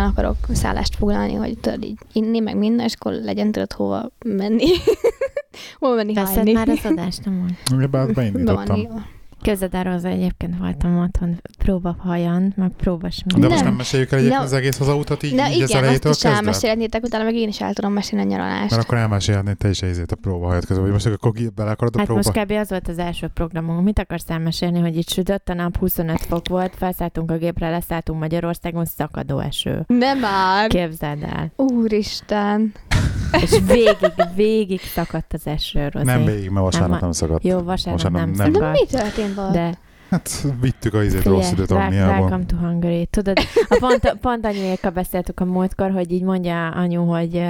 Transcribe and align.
Mindenféleképpen 0.00 0.34
akarok 0.34 0.56
szállást 0.56 0.96
foglalni, 0.96 1.34
hogy 1.34 1.58
tudod 1.58 1.84
így 1.84 1.98
inni, 2.12 2.40
meg 2.40 2.56
minden, 2.56 2.86
és 2.86 2.94
akkor 2.98 3.12
legyen 3.12 3.52
tudod 3.52 3.72
hova 3.72 4.10
menni. 4.24 4.66
hova 5.80 5.94
menni 5.94 6.14
Veszed 6.14 6.34
hányni. 6.34 6.52
már 6.52 6.68
az 6.68 6.84
adást, 6.84 7.24
nem 7.24 7.34
mondj. 7.34 7.54
Ebben 7.70 7.90
Be 7.90 7.98
van 7.98 8.12
beindítottam. 8.14 9.04
Képzeld 9.40 9.74
el, 9.74 9.84
Róza, 9.84 10.08
egyébként 10.08 10.58
voltam 10.58 10.98
otthon 10.98 11.40
próbahajan, 11.58 12.52
meg 12.56 12.70
próbas 12.76 13.22
De 13.36 13.48
most 13.48 13.64
Nem. 13.64 13.74
meséljük 13.74 14.10
el 14.12 14.18
egyébként 14.18 14.40
Nem. 14.40 14.48
az 14.50 14.56
egész 14.56 14.78
hazautat 14.78 15.22
így, 15.22 15.34
Na 15.34 15.42
így 15.42 15.48
az 15.48 15.54
igen, 15.54 15.62
azt 15.64 15.74
elejétől 15.74 16.12
is 16.12 16.18
kezdve? 16.18 16.38
elmesélhetnétek, 16.38 17.02
utána 17.04 17.24
meg 17.24 17.34
én 17.34 17.48
is 17.48 17.60
el 17.60 17.72
tudom 17.72 17.92
mesélni 17.92 18.24
a 18.24 18.28
nyaralást. 18.28 18.70
Mert 18.70 18.82
akkor 18.82 18.98
elmesélhetnéd 18.98 19.56
te 19.56 19.68
is 19.68 19.82
ezért 19.82 20.12
a 20.12 20.16
próbahajat 20.16 20.64
közben, 20.66 20.84
hogy 20.84 20.92
most 20.92 21.06
akkor 21.06 21.32
bele 21.54 21.70
akarod 21.70 21.94
a 21.94 21.98
Hát 21.98 22.06
próba? 22.06 22.22
most 22.24 22.38
kb. 22.44 22.50
az 22.52 22.68
volt 22.68 22.88
az 22.88 22.98
első 22.98 23.26
programunk. 23.34 23.84
Mit 23.84 23.98
akarsz 23.98 24.30
elmesélni, 24.30 24.80
hogy 24.80 24.96
itt 24.96 25.08
sütött 25.08 25.48
a 25.48 25.54
nap, 25.54 25.76
25 25.76 26.20
fok 26.20 26.48
volt, 26.48 26.74
felszálltunk 26.76 27.30
a 27.30 27.36
gépre, 27.36 27.70
leszálltunk 27.70 28.20
Magyarországon, 28.20 28.84
szakadó 28.84 29.38
eső. 29.38 29.84
Nem 29.86 30.18
már! 30.18 30.68
Képzeld 30.68 31.22
el. 31.22 31.52
Úristen! 31.56 32.72
És 33.32 33.58
végig, 33.66 34.12
végig 34.34 34.80
szakadt 34.80 35.32
az 35.32 35.46
eső, 35.46 35.88
Rozi. 35.88 36.04
Nem 36.04 36.24
végig, 36.24 36.50
mert 36.50 36.64
vasárnap 36.64 36.90
Nem, 36.90 36.98
nem 37.00 37.12
szakadt. 37.12 37.44
Jó, 37.44 37.58
vasárnap 37.62 38.02
Vasárnap 38.02 38.20
nem, 38.20 38.30
nem. 38.30 38.52
De 38.52 38.58
szakadt. 38.58 38.80
mi 38.80 38.86
történt 38.98 39.34
volt? 39.34 39.52
De 39.52 39.78
Hát 40.10 40.46
vittük 40.60 40.94
a 40.94 41.02
izét 41.02 41.22
rossz 41.24 41.52
időt 41.52 41.70
Angliából. 41.70 42.18
Welcome 42.20 42.44
to 42.44 42.56
Hungary. 42.56 43.06
Tudod, 43.06 43.38
a 43.68 43.76
pont, 43.80 44.16
pont 44.20 44.44
anyuékkal 44.46 44.90
beszéltük 44.90 45.40
a 45.40 45.44
múltkor, 45.44 45.90
hogy 45.90 46.12
így 46.12 46.22
mondja 46.22 46.68
anyu, 46.68 47.04
hogy, 47.04 47.42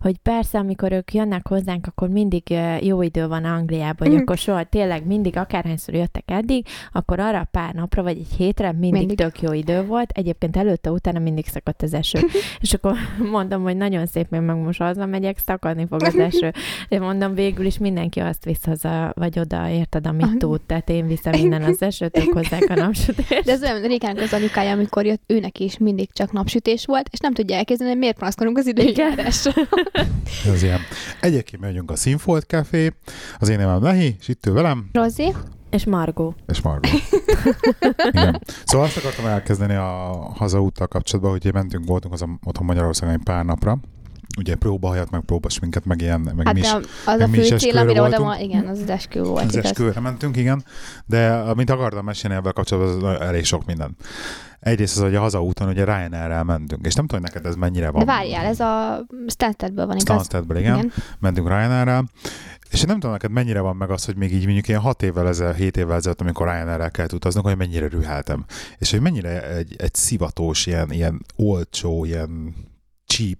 hogy 0.00 0.18
persze, 0.18 0.58
amikor 0.58 0.92
ők 0.92 1.14
jönnek 1.14 1.48
hozzánk, 1.48 1.86
akkor 1.86 2.08
mindig 2.08 2.42
jó 2.80 3.02
idő 3.02 3.26
van 3.28 3.44
Angliában, 3.44 3.96
hogy 4.06 4.10
Mhm. 4.10 4.20
akkor 4.20 4.36
soha 4.36 4.64
tényleg 4.64 5.06
mindig, 5.06 5.36
akárhányszor 5.36 5.94
jöttek 5.94 6.22
eddig, 6.26 6.66
akkor 6.92 7.20
arra 7.20 7.38
a 7.38 7.48
pár 7.50 7.74
napra, 7.74 8.02
vagy 8.02 8.16
egy 8.18 8.34
hétre 8.36 8.72
mindig, 8.72 8.90
Mindig. 8.92 9.16
tök 9.16 9.40
jó 9.40 9.52
idő 9.52 9.84
volt. 9.86 10.10
Egyébként 10.10 10.56
előtte, 10.56 10.90
utána 10.90 11.18
mindig 11.18 11.46
szakadt 11.46 11.82
az 11.82 11.94
eső. 11.94 12.20
És 12.60 12.74
akkor 12.74 12.94
mondom, 13.30 13.62
hogy 13.62 13.76
nagyon 13.76 14.06
szép, 14.06 14.30
még 14.30 14.40
meg 14.40 14.56
most 14.56 14.78
hazamegyek, 14.80 15.38
szakadni 15.38 15.86
fog 15.86 16.02
az 16.02 16.18
eső. 16.18 16.52
Én 16.88 17.00
mondom, 17.00 17.34
végül 17.34 17.64
is 17.66 17.78
mindenki 17.78 18.20
azt 18.20 18.44
visz 18.44 18.64
haza, 18.64 19.12
vagy 19.14 19.38
oda, 19.38 19.68
érted, 19.68 20.06
amit 20.06 20.38
tud. 20.38 20.60
Tehát 20.60 20.88
én 20.90 21.06
viszem 21.06 21.32
innen 21.32 21.62
az 21.62 21.82
esőt, 21.92 22.00
ők 22.10 22.32
hozzák 22.32 22.70
a 22.70 22.74
napsütést. 22.74 23.44
De 23.44 23.52
ez 23.52 23.62
olyan, 23.62 23.82
Rikának 23.82 24.22
az 24.22 24.32
anyukája, 24.32 24.70
amikor 24.72 25.06
jött, 25.06 25.22
őnek 25.26 25.58
is 25.58 25.78
mindig 25.78 26.12
csak 26.12 26.32
napsütés 26.32 26.84
volt, 26.86 27.08
és 27.10 27.18
nem 27.18 27.34
tudja 27.34 27.56
elképzelni, 27.56 27.92
hogy 27.92 28.00
miért 28.00 28.18
panaszkodunk 28.18 28.58
az 28.58 28.66
időjárásra. 28.66 29.52
Ez 30.52 30.62
ilyen. 30.62 30.80
Egyébként 31.20 31.62
megyünk 31.62 31.90
a 31.90 31.96
Sinfold 31.96 32.42
Café, 32.42 32.92
az 33.38 33.48
én 33.48 33.58
nevem 33.58 33.82
Lehi, 33.82 34.16
és 34.20 34.28
itt 34.28 34.46
ül 34.46 34.52
velem, 34.54 34.88
Rozi, 34.92 35.32
És 35.70 35.84
Margó. 35.84 36.34
és 36.46 36.60
Margot. 36.60 36.90
Igen. 38.12 38.40
Szóval 38.64 38.86
azt 38.86 38.96
akartam 38.96 39.26
elkezdeni 39.26 39.74
a 39.74 39.86
hazaúttal 40.36 40.86
kapcsolatban, 40.86 41.32
hogy 41.32 41.52
mentünk, 41.52 41.84
voltunk 41.86 42.14
az 42.14 42.22
a, 42.22 42.28
otthon 42.44 42.66
Magyarországon 42.66 43.14
egy 43.14 43.22
pár 43.24 43.44
napra, 43.44 43.78
ugye 44.38 44.54
próbahajat, 44.54 45.10
meg 45.10 45.20
próbasminket, 45.20 45.84
meg 45.84 46.00
ilyen, 46.00 46.20
meg 46.20 46.46
hát 46.46 46.54
mi 46.54 46.60
is. 46.60 46.72
az 46.72 46.84
meg 47.04 47.20
a 47.20 47.26
mi 47.26 47.36
fő 47.36 47.58
cél, 47.58 47.78
amire 47.78 48.02
oda 48.02 48.18
van, 48.18 48.40
igen, 48.40 48.66
az 48.66 48.88
esküvő 48.88 49.28
volt. 49.28 49.44
Az 49.44 49.56
esküvőre 49.56 50.00
mentünk, 50.00 50.36
igen, 50.36 50.64
de 51.06 51.32
amit 51.32 51.70
akartam 51.70 52.04
mesélni 52.04 52.36
ebben 52.36 52.52
kapcsolatban, 52.52 53.14
az 53.14 53.20
elég 53.20 53.44
sok 53.44 53.64
minden. 53.64 53.96
Egyrészt 54.60 54.96
az, 54.96 55.02
hogy 55.02 55.14
a 55.14 55.20
hazaúton 55.20 55.68
ugye 55.68 55.84
Ryanair-rel 55.84 56.44
mentünk, 56.44 56.86
és 56.86 56.94
nem 56.94 57.06
tudom, 57.06 57.22
hogy 57.22 57.32
neked 57.32 57.50
ez 57.50 57.56
mennyire 57.56 57.90
van. 57.90 58.04
De 58.04 58.12
várjál, 58.12 58.44
ez 58.44 58.60
a 58.60 59.04
Stanstedből 59.26 59.86
van, 59.86 59.96
igaz? 59.96 60.02
Stanstedből, 60.04 60.56
igen. 60.56 60.76
igen. 60.76 60.92
mentünk 61.18 61.48
Ryanair-rel, 61.48 62.04
és 62.70 62.82
nem 62.82 62.94
tudom 62.94 63.10
neked 63.10 63.30
mennyire 63.30 63.60
van 63.60 63.76
meg 63.76 63.90
az, 63.90 64.04
hogy 64.04 64.16
még 64.16 64.32
így 64.32 64.44
mondjuk 64.44 64.68
ilyen 64.68 64.80
6 64.80 65.02
évvel 65.02 65.28
ezelőtt, 65.28 65.56
7 65.56 65.76
évvel 65.76 65.96
ezelőtt, 65.96 66.20
amikor 66.20 66.46
Ryanair-rel 66.46 66.90
kellett 66.90 67.12
utaznunk, 67.12 67.46
hogy 67.46 67.56
mennyire 67.56 67.88
rüheltem. 67.88 68.44
És 68.78 68.90
hogy 68.90 69.00
mennyire 69.00 69.48
egy, 69.48 69.74
egy 69.78 69.94
szivatós, 69.94 70.66
ilyen, 70.66 70.90
ilyen 70.90 71.24
olcsó, 71.36 72.04
ilyen 72.04 72.54
cheap 73.06 73.38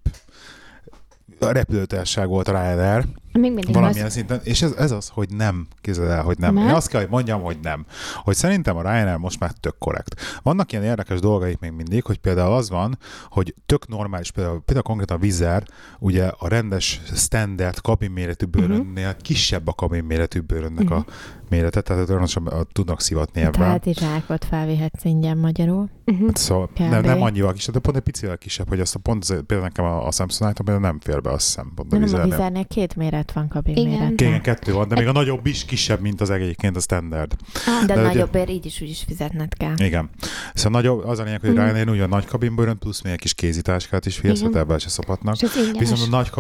repülőtárság 1.50 2.28
volt 2.28 2.48
a 2.48 2.52
Ryanair, 2.52 3.04
Még 3.32 3.52
mindig 3.52 3.74
valamilyen 3.74 4.06
az. 4.06 4.12
szinten, 4.12 4.40
és 4.44 4.62
ez, 4.62 4.72
ez 4.72 4.90
az, 4.90 5.08
hogy 5.08 5.28
nem, 5.28 5.66
képzeld 5.80 6.10
el, 6.10 6.22
hogy 6.22 6.38
nem. 6.38 6.54
Nem? 6.54 6.68
Én 6.68 6.74
azt 6.74 6.88
kell, 6.88 7.00
hogy 7.00 7.10
mondjam, 7.10 7.42
hogy 7.42 7.58
nem. 7.62 7.86
Hogy 8.14 8.36
szerintem 8.36 8.76
a 8.76 8.82
Ryanair 8.82 9.16
most 9.16 9.40
már 9.40 9.50
tök 9.60 9.78
korrekt. 9.78 10.20
Vannak 10.42 10.72
ilyen 10.72 10.84
érdekes 10.84 11.20
dolgaik 11.20 11.58
még 11.58 11.70
mindig, 11.70 12.04
hogy 12.04 12.18
például 12.18 12.54
az 12.54 12.70
van, 12.70 12.98
hogy 13.28 13.54
tök 13.66 13.88
normális, 13.88 14.30
például, 14.30 14.60
például 14.60 14.86
konkrétan 14.86 15.16
a 15.16 15.20
Vizer, 15.20 15.62
ugye 15.98 16.30
a 16.38 16.48
rendes 16.48 17.00
standard 17.14 17.80
kabinméretű 17.80 18.46
bőrönnél 18.46 19.06
uh-huh. 19.06 19.22
kisebb 19.22 19.68
a 19.68 19.72
kabinméretű 19.72 20.40
bőrönnek 20.40 20.84
uh-huh. 20.84 20.98
a 20.98 21.04
mérete, 21.48 21.80
tehát 21.80 22.10
olyan 22.10 22.28
tudnak 22.72 23.00
szivatni 23.00 23.40
ebben. 23.40 23.52
Tehát 23.52 23.86
is 23.86 23.96
zsákot 23.96 24.44
felvihetsz 24.44 25.04
ingyen 25.04 25.38
magyarul. 25.38 25.90
Uh-huh. 26.06 26.26
Hát 26.26 26.36
szóval 26.36 26.66
Kb. 26.66 26.78
nem, 26.78 27.02
nem 27.02 27.22
annyival 27.22 27.52
kisebb, 27.52 27.74
de 27.74 27.80
pont 27.80 27.96
egy 27.96 28.02
picivel 28.02 28.38
kisebb, 28.38 28.68
hogy 28.68 28.80
azt 28.80 28.94
a 28.94 28.98
pont, 28.98 29.26
például 29.26 29.60
nekem 29.60 29.84
a, 29.84 30.06
a 30.06 30.10
Samsung 30.10 30.52
például 30.52 30.80
nem 30.80 31.00
fér 31.00 31.20
be, 31.20 31.30
azt 31.30 31.44
hiszem, 31.46 31.72
pont 31.74 31.92
a 31.92 31.98
Nem, 31.98 32.20
a 32.20 32.24
vizernél 32.24 32.64
két 32.64 32.96
méret 32.96 33.21
van 33.30 33.48
kabin 33.48 33.76
Igen. 33.76 34.12
Igen, 34.12 34.40
kettő 34.42 34.72
van, 34.72 34.88
de 34.88 34.94
még 34.94 35.06
a 35.06 35.12
nagyobb 35.12 35.46
is 35.46 35.64
kisebb, 35.64 36.00
mint 36.00 36.20
az 36.20 36.30
egyébként 36.30 36.76
a 36.76 36.80
standard. 36.80 37.34
De, 37.64 37.86
De 37.86 37.92
ugye- 37.92 38.02
nagyobbért 38.02 38.48
így 38.50 38.66
is 38.66 38.80
úgy 38.80 38.88
is 38.88 39.04
fizetned 39.06 39.54
kell. 39.54 39.74
Igen. 39.76 40.10
Szóval 40.54 40.80
nagyobb, 40.80 41.04
az 41.06 41.18
a 41.18 41.22
lényeg, 41.22 41.40
hogy 41.40 41.50
Mhm. 41.50 41.58
Ryanair 41.62 41.90
úgy 41.90 42.00
a 42.00 42.06
nagy 42.06 42.24
kabinbőrön, 42.24 42.78
plusz 42.78 43.02
még 43.02 43.12
egy 43.12 43.18
kis 43.18 43.34
kézitáskát 43.34 44.06
is 44.06 44.18
Igen. 44.18 44.30
hogy 44.30 44.56
ebben 44.56 44.78
se 44.78 44.88
szopatnak. 44.88 45.36
Viszont 45.78 46.00
a 46.00 46.06
nagy 46.10 46.30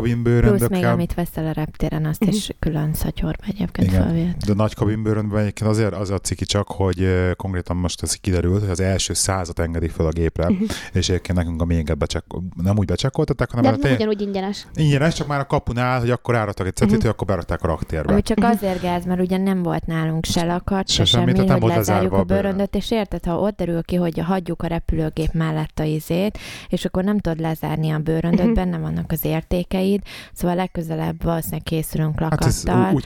Plusz 0.56 0.68
még 0.68 0.84
amit 0.84 1.14
veszel 1.14 1.46
a 1.46 1.52
reptéren, 1.52 2.04
azt 2.04 2.20
Mhm. 2.20 2.30
is 2.30 2.50
külön 2.58 2.94
szatyorba 2.94 3.44
egyébként 3.48 3.88
Igen. 3.88 4.02
felvihet. 4.02 4.36
de 4.46 4.52
a 4.52 4.54
nagy 4.54 4.74
kabinbőröndben 4.74 5.40
egyébként 5.40 5.70
azért 5.70 5.92
az 5.94 6.10
a 6.10 6.18
ciki 6.18 6.44
csak, 6.44 6.68
hogy 6.68 7.08
konkrétan 7.36 7.76
most 7.76 8.02
ez 8.02 8.14
kiderült, 8.14 8.60
hogy 8.60 8.70
az 8.70 8.80
első 8.80 9.12
százat 9.14 9.58
engedik 9.58 9.90
fel 9.90 10.06
a 10.06 10.10
gépre, 10.10 10.48
Mhm. 10.48 10.62
és 10.92 11.08
egyébként 11.08 11.38
nekünk 11.38 11.62
a 11.62 11.64
miénket 11.64 11.98
becsek, 11.98 12.24
nem 12.62 12.78
úgy 12.78 12.86
becsekkoltatták, 12.86 13.50
hanem 13.50 13.64
De 13.64 13.70
nem 13.70 13.80
tény- 13.80 13.94
ugyanúgy 13.94 14.20
ingyenes. 14.20 14.66
ingyenes, 14.74 15.14
csak 15.14 15.26
már 15.26 15.40
a 15.40 15.46
kapunál, 15.46 16.00
hogy 16.00 16.10
akkor 16.10 16.34
áradtak 16.36 16.66
egy 16.72 16.78
cetit, 16.88 16.92
Mhm. 16.92 17.00
hogy 17.06 17.10
akkor 17.10 17.26
berakták 17.26 17.62
a 17.62 17.66
raktérbe. 17.66 18.12
Ami 18.12 18.22
csak 18.22 18.36
Mhm. 18.38 18.46
azért 18.46 18.80
gáz, 18.82 19.04
mert 19.04 19.20
ugye 19.20 19.36
nem 19.36 19.62
volt 19.62 19.86
nálunk 19.86 20.24
se 20.24 20.44
lakat, 20.44 20.88
Se 20.88 20.94
se, 20.94 21.18
semmi, 21.18 21.34
semmi, 21.36 21.48
hogy 21.60 21.68
lezárjuk 21.68 22.12
a 22.12 22.18
a 22.18 22.22
bőr. 22.24 22.36
bőröndöt, 22.36 22.74
és 22.74 22.90
érted, 22.90 23.24
ha 23.24 23.38
ott 23.38 23.56
derül 23.56 23.82
ki, 23.82 23.96
hogy 23.96 24.18
hagyjuk 24.18 24.62
a 24.62 24.66
repülőgép 24.66 25.32
mellett 25.32 25.78
a 25.78 25.82
izét, 25.82 26.38
és 26.68 26.84
akkor 26.84 27.04
nem 27.04 27.18
tudod 27.18 27.40
lezárni 27.40 27.90
a 27.90 27.98
bőröndöt, 27.98 28.44
Mhm. 28.44 28.54
benne 28.54 28.78
vannak 28.78 29.12
az 29.12 29.24
értékeid, 29.24 30.02
szóval 30.32 30.56
legközelebb 30.56 31.22
valószínűleg 31.24 31.62
készülünk 31.62 32.20
Hát 32.20 32.44
ez 32.44 32.62
lakattal. 32.66 32.94
úgy, 32.94 33.04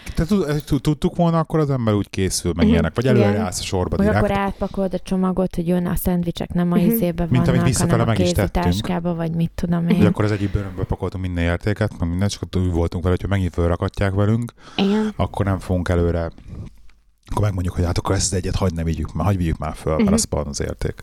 tudtuk 0.81 1.17
volna, 1.17 1.39
akkor 1.39 1.59
az 1.59 1.71
ember 1.71 1.95
úgy 1.95 2.11
készül, 2.11 2.53
meg 2.57 2.69
ilyenek, 2.69 2.95
vagy 2.95 3.07
előre 3.07 3.39
állsz 3.39 3.61
a 3.61 3.63
sorba 3.63 3.97
direkt. 3.97 4.17
akkor 4.17 4.31
átpakolod 4.37 4.95
a 4.95 4.99
csomagot, 4.99 5.55
hogy 5.55 5.67
jön 5.69 5.87
a 5.87 5.97
szendvicsek, 5.97 6.53
nem 6.53 6.73
a 6.73 6.79
izébe 6.79 7.27
Mint 7.31 7.49
amit 7.49 7.61
vannak, 7.61 7.91
hanem 7.91 8.01
a 8.01 8.05
meg 8.05 8.19
is 8.19 8.33
tettünk. 8.33 8.65
kézitáskába, 8.65 9.15
vagy 9.15 9.31
mit 9.35 9.51
tudom 9.55 9.85
Hogy 9.85 9.97
én. 9.99 10.07
akkor 10.07 10.25
az 10.25 10.31
egyik 10.33 10.51
bőrönkbe 10.53 10.85
pakoltunk 10.85 11.25
minden 11.25 11.45
értéket, 11.45 11.99
meg 11.99 12.09
minden, 12.09 12.29
csak 12.29 12.43
úgy 12.57 12.73
voltunk 12.73 13.05
vele, 13.05 13.17
hogyha 13.21 13.37
megint 13.37 13.55
felrakatják 13.61 14.13
velünk, 14.15 14.53
Igen. 14.77 15.13
akkor 15.17 15.45
nem 15.45 15.59
fogunk 15.59 15.89
előre 15.89 16.31
akkor 17.31 17.43
megmondjuk, 17.43 17.75
hogy 17.75 17.85
hát 17.85 17.99
akkor 17.99 18.15
ezt 18.15 18.33
az 18.33 18.39
egyet 18.39 18.55
hagyd 18.57 18.75
ne 18.75 18.83
vigyük 18.85 19.13
már, 19.13 19.27
hagyd 19.27 19.39
vigyük 19.39 19.59
már 19.59 19.75
föl, 19.75 19.93
mert 19.93 20.05
Mhm. 20.05 20.13
az 20.13 20.27
van 20.31 20.47
az 20.47 20.61
érték. 20.61 21.03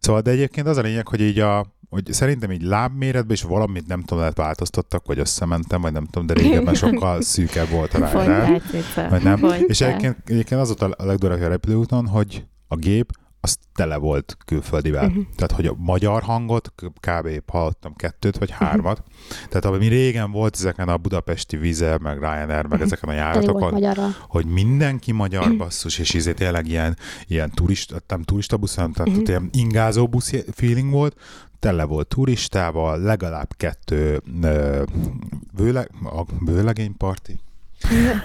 Szóval, 0.00 0.20
de 0.20 0.30
egyébként 0.30 0.66
az 0.66 0.76
a 0.76 0.80
lényeg, 0.80 1.08
hogy 1.08 1.20
így 1.20 1.38
a, 1.38 1.66
hogy 1.90 2.12
szerintem 2.12 2.50
így 2.50 2.62
lábméretben 2.62 3.32
is 3.32 3.42
valamit 3.42 3.86
nem 3.86 4.00
tudom, 4.00 4.18
lehet 4.18 4.36
változtattak, 4.36 5.06
vagy 5.06 5.18
összementem, 5.18 5.80
vagy 5.80 5.92
nem 5.92 6.04
tudom, 6.04 6.26
de 6.26 6.34
régebben 6.34 6.74
sokkal 6.74 7.20
szűkebb 7.32 7.68
volt 7.68 7.94
a. 7.94 8.06
Folytál, 8.06 8.60
cica. 8.70 9.08
Vagy 9.08 9.22
nem. 9.22 9.36
Folytál. 9.38 9.60
És 9.60 9.80
egyébként, 9.80 10.16
egyébként 10.26 10.60
az 10.60 10.74
volt 10.78 10.94
a 10.98 11.04
legdurvább 11.04 11.40
a 11.40 11.48
repülőúton, 11.48 12.06
hogy 12.06 12.44
a 12.68 12.76
gép 12.76 13.12
az 13.44 13.56
tele 13.74 13.96
volt 13.96 14.36
külföldivel. 14.44 15.08
Mhm. 15.08 15.20
Tehát, 15.36 15.52
hogy 15.52 15.66
a 15.66 15.74
magyar 15.78 16.22
hangot 16.22 16.72
kb. 17.00 17.28
hallottam 17.50 17.94
kettőt 17.96 18.38
vagy 18.38 18.50
Mhm. 18.50 18.64
hármat. 18.64 19.02
Tehát, 19.48 19.64
ami 19.64 19.86
régen 19.86 20.30
volt 20.30 20.54
ezeken 20.54 20.88
a 20.88 20.96
budapesti 20.96 21.56
vize, 21.56 21.98
meg 21.98 22.18
Ryanair, 22.18 22.48
meg 22.48 22.66
Mhm. 22.78 22.82
ezeken 22.82 23.08
a 23.08 23.12
járatokon, 23.12 23.72
hogy 24.28 24.46
mindenki 24.46 25.12
magyar 25.12 25.56
basszus, 25.56 25.98
és 25.98 26.14
izé 26.14 26.32
tényleg 26.32 26.66
ilyen, 26.68 26.96
ilyen 27.26 27.50
turista, 27.50 27.96
nem 28.08 28.22
turista 28.22 28.56
busz, 28.56 28.74
hanem 28.74 28.92
tehát 28.92 29.12
Mhm. 29.12 29.22
ilyen 29.26 29.48
ingázó 29.52 30.06
busz 30.08 30.32
feeling 30.52 30.90
volt, 30.90 31.16
tele 31.58 31.84
volt 31.84 32.08
turistával, 32.08 32.98
legalább 33.00 33.48
kettő 33.56 34.22
ö, 34.42 34.82
vőle, 35.56 35.86
a 36.04 36.24
vőlegényparti, 36.44 37.40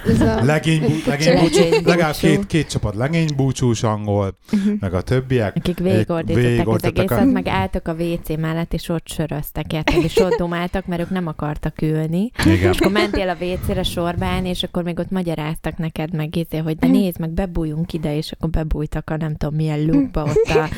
Ez 0.08 0.22
a... 0.22 0.44
legény, 0.44 0.82
legénybúcsú, 1.06 1.10
Legénybúcsú. 1.10 1.86
legalább 1.90 2.16
két, 2.16 2.46
két 2.46 2.68
csapat 2.70 2.96
legénybúcsús 2.96 3.84
angol, 3.84 4.38
Mhm. 4.52 4.70
meg 4.80 4.94
a 4.94 5.02
többiek. 5.02 5.56
Akik 5.56 5.78
végigordították 5.80 6.44
az 6.46 6.50
végigordították 6.52 7.12
a- 7.12 7.14
egészet, 7.16 7.34
meg 7.34 7.48
álltak 7.48 7.88
a 7.88 7.94
WC 7.94 8.38
mellett, 8.40 8.74
és 8.74 8.90
ott 8.90 9.08
söröztek, 9.08 9.74
érted? 9.74 10.04
És 10.04 10.18
ott 10.18 10.36
domáltak, 10.38 10.86
mert 10.86 11.02
ők 11.02 11.10
nem 11.10 11.28
akartak 11.28 11.82
ülni. 11.82 12.32
Igen. 12.46 12.72
És 12.72 12.80
akkor 12.80 12.92
mentél 12.92 13.30
a 13.30 13.36
WC-re 13.44 13.84
sorba 13.84 14.26
állni, 14.26 14.50
és 14.50 14.64
akkor 14.64 14.84
még 14.84 15.00
ott 15.00 15.10
magyaráztak 15.12 15.78
neked 15.78 16.14
meg, 16.14 16.36
izé, 16.36 16.58
hogy 16.58 16.78
de 16.78 16.88
Mhm. 16.88 16.96
nézd 16.96 17.20
meg, 17.20 17.30
bebújjunk 17.30 17.94
ide, 17.94 18.16
és 18.18 18.32
akkor 18.32 18.50
bebújtak 18.50 19.10
a 19.10 19.18
nem 19.18 19.36
tudom 19.36 19.56
milyen 19.56 19.86
lukba 19.86 20.24
ott, 20.24 20.56
a, 20.56 20.70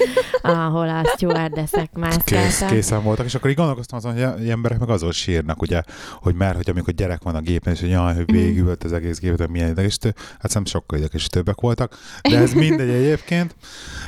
ahol 0.50 0.90
a 0.90 1.04
stewardessek 1.16 1.90
Kész, 1.94 2.02
mászkáltak. 2.04 2.70
készen 2.70 3.04
voltak, 3.04 3.26
és 3.26 3.36
akkor 3.36 3.50
így 3.50 3.56
gondolkoztam 3.56 3.98
azon, 3.98 4.12
hogy 4.12 4.20
ilyen 4.42 4.52
emberek 4.56 4.80
meg 4.80 4.90
azon 4.90 5.12
sírnak, 5.12 5.62
ugye, 5.62 5.82
hogy 6.22 6.36
mert, 6.36 6.56
hogy 6.56 6.70
amikor 6.70 6.94
gyerek 6.94 7.24
van 7.24 7.36
a 7.36 7.40
gépen, 7.42 7.74
és 7.74 7.80
hogy 7.80 7.90
jaj, 7.90 8.16
hogy 8.16 8.32
végül 8.32 8.69
repült 8.70 8.94
az 8.94 8.98
egész 8.98 9.20
gép, 9.20 9.36
de 9.36 9.48
milyen 9.48 9.70
idegesítő. 9.70 10.16
Hát 10.40 10.54
nem 10.54 10.66
sokkal 10.66 10.98
idegesítőbbek 10.98 11.62
voltak, 11.62 11.98
de 12.22 12.38
ez 12.38 12.54
mindegy 12.54 12.90
egyébként. 12.90 13.56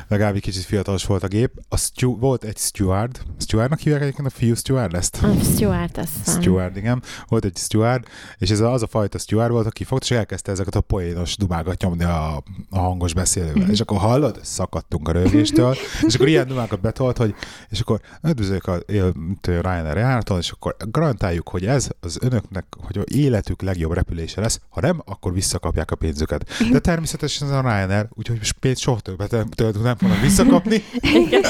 Legalább 0.07 0.35
egy 0.35 0.41
kicsit 0.41 0.63
fiatalos 0.63 1.05
volt 1.05 1.23
a 1.23 1.27
gép. 1.27 1.51
A 1.69 1.77
stu- 1.77 2.19
volt 2.19 2.43
egy 2.43 2.57
steward, 2.57 3.21
stewardnak 3.39 3.79
hívják 3.79 4.01
egyébként 4.01 4.27
a 4.27 4.31
fiú 4.31 4.55
steward 4.55 4.93
ezt? 4.93 5.19
A 5.23 5.43
Stuart, 5.53 5.97
azt. 5.97 6.41
Steward, 6.41 6.77
igen. 6.77 7.03
Volt 7.27 7.45
egy 7.45 7.57
steward, 7.57 8.03
és 8.37 8.49
ez 8.49 8.59
az 8.59 8.83
a 8.83 8.87
fajta 8.87 9.17
steward 9.17 9.51
volt, 9.51 9.65
aki 9.65 9.83
fogta, 9.83 10.05
és 10.05 10.11
elkezdte 10.11 10.51
ezeket 10.51 10.75
a 10.75 10.81
poénos 10.81 11.37
dumákat 11.37 11.81
nyomni 11.81 12.03
a, 12.03 12.43
a 12.69 12.79
hangos 12.79 13.13
beszélővel. 13.13 13.69
És 13.69 13.79
akkor 13.79 13.97
hallod, 13.97 14.39
szakadtunk 14.41 15.07
a 15.07 15.11
rögéstől, 15.11 15.75
és 16.01 16.15
akkor 16.15 16.27
ilyen 16.27 16.47
dumákat 16.47 16.81
betolt, 16.81 17.17
hogy 17.17 17.35
és 17.69 17.79
akkor 17.79 18.01
üdvözlök 18.23 18.67
a, 18.67 18.73
a 18.73 19.13
Ryanair 19.41 19.97
járaton, 19.97 20.37
és 20.37 20.49
akkor 20.51 20.75
garantáljuk, 20.91 21.49
hogy 21.49 21.65
ez 21.65 21.89
az 21.99 22.17
önöknek, 22.21 22.65
hogy 22.77 22.97
a 22.97 23.03
életük 23.05 23.61
legjobb 23.61 23.93
repülése 23.93 24.41
lesz, 24.41 24.50
ha 24.69 24.81
nem, 24.81 25.01
akkor 25.05 25.33
visszakapják 25.33 25.91
a 25.91 25.95
pénzüket. 25.95 26.49
De 26.71 26.79
természetesen 26.79 27.47
ez 27.47 27.53
a 27.53 27.61
Ryanair, 27.61 28.07
úgyhogy 28.13 28.51
pénzt 28.59 28.81
soha 28.81 28.99
többet 28.99 29.29
tőlük 29.55 29.83
nem 29.83 29.97
fognak 29.97 30.19
visszakapni, 30.21 30.83
Igen. 31.01 31.41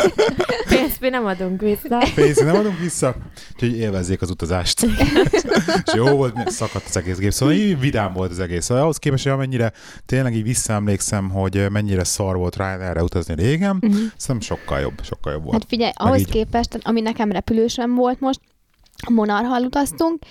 Pénzt 0.68 1.00
mi 1.00 1.10
nem 1.10 1.26
adunk 1.26 1.62
vissza. 1.62 2.04
pénzt 2.16 2.44
nem 2.44 2.56
adunk 2.56 2.80
vissza, 2.80 3.16
úgyhogy 3.54 3.78
élvezzék 3.78 4.22
az 4.22 4.30
utazást. 4.30 4.82
és 5.86 5.94
jó 5.94 6.06
volt, 6.16 6.50
szakadt 6.50 6.86
az 6.88 6.98
egész 6.98 7.18
gép, 7.18 7.32
szóval 7.32 7.56
így 7.56 7.80
vidám 7.80 8.14
volt 8.14 8.32
az 8.32 8.40
egész. 8.40 8.66
Szóval 8.66 8.84
ahhoz 8.84 8.98
képest, 8.98 9.24
hogy 9.24 9.32
amennyire 9.32 9.72
tényleg 10.06 10.36
így 10.36 10.44
visszaemlékszem, 10.44 11.30
hogy 11.30 11.70
mennyire 11.70 12.04
szar 12.04 12.36
volt 12.36 12.56
Ryanairre 12.56 13.04
utazni 13.04 13.34
régen, 13.36 13.80
Uh-huh. 13.82 14.00
szerintem 14.18 14.58
sokkal 14.58 14.80
jobb, 14.80 15.04
sokkal 15.04 15.34
jobb 15.34 15.44
volt. 15.44 15.54
Hát 15.54 15.66
figyelj, 15.68 15.92
ahhoz 15.96 16.20
így. 16.20 16.30
képest, 16.30 16.80
ami 16.84 17.02
nekem 17.02 17.32
repülősem 17.32 17.96
volt 17.96 18.20
most, 18.20 18.40
Monarchal 19.10 19.64
utaztunk, 19.64 20.24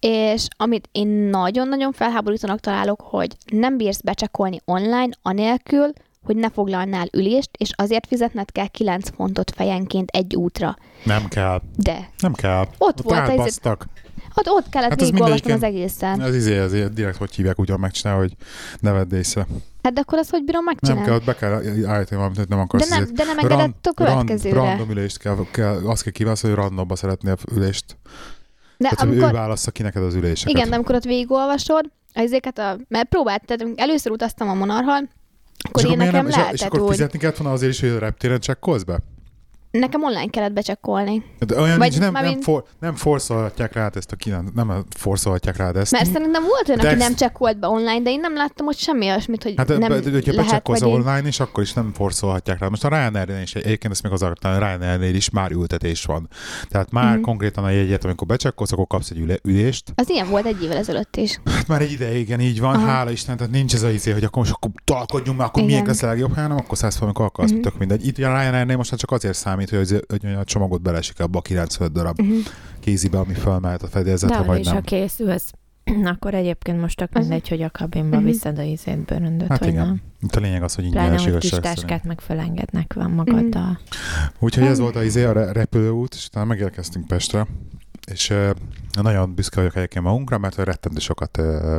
és 0.00 0.46
amit 0.56 0.88
én 0.92 1.08
nagyon-nagyon 1.08 1.92
felháborítónak 1.92 2.60
találok, 2.60 3.00
hogy 3.00 3.36
nem 3.52 3.76
bírsz 3.76 4.00
becsekolni 4.00 4.60
online, 4.64 5.08
anélkül, 5.22 5.92
hogy 6.24 6.36
ne 6.36 6.50
foglalnál 6.50 7.06
ülést, 7.12 7.50
és 7.58 7.70
azért 7.74 8.06
fizetned 8.06 8.52
kell 8.52 8.66
9 8.66 9.10
fontot 9.16 9.50
fejenként 9.50 10.10
egy 10.10 10.36
útra. 10.36 10.76
Nem 11.04 11.28
kell. 11.28 11.60
De 11.76 12.10
Nem 12.18 12.32
kell. 12.32 12.66
Ott 12.78 13.00
volt 13.00 13.18
ez- 13.18 13.28
átbasztak. 13.28 13.86
ott, 14.34 14.48
ott 14.48 14.68
kellett 14.68 14.88
Hát 14.90 14.90
hát 14.90 15.00
az 15.00 15.06
végigolvasnom 15.10 15.56
az 15.56 15.62
egészen. 15.62 16.20
Ez 16.20 16.34
izé, 16.34 16.52
ilyen 16.72 16.94
direkt 16.94 17.16
hogy 17.16 17.34
hívják, 17.34 17.58
úgy 17.60 17.68
van 17.68 17.80
megcsinálni, 17.80 18.20
hogy 18.20 18.36
ne 18.80 18.90
vedd 18.92 19.14
észre. 19.14 19.46
Hát 19.82 19.92
de 19.92 20.00
akkor 20.00 20.18
azt 20.18 20.30
hogy 20.30 20.44
bírom 20.44 20.64
Nem 20.64 20.74
megcsinálni? 20.74 21.04
kell, 21.06 21.14
ott 21.14 21.24
be 21.24 21.34
kell 21.34 21.52
állítani 21.90 22.16
valamit, 22.16 22.36
hogy 22.36 22.48
nem 22.48 22.58
de, 22.58 22.64
akarsz. 22.64 22.88
nem, 22.88 23.02
izét. 23.02 23.14
de 23.14 23.24
nem 23.24 23.38
engedett 23.38 23.86
a 23.86 23.92
következőre. 23.92 24.54
Rand, 24.54 24.68
random 24.68 24.90
ülést 24.90 25.18
kell, 25.18 25.36
kell, 25.52 25.80
azt 25.86 26.02
kell 26.02 26.12
kiválasztani, 26.12 26.52
hogy 26.54 26.62
randomba 26.62 26.96
szeretnél 26.96 27.36
ülést. 27.54 27.96
De 28.80 28.88
Tehát, 28.88 28.98
hogy 28.98 29.08
ő 29.08 29.20
amikor, 29.20 29.32
válassza 29.32 29.70
ki 29.70 29.82
neked 29.82 30.02
az 30.02 30.14
üléseket. 30.14 30.56
igen, 30.56 30.68
de 30.68 30.74
amikor 30.74 30.94
ott 30.94 31.04
végigolvasod, 31.04 31.84
ezeket 32.12 32.58
a, 32.58 32.78
mert 32.88 33.08
próbált, 33.08 33.44
tehát 33.44 33.66
először 33.76 34.12
utaztam 34.12 34.48
a 34.48 34.54
Monarchal, 34.54 35.08
akkor 35.68 35.82
és 35.84 35.90
én 35.90 36.00
akkor, 36.00 36.04
nekem 36.04 36.12
nem, 36.12 36.26
és, 36.26 36.32
és 36.32 36.36
lehetett 36.36 36.66
akkor 36.66 36.80
úgy, 36.80 36.90
fizetni 36.90 37.18
kellett 37.18 37.36
volna 37.36 37.52
azért 37.52 37.72
is, 37.72 37.80
hogy 37.80 37.88
a 37.88 37.98
reptéren 37.98 38.40
csekkolsz 38.40 38.82
be? 38.82 38.98
Nekem 39.70 40.02
online 40.02 40.26
kellett 40.30 40.52
becsekkolni. 40.52 41.22
De 41.46 41.60
olyan 41.60 41.78
Vagy 41.78 41.88
nincs, 41.90 42.02
nem, 42.02 42.12
nem, 42.12 42.22
mármint- 42.22 42.44
for, 42.44 42.64
nem 42.80 42.94
forszolhatják 42.94 43.72
rád 43.72 43.96
ezt 43.96 44.12
a 44.12 44.16
kínánt, 44.16 44.54
nem 44.54 44.84
forszolhatják 44.96 45.56
rád 45.56 45.76
ezt. 45.76 45.92
Mert 45.92 46.10
szerintem 46.12 46.42
volt 46.42 46.68
olyan, 46.68 46.80
aki 46.80 46.94
nem 46.94 47.14
csekkolt 47.14 47.58
be 47.58 47.66
online, 47.68 48.00
de 48.00 48.10
én 48.10 48.20
nem 48.20 48.34
láttam 48.34 48.66
ott 48.66 48.76
semmi 48.76 49.06
olyasmit, 49.06 49.42
hogy 49.42 49.54
Hát 49.56 49.68
nem 49.68 49.78
de, 49.78 50.00
de, 50.00 50.10
hogyha 50.10 50.32
lehet, 50.32 50.66
vagy 50.66 50.84
online 50.84 51.28
is, 51.28 51.40
akkor 51.40 51.62
is 51.62 51.72
nem 51.72 51.92
forszolhatják 51.92 52.58
rá. 52.58 52.68
Most 52.68 52.84
a 52.84 52.88
Ryanair-nél 52.88 53.42
is, 53.42 53.54
egyébként 53.54 53.92
ezt 53.92 54.02
még 54.02 54.12
az 54.12 54.22
a 54.22 54.32
Ryanair-nél 54.42 55.14
is 55.14 55.30
már 55.30 55.50
ültetés 55.50 56.04
van. 56.04 56.28
Tehát 56.68 56.90
már 56.90 57.14
Mhm. 57.14 57.22
konkrétan 57.22 57.64
a 57.64 57.70
jegyet, 57.70 58.04
amikor 58.04 58.26
becsekkolsz, 58.26 58.72
akkor 58.72 58.86
kapsz 58.86 59.10
egy 59.10 59.18
üle, 59.18 59.34
ülést. 59.44 59.92
Az 59.94 60.08
ilyen 60.10 60.28
volt 60.28 60.46
egy 60.46 60.62
évvel 60.62 60.76
ezelőtt 60.76 61.16
is. 61.16 61.40
Hát 61.44 61.66
már 61.68 61.80
egy 61.80 61.92
ideig, 61.92 62.20
igen, 62.20 62.40
így 62.40 62.60
van, 62.60 62.74
Aha. 62.74 62.86
hála 62.86 63.10
Isten, 63.10 63.36
tehát 63.36 63.52
nincs 63.52 63.74
ez 63.74 63.82
a 63.82 63.90
izé, 63.90 64.10
hogy 64.10 64.24
akkor 64.24 64.38
most 64.42 64.54
akkor 64.54 64.70
talkodjunk 64.84 65.38
már, 65.38 65.46
akkor 65.46 65.62
Igen. 65.62 65.70
milyen 65.72 65.86
lesz 65.86 66.02
a 66.02 66.06
legjobb, 66.06 66.34
hanem 66.34 66.56
akkor 66.56 66.78
szállsz 66.78 66.96
valamikor 66.96 67.24
akarsz, 67.24 67.50
Mhm. 67.50 67.60
tök 67.60 67.78
mindegy. 67.78 68.06
Itt 68.06 68.18
a 68.18 68.20
Ryanair-nél 68.40 68.76
most 68.76 68.90
már 68.90 69.00
csak 69.00 69.10
azért 69.10 69.34
számít, 69.36 69.59
hogy, 69.68 69.78
az, 69.78 70.00
hogy 70.08 70.24
a 70.24 70.44
csomagot 70.44 70.82
belesik 70.82 71.20
abba 71.20 71.38
a 71.38 71.42
95 71.42 71.92
darab 71.92 72.20
Uh-huh. 72.20 72.36
kézibe, 72.80 73.18
ami 73.18 73.34
fölmehet 73.34 73.82
a 73.82 73.84
De 73.86 73.90
fedélzetre, 73.90 74.36
arra 74.36 74.46
vagy 74.46 74.64
nem. 74.64 74.74
ha 74.74 74.80
készülsz, 74.80 75.52
akkor 76.14 76.34
egyébként 76.34 76.80
most 76.80 76.96
tök 76.96 77.08
Az- 77.12 77.20
mindegy, 77.20 77.48
hogy 77.48 77.62
a 77.62 77.70
kabinba 77.70 78.16
Mhm. 78.16 78.24
viszed 78.24 78.58
a 78.58 78.62
izét, 78.62 78.98
bőröndöt, 79.04 79.48
Hát 79.48 79.58
vagy 79.58 79.68
igen. 79.68 79.86
nem. 79.86 80.00
Itt 80.22 80.34
a 80.36 80.40
lényeg 80.40 80.62
az, 80.62 80.74
hogy 80.74 80.90
Pláne, 80.90 81.06
ingyenes 81.06 81.24
hogy 81.32 81.38
kis 81.40 81.50
igazság 81.50 81.64
szerint. 81.76 81.86
táskát 81.90 82.04
meg 82.04 82.20
fölengednek 82.20 82.92
van 82.94 83.10
magaddal. 83.10 83.78
Úgyhogy 84.38 84.64
ez 84.64 84.78
volt 84.78 84.96
az 84.96 85.04
izé, 85.04 85.24
a 85.24 85.32
re- 85.32 85.52
repülőút, 85.52 86.14
és 86.14 86.26
utána 86.26 86.46
megérkeztünk 86.46 87.06
Pestre, 87.06 87.46
és 88.12 88.30
uh, 88.30 88.50
nagyon 89.02 89.34
büszke 89.34 89.56
vagyok 89.56 89.76
egyébként 89.76 90.04
magunkra, 90.04 90.38
mert 90.38 90.56
rettentő 90.56 90.98
sokat 91.00 91.38
uh, 91.38 91.78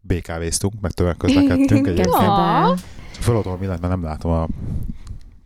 BKV-ztunk, 0.00 0.80
meg 0.80 0.90
tömegközlekedtünk. 0.90 1.86
Egyébként 1.86 2.80
föladom 3.20 3.52
a 3.52 3.56
mindent, 3.56 3.80
mert 3.80 3.92
nem 3.92 4.02
látom 4.02 4.30
a... 4.32 4.48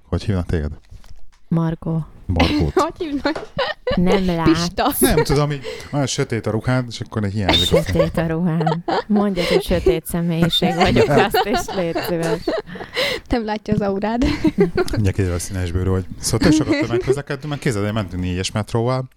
Hogy 0.03 0.23
hívnak 0.25 0.47
téged? 0.47 0.73
Margó. 1.53 2.07
Margót. 2.27 2.73
Hogy 2.83 2.93
hívnak? 2.99 3.49
Nem 3.95 4.27
lát. 4.27 4.45
Pista. 4.45 4.93
Nem 4.99 5.25
tudom, 5.25 5.51
így 5.51 5.63
olyan 5.93 6.07
sötét 6.07 6.47
a 6.47 6.51
ruhád, 6.51 6.85
és 6.89 7.01
akkor 7.01 7.25
egy 7.25 7.33
hiányzik. 7.33 7.73
a- 7.73 7.83
Sötét 7.83 8.17
a 8.17 8.27
ruhám. 8.27 8.85
Mondja, 9.07 9.43
hogy 9.49 9.63
sötét 9.63 10.07
személyiség 10.07 10.75
vagyok, 10.75 11.09
azt 11.09 11.49
is 11.53 11.75
légy 11.75 11.97
szíves. 12.09 12.41
Nem 13.29 13.45
látja 13.45 13.75
az 13.75 13.81
aurád. 13.81 14.25
Mindjárt 14.57 15.17
kiderül 15.17 15.35
a 15.35 15.39
színesbőrű, 15.39 15.89
hogy... 15.89 16.05
Szóval 16.21 16.49
tök 16.49 16.53
sokat 16.59 16.81
tömegközlekedtünk, 16.81 17.49
mert 17.49 17.61
kézzel, 17.63 17.83
hogy 17.83 17.93
mentünk 17.93 18.23
négyes 18.23 18.51
metróval, 18.53 19.09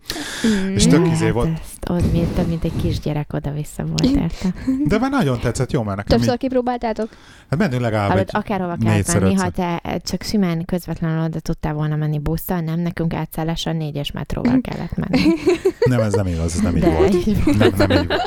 Mm. 0.47 0.73
És 0.75 0.87
tök 0.87 1.05
Hát 1.05 1.13
izé 1.13 1.29
volt. 1.29 1.49
Ezt, 1.63 1.89
ott 1.89 2.11
mi, 2.11 2.27
több 2.35 2.47
mint 2.47 2.63
egy 2.63 2.71
kisgyerek 2.81 3.33
oda-vissza 3.33 3.83
volt 3.85 4.03
érte. 4.15 4.53
de 4.85 4.99
már 4.99 5.11
nagyon 5.11 5.39
tetszett, 5.39 5.71
jó, 5.71 5.83
mert 5.83 5.97
nekem 5.97 6.17
Többször 6.17 6.37
kipróbáltátok? 6.37 7.09
hát 7.49 7.59
mentünk 7.59 7.81
legalább 7.81 8.07
Hallod, 8.09 8.23
egy, 8.27 8.29
akárhova 8.39 8.75
kellett 8.75 8.93
négyszer, 8.95 9.21
menni, 9.21 9.33
ha 9.33 9.49
te 9.49 9.81
csak 10.03 10.21
simán 10.21 10.65
közvetlenül 10.65 11.23
oda 11.23 11.39
tudtál 11.39 11.73
volna 11.73 11.95
menni 11.95 12.19
busszal, 12.19 12.59
nem 12.59 12.79
nekünk 12.95 13.21
átszállással 13.21 13.73
négyes 13.73 14.11
metróval 14.11 14.59
kellett 14.61 14.95
menni. 14.95 15.33
nem, 15.89 15.99
ez 15.99 16.13
nem 16.13 16.27
igaz, 16.27 16.53
ez 16.53 16.59
nem 16.59 16.75
így 16.75 16.81
De 16.83 16.89
volt. 16.89 17.13
így- 17.13 17.45
Nem, 17.57 17.71
nem 17.77 17.91
így 17.91 18.07
volt. 18.07 18.21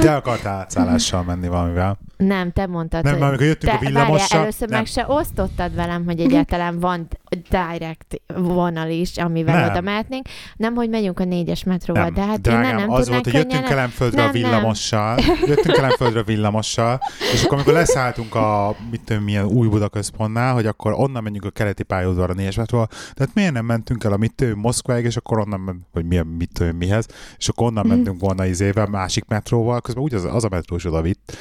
Te 0.00 0.14
akartál 0.14 0.58
átszállással 0.58 1.22
menni 1.22 1.48
valamivel. 1.48 1.98
Nem, 2.16 2.52
te 2.52 2.66
mondtad, 2.66 3.04
Nem, 3.04 3.12
hogy 3.12 3.22
amikor 3.22 3.46
jöttünk 3.46 3.72
te, 3.72 3.78
a 3.78 3.80
várjál, 3.80 3.92
villamossal... 3.92 4.40
először 4.40 4.68
nem, 4.68 4.78
meg 4.78 4.86
se 4.86 5.04
osztottad 5.08 5.74
velem, 5.74 6.04
hogy 6.04 6.20
egyáltalán 6.20 6.80
van 6.80 7.08
direct 7.50 8.20
vonal 8.34 8.88
is, 8.90 9.16
amivel 9.16 9.60
Nem. 9.60 9.70
oda 9.70 9.80
mehetnénk. 9.80 10.26
Nem, 10.56 10.74
hogy 10.74 10.88
megyünk 10.88 11.20
a 11.20 11.24
négyes 11.24 11.64
metróval, 11.64 12.02
nem, 12.04 12.14
de 12.14 12.20
hát 12.24 12.40
drágám, 12.40 12.62
innen 12.62 12.76
nem 12.76 12.90
az 12.90 13.08
volt, 13.08 13.24
hogy 13.24 13.32
jöttünk. 13.32 13.64
Kelemföldre 13.64 14.24
a 14.24 14.30
villamossal, 14.30 15.18
jöttünk 15.46 15.74
Kelemföldre 15.74 16.20
a 16.20 16.24
villamossal, 16.24 17.00
és 17.32 17.42
akkor 17.42 17.54
amikor 17.54 17.72
leszálltunk 17.72 18.34
a 18.34 18.76
mit 18.90 19.00
tudom, 19.04 19.22
milyen 19.22 19.44
új 19.44 19.68
Buda 19.68 19.88
központnál, 19.88 20.54
hogy 20.54 20.66
akkor 20.66 20.92
onnan 20.92 21.22
menjünk 21.22 21.44
a 21.44 21.50
keleti 21.50 21.82
pályaudvarra 21.82 22.32
négyes 22.32 22.56
metróval, 22.56 22.88
tehát 23.14 23.34
miért 23.38 23.52
nem 23.52 23.64
mentünk 23.64 24.04
el 24.04 24.12
a 24.12 24.16
mit 24.16 24.54
Moszkváig, 24.54 25.04
és 25.04 25.16
akkor 25.16 25.38
onnan 25.38 25.60
ment, 25.60 25.86
vagy 25.92 26.04
milyen 26.04 26.26
mit 26.26 26.72
mihez, 26.78 27.06
és 27.36 27.48
akkor 27.48 27.66
onnan 27.66 27.86
Mhm. 27.86 27.94
mentünk 27.94 28.20
volna 28.20 28.46
izével, 28.46 28.86
másik 28.86 29.24
metróval, 29.28 29.80
közben 29.80 30.02
úgy 30.02 30.14
az, 30.14 30.24
az 30.24 30.44
a 30.44 30.48
metró 30.48 30.76
is 30.76 30.84
oda 30.84 31.02
vitt. 31.02 31.36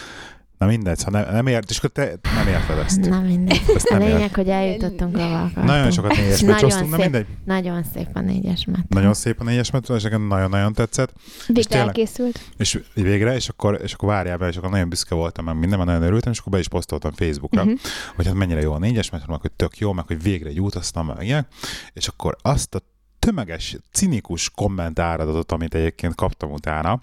Na 0.58 0.66
mindegy, 0.66 1.04
ha 1.04 1.10
nem, 1.10 1.26
nem 1.32 1.48
ért, 1.48 1.70
és 1.70 1.78
akkor 1.78 1.90
te 1.90 2.14
nem 2.36 2.48
érted 2.48 2.78
ezt. 2.78 3.00
Na 3.00 3.20
mindegy. 3.20 3.62
Ezt 3.76 3.86
A 3.90 3.98
nem 3.98 4.08
lényeg, 4.08 4.22
ért. 4.22 4.36
hogy 4.36 4.50
eljutottunk 4.50 5.18
ahova 5.18 5.38
akartunk. 5.40 5.66
Nagyon 5.66 5.92
sokat 5.92 6.16
négyes 6.16 6.40
Nagyon 6.40 6.54
metróztunk, 6.56 6.90
na 6.92 6.98
mindegy. 6.98 7.26
Nagyon 7.46 7.84
szép 7.94 8.08
a 8.14 8.20
négyes 8.20 8.66
metró. 8.66 8.84
Nagyon 8.90 9.14
szép 9.14 9.40
a 9.40 9.44
négyes 9.44 9.72
metró, 9.72 9.96
és 9.96 10.04
nekem 10.04 10.28
nagyon-nagyon 10.28 10.74
tetszett. 10.74 11.14
Végre 11.48 11.64
tényleg- 11.64 11.88
elkészült. 11.88 12.40
És 12.58 12.80
végre, 12.94 13.36
és 13.36 13.50
akkor, 13.50 13.80
és 13.84 13.94
akkor 13.94 14.10
várjál 14.10 14.38
be, 14.38 14.48
és 14.48 14.56
akkor 14.56 14.70
nagyon 14.70 14.90
büszke 14.90 15.16
voltam, 15.16 15.46
meg 15.46 15.58
minden, 15.58 15.78
mert 15.78 15.90
nagyon 15.90 16.08
örültem, 16.08 16.32
és 16.32 16.40
akkor 16.40 16.52
be 16.52 16.60
is 16.60 16.68
posztoltam 16.68 17.12
Facebookra, 17.12 17.62
uh-huh. 17.62 17.80
hogy 18.16 18.26
hát 18.26 18.36
mennyire 18.36 18.62
jó 18.62 18.74
a 18.74 18.80
négyes 18.80 19.10
metró, 19.10 19.32
meg 19.32 19.42
hogy 19.42 19.52
tök 19.52 19.78
jó, 19.78 19.94
meg 19.94 20.06
hogy 20.08 20.22
végre 20.22 20.50
egy 20.50 20.60
út, 20.60 20.76
aztán 20.76 21.06
meg 21.06 21.26
ilyen. 21.26 21.48
És 21.94 22.08
akkor 22.08 22.36
azt 22.42 22.76
a 22.76 22.82
tömeges, 23.27 23.77
cinikus 23.91 24.50
kommentáradatot, 24.50 25.51
amit 25.51 25.74
egyébként 25.74 26.15
kaptam 26.15 26.51
utána 26.51 27.00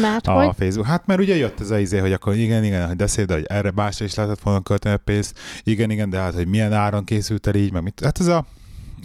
Mert 0.00 0.26
a 0.26 0.32
hogy? 0.32 0.54
Facebook. 0.58 0.86
Hát 0.86 1.06
mert 1.06 1.20
ugye 1.20 1.36
jött 1.36 1.60
ez 1.60 1.70
a 1.70 1.78
izé, 1.78 1.98
hogy 1.98 2.12
akkor 2.12 2.34
igen, 2.36 2.64
igen, 2.64 2.86
hogy 2.86 2.96
beszél, 2.96 3.24
de 3.24 3.34
hogy 3.34 3.44
erre 3.48 3.70
másra 3.74 4.04
is 4.04 4.14
lehetett 4.14 4.40
volna 4.40 4.60
költeni 4.60 4.94
a 4.94 4.98
pénzt. 4.98 5.38
Igen, 5.62 5.90
igen, 5.90 6.10
de 6.10 6.18
hát, 6.18 6.34
hogy 6.34 6.46
milyen 6.46 6.72
áron 6.72 7.04
készült 7.04 7.46
el 7.46 7.54
így, 7.54 7.72
meg 7.72 7.82
mit. 7.82 8.00
Hát 8.04 8.20
ez 8.20 8.26
a, 8.26 8.46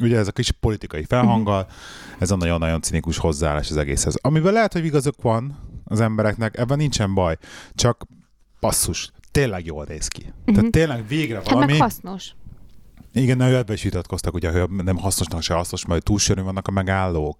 ugye 0.01 0.17
ez 0.17 0.27
a 0.27 0.31
kis 0.31 0.51
politikai 0.51 1.03
felhanggal, 1.03 1.67
ez 2.19 2.31
a 2.31 2.35
nagyon-nagyon 2.35 2.81
cinikus 2.81 3.17
hozzáállás 3.17 3.69
az 3.69 3.77
egészhez. 3.77 4.15
Amiben 4.21 4.53
lehet, 4.53 4.73
hogy 4.73 4.85
igazuk 4.85 5.21
van 5.21 5.59
az 5.83 5.99
embereknek, 5.99 6.57
ebben 6.57 6.77
nincsen 6.77 7.13
baj. 7.13 7.37
Csak 7.75 8.05
basszus, 8.59 9.11
tényleg 9.31 9.65
jól 9.65 9.85
néz 9.87 10.07
ki. 10.07 10.21
Tehát 10.45 10.61
Mhm. 10.61 10.69
tényleg 10.69 11.07
végre 11.07 11.35
Hát 11.35 11.49
valami. 11.49 11.71
meg 11.71 11.81
hasznos. 11.81 12.35
Igen, 13.21 13.37
na, 13.37 13.45
ebben 13.45 13.75
is 13.75 13.83
vitatkoztak, 13.83 14.33
ugye, 14.33 14.51
hogy 14.51 14.69
nem 14.69 14.97
hasznosnak 14.97 15.41
se 15.41 15.53
hasznos, 15.53 15.85
mert 15.85 16.03
túl 16.03 16.19
sűrűn 16.19 16.43
vannak 16.45 16.67
a 16.67 16.71
megállók. 16.71 17.39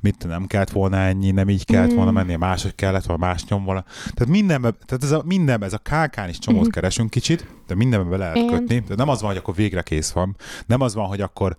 Mit 0.00 0.26
nem 0.26 0.46
kellett 0.46 0.70
volna 0.70 0.96
ennyi, 0.96 1.30
nem 1.30 1.48
így 1.48 1.64
kellett 1.64 1.92
Mm. 1.92 1.96
volna 1.96 2.10
menni, 2.10 2.34
máshogy 2.36 2.74
kellett 2.74 3.04
volna, 3.04 3.26
más 3.26 3.44
nyom 3.44 3.64
volna. 3.64 3.84
Tehát 4.14 4.26
mindenben, 4.26 4.76
tehát 4.86 5.04
ez 5.04 5.10
a, 5.10 5.22
mindenben, 5.26 5.68
ez 5.68 5.74
a 5.74 5.78
KK-n 5.78 6.28
is 6.28 6.38
csomót 6.38 6.62
Mhm. 6.62 6.70
keresünk 6.70 7.10
kicsit, 7.10 7.46
de 7.66 7.74
mindenben 7.74 8.10
be 8.10 8.16
lehet 8.16 8.46
kötni. 8.50 8.78
De 8.88 8.94
nem 8.94 9.08
az 9.08 9.20
van, 9.20 9.30
hogy 9.30 9.38
akkor 9.38 9.54
végre 9.54 9.82
kész 9.82 10.10
van. 10.10 10.36
Nem 10.66 10.80
az 10.80 10.94
van, 10.94 11.06
hogy 11.06 11.20
akkor 11.20 11.56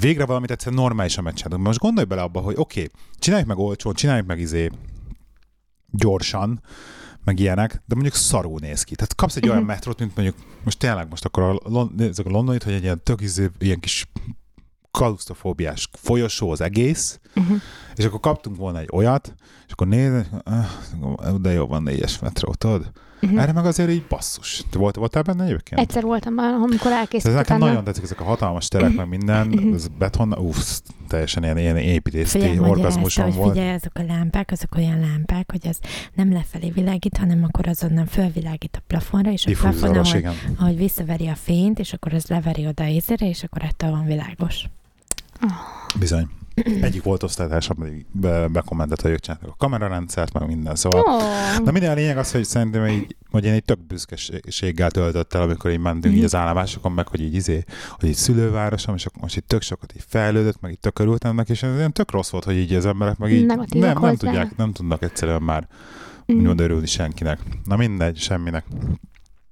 végre 0.00 0.24
valamit 0.24 0.50
egyszer 0.50 0.72
normálisan 0.72 1.24
megcsinálunk. 1.24 1.66
Most 1.66 1.78
gondolj 1.78 2.06
bele 2.06 2.22
abba, 2.22 2.40
hogy 2.40 2.54
oké, 2.56 2.80
okay, 2.80 2.92
csináljuk 3.18 3.48
meg 3.48 3.58
olcsón, 3.58 3.94
csináljuk 3.94 4.26
meg 4.26 4.38
izé 4.40 4.70
gyorsan, 5.90 6.60
meg 7.24 7.38
ilyenek, 7.38 7.70
de 7.86 7.94
mondjuk 7.94 8.14
szarú 8.14 8.58
néz 8.58 8.82
ki. 8.82 8.94
Tehát 8.94 9.14
kapsz 9.14 9.36
egy 9.36 9.44
olyan 9.48 9.58
Mhm. 9.58 9.66
metrót, 9.66 9.98
mint 9.98 10.16
mondjuk, 10.16 10.36
most 10.64 10.78
tényleg 10.78 11.08
most 11.08 11.24
akkor 11.24 11.42
a, 11.42 11.58
Lon- 11.64 12.18
a 12.18 12.28
londonit, 12.30 12.62
hogy 12.62 12.72
egy 12.72 12.82
ilyen 12.82 13.00
tök 13.02 13.20
izé, 13.20 13.48
ilyen 13.58 13.80
kis 13.80 14.08
kalusztrofóbiás 14.90 15.88
folyosó 15.92 16.50
az 16.50 16.60
egész, 16.60 17.20
Uh-huh. 17.36 17.60
és 17.94 18.04
akkor 18.04 18.20
kaptunk 18.20 18.56
volna 18.56 18.78
egy 18.78 18.88
olyat, 18.92 19.34
és 19.66 19.72
akkor 19.72 19.86
néz, 19.86 20.24
ah, 20.44 21.36
de 21.40 21.52
jó 21.52 21.66
van 21.66 21.82
négyes 21.82 22.18
metró, 22.18 22.54
tudod? 22.54 22.90
Uh-huh. 23.22 23.42
Erre 23.42 23.52
meg 23.52 23.66
azért 23.66 23.90
így 23.90 24.04
basszus. 24.08 24.62
Te 24.70 24.78
volt, 24.78 24.96
voltál 24.96 25.22
benne 25.22 25.44
egyébként? 25.44 25.80
Egyszer 25.80 26.02
voltam 26.02 26.34
már, 26.34 26.52
amikor 26.54 26.90
Ez 26.90 26.96
elkészült 26.98 27.34
nekem 27.34 27.56
utána. 27.56 27.70
nagyon 27.70 27.84
tetszik, 27.84 28.02
ezek 28.02 28.20
a 28.20 28.24
hatalmas 28.24 28.68
terek, 28.68 28.94
meg 28.94 29.08
minden, 29.08 29.46
Mhm. 29.46 29.74
ez 29.74 29.86
beton, 29.98 30.32
uff, 30.32 30.78
teljesen 31.08 31.42
ilyen, 31.42 31.58
ilyen 31.58 32.02
magyarázta, 32.04 32.68
orgazmusom 32.70 33.24
hogy 33.24 33.34
volt. 33.34 33.52
figyelj, 33.52 33.74
azok 33.74 33.92
a 33.94 34.02
lámpák, 34.02 34.50
azok 34.50 34.74
olyan 34.76 35.00
lámpák, 35.00 35.50
hogy 35.50 35.68
az 35.68 35.78
nem 36.14 36.32
lefelé 36.32 36.70
világít, 36.70 37.16
hanem 37.16 37.44
akkor 37.44 37.68
azonnal 37.68 38.06
fölvilágít 38.06 38.76
a 38.76 38.82
plafonra, 38.86 39.30
és 39.30 39.46
a 39.46 39.50
plafon, 39.60 39.96
ahogy, 39.96 40.14
igen. 40.18 40.34
ahogy 40.58 40.76
visszaveri 40.76 41.28
a 41.28 41.34
fényt, 41.34 41.78
és 41.78 41.92
akkor 41.92 42.14
az 42.14 42.26
leveri 42.26 42.66
oda 42.66 42.86
ízére, 42.86 43.28
és 43.28 43.42
akkor 43.42 43.62
ettől 43.62 43.90
van 43.90 44.04
világos. 44.04 44.64
Bizony. 45.98 46.28
Egyik 46.80 47.02
volt 47.02 47.22
osztálytársam 47.22 47.76
pedig 47.76 48.06
be, 48.12 48.48
bekommentett, 48.48 49.00
hogy 49.00 49.10
ők 49.10 49.20
csináltak 49.20 49.48
a 49.50 49.54
kamerarendszert, 49.58 50.32
meg 50.32 50.46
minden, 50.46 50.74
szóval 50.74 51.00
Oh. 51.00 51.64
Na 51.64 51.70
minden 51.70 51.90
a 51.90 51.94
lényeg 51.94 52.18
az, 52.18 52.32
hogy 52.32 52.44
szerintem 52.44 52.86
így, 52.86 53.16
hogy 53.30 53.44
én 53.44 53.52
egy 53.52 53.64
tök 53.64 53.86
büszkeséggel 53.86 54.90
töltött 54.90 55.34
el, 55.34 55.42
amikor 55.42 55.70
így 55.70 55.78
mentünk 55.78 56.04
Mhm. 56.04 56.16
így 56.16 56.24
az 56.24 56.34
állomásokon, 56.34 56.92
meg 56.92 57.08
hogy 57.08 57.20
így 57.20 57.34
izé, 57.34 57.64
hogy 57.98 58.08
így 58.08 58.14
szülővárosom, 58.14 58.94
és 58.94 59.06
akkor 59.06 59.22
most 59.22 59.36
így 59.36 59.44
tök 59.44 59.62
sokat 59.62 59.92
így 59.96 60.04
fejlődött, 60.06 60.60
meg 60.60 60.70
így 60.70 60.80
tök 60.80 60.98
örültem 60.98 61.34
neki, 61.34 61.52
és 61.52 61.62
ez 61.62 61.76
ilyen 61.76 61.92
tök 61.92 62.10
rossz 62.10 62.30
volt, 62.30 62.44
hogy 62.44 62.56
így 62.56 62.74
az 62.74 62.86
emberek 62.86 63.16
meg 63.18 63.32
így 63.32 63.46
nem, 63.46 63.64
nem 63.70 63.96
hozzá. 63.96 64.12
tudják, 64.12 64.56
nem 64.56 64.72
tudnak 64.72 65.02
egyszerűen 65.02 65.42
már 65.42 65.68
Mm. 66.32 66.46
örülni 66.58 66.86
senkinek. 66.86 67.40
Na 67.64 67.76
mindegy, 67.76 68.16
semminek. 68.18 68.64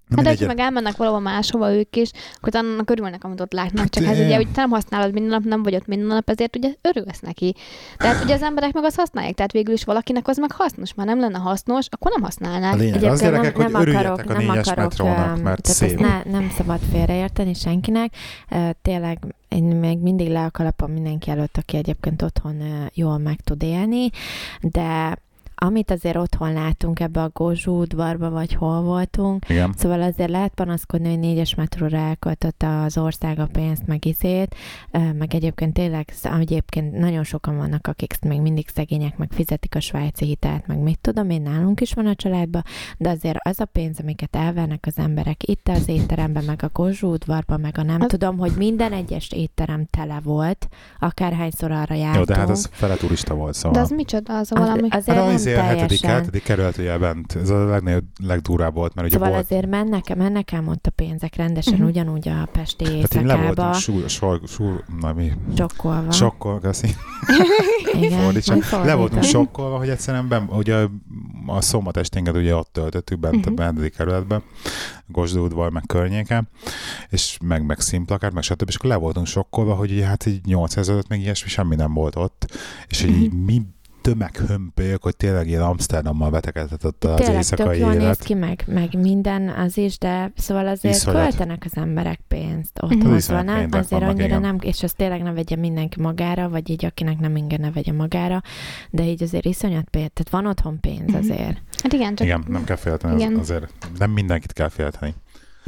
Na 0.08 0.16
Hát 0.16 0.24
de 0.24 0.30
mindegy, 0.30 0.46
hogyha 0.46 0.54
meg 0.54 0.64
elmennek 0.64 0.96
valahova 0.96 1.20
máshova 1.20 1.72
ők 1.72 1.96
is, 1.96 2.10
akkor 2.34 2.56
annak 2.56 2.90
örülnek, 2.90 3.24
amit 3.24 3.40
ott 3.40 3.52
látnak. 3.52 3.88
Csak 3.88 4.04
Hát, 4.04 4.12
hát 4.12 4.22
eh. 4.22 4.26
ugye, 4.26 4.36
hogy 4.36 4.48
te 4.48 4.60
nem 4.60 4.70
használod 4.70 5.12
minden 5.12 5.30
nap, 5.30 5.44
nem 5.44 5.62
vagy 5.62 5.74
ott 5.74 5.86
minden 5.86 6.06
nap, 6.06 6.30
ezért 6.30 6.56
ugye 6.56 6.72
örülsz 6.82 7.20
neki. 7.20 7.54
Tehát 7.96 8.24
ugye 8.24 8.34
az 8.34 8.42
emberek 8.42 8.72
meg 8.72 8.84
azt 8.84 8.96
használják, 8.96 9.34
tehát 9.34 9.52
végül 9.52 9.74
is 9.74 9.84
valakinek 9.84 10.28
az 10.28 10.36
meg 10.36 10.52
hasznos. 10.52 10.94
Már 10.94 11.06
nem 11.06 11.20
lenne 11.20 11.38
hasznos, 11.38 11.86
akkor 11.90 12.10
nem 12.10 12.22
a 12.22 12.24
használnák. 12.24 12.74
lényeg 12.76 13.02
az 13.02 13.22
Egyébként 13.22 13.32
gyerekek, 13.32 13.56
hogy 13.56 13.74
örüljetek 13.74 14.14
akarok, 14.14 14.30
a 14.30 14.32
nem 14.32 14.46
négyes 14.46 14.66
akarok, 14.66 14.88
metrónak, 14.88 15.42
mert 15.42 15.62
tehát 15.62 15.78
szép. 15.78 15.98
ne, 15.98 16.22
nem 16.30 16.50
szabad 16.56 16.80
félreérteni 16.92 17.54
senkinek. 17.54 18.14
Tényleg 18.82 19.18
én 19.48 19.64
még 19.64 19.98
mindig 19.98 20.28
le 20.28 20.44
a 20.44 20.50
kalapom 20.50 20.92
mindenki 20.92 21.30
előtt, 21.30 21.56
aki 21.56 21.76
egyébként 21.76 22.22
otthon 22.22 22.62
jól 22.94 23.18
meg 23.18 23.40
tud 23.44 23.62
élni, 23.62 24.10
de 24.60 25.18
amit 25.58 25.90
azért 25.90 26.16
otthon 26.16 26.52
látunk 26.52 27.00
ebbe 27.00 27.22
a 27.22 27.30
Gózsú 27.32 27.80
udvarba, 27.80 28.30
vagy 28.30 28.54
hol 28.54 28.82
voltunk, 28.82 29.48
Igen. 29.48 29.74
Szóval 29.76 30.02
azért 30.02 30.30
lehet 30.30 30.54
panaszkodni, 30.54 31.08
hogy 31.08 31.18
négyes 31.18 31.54
metróra 31.54 31.96
elköltött 31.98 32.62
az 32.84 32.98
ország 32.98 33.38
a 33.38 33.46
pénzt, 33.52 33.86
meg 33.86 34.04
izét, 34.04 34.54
meg 34.90 35.34
egyébként 35.34 35.72
tényleg, 35.72 36.12
egyébként 36.38 36.98
nagyon 36.98 37.24
sokan 37.24 37.56
vannak, 37.56 37.86
akik 37.86 38.14
még 38.20 38.40
mindig 38.40 38.68
szegények, 38.74 39.16
meg 39.16 39.28
fizetik 39.32 39.74
a 39.74 39.80
svájci 39.80 40.24
hitelt, 40.24 40.66
meg 40.66 40.78
mit 40.78 40.98
tudom 41.00 41.30
én, 41.30 41.42
nálunk 41.42 41.80
is 41.80 41.92
van 41.92 42.06
a 42.06 42.14
családban, 42.14 42.62
de 42.98 43.08
azért 43.08 43.38
az 43.42 43.60
a 43.60 43.64
pénz, 43.64 43.98
amiket 44.00 44.36
elvernek 44.36 44.84
az 44.86 44.98
emberek 44.98 45.48
itt 45.48 45.68
az 45.68 45.88
étteremben, 45.88 46.44
meg 46.44 46.62
a 46.62 46.68
Kozsú 46.68 47.08
udvarban, 47.12 47.60
meg 47.60 47.78
a 47.78 47.82
nem 47.82 48.00
Az- 48.00 48.06
tudom, 48.08 48.38
hogy 48.38 48.52
minden 48.56 48.92
egyes 48.92 49.30
étterem 49.30 49.86
tele 49.90 50.20
volt, 50.24 50.68
akárhányszor 50.98 51.70
arra 51.70 51.94
jártunk. 51.94 52.28
Jó, 52.28 52.34
de 52.34 52.40
hát 52.40 52.50
ez 52.50 52.68
fele 52.70 52.94
turista 52.94 53.34
volt, 53.34 53.52
De 53.52 53.58
szóval. 53.58 53.82
az 53.82 53.90
micsoda, 53.90 54.38
az 54.38 54.52
a 54.52 54.54
Az- 54.60 54.66
valami? 54.66 54.88
azért 54.90 55.18
teljesen. 55.54 56.10
hetedik 56.10 56.42
kerület 56.42 56.78
ugye 56.78 56.98
bent, 56.98 57.36
ez 57.36 57.50
a 57.50 57.64
legnagyobb, 57.64 58.04
legdurább 58.22 58.74
volt, 58.74 58.94
mert 58.94 59.06
ugye 59.06 59.16
Szóval 59.16 59.32
volt 59.32 59.44
azért 59.44 59.66
mennek, 59.66 60.16
mennek 60.16 60.52
ám 60.52 60.68
ott 60.68 60.86
a 60.86 60.90
pénzek 60.90 61.36
rendesen, 61.36 61.74
Mhm. 61.74 61.84
ugyanúgy 61.86 62.28
a 62.28 62.48
pesti 62.52 62.84
Tehát 62.84 63.14
így 63.14 63.22
le 63.24 63.34
voltunk 63.36 63.74
éjszakába, 63.74 63.78
súr, 63.78 64.08
sor, 64.10 64.40
súr, 64.46 64.84
na 65.00 65.12
mi, 65.12 65.32
sokkolva. 65.56 66.12
sokkol, 66.12 66.60
köszi, 66.60 66.88
Igen, 68.02 68.20
fordítsa. 68.22 68.56
Le 68.84 68.94
voltunk 68.94 69.22
sokkolva, 69.22 69.76
hogy 69.78 69.88
egyszerűen 69.88 70.28
ben, 70.28 70.48
ugye 70.50 70.86
a 71.46 71.60
szombat 71.60 71.96
esténket 71.96 72.36
ugye 72.36 72.54
ott 72.54 72.72
töltöttük 72.72 73.18
bent 73.18 73.34
Mhm. 73.44 73.48
a 73.48 73.54
bentedik 73.54 73.94
kerületben, 73.96 74.42
Gosdó 75.08 75.44
udvar, 75.44 75.70
meg 75.70 75.82
környéken, 75.86 76.48
és 77.10 77.38
meg, 77.44 77.66
meg 77.66 77.80
színplakát, 77.80 78.32
meg 78.32 78.42
stb. 78.42 78.68
És 78.68 78.74
akkor 78.76 78.90
le 78.90 78.96
voltunk 78.96 79.26
sokkolva, 79.26 79.74
hogy 79.74 79.90
ugye, 79.92 80.06
hát 80.06 80.26
így 80.26 80.40
800 80.44 80.88
előtt 80.88 81.08
még 81.08 81.20
ilyesmi 81.20 81.48
semmi 81.48 81.74
nem 81.76 81.94
volt 81.94 82.16
ott, 82.16 82.46
és 82.88 83.00
hogy 83.00 83.10
így 83.10 83.32
Mhm. 83.32 83.44
mi 83.44 83.62
tömeghömpölyök, 84.06 85.02
hogy 85.02 85.16
tényleg 85.16 85.48
ilyen 85.48 85.62
Amsterdammal 85.62 86.30
betegedett 86.30 86.84
ott 86.86 87.04
az 87.04 87.16
Tényleg 87.16 87.34
éjszakai 87.36 87.66
tök 87.66 87.76
jól 87.78 87.92
néz 87.92 88.00
élet. 88.02 88.22
ki, 88.24 88.34
meg, 88.34 88.64
meg 88.66 88.98
minden 89.00 89.48
az 89.48 89.76
is, 89.76 89.98
de 89.98 90.32
szóval 90.36 90.66
azért 90.66 90.94
Iszonyat. 90.94 91.22
költenek 91.22 91.62
az 91.64 91.76
emberek 91.76 92.20
pénzt 92.28 92.82
otthon, 92.82 93.10
Az 93.12 93.16
iszonyat 93.16 93.44
nem, 93.44 93.56
péntek 93.58 93.80
azért 93.80 94.00
vannak, 94.00 94.08
annyira 94.14 94.26
igen. 94.26 94.40
nem, 94.40 94.56
és 94.60 94.82
azt 94.82 94.96
tényleg 94.96 95.22
ne 95.22 95.32
vegye 95.32 95.56
mindenki 95.56 96.00
magára, 96.00 96.48
vagy 96.48 96.70
így 96.70 96.84
akinek 96.84 97.18
nem 97.18 97.36
inge 97.36 97.56
ne 97.56 97.70
vegye 97.70 97.92
magára, 97.92 98.42
de 98.90 99.04
így 99.04 99.22
azért 99.22 99.44
iszonyat 99.44 99.88
pénz, 99.90 100.10
tehát 100.14 100.30
van 100.30 100.46
otthon 100.46 100.80
pénz 100.80 101.06
Mhm. 101.12 101.16
azért. 101.16 101.62
Hát 101.82 101.92
igen, 101.92 102.14
csak... 102.14 102.26
Igen, 102.26 102.44
nem 102.48 102.64
kell 102.64 102.76
félteni, 102.76 103.14
az, 103.14 103.20
Igen. 103.20 103.38
azért 103.38 103.72
nem 103.98 104.10
mindenkit 104.10 104.52
kell 104.52 104.68
félteni. 104.68 105.14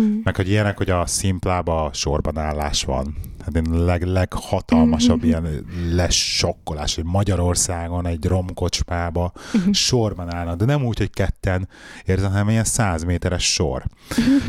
Mm. 0.03 0.19
Meg 0.25 0.37
hogy 0.37 0.49
ilyenek, 0.49 0.77
hogy 0.77 0.91
a 0.91 1.07
szimplába 1.07 1.91
sorban 1.93 2.39
állás 2.39 2.85
van. 2.85 3.15
Hát 3.55 3.67
én 3.67 3.85
leg, 3.85 4.03
leghatalmasabb 4.03 5.17
Mhm. 5.19 5.27
ilyen 5.27 5.65
lesokkolás, 5.93 6.95
hogy 6.95 7.05
Magyarországon 7.05 8.07
egy 8.07 8.25
romkocsmába 8.25 9.33
Mhm. 9.53 9.71
sorban 9.71 10.35
állnak, 10.35 10.57
de 10.57 10.65
nem 10.65 10.85
úgy, 10.85 10.99
hogy 10.99 11.11
ketten, 11.11 11.69
érted, 12.05 12.31
hanem 12.31 12.49
ilyen 12.49 12.65
száz 12.65 13.05
méteres 13.05 13.53
sor. 13.53 13.85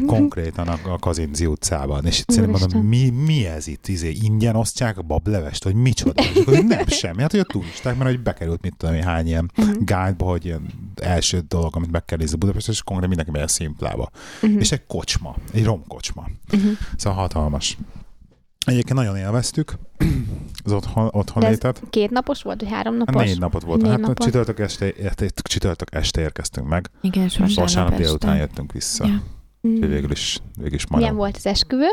Konkrétan 0.06 0.68
a, 0.68 0.80
a 0.92 0.98
Kazinci 1.00 1.46
utcában. 1.46 2.06
És 2.06 2.20
itt 2.20 2.30
szerintem 2.30 2.60
mondom, 2.60 2.86
mi, 2.88 3.10
mi 3.10 3.46
ez 3.46 3.68
itt? 3.68 3.88
Izé, 3.88 4.10
ingyen 4.22 4.56
osztják 4.56 4.98
a 4.98 5.02
bablevest, 5.02 5.64
vagy 5.64 5.76
micsoda? 5.76 6.22
És 6.24 6.36
akkor 6.42 6.64
nem 6.64 6.88
semmi. 7.02 7.22
Hát, 7.22 7.32
hogy 7.32 7.40
a 7.40 7.44
turisták, 7.44 7.98
mert 7.98 8.10
hogy 8.10 8.20
bekerült, 8.20 8.62
mit 8.62 8.76
tudom 8.78 9.02
hány 9.02 9.28
ilyen 9.28 9.52
Mhm. 9.56 9.70
guide 9.78 10.16
hogy 10.18 10.46
ilyen 10.46 10.66
első 11.02 11.40
dolog, 11.48 11.76
amit 11.76 11.92
meg 11.92 12.06
kell 12.06 12.18
nézni 12.18 12.38
Budapest, 12.38 12.68
és 12.68 12.82
konkrétan 12.84 13.08
mindenki 13.16 13.32
megy 13.40 13.48
a 13.50 13.54
szimplába. 13.54 14.10
Mhm. 14.42 14.60
És 14.60 14.72
egy 14.72 14.86
kocsma, 14.88 15.36
egy 15.54 15.64
romkocsma. 15.66 16.28
Mhm. 16.52 16.68
Szóval 16.98 17.20
hatalmas. 17.20 17.78
Egyébként 18.66 18.98
nagyon 18.98 19.16
élveztük 19.18 19.74
az 20.64 20.72
otthon, 20.72 21.10
otthon 21.12 21.42
De 21.42 21.48
ez 21.48 21.54
létet. 21.54 21.82
Két 21.90 22.10
napos 22.10 22.42
volt, 22.42 22.62
vagy 22.62 22.72
három 22.72 22.96
napos? 22.98 23.24
négy 23.24 23.40
napot 23.40 23.64
volt. 23.64 23.82
Négy 23.82 23.90
Hát 23.92 24.00
napot. 24.00 24.20
csütörtök 24.20 24.60
este, 24.60 24.94
csütörtök 25.42 25.96
este 25.96 26.22
érkeztünk 26.22 26.68
meg. 26.68 26.90
Igen, 27.02 27.30
vasárnap, 27.56 27.98
délután 27.98 28.38
jöttünk 28.38 28.72
vissza. 28.72 29.06
Ja. 29.06 29.22
Mm. 29.68 29.80
Végül 29.80 30.12
is, 30.12 30.40
végül 30.56 30.74
is 30.74 30.88
Milyen 30.88 31.02
majdnem. 31.02 31.16
volt 31.16 31.36
az 31.36 31.46
esküvő? 31.46 31.88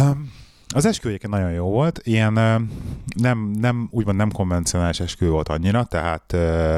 Um, 0.00 0.32
az 0.74 0.84
eskü 0.84 1.08
egyébként 1.08 1.32
nagyon 1.32 1.50
jó 1.50 1.70
volt. 1.70 2.00
Ilyen 2.02 2.32
nem, 3.16 3.50
nem, 3.58 3.88
úgymond 3.90 4.16
nem 4.16 4.30
konvencionális 4.30 5.00
eskü 5.00 5.28
volt 5.28 5.48
annyira, 5.48 5.84
tehát 5.84 6.32
uh, 6.32 6.76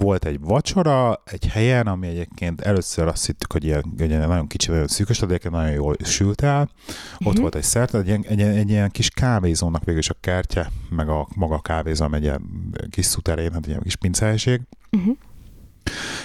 volt 0.00 0.24
egy 0.24 0.40
vacsora 0.40 1.22
egy 1.24 1.46
helyen, 1.46 1.86
ami 1.86 2.06
egyébként 2.06 2.60
először 2.60 3.06
azt 3.06 3.26
hittük, 3.26 3.52
hogy 3.52 3.64
ilyen, 3.64 3.84
hogy 3.98 4.08
ilyen 4.08 4.28
nagyon 4.28 4.46
kicsi, 4.46 4.70
nagyon 4.70 4.86
szűkös, 4.86 5.18
de 5.18 5.24
egyébként 5.26 5.54
nagyon 5.54 5.72
jól 5.72 5.96
sült 6.04 6.40
el. 6.42 6.70
Ott 7.18 7.32
Mhm. 7.32 7.40
volt 7.40 7.54
egy 7.54 7.62
szert, 7.62 7.94
egy, 7.94 8.08
egy, 8.10 8.38
ilyen- 8.38 8.56
egy 8.56 8.70
ilyen 8.70 8.90
kis 8.90 9.08
kávézónak 9.10 9.84
végül 9.84 10.00
is 10.00 10.10
a 10.10 10.16
kertje, 10.20 10.70
meg 10.90 11.08
a 11.08 11.28
maga 11.34 11.54
a 11.54 11.60
kávézó, 11.60 12.12
egy 12.12 12.22
ilyen 12.22 12.42
kis 12.90 13.04
szuterén, 13.04 13.52
hát 13.52 13.62
egy 13.62 13.68
ilyen 13.68 13.82
kis 13.82 13.96
pincehelyiség. 13.96 14.60
Uh-huh. 14.90 15.16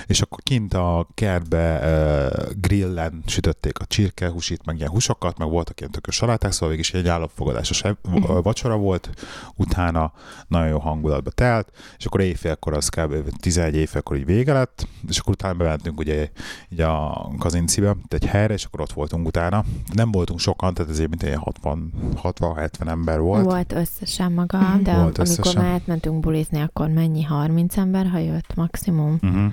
És 0.07 0.21
akkor 0.21 0.39
kint 0.43 0.73
a 0.73 1.07
kertbe 1.13 1.79
uh, 1.83 2.45
grillen 2.61 3.23
sütötték 3.25 3.79
a 3.79 3.85
csirkehúsit, 3.85 4.65
meg 4.65 4.77
ilyen 4.77 4.89
húsokat, 4.89 5.37
meg 5.37 5.49
voltak 5.49 5.79
ilyen 5.79 5.91
tökös 5.91 6.15
saláták, 6.15 6.51
szóval 6.51 6.69
végig 6.69 6.83
is 6.85 6.93
egy 6.93 7.07
állapfogadásos 7.07 7.81
Mhm. 7.81 8.37
vacsora 8.43 8.75
volt, 8.77 9.09
utána 9.55 10.11
nagyon 10.47 10.67
jó 10.67 10.79
hangulatba 10.79 11.29
telt, 11.29 11.71
és 11.97 12.05
akkor 12.05 12.19
éjfélkor 12.21 12.73
az 12.73 12.89
kb. 12.89 13.15
11 13.39 13.75
éjfélkor 13.75 14.17
így 14.17 14.25
vége 14.25 14.53
lett, 14.53 14.87
és 15.07 15.17
akkor 15.19 15.33
utána 15.33 15.53
bementünk 15.53 15.99
ugye 15.99 16.29
így 16.69 16.81
a 16.81 17.27
Kazincibe, 17.39 17.95
egy 18.07 18.25
helyre, 18.25 18.53
és 18.53 18.63
akkor 18.63 18.81
ott 18.81 18.93
voltunk 18.93 19.27
utána. 19.27 19.63
Nem 19.93 20.11
voltunk 20.11 20.39
sokan, 20.39 20.73
tehát 20.73 20.91
ezért 20.91 21.09
mint 21.09 21.23
egy 21.23 21.33
60 21.35 21.91
60-70 22.23 22.87
ember 22.87 23.19
volt. 23.19 23.43
Volt. 23.45 23.73
összesen 23.73 24.31
maga, 24.31 24.57
Mhm. 24.57 24.83
de 24.83 24.91
Volt 24.93 25.17
amikor 25.17 25.21
összesen. 25.21 25.61
már 25.61 25.71
átmentünk 25.73 26.19
bulizni, 26.19 26.61
akkor 26.61 26.87
mennyi? 26.89 27.23
30 27.23 27.77
ember, 27.77 28.07
ha 28.07 28.17
jött 28.17 28.55
maximum? 28.55 29.17
Uh-huh. 29.21 29.51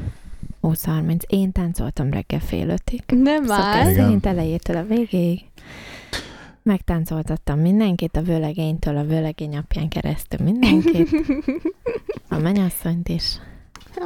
20-30. 0.63 1.23
Én 1.27 1.53
táncoltam 1.53 2.11
reggel 2.11 2.41
fél 2.41 2.69
ötig. 2.69 3.03
Nem 3.07 3.45
már. 3.45 3.95
Szerint 3.95 4.27
elejétől 4.27 4.77
a 4.77 4.85
végéig. 4.85 5.41
Megtáncoltattam 6.63 7.59
mindenkit, 7.59 8.17
a 8.17 8.23
vőlegénytől 8.23 8.97
a 8.97 9.05
vőlegény 9.05 9.57
apján 9.57 9.89
keresztül 9.89 10.45
mindenkit. 10.45 11.09
A 12.29 12.39
mennyasszonyt 12.39 13.09
is. 13.09 13.39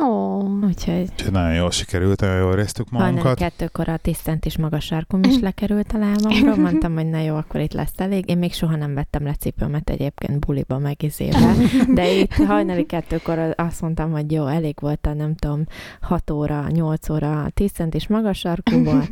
Ó, 0.02 0.42
Úgyhogy 0.62 1.10
Úgyhogy 1.12 1.32
nagyon 1.32 1.54
jól 1.54 1.70
sikerült, 1.70 2.20
nagyon 2.20 2.36
jól 2.36 2.54
résztük 2.54 2.88
hajnali 2.88 3.12
magunkat. 3.14 3.38
kettőkor 3.38 3.88
a 3.88 3.96
tisztent 3.96 4.44
és 4.46 4.58
magas 4.58 4.84
sarkom 4.84 5.22
is 5.22 5.38
lekerült 5.38 5.92
a 5.92 5.98
lábamról. 5.98 6.56
Mondtam, 6.56 6.94
hogy 6.94 7.06
na 7.06 7.18
jó, 7.20 7.36
akkor 7.36 7.60
itt 7.60 7.72
lesz 7.72 7.92
elég. 7.96 8.28
Én 8.28 8.38
még 8.38 8.52
soha 8.52 8.76
nem 8.76 8.94
vettem 8.94 9.24
le 9.24 9.34
cipőmet 9.34 9.90
egyébként 9.90 10.38
buliba 10.38 10.78
meg 10.78 11.02
izébe. 11.02 11.52
De 11.94 12.12
itt 12.12 12.32
hajnali 12.32 12.86
kettőkor 12.86 13.54
azt 13.56 13.80
mondtam, 13.80 14.10
hogy 14.10 14.32
jó, 14.32 14.46
elég 14.46 14.76
volt 14.80 15.06
a 15.06 15.12
nem 15.14 15.34
tudom, 15.34 15.64
6 16.00 16.30
óra, 16.30 16.66
8 16.68 17.08
óra 17.08 17.46
tisztent 17.54 17.94
és 17.94 18.06
magas 18.06 18.38
sarkúból. 18.38 19.08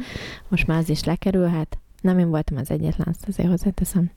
Most 0.49 0.66
már 0.66 0.78
az 0.78 0.88
is 0.88 1.04
lekerülhet. 1.04 1.78
Nem 2.00 2.19
én 2.19 2.28
voltam 2.28 2.57
az 2.57 2.71
egyetlen, 2.71 3.07
azt 3.11 3.28
azért 3.28 3.49
hozzáteszem. 3.49 4.11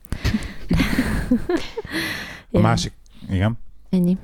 A 2.52 2.58
másik, 2.58 2.92
igen. 3.30 3.58
Ennyi. 3.90 4.16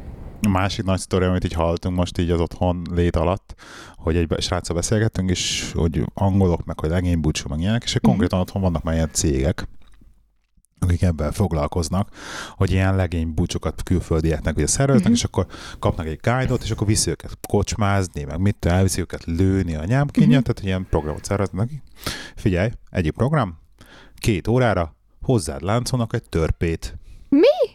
A 0.45 0.49
másik 0.49 0.85
nagy 0.85 0.99
sztori, 0.99 1.25
amit 1.25 1.45
így 1.45 1.53
hallottunk 1.53 1.97
most 1.97 2.19
így 2.19 2.31
az 2.31 2.41
otthon 2.41 2.83
lét 2.91 3.17
alatt, 3.17 3.55
hogy 3.97 4.17
egy 4.17 4.35
sráccal 4.39 4.77
beszélgettünk, 4.77 5.31
és 5.31 5.73
hogy 5.75 6.05
angolok, 6.15 6.65
meg 6.65 6.81
hogy 6.81 6.91
legénybúcsú, 6.91 7.49
meg 7.49 7.61
ilyenek, 7.61 7.83
és 7.85 7.93
hogy 7.93 8.01
konkrétan 8.03 8.41
otthon 8.41 8.63
vannak 8.63 8.83
már 8.83 8.95
ilyen 8.95 9.11
cégek, 9.13 9.69
akik 10.79 11.03
ebben 11.03 11.33
foglalkoznak, 11.33 12.09
hogy 12.57 12.71
ilyen 12.73 12.97
legénybúcsokat 12.97 13.83
külföldieknek 13.83 14.57
ugye 14.57 14.67
szerveznek, 14.67 15.05
Mhm. 15.07 15.15
és 15.15 15.25
akkor 15.25 15.47
kapnak 15.79 16.07
egy 16.07 16.19
guide-ot, 16.23 16.63
és 16.63 16.71
akkor 16.71 16.87
viszi 16.87 17.11
őket 17.11 17.39
kocsmázni, 17.49 18.25
meg 18.25 18.39
mit 18.39 18.65
elviszi 18.65 19.01
őket 19.01 19.25
lőni 19.25 19.75
a 19.75 19.85
nyámkényet, 19.85 20.29
Mhm. 20.31 20.39
tehát 20.43 20.63
ilyen 20.63 20.87
programot 20.91 21.25
szerveznek. 21.25 21.71
Figyelj, 22.37 22.71
egyik 22.91 23.13
program, 23.13 23.59
két 24.17 24.49
órára 24.49 24.97
hozzád 25.23 25.63
láncolnak 25.63 26.15
egy 26.15 26.29
törpét. 26.29 26.99
Mi? 27.29 27.74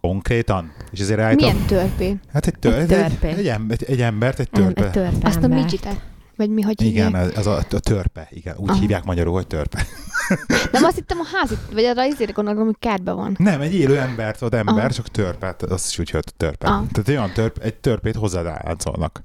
Konkrétan. 0.00 0.72
És 0.90 1.00
ezért 1.00 1.20
állítom, 1.20 1.50
milyen 1.50 1.66
törpé? 1.66 2.16
Hát 2.32 2.46
egy, 2.46 2.58
tör, 2.58 2.74
Egy 2.78 2.86
törpe. 2.86 3.28
egy, 3.28 3.48
em- 3.48 3.72
egy, 3.72 3.84
egy 3.84 4.00
embert, 4.00 4.38
egy 4.38 4.50
törpe. 4.50 4.84
egy 4.84 4.90
törpe 4.90 5.26
Azt 5.28 5.42
a 5.42 5.48
midgetet? 5.48 6.00
Vagy 6.36 6.50
mi, 6.50 6.62
hogy 6.62 6.82
igen, 6.82 7.06
hívják? 7.06 7.36
ez 7.36 7.36
az 7.36 7.46
a, 7.46 7.56
a 7.70 7.78
törpe, 7.80 8.28
igen. 8.30 8.56
Úgy 8.56 8.70
Aha. 8.70 8.80
hívják 8.80 9.04
magyarul, 9.04 9.32
hogy 9.32 9.46
törpe. 9.46 9.86
Nem 10.72 10.84
azt 10.84 10.94
hittem 10.94 11.18
a 11.20 11.24
házi, 11.36 11.54
vagy 11.72 11.84
arra 11.84 12.04
izére 12.04 12.32
gondolom, 12.32 12.64
hogy 12.64 12.76
kertben 12.78 13.16
van. 13.16 13.36
Nem, 13.38 13.60
egy 13.60 13.74
élő 13.74 13.98
embert, 13.98 14.42
ott 14.42 14.54
ember, 14.54 14.84
Aha. 14.84 14.90
csak 14.90 15.08
törpe, 15.08 15.46
hát 15.46 15.62
azt 15.62 15.90
is 15.90 15.98
úgy 15.98 16.10
hívott, 16.10 16.34
törpe. 16.36 16.66
Aha. 16.66 16.86
Tehát 16.92 17.08
egy 17.08 17.16
olyan 17.16 17.32
törp, 17.32 17.58
egy 17.58 17.74
törpét 17.74 18.16
hozzád 18.16 18.46
álcolnak 18.46 19.22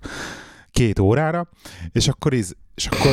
két 0.71 0.99
órára, 0.99 1.47
és 1.91 2.07
akkor 2.07 2.33
iz, 2.33 2.55
és 2.75 2.85
akkor 2.85 3.11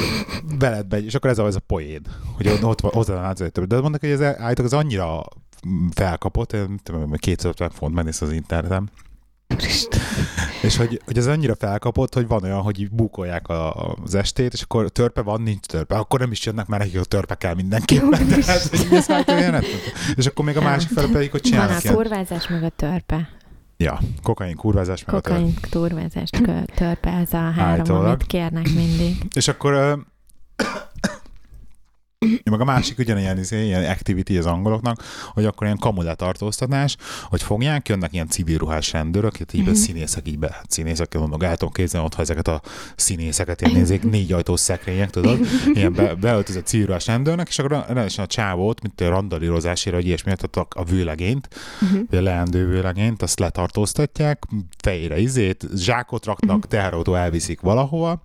veled 0.59 0.87
megy, 0.91 1.05
és 1.05 1.15
akkor 1.15 1.31
ez 1.31 1.39
a, 1.39 1.47
ez 1.47 1.55
a 1.55 1.61
poén, 1.61 2.03
hogy 2.37 2.49
ott, 2.63 2.85
ott 2.85 3.09
egy 3.09 3.53
törpe. 3.53 3.67
De 3.67 3.81
mondok, 3.81 4.01
hogy 4.01 4.11
ez 4.11 4.23
állítok, 4.23 4.65
az 4.65 4.73
annyira 4.73 5.23
felkapott, 5.95 6.53
én 6.53 6.61
nem 6.61 6.79
tudom, 6.83 7.13
250 7.13 7.71
font 7.71 7.95
megnéz 7.95 8.23
az 8.23 8.33
interneten, 8.33 8.91
És 10.63 10.77
hogy, 10.77 11.01
hogy 11.05 11.19
ez 11.19 11.27
annyira 11.27 11.55
felkapott, 11.55 12.15
hogy 12.15 12.27
van 12.27 12.43
olyan, 12.43 12.61
hogy 12.61 12.81
így 12.81 12.91
búkolják 12.91 13.49
a, 13.49 13.75
az 14.05 14.15
estét, 14.15 14.53
és 14.53 14.63
akkor 14.63 14.89
törpe 14.89 15.23
van, 15.23 15.43
nincs 15.43 15.67
törpe. 15.67 15.95
Akkor 15.97 16.21
nem 16.21 16.31
is 16.31 16.47
jönnek, 16.47 16.67
mert 16.67 16.83
nekik 16.83 17.01
a 17.01 17.05
törpe 17.05 17.35
kell 17.35 17.55
mindenképpen. 17.55 18.29
Tehát, 18.29 18.69
hogy 19.25 19.51
nem 19.51 19.61
tudom. 19.61 19.79
És 20.15 20.27
akkor 20.27 20.45
még 20.45 20.57
a 20.57 20.63
másik 20.63 20.89
fel 20.91 21.09
pedig, 21.09 21.31
hogy 21.31 21.41
Van 21.43 21.51
csinálnak 21.51 21.77
a 21.77 21.81
ilyen... 21.83 21.95
kurvázás, 21.95 22.49
meg 22.49 22.63
a 22.63 22.69
törpe. 22.69 23.29
Ja, 23.77 23.99
kokain, 24.23 24.57
kurvázás, 24.57 25.05
meg 25.05 25.15
a 25.15 25.21
törpe. 25.21 25.39
Kokain, 25.39 26.65
törpe, 26.75 27.11
ez 27.11 27.33
a 27.33 27.37
három, 27.37 27.59
Állítólag. 27.59 28.05
amit 28.05 28.27
kérnek 28.27 28.69
mindig. 28.75 29.17
És 29.35 29.49
akkor 29.49 30.05
meg 32.51 32.61
a 32.61 32.65
másik 32.65 32.99
ugyanilyen 32.99 33.39
izé, 33.39 33.65
ilyen 33.65 33.85
activity 33.91 34.37
az 34.39 34.47
angoloknak, 34.47 35.03
hogy 35.33 35.45
akkor 35.45 35.67
ilyen 35.67 35.79
kamuletartóztatás, 35.79 36.97
hogy 37.25 37.43
fogják, 37.43 37.89
jönnek 37.89 38.13
ilyen 38.13 38.29
civil 38.29 38.59
ruhás 38.59 38.93
rendőrök, 38.93 39.41
itt 39.41 39.53
így 39.53 39.61
Mhm. 39.61 39.71
mm 39.71 39.75
színészek 39.75 40.29
így 40.29 40.39
be, 40.39 40.51
hát 40.53 40.71
színészek, 40.71 41.15
mondok, 41.19 41.43
el 41.45 41.57
tudom 41.57 41.73
képzelni 41.73 42.07
otthon 42.07 42.25
ezeket 42.25 42.49
a 42.49 42.61
színészeket, 42.97 43.61
ilyen 43.61 43.73
nézzék, 43.73 44.03
négy 44.11 44.33
ajtós 44.33 44.61
szekrények, 44.61 45.11
tudod, 45.11 45.39
ilyen 45.73 45.93
be, 45.93 46.15
beöltözött 46.15 46.67
civil 46.67 46.87
ruhás 46.87 47.07
rendőrnek, 47.07 47.49
és 47.49 47.59
akkor 47.59 47.85
rendesen 47.87 48.25
a 48.25 48.27
csávót, 48.27 48.83
mint 48.83 49.01
a 49.01 49.09
randalírozásért, 49.09 49.97
vagy 49.97 50.07
ilyesmi, 50.07 50.33
tehát 50.35 50.57
a, 50.75 50.81
a 50.81 50.85
vőlegényt, 50.85 51.49
Mhm. 51.81 51.99
vagy 52.11 52.19
a 52.19 52.23
leendő 52.23 52.67
vőlegényt, 52.67 53.23
azt 53.23 53.39
letartóztatják, 53.39 54.43
fejre 54.83 55.19
izét, 55.19 55.67
zsákot 55.77 56.25
raknak, 56.25 56.67
teherautó 56.67 57.15
elviszik 57.15 57.61
valahova, 57.61 58.23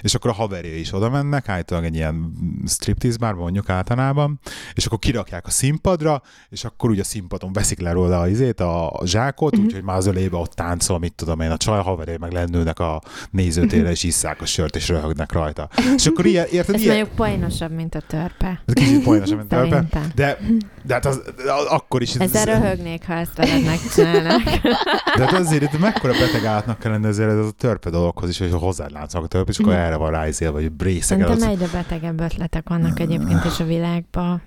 és 0.00 0.14
akkor 0.14 0.30
a 0.30 0.34
haverja 0.34 0.76
is 0.76 0.92
oda 0.92 1.10
mennek, 1.10 1.48
állítólag 1.48 1.84
egy 1.84 1.94
ilyen 1.94 2.32
striptease 2.66 3.18
bárban 3.18 3.44
mondjuk 3.60 3.76
általában, 3.76 4.40
és 4.74 4.86
akkor 4.86 4.98
kirakják 4.98 5.46
a 5.46 5.50
színpadra, 5.50 6.22
és 6.48 6.64
akkor 6.64 6.90
ugye 6.90 7.00
a 7.00 7.04
színpadon 7.04 7.52
veszik 7.52 7.80
le 7.80 7.92
róla 7.92 8.20
a 8.20 8.28
izét, 8.28 8.60
a, 8.60 8.90
a 8.90 9.06
zsákot, 9.06 9.56
Mhm. 9.56 9.64
úgyhogy 9.64 9.82
már 9.82 9.96
az 9.96 10.06
ölébe 10.06 10.36
ott 10.36 10.52
táncol, 10.52 10.98
mit 10.98 11.12
tudom 11.14 11.40
én, 11.40 11.50
a 11.50 11.56
csaj 11.56 11.82
haverja 11.82 12.18
meg 12.18 12.32
lennőnek 12.32 12.78
a 12.78 13.00
nézőtérre, 13.30 13.90
és 13.90 14.02
isszák 14.02 14.40
a 14.40 14.46
sört, 14.46 14.76
és 14.76 14.88
röhögnek 14.88 15.32
rajta. 15.32 15.68
És 15.96 16.06
akkor 16.06 16.26
ilyen, 16.32 16.46
érted, 16.50 16.74
Ez 16.74 16.80
ilyen, 16.80 16.94
mondjuk 16.94 17.16
poénosabb, 17.16 17.70
mint 17.72 17.94
a 17.94 18.00
törpe. 18.00 18.62
ez 18.66 18.74
kicsit 18.74 19.02
poénosabb, 19.02 19.36
mint 19.36 19.48
törpe, 19.48 19.68
Szerintem. 19.70 20.02
de, 20.14 20.38
de 20.82 20.94
hát 20.94 21.04
az, 21.06 21.20
akkor 21.68 22.02
is... 22.02 22.14
Ezzel 22.14 22.44
röhögnék, 22.44 23.06
ha 23.06 23.12
ezt 23.14 23.36
veled 23.36 23.64
megcsinálnak. 23.64 24.42
De 25.16 25.24
hát 25.24 25.32
azért 25.32 25.62
itt 25.62 25.80
mekkora 25.80 26.12
beteg 26.12 26.44
állatnak 26.44 26.78
kell 26.78 26.90
lenni 26.92 27.06
ezért 27.06 27.30
ez 27.30 27.36
a 27.46 27.50
törpe 27.50 27.90
dologhoz 27.90 28.28
is, 28.28 28.38
hogy 28.38 28.52
hozzád 28.52 28.92
látszanak 28.92 29.26
a 29.26 29.28
törpe, 29.28 29.50
és 29.50 29.58
akkor 29.58 29.72
erre 29.72 29.96
van 29.96 30.10
ráizél, 30.10 30.52
vagy 30.52 30.70
részegen. 30.78 31.26
Szerintem 31.26 31.50
egyre 31.50 31.66
betegebb 31.78 32.20
ötletek 32.20 32.68
vannak 32.68 33.00
egyébként 33.00 33.44
is 33.52 33.60
a 33.60 33.64
világban. 33.64 34.42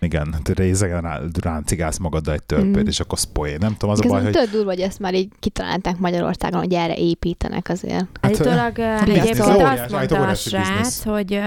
igen, 0.00 0.32
hát 0.32 0.48
részegen 0.48 1.00
rá- 1.00 1.38
ráncigálsz 1.42 1.98
magaddal 1.98 2.34
egy 2.34 2.42
törpét, 2.42 2.82
Mm. 2.82 2.86
és 2.86 3.00
akkor 3.00 3.18
szpoé. 3.18 3.56
Nem 3.56 3.72
tudom, 3.72 3.90
az 3.90 3.98
a 4.04 4.08
baj, 4.08 4.20
Igazán 4.20 4.22
hogy 4.24 4.32
tök 4.42 4.50
durva, 4.52 4.70
hogy 4.70 4.80
ezt 4.80 4.98
már 4.98 5.14
így 5.14 5.28
kitalálták 5.40 5.98
Magyarországon, 5.98 6.60
hogy 6.60 6.72
erre 6.74 6.94
építenek 6.96 7.68
azért. 7.68 7.94
Hát, 7.94 8.08
Állítólag 8.20 8.72
biznisz, 8.74 9.18
egyébként 9.22 9.38
azt 9.38 9.90
mondta 9.90 10.26
a 10.26 10.34
srác, 10.34 11.02
hogy, 11.04 11.40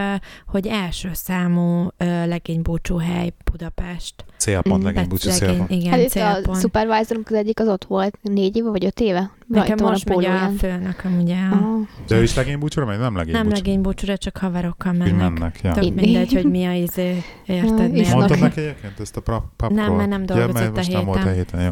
hogy 0.47 0.67
első 0.67 1.09
számú 1.13 1.87
ö, 1.97 2.25
legénybúcsú 2.27 2.97
hely 2.97 3.33
Budapest. 3.51 4.13
célpont, 4.37 4.81
Mm, 4.81 4.85
legény 4.85 5.07
búcsú 5.07 5.29
Legény- 5.29 5.47
célpont. 5.49 5.71
Igen, 5.71 5.91
Hát 5.91 5.99
itt 5.99 6.05
a 6.05 6.09
célpont. 6.09 6.59
supervisorunk 6.59 7.27
az 7.29 7.35
egyik 7.35 7.59
az 7.59 7.67
ott 7.67 7.85
volt 7.85 8.17
négy 8.21 8.55
éve, 8.57 8.69
vagy 8.69 8.85
öt 8.85 8.99
éve? 8.99 9.31
Nekem 9.47 9.77
most 9.81 10.05
megy 10.09 10.17
a 10.17 10.19
pólóján. 10.27 10.55
főnököm, 10.55 11.19
ugye. 11.21 11.35
a- 11.35 11.55
Aha. 11.55 11.79
De 12.07 12.17
ő 12.17 12.23
is 12.23 12.35
legény 12.35 12.59
búcsúra 12.59 12.85
megy? 12.85 12.99
Nem 12.99 13.15
legény 13.15 13.33
Nem 13.33 13.43
búcsú. 13.43 13.55
legénybúcsúra, 13.55 14.17
csak 14.17 14.37
haverokkal 14.37 14.93
mennek. 14.93 15.15
mennek, 15.17 15.59
ja. 15.63 15.71
Tök 15.73 15.93
mindegy, 15.93 16.33
hogy 16.33 16.49
mi 16.49 16.65
a 16.65 16.71
izé, 16.73 17.21
érted? 17.45 17.79
Ja, 17.79 17.87
mi 17.87 17.99
isznak. 17.99 18.13
a- 18.15 18.17
Mondtad 18.17 18.39
neki 18.39 18.59
egyébként 18.61 18.99
ezt 18.99 19.17
a 19.17 19.21
papról? 19.21 19.69
Nem, 19.79 19.93
mert 19.93 20.09
nem 20.09 20.19
ja, 20.19 20.25
dolgozott 20.25 20.53
mert 20.53 20.67
a 20.67 20.71
most 20.75 20.91
nem 20.91 21.05
volt 21.05 21.17
a 21.17 21.19
héten. 21.29 21.35
héten, 21.35 21.61
jó. 21.61 21.71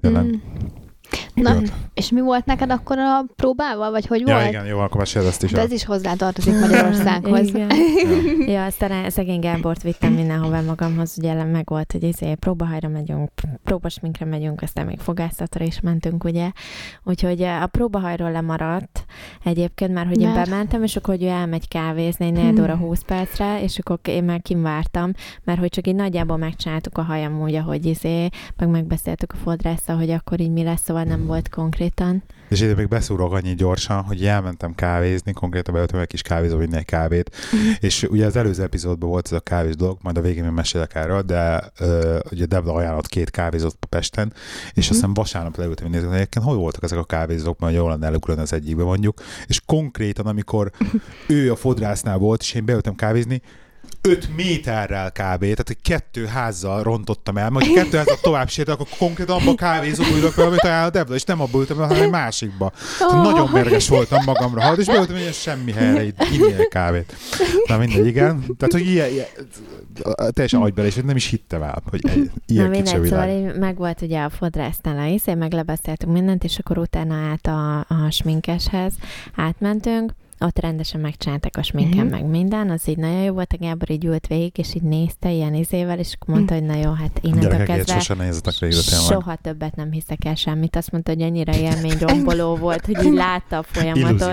Tényleg. 0.00 0.24
Mm. 0.24 0.32
Na, 1.34 1.52
Jó. 1.54 1.60
és 1.94 2.10
mi 2.10 2.20
volt 2.20 2.44
neked 2.44 2.70
akkor 2.70 2.98
a 2.98 3.24
próbával, 3.36 3.90
vagy 3.90 4.06
hogy 4.06 4.20
Ja, 4.26 4.34
volt? 4.34 4.48
igen, 4.48 4.66
jó, 4.66 4.78
akkor 4.78 4.96
meséld 4.96 5.26
ezt 5.26 5.42
is. 5.42 5.50
De 5.50 5.58
el. 5.58 5.64
ez 5.64 5.72
is 5.72 5.84
hozzátartozik 5.84 6.60
Magyarországhoz. 6.60 7.48
Igen. 7.48 7.70
Ja, 8.46 8.64
aztán 8.64 9.10
szegény 9.10 9.40
Gábort 9.40 9.82
vittem 9.82 10.12
mindenhova 10.12 10.60
magamhoz, 10.62 11.14
ugye 11.18 11.44
meg 11.44 11.68
volt, 11.68 11.92
hogy 11.92 12.02
izé, 12.02 12.34
próbahajra 12.34 12.88
megyünk, 12.88 13.30
próbasminkre 13.64 14.24
megyünk, 14.24 14.62
aztán 14.62 14.86
még 14.86 14.98
fogászatra 14.98 15.64
is 15.64 15.80
mentünk, 15.80 16.24
ugye. 16.24 16.50
Úgyhogy 17.04 17.40
eh, 17.42 17.62
a 17.62 17.66
próbahajról 17.66 18.30
lemaradt 18.30 19.04
egyébként, 19.44 19.92
már 19.92 20.06
hogy 20.06 20.20
én 20.20 20.28
Mert? 20.28 20.48
bementem, 20.50 20.82
és 20.82 20.96
akkor 20.96 21.14
hogy 21.14 21.24
ő 21.24 21.28
elmegy 21.28 21.68
kávézni 21.68 22.26
egy 22.26 22.32
4 22.32 22.42
Hmm. 22.54 22.62
óra 22.62 22.76
20 22.76 23.02
percre, 23.02 23.62
és 23.62 23.78
akkor 23.78 23.98
én 24.02 24.24
már 24.24 24.42
kim 24.42 24.62
vártam, 24.62 25.12
mert 25.44 25.58
hogy 25.58 25.68
csak 25.68 25.86
így 25.86 25.94
nagyjából 25.94 26.36
megcsináltuk 26.36 26.98
a 26.98 27.02
hajam 27.02 27.40
úgy, 27.42 27.54
ahogy 27.54 27.86
izé, 27.86 28.28
meg 28.56 28.68
megbeszéltük 28.68 29.32
a 29.32 29.36
fodrásszal, 29.36 29.96
hogy 29.96 30.10
akkor 30.10 30.40
így 30.40 30.50
mi 30.50 30.62
lesz, 30.62 30.82
szóval 30.82 31.03
nem 31.04 31.26
volt 31.26 31.48
konkrétan. 31.48 32.22
És 32.48 32.60
ide 32.60 32.74
még 32.74 32.88
beszúrok 32.88 33.32
annyi 33.32 33.54
gyorsan, 33.54 34.02
hogy 34.02 34.24
elmentem 34.26 34.74
kávézni, 34.74 35.32
konkrétan 35.32 35.74
beültem 35.74 36.00
egy 36.00 36.06
kis 36.06 36.22
kávézó, 36.22 36.56
vinni 36.56 36.76
egy 36.76 36.84
kávét, 36.84 37.36
és 37.80 38.02
ugye 38.02 38.26
az 38.26 38.36
előző 38.36 38.62
epizódban 38.62 39.08
volt 39.08 39.26
ez 39.26 39.32
a 39.32 39.40
kávés 39.40 39.76
dolog, 39.76 39.98
majd 40.02 40.18
a 40.18 40.20
végén 40.20 40.44
még 40.44 40.52
mesélek 40.52 40.94
erről, 40.94 41.22
de 41.22 41.64
ö, 41.78 42.18
ugye 42.30 42.44
Debla 42.46 42.72
ajánlott 42.74 43.06
két 43.08 43.30
kávézót 43.30 43.76
Pesten, 43.88 44.32
és 44.72 44.84
Mhm. 44.86 44.94
aztán 44.94 45.14
vasárnap 45.14 45.56
leültem, 45.56 45.84
hogy 45.84 45.94
nézem, 45.94 46.08
hogy 46.08 46.18
egyébként 46.18 46.44
hol 46.44 46.56
voltak 46.56 46.82
ezek 46.82 46.98
a 46.98 47.04
kávézók, 47.04 47.58
mert 47.58 47.74
jól 47.74 47.90
lenne 47.90 48.06
elugulni 48.06 48.40
az 48.40 48.52
egyikbe 48.52 48.82
mondjuk, 48.82 49.20
és 49.46 49.60
konkrétan, 49.66 50.26
amikor 50.26 50.70
ő 51.28 51.50
a 51.52 51.56
fodrásznál 51.56 52.18
volt, 52.18 52.40
és 52.40 52.54
én 52.54 52.64
beültem 52.64 52.94
kávézni, 52.94 53.40
5 54.00 54.36
méterrel 54.36 55.10
kb. 55.10 55.40
Tehát 55.40 55.70
egy 55.70 55.80
kettő 55.82 56.26
házzal 56.26 56.82
rontottam 56.82 57.36
el, 57.36 57.50
majd 57.50 57.72
kettő 57.72 57.96
házzal 57.96 58.18
tovább 58.20 58.48
sétálok, 58.48 58.80
akkor 58.80 58.98
konkrétan 58.98 59.36
abba 59.40 59.50
a 59.50 59.54
kávézóba 59.54 60.16
ülök 60.16 60.36
amit 60.36 60.60
ajánl 60.60 60.86
a 60.86 60.90
Debla, 60.90 61.14
és 61.14 61.24
nem 61.24 61.40
abba 61.40 61.58
ültem, 61.58 61.76
hanem 61.76 62.02
egy 62.02 62.10
másikba. 62.10 62.72
Tehát 62.98 63.22
nagyon 63.22 63.48
mérges 63.52 63.88
voltam 63.88 64.22
magamra, 64.24 64.60
halt, 64.60 64.78
és 64.78 64.86
beültem 64.86 65.16
egy 65.16 65.34
semmi 65.34 65.72
helyre, 65.72 66.04
így 66.04 66.14
kávét. 66.68 67.14
Na 67.66 67.78
mindegy, 67.78 68.06
igen. 68.06 68.44
Tehát, 68.58 68.72
hogy 68.72 68.86
ilyen, 68.86 69.10
ilyen 69.10 69.26
teljesen 70.30 70.60
agybele, 70.60 70.86
és 70.86 70.94
nem 70.94 71.16
is 71.16 71.26
hittem 71.26 71.62
el, 71.62 71.82
hogy 71.90 72.00
egy, 72.08 72.30
ilyen 72.46 72.64
Na 72.64 72.70
mindegy, 72.70 73.04
szóval 73.04 73.26
világ. 73.26 73.54
így 73.54 73.58
meg 73.58 73.76
volt 73.76 74.02
ugye 74.02 74.22
a 74.22 74.28
fodrásznál 74.28 74.98
a 74.98 75.06
izé, 75.06 75.34
meg 75.34 75.52
lebeszéltünk 75.52 76.12
mindent, 76.12 76.44
és 76.44 76.58
akkor 76.58 76.78
utána 76.78 77.14
át 77.14 77.46
a, 77.46 77.78
a 77.78 78.10
sminkeshez 78.10 78.92
átmentünk. 79.34 80.12
Ott 80.44 80.58
rendesen 80.58 81.00
megcsináltak 81.00 81.56
a 81.56 81.62
sminken, 81.62 82.06
Mhm. 82.06 82.14
meg 82.14 82.24
minden, 82.26 82.70
az 82.70 82.88
így 82.88 82.96
nagyon 82.96 83.22
jó 83.22 83.32
volt, 83.32 83.52
a 83.52 83.56
Gábor 83.60 83.90
így 83.90 84.04
ült 84.04 84.26
végig, 84.26 84.58
és 84.58 84.74
így 84.74 84.82
nézte 84.82 85.30
ilyen 85.32 85.54
izével, 85.54 85.98
és 85.98 86.16
akkor 86.20 86.34
mondta, 86.34 86.54
hogy 86.54 86.62
na 86.62 86.74
jó, 86.76 86.92
hát 86.92 87.18
innentől 87.22 87.64
kezdve 87.64 88.00
sose 88.00 88.94
tényleg. 88.94 89.10
soha 89.10 89.36
többet 89.36 89.76
nem 89.76 89.90
hiszek 89.92 90.24
el 90.24 90.34
semmit. 90.34 90.76
Azt 90.76 90.90
mondta, 90.90 91.12
hogy 91.12 91.22
annyira 91.22 91.54
élmény 91.56 91.98
romboló 92.00 92.56
volt, 92.56 92.86
hogy 92.86 93.04
így 93.04 93.12
látta 93.12 93.58
a 93.58 93.62
folyamatot. 93.62 94.28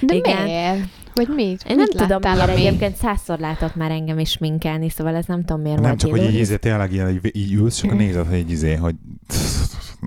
De 0.00 0.14
Igen. 0.14 0.42
miért? 0.42 0.88
Vagy 1.14 1.28
mit? 1.34 1.62
Én 1.68 1.76
nem 1.76 1.86
mit 1.92 1.96
tudom, 1.96 2.20
miért 2.20 2.48
egyébként 2.48 2.96
százszor 2.96 3.38
látott 3.38 3.74
már 3.74 3.90
engem 3.90 4.18
is 4.18 4.38
minkelni, 4.38 4.88
szóval 4.90 5.14
ez 5.14 5.24
nem 5.26 5.44
tudom, 5.44 5.62
miért 5.62 5.80
Nem 5.80 5.96
csak, 5.96 6.10
hogy 6.10 6.18
így, 6.18 6.24
illúzió. 6.24 6.42
izé, 6.42 6.56
tényleg 6.56 6.92
ilyen, 6.92 7.08
így, 7.10 7.36
így 7.36 7.52
ülsz, 7.52 7.80
csak 7.80 7.90
Mhm. 7.90 7.98
nézed, 7.98 8.26
hogy 8.26 8.38
így 8.38 8.50
izé, 8.50 8.74
hogy 8.74 8.94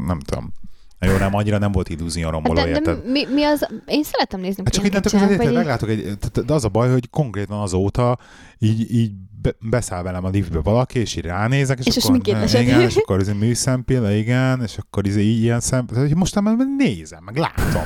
nem 0.06 0.20
tudom. 0.20 0.54
Jó, 1.00 1.18
nem, 1.18 1.36
annyira 1.36 1.58
nem 1.58 1.72
volt 1.72 1.90
illúzió 1.90 2.30
romboló, 2.30 2.60
Hát 2.60 2.82
de, 2.82 2.98
mi, 3.06 3.26
mi 3.34 3.44
az? 3.44 3.68
Én 3.86 4.04
szeretem 4.04 4.40
nézni, 4.40 4.62
Hát 4.66 4.74
csak 4.74 4.86
innentől 4.86 5.20
kezdve 5.20 5.44
vagy 5.44 5.54
meglátok 5.54 5.90
egy, 5.90 6.18
de 6.46 6.54
az 6.54 6.66
a 6.66 6.70
baj, 6.70 6.92
hogy 6.92 7.10
konkrétan 7.10 7.60
azóta 7.60 8.18
így, 8.60 8.94
így 8.96 9.12
be, 9.42 9.56
beszáll 9.60 10.04
velem 10.04 10.26
a 10.26 10.30
liftbe 10.30 10.60
valaki, 10.60 11.00
és 11.00 11.16
így 11.16 11.26
ránézek, 11.26 11.80
és, 11.80 11.86
És 11.86 11.98
akkor, 11.98 12.10
sminkét 12.10 12.62
igen, 12.62 12.82
és 12.82 12.96
akkor 12.96 13.20
ez 13.20 13.28
műszempilla, 13.28 14.12
igen, 14.12 14.62
és 14.64 14.78
akkor 14.78 15.06
ez 15.08 15.18
így 15.18 15.42
ilyen 15.42 15.60
szem, 15.60 15.88
hogy 15.96 16.16
most 16.16 16.42
már 16.42 16.56
nézem, 16.78 17.24
meg 17.24 17.38
látom. 17.38 17.84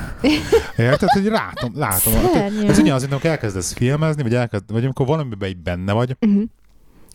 Érted, 0.76 1.08
hogy 1.08 1.24
látom, 1.24 1.72
látom. 1.86 2.12
Szörnyű. 2.12 2.66
Ez 2.66 2.78
ugyanaz, 2.78 3.02
amikor 3.02 3.30
elkezdesz 3.30 3.72
filmezni, 3.72 4.22
vagy, 4.22 4.34
elkezd, 4.34 4.72
vagy 4.72 4.84
amikor 4.84 5.06
valamiben 5.06 5.48
így 5.48 5.56
benne 5.62 5.92
vagy, 5.92 6.16
Uh-huh. 6.20 6.42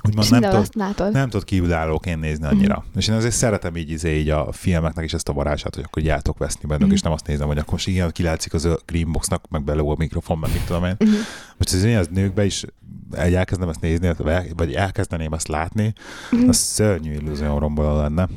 Úgymond 0.05 0.29
nem 0.29 0.41
látod. 0.75 1.11
nem 1.11 1.29
tudod 1.29 1.45
kívülállóként 1.45 2.19
nézni 2.19 2.45
annyira. 2.45 2.83
Mm. 2.87 2.97
És 2.97 3.07
én 3.07 3.15
azért 3.15 3.33
szeretem 3.33 3.75
így, 3.75 3.89
izé, 3.89 4.19
így 4.19 4.29
a 4.29 4.51
filmeknek 4.51 5.05
is 5.05 5.13
ezt 5.13 5.29
a 5.29 5.33
varázsát, 5.33 5.75
hogy 5.75 5.83
akkor 5.87 6.01
tudok 6.21 6.37
veszni 6.37 6.67
bennük, 6.67 6.85
Mhm. 6.85 6.93
és 6.93 7.01
nem 7.01 7.11
azt 7.11 7.27
nézem, 7.27 7.47
hogy 7.47 7.57
akkor 7.57 7.71
most 7.71 7.87
igen, 7.87 8.11
kilátszik 8.11 8.53
az 8.53 8.65
a 8.65 8.79
greenboxnak, 8.85 9.45
meg 9.49 9.63
belőle 9.63 9.89
a 9.91 9.95
mikrofon, 9.97 10.37
meg 10.37 10.51
mit 10.53 10.65
tudom 10.65 10.85
én. 10.85 10.95
Uh-huh. 10.99 11.17
Most 11.57 11.73
ez 11.73 11.83
ilyen, 11.83 11.99
az 11.99 12.07
nőkbe 12.11 12.45
is 12.45 12.65
elkezdem 13.11 13.69
ezt 13.69 13.81
nézni, 13.81 14.11
vagy 14.55 14.73
elkezdeném 14.73 15.33
ezt 15.33 15.47
látni, 15.47 15.93
Mhm. 16.31 16.49
az 16.49 16.57
szörnyű 16.57 17.11
illúzió 17.13 17.57
romboló 17.57 17.95
lenne. 17.97 18.27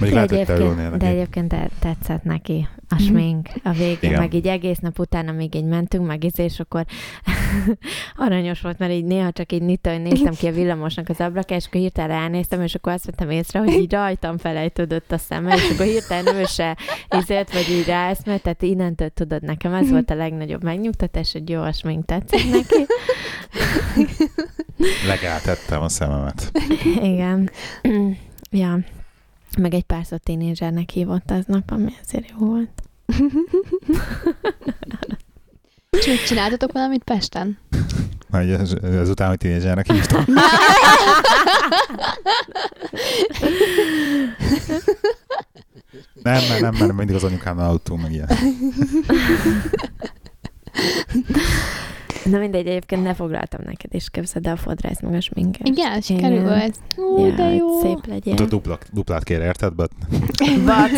De 0.00 0.10
lehet, 0.10 0.30
hogy 0.30 0.38
egyébként, 0.38 0.76
de 0.76 0.88
neki. 0.90 1.06
egyébként 1.06 1.48
te- 1.48 1.70
tetszett 1.78 2.22
neki 2.22 2.68
a 2.88 2.94
Mhm. 2.94 3.02
smink 3.04 3.48
a 3.62 3.72
végén, 3.72 3.96
Igen. 4.00 4.20
meg 4.20 4.34
így 4.34 4.46
egész 4.46 4.78
nap 4.78 4.98
utána 4.98 5.32
még 5.32 5.54
így 5.54 5.64
mentünk, 5.64 6.06
meg 6.06 6.24
izé, 6.24 6.42
és 6.44 6.60
akkor 6.60 6.84
aranyos 8.16 8.60
volt, 8.60 8.78
mert 8.78 8.92
így 8.92 9.04
néha 9.04 9.32
csak 9.32 9.52
így 9.52 9.62
nyitva, 9.62 9.90
hogy 9.92 10.02
néztem 10.02 10.34
ki 10.34 10.46
a 10.46 10.52
villamosnak 10.52 11.08
az 11.08 11.20
ablakát, 11.20 11.58
és 11.58 11.66
akkor 11.66 11.80
hirtelen 11.80 12.20
ránéztem, 12.20 12.62
és 12.62 12.74
akkor 12.74 12.92
azt 12.92 13.04
vettem 13.04 13.30
észre, 13.30 13.58
hogy 13.58 13.72
így 13.72 13.92
rajtam 13.92 14.38
felejtődött 14.38 15.12
a 15.12 15.18
szeme, 15.18 15.54
és 15.54 15.70
akkor 15.72 15.86
hirtelen 15.86 16.34
ő 16.36 16.44
se 16.44 16.76
izért, 17.18 17.52
vagy 17.52 17.68
így 17.70 17.86
ráeszmelt, 17.86 18.42
tehát 18.42 18.62
innentől 18.62 19.08
tudod, 19.08 19.42
nekem 19.42 19.74
ez 19.74 19.90
volt 19.90 20.10
a 20.10 20.14
legnagyobb 20.14 20.62
megnyugtatás, 20.62 21.32
hogy 21.32 21.48
jó, 21.48 21.60
a 21.62 21.72
smink 21.72 22.04
tetszik 22.04 22.50
neki. 22.50 22.86
Legátettem 25.06 25.82
a 25.82 25.88
szememet. 25.88 26.50
Igen. 27.02 27.50
ja. 28.50 28.78
Meg 29.58 29.74
egy 29.74 29.82
pár 29.82 30.04
szó 30.04 30.16
tínézsernek 30.16 30.90
hívott 30.90 31.30
aznap, 31.30 31.70
ami 31.70 31.92
azért 32.04 32.30
jó 32.30 32.46
volt. 32.46 32.82
És 35.90 36.06
mit 36.06 36.24
csináltatok 36.26 36.72
valamit 36.72 37.04
Pesten? 37.04 37.58
Majd 38.30 38.50
ez, 38.50 38.72
ezután, 38.82 39.28
hogy 39.28 39.38
tínézsernek 39.38 39.92
hívtam. 39.92 40.24
Nem, 46.22 46.42
mert 46.48 46.60
nem, 46.60 46.74
mert 46.78 46.92
mindig 46.92 47.14
az 47.14 47.24
anyukámnál 47.24 47.68
aludtunk, 47.68 48.02
meg 48.02 48.12
ilyen. 48.12 48.28
Na 52.30 52.38
mindegy, 52.38 52.66
egyébként 52.66 53.02
ne 53.02 53.14
foglaltam 53.14 53.60
neked 53.64 53.94
is, 53.94 54.10
képzeld 54.10 54.46
el 54.46 54.52
a 54.52 54.56
fodrász 54.56 55.00
meg 55.00 55.14
a 55.14 55.20
sminket. 55.20 55.66
Igen, 55.68 56.00
sikerült. 56.00 56.78
Ó, 56.98 57.26
Ja, 57.26 57.34
de 57.34 57.54
jó. 57.54 57.80
szép 57.80 58.06
legyél. 58.06 58.34
Tudod, 58.34 58.50
duplát, 58.50 58.86
duplát 58.92 59.24
kér, 59.24 59.40
érted? 59.40 59.72
But 59.74 59.90
Bat. 60.64 60.90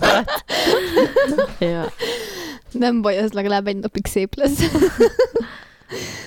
Bat. 0.00 0.44
ja. 1.58 1.84
Nem 2.72 3.02
baj, 3.02 3.16
ez 3.16 3.32
legalább 3.32 3.66
egy 3.66 3.76
napig 3.76 4.06
szép 4.06 4.34
lesz. 4.34 4.60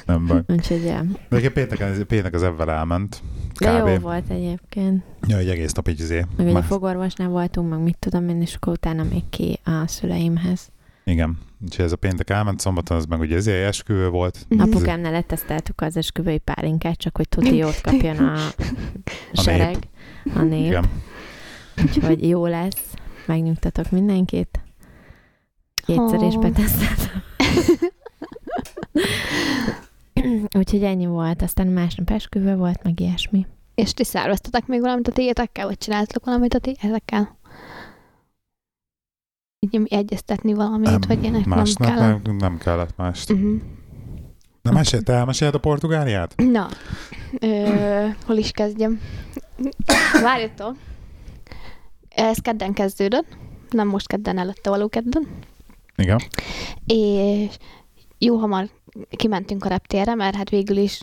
nem 0.05 0.25
baj. 0.27 0.41
Úgyhogy, 0.47 0.83
ja. 0.83 1.01
De 1.29 1.37
egyébként 1.37 1.53
pénteken, 1.67 2.07
péntek 2.07 2.33
az 2.33 2.43
ebben 2.43 2.69
elment. 2.69 3.21
De 3.59 3.71
jó 3.71 3.95
volt 3.97 4.29
egyébként. 4.29 5.03
Ja, 5.27 5.37
egy 5.37 5.49
egész 5.49 5.71
nap 5.73 5.87
így 5.87 5.99
izé. 5.99 6.25
Meg 6.37 6.47
ugye 6.47 6.61
fogorvosnál 6.61 7.29
voltunk, 7.29 7.69
meg 7.69 7.79
mit 7.79 7.97
tudom 7.99 8.29
én, 8.29 8.41
és 8.41 8.55
akkor 8.55 8.73
utána 8.73 9.03
még 9.03 9.23
ki 9.29 9.59
a 9.63 9.87
szüleimhez. 9.87 10.69
Igen. 11.05 11.37
Úgyhogy 11.63 11.85
ez 11.85 11.91
a 11.91 11.95
péntek 11.95 12.29
elment, 12.29 12.59
szombaton 12.59 12.97
az 12.97 13.05
meg 13.05 13.19
ugye 13.19 13.35
ezért 13.35 13.67
esküvő 13.67 14.09
volt. 14.09 14.45
Mhm. 14.47 14.61
Apukámnál 14.61 15.11
leteszteltük 15.11 15.81
az 15.81 15.97
esküvői 15.97 16.37
pálinkát, 16.37 16.97
csak 16.97 17.17
hogy 17.17 17.29
tuti 17.29 17.55
jót 17.55 17.81
kapjon 17.81 18.17
a, 18.17 18.33
A 19.33 19.41
sereg, 19.41 19.77
a 20.35 20.41
nép. 20.41 20.65
Igen. 20.65 20.85
Úgyhogy 21.83 22.27
jó 22.27 22.45
lesz. 22.45 22.93
Megnyugtatok 23.25 23.91
mindenkit. 23.91 24.59
Kétszer 25.85 26.21
is 26.21 26.35
Ó. 26.35 26.39
beteszteltem. 26.39 27.23
Úgyhogy 30.57 30.83
ennyi 30.83 31.05
volt. 31.05 31.41
Aztán 31.41 31.67
másnap 31.67 32.09
esküvő 32.09 32.55
volt, 32.55 32.83
meg 32.83 32.99
ilyesmi. 32.99 33.45
És 33.75 33.93
ti 33.93 34.03
szerveztetek 34.03 34.67
még 34.67 34.81
valamit 34.81 35.07
a 35.07 35.11
tiétekkel, 35.11 35.65
vagy 35.65 35.77
csináltatok 35.77 36.25
valamit 36.25 36.53
a 36.53 36.59
tiétekkel? 36.59 37.37
Így 39.59 39.81
egyeztetni 39.85 40.53
valamit, 40.53 41.05
vagy 41.05 41.21
ilyenek 41.21 41.45
nem 41.45 41.57
Másnap 41.57 41.87
kell. 41.87 42.19
nem, 42.23 42.35
nem 42.35 42.57
kellett 42.57 42.97
mást. 42.97 43.31
Uh-huh. 43.31 43.61
Na, 44.61 44.71
mesél, 44.71 45.01
te 45.01 45.13
elmeséled 45.13 45.55
a 45.55 45.59
Portugáliát? 45.59 46.33
Na, 46.35 46.67
ö, 47.39 48.07
hol 48.25 48.37
is 48.37 48.51
kezdjem? 48.51 49.01
Várjatok. 50.21 50.75
Ez 52.09 52.37
kedden 52.37 52.73
kezdődött, 52.73 53.37
nem 53.69 53.87
most 53.87 54.07
kedden, 54.07 54.37
előtte 54.37 54.69
való 54.69 54.87
kedden, 54.87 55.27
Igen. 55.95 56.19
és 56.85 57.57
jó 58.17 58.37
hamar 58.37 58.69
kimentünk 59.09 59.65
a 59.65 59.69
reptérre, 59.69 60.15
mert 60.15 60.35
hát 60.35 60.49
végül 60.49 60.77
is 60.77 61.01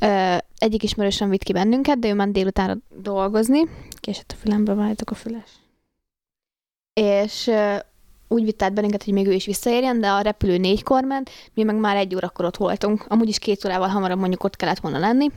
ö, 0.00 0.36
egyik 0.58 0.82
ismerősöm 0.82 1.28
vitt 1.30 1.42
ki 1.42 1.52
bennünket, 1.52 1.98
de 1.98 2.08
ő 2.08 2.14
ment 2.14 2.32
délutánra 2.32 2.76
dolgozni, 3.02 3.60
késett 4.00 4.32
a 4.32 4.40
fülembe, 4.40 4.74
váltok 4.74 5.10
a 5.10 5.14
füles. 5.14 5.50
És 7.00 7.46
ö, 7.46 7.76
úgy 8.32 8.44
vitt 8.44 8.62
át 8.62 8.72
bennünket, 8.74 9.04
hogy 9.04 9.12
még 9.12 9.26
ő 9.26 9.32
is 9.32 9.44
visszaérjen, 9.44 10.00
de 10.00 10.10
a 10.10 10.20
repülő 10.20 10.56
négykor 10.56 11.04
ment, 11.04 11.30
mi 11.54 11.62
meg 11.62 11.76
már 11.76 11.96
egy 11.96 12.14
órakor 12.14 12.44
ott 12.44 12.56
voltunk. 12.56 13.04
Amúgy 13.08 13.28
is 13.28 13.38
két 13.38 13.64
órával 13.64 13.88
hamarabb 13.88 14.18
mondjuk 14.18 14.44
ott 14.44 14.56
kellett 14.56 14.78
volna 14.80 14.98
lenni. 14.98 15.30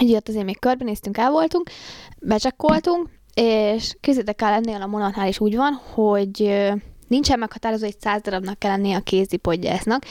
Így 0.00 0.14
ott 0.14 0.28
azért 0.28 0.44
még 0.44 0.58
körbenéztünk, 0.58 1.18
el 1.18 1.30
voltunk, 1.30 1.70
becsekkoltunk, 2.20 3.08
és 3.34 3.96
kézzétek 4.00 4.42
el, 4.42 4.52
ennél 4.52 4.82
a 4.82 4.86
monatnál 4.86 5.28
is 5.28 5.40
úgy 5.40 5.56
van, 5.56 5.72
hogy 5.72 6.62
nincsen 7.08 7.38
meghatározó, 7.38 7.84
hogy 7.84 8.00
száz 8.00 8.20
darabnak 8.20 8.58
kell 8.58 8.70
lennie 8.70 8.96
a 8.96 9.00
kézipodgyásznak, 9.00 10.04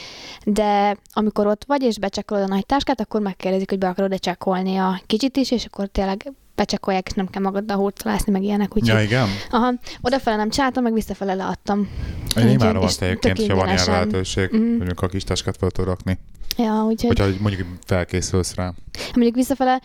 de 0.44 0.96
amikor 1.12 1.46
ott 1.46 1.64
vagy, 1.64 1.82
és 1.82 1.98
becsekkolod 1.98 2.42
a 2.42 2.46
nagy 2.46 2.66
táskát, 2.66 3.00
akkor 3.00 3.20
megkérdezik, 3.20 3.70
hogy 3.70 3.78
be 3.78 3.88
akarod-e 3.88 4.16
csekkolni 4.16 4.76
a 4.76 5.00
kicsit 5.06 5.36
is, 5.36 5.50
és 5.50 5.64
akkor 5.64 5.86
tényleg 5.86 6.32
becsekkolják, 6.54 7.06
és 7.06 7.12
nem 7.12 7.26
kell 7.26 7.42
magaddal 7.42 7.76
hurcolászni, 7.76 8.32
meg 8.32 8.42
ilyenek. 8.42 8.76
Úgyhogy, 8.76 8.88
Ja, 8.98 9.02
igen. 9.02 9.28
aha, 9.50 9.72
odafele 10.00 10.36
nem 10.36 10.48
csináltam, 10.50 10.82
meg 10.82 10.92
visszafele 10.92 11.34
leadtam. 11.34 11.88
Én 12.36 12.48
imádom 12.48 12.82
azt 12.82 13.02
egyébként, 13.02 13.38
hogyha 13.38 13.54
van 13.54 13.66
ilyen 13.68 13.84
lehetőség, 13.86 14.48
hogy 14.50 14.60
mondjuk 14.76 15.00
a 15.02 15.06
kis 15.06 15.24
táskát 15.24 15.56
fel 15.56 15.70
tudod 15.70 15.90
rakni. 15.90 16.18
Ja, 16.56 16.84
úgyhogy 16.86 17.18
Hogyha 17.18 17.42
mondjuk 17.42 17.68
felkészülsz 17.86 18.54
rá. 18.54 18.72
mondjuk 19.14 19.34
visszafele 19.34 19.80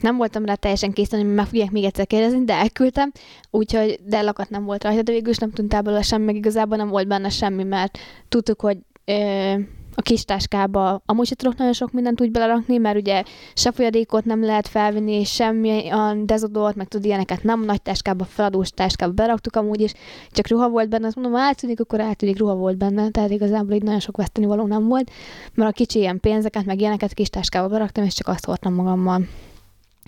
nem 0.00 0.16
voltam 0.16 0.44
rá 0.44 0.54
teljesen 0.54 0.92
készen, 0.92 1.20
hogy 1.20 1.34
meg 1.34 1.46
fogják 1.46 1.70
még 1.70 1.84
egyszer 1.84 2.06
kérdezni, 2.06 2.44
de 2.44 2.52
elküldtem, 2.54 3.12
úgyhogy 3.50 4.00
de 4.04 4.20
lakat 4.20 4.50
nem 4.50 4.64
volt 4.64 4.84
rajta, 4.84 5.02
de 5.02 5.12
végül 5.12 5.30
is 5.30 5.36
nem 5.36 5.50
tűnt 5.50 5.74
el 5.74 5.82
belőle 5.82 6.02
semmi, 6.02 6.24
meg 6.24 6.34
igazából 6.36 6.76
nem 6.76 6.88
volt 6.88 7.06
benne 7.08 7.28
semmi, 7.28 7.62
mert 7.64 7.98
tudtuk, 8.28 8.60
hogy 8.60 8.78
ö, 9.04 9.54
a 9.98 10.02
kis 10.02 10.24
táskába. 10.24 11.02
Amúgy 11.06 11.26
se 11.26 11.34
tudok 11.34 11.56
nagyon 11.56 11.72
sok 11.72 11.92
mindent 11.92 12.20
úgy 12.20 12.30
belerakni, 12.30 12.76
mert 12.76 12.96
ugye 12.96 13.22
se 13.54 13.72
folyadékot 13.72 14.24
nem 14.24 14.44
lehet 14.44 14.68
felvinni, 14.68 15.24
semmi 15.24 15.88
a 15.88 16.14
dezodort, 16.24 16.76
meg 16.76 16.88
tud 16.88 17.04
ilyeneket 17.04 17.42
nem 17.42 17.64
nagy 17.64 17.82
táskába, 17.82 18.24
feladós 18.24 18.70
táskába 18.70 19.12
beraktuk 19.12 19.56
amúgy 19.56 19.80
is, 19.80 19.92
csak 20.30 20.48
ruha 20.48 20.68
volt 20.68 20.88
benne, 20.88 21.06
azt 21.06 21.16
mondom, 21.16 21.34
ha 21.34 21.40
eltűnik, 21.40 21.80
akkor 21.80 22.00
eltűnik, 22.00 22.38
ruha 22.38 22.54
volt 22.54 22.76
benne, 22.76 23.10
tehát 23.10 23.30
igazából 23.30 23.74
így 23.74 23.82
nagyon 23.82 24.00
sok 24.00 24.16
veszteni 24.16 24.46
való 24.46 24.66
nem 24.66 24.88
volt, 24.88 25.10
mert 25.54 25.70
a 25.70 25.72
kicsi 25.72 25.98
ilyen 25.98 26.20
pénzeket, 26.20 26.64
meg 26.64 26.80
ilyeneket 26.80 27.14
kis 27.14 27.28
táskába 27.28 27.68
beraktam, 27.68 28.04
és 28.04 28.14
csak 28.14 28.28
azt 28.28 28.44
hordtam 28.44 28.74
magammal. 28.74 29.22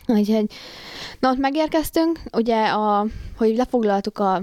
Úgyhogy, 0.07 0.47
na 1.21 1.31
ott 1.31 1.39
megérkeztünk, 1.39 2.21
ugye, 2.33 2.67
a, 2.67 3.07
hogy 3.37 3.57
lefoglaltuk 3.57 4.19
a 4.19 4.43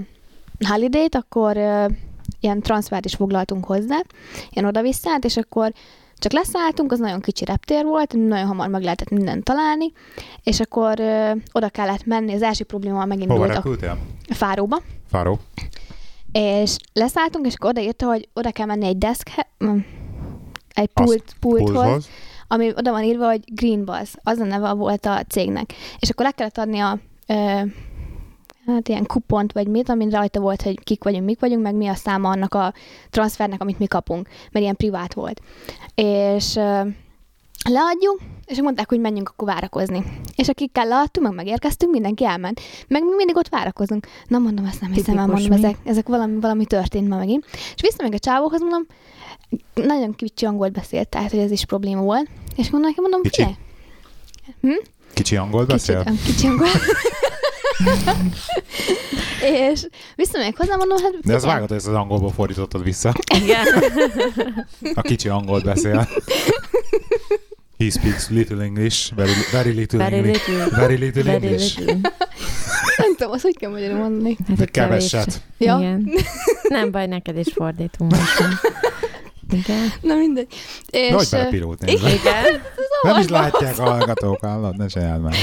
holiday-t, 0.68 1.14
akkor 1.14 1.56
ilyen 2.40 2.60
transfert 2.60 3.04
is 3.04 3.14
foglaltunk 3.14 3.64
hozzá, 3.64 4.00
ilyen 4.50 4.68
oda-vissza, 4.68 5.18
és 5.20 5.36
akkor 5.36 5.72
csak 6.18 6.32
leszálltunk, 6.32 6.92
az 6.92 6.98
nagyon 6.98 7.20
kicsi 7.20 7.44
reptér 7.44 7.84
volt, 7.84 8.12
nagyon 8.12 8.46
hamar 8.46 8.68
meg 8.68 8.82
lehetett 8.82 9.10
mindent 9.10 9.44
találni, 9.44 9.92
és 10.42 10.60
akkor 10.60 11.00
ö, 11.00 11.30
oda 11.52 11.68
kellett 11.68 12.04
menni, 12.04 12.34
az 12.34 12.42
első 12.42 12.64
probléma 12.64 12.94
Hova 12.94 13.06
megindult 13.06 13.54
a? 13.56 13.62
Fáróba, 14.34 14.82
Fáró. 15.10 15.38
És 16.32 16.76
leszálltunk, 16.92 17.46
és 17.46 17.54
akkor 17.54 17.70
odaírta, 17.70 18.06
hogy 18.06 18.28
oda 18.32 18.50
kell 18.50 18.66
menni 18.66 18.86
egy 18.86 18.98
desk, 18.98 19.30
egy 20.74 20.90
pult, 20.92 21.34
pulthoz, 21.40 21.72
Pulthoz. 21.72 22.08
ami 22.48 22.72
oda 22.76 22.90
van 22.90 23.02
írva, 23.02 23.26
hogy 23.26 23.40
Green 23.54 23.84
Buzz, 23.84 24.14
az 24.22 24.38
a 24.38 24.44
neve 24.44 24.72
volt 24.72 25.06
a 25.06 25.22
cégnek. 25.28 25.72
És 25.98 26.10
akkor 26.10 26.24
le 26.24 26.30
kellett 26.30 26.58
adni 26.58 26.78
a 26.78 26.98
ö, 27.26 27.60
hát 28.74 28.88
ilyen 28.88 29.06
kupont, 29.06 29.52
vagy 29.52 29.66
mit, 29.66 29.88
amin 29.88 30.10
rajta 30.10 30.40
volt, 30.40 30.62
hogy 30.62 30.80
kik 30.84 31.04
vagyunk, 31.04 31.24
mik 31.24 31.40
vagyunk, 31.40 31.62
meg 31.62 31.74
mi 31.74 31.86
a 31.86 31.94
száma 31.94 32.30
annak 32.30 32.54
a 32.54 32.74
transfernek, 33.10 33.60
amit 33.60 33.78
mi 33.78 33.86
kapunk, 33.86 34.28
mert 34.28 34.64
ilyen 34.64 34.76
privát 34.76 35.14
volt. 35.14 35.40
És 35.94 36.56
ö, 36.56 36.80
leadjuk, 37.68 38.20
és 38.46 38.60
mondták, 38.60 38.88
hogy 38.88 39.00
menjünk 39.00 39.28
akkor 39.28 39.48
várakozni. 39.48 40.04
És 40.36 40.48
akikkel 40.48 40.86
leadtunk, 40.86 41.26
meg 41.26 41.36
megérkeztünk, 41.36 41.92
mindenki 41.92 42.24
elment. 42.24 42.60
Meg 42.88 43.02
mi 43.02 43.14
mindig 43.16 43.36
ott 43.36 43.48
várakozunk. 43.48 44.06
Na 44.26 44.38
mondom, 44.38 44.64
ezt 44.64 44.80
nem 44.80 44.92
hiszem 44.92 45.18
el, 45.18 45.26
mondom, 45.26 45.48
mi. 45.48 45.54
ezek, 45.54 45.76
ezek 45.84 46.08
valami, 46.08 46.40
valami 46.40 46.64
történt 46.64 47.08
ma 47.08 47.16
megint. 47.16 47.44
És 47.52 47.80
visszamegyek 47.80 48.18
a 48.18 48.28
csávóhoz, 48.28 48.60
mondom, 48.60 48.86
nagyon 49.74 50.14
kicsi 50.14 50.46
angolt 50.46 50.72
beszélt, 50.72 51.08
tehát 51.08 51.30
hogy 51.30 51.40
ez 51.40 51.50
is 51.50 51.64
probléma 51.64 52.02
volt. 52.02 52.28
És 52.56 52.70
mondom 52.70 52.90
neki, 52.90 53.00
mondom, 53.00 53.22
Kicsi? 53.22 53.42
figyelj, 53.42 53.56
Kicsi 55.14 55.36
angol 55.36 55.64
beszél? 55.64 56.04
Kicsit, 56.04 56.22
kicsi 56.24 56.46
angol. 56.46 56.68
És 59.42 59.86
visszamegyek 60.16 60.56
hozzá, 60.56 60.76
mondom, 60.76 60.98
hát 61.02 61.12
De 61.12 61.16
ez 61.34 61.40
figyelj, 61.40 61.52
vágod, 61.54 61.68
hogy 61.68 61.76
ezt 61.76 61.86
az 61.86 61.94
angolból 61.94 62.32
fordítottad 62.32 62.82
vissza. 62.84 63.12
Igen. 63.42 63.66
A 64.94 65.00
kicsi 65.00 65.28
angolt 65.28 65.64
beszél. 65.64 66.08
He 67.78 67.90
speaks 67.90 68.28
little 68.28 68.62
English, 68.62 69.14
very, 69.14 69.30
very 69.52 69.70
little 69.72 69.98
Very 69.98 70.16
English. 70.16 70.48
little. 70.48 70.76
Very 70.78 70.96
little 70.96 71.22
Very 71.22 71.46
English. 71.46 71.78
little. 71.78 71.94
nem 72.96 73.16
tudom, 73.16 73.32
azt 73.32 73.42
hogy 73.42 73.56
kell 73.56 73.70
magyarul 73.70 73.98
mondani. 73.98 74.36
Hát, 74.48 74.56
De 74.56 74.64
kevés. 74.64 75.10
keveset. 75.10 75.42
Ja. 75.58 75.76
Igen. 75.78 76.10
Nem 76.68 76.90
baj, 76.90 77.06
neked 77.06 77.36
is 77.38 77.52
fordítunk. 77.54 78.14
Igen. 79.50 79.92
Na 80.00 80.14
mindegy. 80.14 80.46
És, 80.90 81.12
ö, 81.12 81.22
belepirult 81.30 81.80
nézve. 81.80 82.08
Igen. 82.12 82.44
Nem 83.02 83.20
is 83.20 83.28
látják 83.28 83.78
a 83.78 83.82
hallgatók, 83.82 84.40
hallod, 84.40 84.76
ne 84.76 84.86
csináld 84.86 85.22
már. 85.22 85.34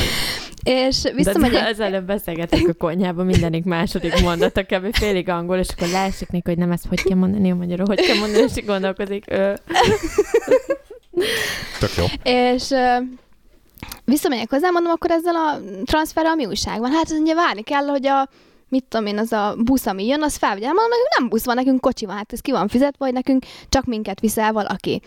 És 0.65 1.01
De 1.01 1.13
visszamegyek, 1.13 1.67
az 1.67 1.79
előbb 1.79 2.05
beszélgettünk 2.05 2.67
a 2.67 2.73
konyhában, 2.73 3.25
mindenik 3.25 3.63
második 3.63 4.21
mondata 4.21 4.63
kb. 4.63 4.95
félig 4.95 5.29
angol, 5.29 5.57
és 5.57 5.67
akkor 5.75 5.87
lássuk 5.87 6.31
neki, 6.31 6.49
hogy 6.49 6.57
nem 6.57 6.71
ezt 6.71 6.85
hogy 6.87 7.03
kell 7.03 7.17
mondani 7.17 7.51
a 7.51 7.55
magyarul, 7.55 7.85
hogy 7.85 8.01
kell 8.01 8.17
mondani, 8.17 8.43
és 8.55 8.65
gondolkozik. 8.65 9.31
Ő. 9.31 9.57
Tök 11.79 11.95
jó. 11.97 12.05
és 12.23 12.71
ö, 12.71 12.97
visszamegyek 14.05 14.49
hozzá, 14.49 14.69
mondom, 14.69 14.91
akkor 14.91 15.11
ezzel 15.11 15.35
a 15.35 15.59
transferrel 15.85 16.35
mi 16.35 16.45
újság 16.45 16.79
van? 16.79 16.91
Hát 16.91 17.09
ugye 17.09 17.33
várni 17.33 17.61
kell, 17.61 17.85
hogy 17.85 18.07
a 18.07 18.29
mit 18.69 18.83
tudom 18.83 19.05
én, 19.05 19.17
az 19.17 19.31
a 19.31 19.55
busz, 19.57 19.85
ami 19.85 20.05
jön, 20.05 20.23
az 20.23 20.35
felvigye. 20.35 20.65
Mondom, 20.65 20.89
nekünk 20.89 21.17
nem 21.19 21.29
busz 21.29 21.45
van, 21.45 21.55
nekünk 21.55 21.81
kocsi 21.81 22.05
van, 22.05 22.15
hát 22.15 22.33
ez 22.33 22.39
ki 22.39 22.51
van 22.51 22.67
fizetve, 22.67 22.95
vagy 22.97 23.13
nekünk 23.13 23.45
csak 23.69 23.85
minket 23.85 24.19
viszel 24.19 24.53
valaki. 24.53 25.01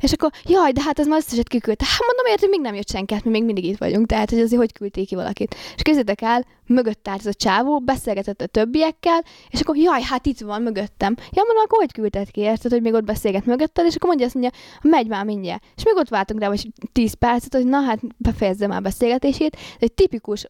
És 0.00 0.12
akkor, 0.12 0.30
jaj, 0.44 0.72
de 0.72 0.82
hát 0.82 0.98
ez 0.98 1.06
már 1.06 1.18
összeset 1.18 1.48
kiküldte. 1.48 1.84
Hát 1.88 2.06
mondom, 2.06 2.26
érted, 2.26 2.48
még 2.48 2.60
nem 2.60 2.74
jött 2.74 2.90
senki, 2.90 3.14
hát 3.14 3.24
mi 3.24 3.30
még 3.30 3.44
mindig 3.44 3.64
itt 3.64 3.78
vagyunk, 3.78 4.06
tehát 4.06 4.30
hogy 4.30 4.40
azért 4.40 4.60
hogy 4.60 4.72
küldték 4.72 5.06
ki 5.06 5.14
valakit. 5.14 5.54
És 5.54 5.82
képzeljétek 5.82 6.20
el, 6.22 6.44
mögött 6.66 7.08
állt 7.08 7.20
ez 7.20 7.26
a 7.26 7.34
csávó, 7.34 7.80
beszélgetett 7.80 8.40
a 8.40 8.46
többiekkel, 8.46 9.24
és 9.48 9.60
akkor, 9.60 9.76
jaj, 9.76 10.02
hát 10.02 10.26
itt 10.26 10.40
van 10.40 10.62
mögöttem. 10.62 11.14
Ja, 11.18 11.42
mondom, 11.46 11.64
akkor 11.64 11.78
hogy 11.78 11.92
küldted 11.92 12.30
ki, 12.30 12.40
érted, 12.40 12.70
hogy 12.70 12.82
még 12.82 12.92
ott 12.92 13.04
beszélget 13.04 13.46
mögötted, 13.46 13.86
és 13.86 13.94
akkor 13.94 14.08
mondja 14.08 14.26
azt, 14.26 14.34
mondja, 14.34 14.52
megy 14.82 15.06
már 15.06 15.24
mindjárt. 15.24 15.64
És 15.76 15.84
még 15.84 15.94
ott 15.96 16.08
váltunk 16.08 16.40
rá, 16.40 16.48
vagy 16.48 16.68
10 16.92 17.14
percet, 17.14 17.54
hogy 17.54 17.66
na 17.66 17.80
hát 17.80 18.00
befejezze 18.16 18.66
már 18.66 18.78
a 18.78 18.80
beszélgetését. 18.80 19.56
Ez 19.56 19.76
egy 19.78 19.92
tipikus, 19.92 20.46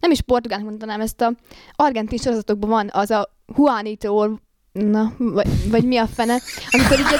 nem 0.00 0.10
is 0.10 0.20
portugálnak 0.20 0.68
mondanám, 0.68 1.00
ezt 1.00 1.20
a 1.20 1.32
argentin 1.76 2.18
sorozatokban 2.18 2.70
van 2.70 2.90
az 2.92 3.10
a 3.10 3.34
Juanito 3.56 4.36
Na, 4.76 5.12
vagy, 5.18 5.70
vagy 5.70 5.84
mi 5.84 5.96
a 5.96 6.06
fene, 6.06 6.38
amikor 6.70 6.98
így... 6.98 7.06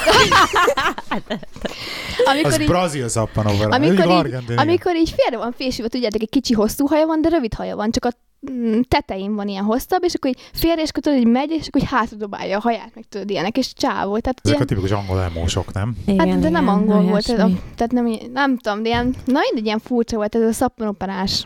amikor 2.25 2.51
Az 2.51 2.59
így 2.61 2.67
brazil 2.67 3.07
amikor 3.69 4.25
így, 4.25 4.53
amikor 4.55 4.95
így 4.95 5.13
félre 5.15 5.37
van 5.37 5.51
fésülve, 5.51 5.89
tudjátok, 5.89 6.21
egy 6.21 6.29
kicsi 6.29 6.53
hosszú 6.53 6.85
haja 6.85 7.05
van, 7.05 7.21
de 7.21 7.29
rövid 7.29 7.53
haja 7.53 7.75
van, 7.75 7.91
csak 7.91 8.05
a 8.05 8.11
mm, 8.51 8.79
tetején 8.87 9.35
van 9.35 9.47
ilyen 9.47 9.63
hosszabb, 9.63 10.03
és 10.03 10.13
akkor 10.13 10.29
így 10.29 10.49
félre, 10.53 10.81
és 10.81 10.89
akkor 10.89 11.03
tudod, 11.03 11.19
így 11.19 11.27
megy, 11.27 11.51
és 11.51 11.67
akkor 11.67 11.81
így 11.81 11.87
hátra 11.89 12.17
dobálja 12.17 12.57
a 12.57 12.61
haját, 12.61 12.91
meg 12.95 13.03
tudod, 13.09 13.29
ilyenek, 13.29 13.57
és 13.57 13.73
csávó. 13.73 14.19
Tehát 14.19 14.39
Ezek 14.43 14.53
a 14.53 14.63
ilyen, 14.63 14.67
tipikus 14.67 14.91
angol 14.91 15.21
emósok, 15.21 15.73
nem? 15.73 15.97
Igen, 16.05 16.29
hát, 16.29 16.39
de 16.39 16.49
nem 16.49 16.63
igen, 16.63 16.75
angol 16.75 17.01
volt, 17.01 17.27
a, 17.27 17.33
olyasmi. 17.33 17.59
tehát 17.75 17.91
nem, 17.91 18.17
nem 18.33 18.57
tudom, 18.57 18.83
de 18.83 18.89
ilyen, 18.89 19.15
na 19.25 19.39
mindegy, 19.39 19.65
ilyen 19.65 19.79
furcsa 19.79 20.15
volt, 20.15 20.35
ez 20.35 20.41
a 20.41 20.51
szappanoperás 20.51 21.45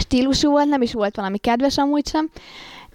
stílusú 0.00 0.50
volt, 0.50 0.68
nem 0.68 0.82
is 0.82 0.92
volt 0.92 1.16
valami 1.16 1.38
kedves 1.38 1.78
amúgy 1.78 2.08
sem, 2.08 2.30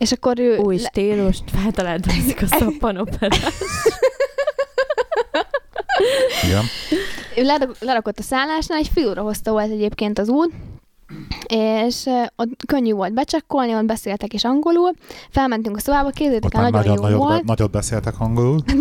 és 0.01 0.11
akkor 0.11 0.39
ő... 0.39 0.57
Új 0.57 0.77
le- 0.77 0.87
stílust, 0.87 1.43
feltalálkozik 1.61 2.41
a 2.41 2.45
szappanoperás. 2.59 3.39
Igen. 6.43 6.63
ő 7.35 7.43
lerak- 7.43 7.77
lerakott 7.79 8.19
a 8.19 8.21
szállásnál, 8.21 8.77
egy 8.77 8.89
fél 8.93 9.09
óra 9.09 9.21
hozta 9.21 9.51
volt 9.51 9.71
egyébként 9.71 10.19
az 10.19 10.29
út, 10.29 10.51
és 11.47 12.05
ott 12.35 12.49
könnyű 12.67 12.93
volt 12.93 13.13
becsekkolni, 13.13 13.75
ott 13.75 13.85
beszéltek 13.85 14.33
is 14.33 14.43
angolul, 14.43 14.91
felmentünk 15.29 15.75
a 15.75 15.79
szobába, 15.79 16.07
Ott 16.07 16.13
képzeljétek 16.13 16.53
el, 16.53 16.61
nagyon 16.61 16.79
nagyot, 16.79 16.95
jó 16.97 17.01
nagyot, 17.03 17.17
volt. 17.19 17.43
nagyot 17.43 17.71
beszéltek 17.71 18.19
angolul. 18.19 18.59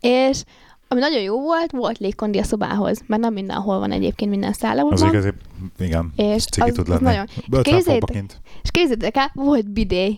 és 0.00 0.42
ami 0.88 1.00
nagyon 1.00 1.22
jó 1.22 1.40
volt, 1.40 1.70
volt 1.70 1.98
légkondi 1.98 2.38
a 2.38 2.42
szobához, 2.42 3.02
mert 3.06 3.22
nem 3.22 3.32
mindenhol 3.32 3.78
van 3.78 3.92
egyébként 3.92 4.30
minden 4.30 4.48
Az 4.50 4.56
szállóban. 4.56 5.08
igazi, 5.08 5.30
igen, 5.78 6.12
És 6.16 6.44
ciki 6.44 6.68
az- 6.68 6.74
tud 6.74 6.88
az 6.88 7.00
lenni. 7.00 7.02
nagyon- 7.02 7.26
50 7.36 7.62
Képzeljétek- 7.62 7.90
fokba 7.98 8.12
kint. 8.12 8.40
És 8.62 8.70
képzeljétek 8.70 9.16
el, 9.16 9.30
volt 9.34 9.70
bidé. 9.70 10.16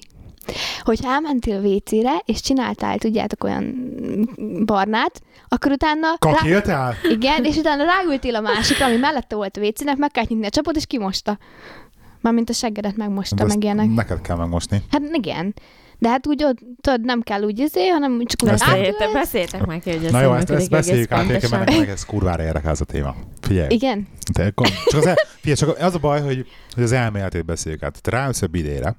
Hogy 0.80 0.98
elmentél 1.04 1.56
a 1.56 1.60
WC-re, 1.60 2.22
és 2.24 2.40
csináltál, 2.40 2.98
tudjátok, 2.98 3.44
olyan 3.44 3.74
barnát, 4.64 5.20
akkor 5.48 5.72
utána... 5.72 6.06
Rá, 6.20 6.32
Kakéltál? 6.32 6.94
igen, 7.10 7.44
és 7.44 7.56
utána 7.56 7.84
ráültél 7.84 8.34
a 8.34 8.40
másikra, 8.40 8.86
ami 8.86 8.96
mellette 8.96 9.36
volt 9.36 9.56
a 9.56 9.60
WC-nek, 9.60 9.96
meg 9.96 10.10
kellett 10.10 10.28
nyitni 10.28 10.46
a 10.46 10.50
csapot, 10.50 10.76
és 10.76 10.86
kimosta. 10.86 11.38
Mármint 12.20 12.50
a 12.50 12.52
seggedet 12.52 12.96
megmosta, 12.96 13.36
Ezt 13.44 13.54
meg 13.54 13.62
ilyenek. 13.64 13.88
Neked 13.94 14.20
kell 14.20 14.36
megmosni. 14.36 14.82
Hát 14.90 15.02
igen. 15.12 15.54
De 15.98 16.08
hát 16.08 16.26
úgy, 16.26 16.44
ott, 16.44 16.58
tudod, 16.80 17.00
nem 17.00 17.20
kell 17.22 17.42
úgy 17.42 17.58
izé, 17.58 17.86
hanem 17.88 18.24
csak 18.24 18.42
úgy 18.42 18.60
átülsz. 18.62 19.12
beszéltek 19.12 19.66
meg, 19.66 19.82
hogy 19.82 20.04
ez 20.04 20.10
Na 20.10 20.20
jó, 20.20 20.34
ezt, 20.34 20.50
ezt 20.50 20.70
beszéljük 20.70 21.10
át, 21.10 21.24
egyébként, 21.24 21.50
mert 21.52 21.64
nekem 21.70 21.88
ez 21.88 22.04
kurvára 22.04 22.42
érdekel 22.42 22.70
ez 22.70 22.80
a 22.80 22.84
téma. 22.84 23.14
Figyelj, 23.40 23.74
Igen. 23.74 24.06
te, 24.32 24.52
csak, 24.86 24.98
az 25.00 25.06
el, 25.06 25.16
figyelj, 25.40 25.56
csak 25.56 25.78
az 25.78 25.94
a 25.94 25.98
baj, 25.98 26.20
hogy, 26.20 26.46
hogy 26.74 26.82
az 26.82 26.92
elméletét 26.92 27.44
beszéljük 27.44 27.82
át. 27.82 28.02
Te 28.02 28.10
ráülsz 28.10 28.42
a 28.42 28.46
bidére, 28.46 28.96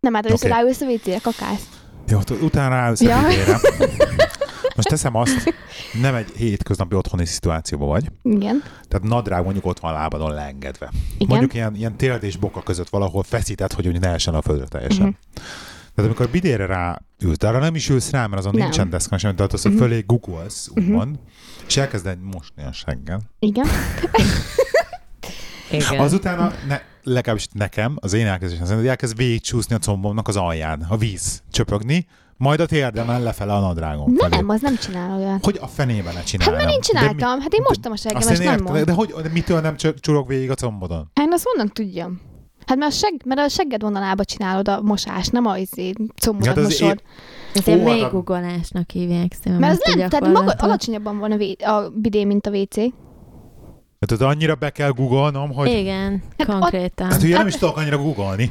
Nem, 0.00 0.14
hát 0.14 0.26
először 0.26 0.50
okay. 0.50 0.60
ráülsz 0.62 0.80
a 0.80 0.86
WC-re, 0.86 1.18
kakálsz. 1.22 1.68
jó, 2.08 2.18
utána 2.40 2.74
ráülsz 2.74 3.00
Ja. 3.00 3.18
a 3.18 3.26
bidére. 3.26 3.58
Most 4.76 4.88
teszem 4.88 5.14
azt, 5.16 5.54
nem 6.00 6.14
egy 6.14 6.30
hétköznapi 6.36 6.94
otthoni 6.94 7.26
szituációban 7.26 7.88
vagy, 7.88 8.04
Igen. 8.22 8.62
tehát 8.88 9.08
nadrág 9.08 9.44
mondjuk 9.44 9.66
ott 9.66 9.78
van 9.78 9.94
a 9.94 9.94
lábadon 9.98 10.34
leengedve. 10.34 10.90
Igen. 11.14 11.26
Mondjuk 11.28 11.54
ilyen, 11.54 11.74
ilyen 11.76 11.96
térd 11.96 12.22
és 12.24 12.36
boka 12.36 12.62
között 12.62 12.88
valahol 12.88 13.22
feszített, 13.22 13.72
hogy 13.72 13.88
úgy 13.88 14.00
ne 14.00 14.08
essen 14.08 14.34
a 14.34 14.42
földre 14.42 14.66
teljesen. 14.66 15.06
Mhm. 15.06 15.14
Tehát 16.00 16.16
amikor 16.16 16.32
bidére 16.40 16.66
ráülsz, 16.66 17.36
de 17.38 17.48
arra 17.48 17.58
nem 17.58 17.74
is 17.74 17.88
ülsz 17.88 18.10
rá, 18.10 18.26
mert 18.26 18.38
azon 18.38 18.52
Nem. 18.54 18.62
nincsen 18.62 18.90
deszka 18.90 19.18
sem, 19.18 19.36
tehát 19.36 19.52
az, 19.52 19.62
hogy 19.62 19.70
Mhm. 19.72 19.80
fölé 19.80 20.04
googolsz, 20.06 20.68
Mhm. 20.68 20.84
úgymond, 20.84 21.18
és 21.66 21.76
elkezded 21.76 22.18
mosni 22.22 22.62
a 22.64 22.72
seggel. 22.72 23.20
Igen. 23.38 23.66
Igen. 25.70 25.98
Azután 25.98 26.38
a, 26.38 26.52
ne, 26.68 26.80
legalábbis 27.02 27.46
nekem, 27.52 27.96
az 28.00 28.12
én 28.12 28.26
elkezdésem 28.26 28.64
szerint, 28.64 28.80
hogy 28.82 28.90
elkezd 28.90 29.16
végigcsúszni 29.16 29.74
a 29.74 29.78
combomnak 29.78 30.28
az 30.28 30.36
alján, 30.36 30.86
a 30.88 30.96
víz 30.96 31.42
csöpögni, 31.50 32.06
majd 32.36 32.60
a 32.60 32.66
térdemen 32.66 33.22
lefele 33.22 33.52
a 33.52 33.60
nadrágom 33.60 34.16
felé. 34.16 34.36
Nem, 34.36 34.48
az 34.48 34.60
nem 34.60 34.76
csinál 34.76 35.18
olyan. 35.18 35.38
Hogy 35.42 35.58
a 35.60 35.66
fenében 35.66 36.14
ne 36.14 36.22
csinálj. 36.22 36.50
Hát 36.50 36.58
mert 36.60 36.74
én 36.74 36.80
csináltam, 36.80 37.40
hát 37.40 37.52
én 37.52 37.62
mostam 37.62 37.92
a 37.92 37.94
Azt 37.94 38.04
én 38.04 38.32
és 38.32 38.38
nem 38.38 38.66
értem, 38.66 38.84
de, 38.84 38.92
hogy, 38.92 39.14
de 39.22 39.28
mitől 39.28 39.60
nem 39.60 39.76
csurog 40.00 40.28
végig 40.28 40.50
a 40.50 40.54
combodon? 40.54 41.10
Hát 41.14 41.26
én 41.26 41.32
azt 41.32 41.44
honnan 41.44 41.68
tudjam? 41.72 42.20
Hát 42.70 42.78
mert 42.78 42.92
a, 42.92 42.94
seg, 42.94 43.14
mert 43.24 43.40
a 43.40 43.48
segged 43.48 43.82
vonalába 43.82 44.24
csinálod 44.24 44.68
a 44.68 44.80
mosást, 44.82 45.32
nem 45.32 45.46
a 45.46 45.56
izé, 45.56 45.92
de 46.38 46.50
az 46.50 46.62
mosod. 46.62 47.02
Ez 47.54 47.64
hát 47.64 47.84
mély 47.84 48.06
googolásnak 48.10 48.90
hívják 48.90 49.32
szerintem. 49.42 49.68
Mert 49.68 49.82
a 49.82 49.96
nem, 49.96 50.08
tehát 50.08 50.32
maga, 50.32 50.52
alacsonyabban 50.58 51.18
van 51.18 51.32
a, 51.32 51.36
vé, 51.36 51.52
a 51.52 51.88
bidé, 51.94 52.24
mint 52.24 52.46
a 52.46 52.50
WC. 52.50 52.74
Tehát 53.98 54.34
annyira 54.34 54.54
be 54.54 54.70
kell 54.70 54.90
googolnom, 54.90 55.52
hogy... 55.52 55.70
Igen, 55.70 56.22
Hát 56.38 56.48
konkrétan. 56.48 57.10
Hát 57.10 57.22
ugye 57.22 57.36
nem 57.36 57.46
is 57.46 57.54
tudok 57.54 57.76
annyira 57.76 57.98
googolni. 57.98 58.50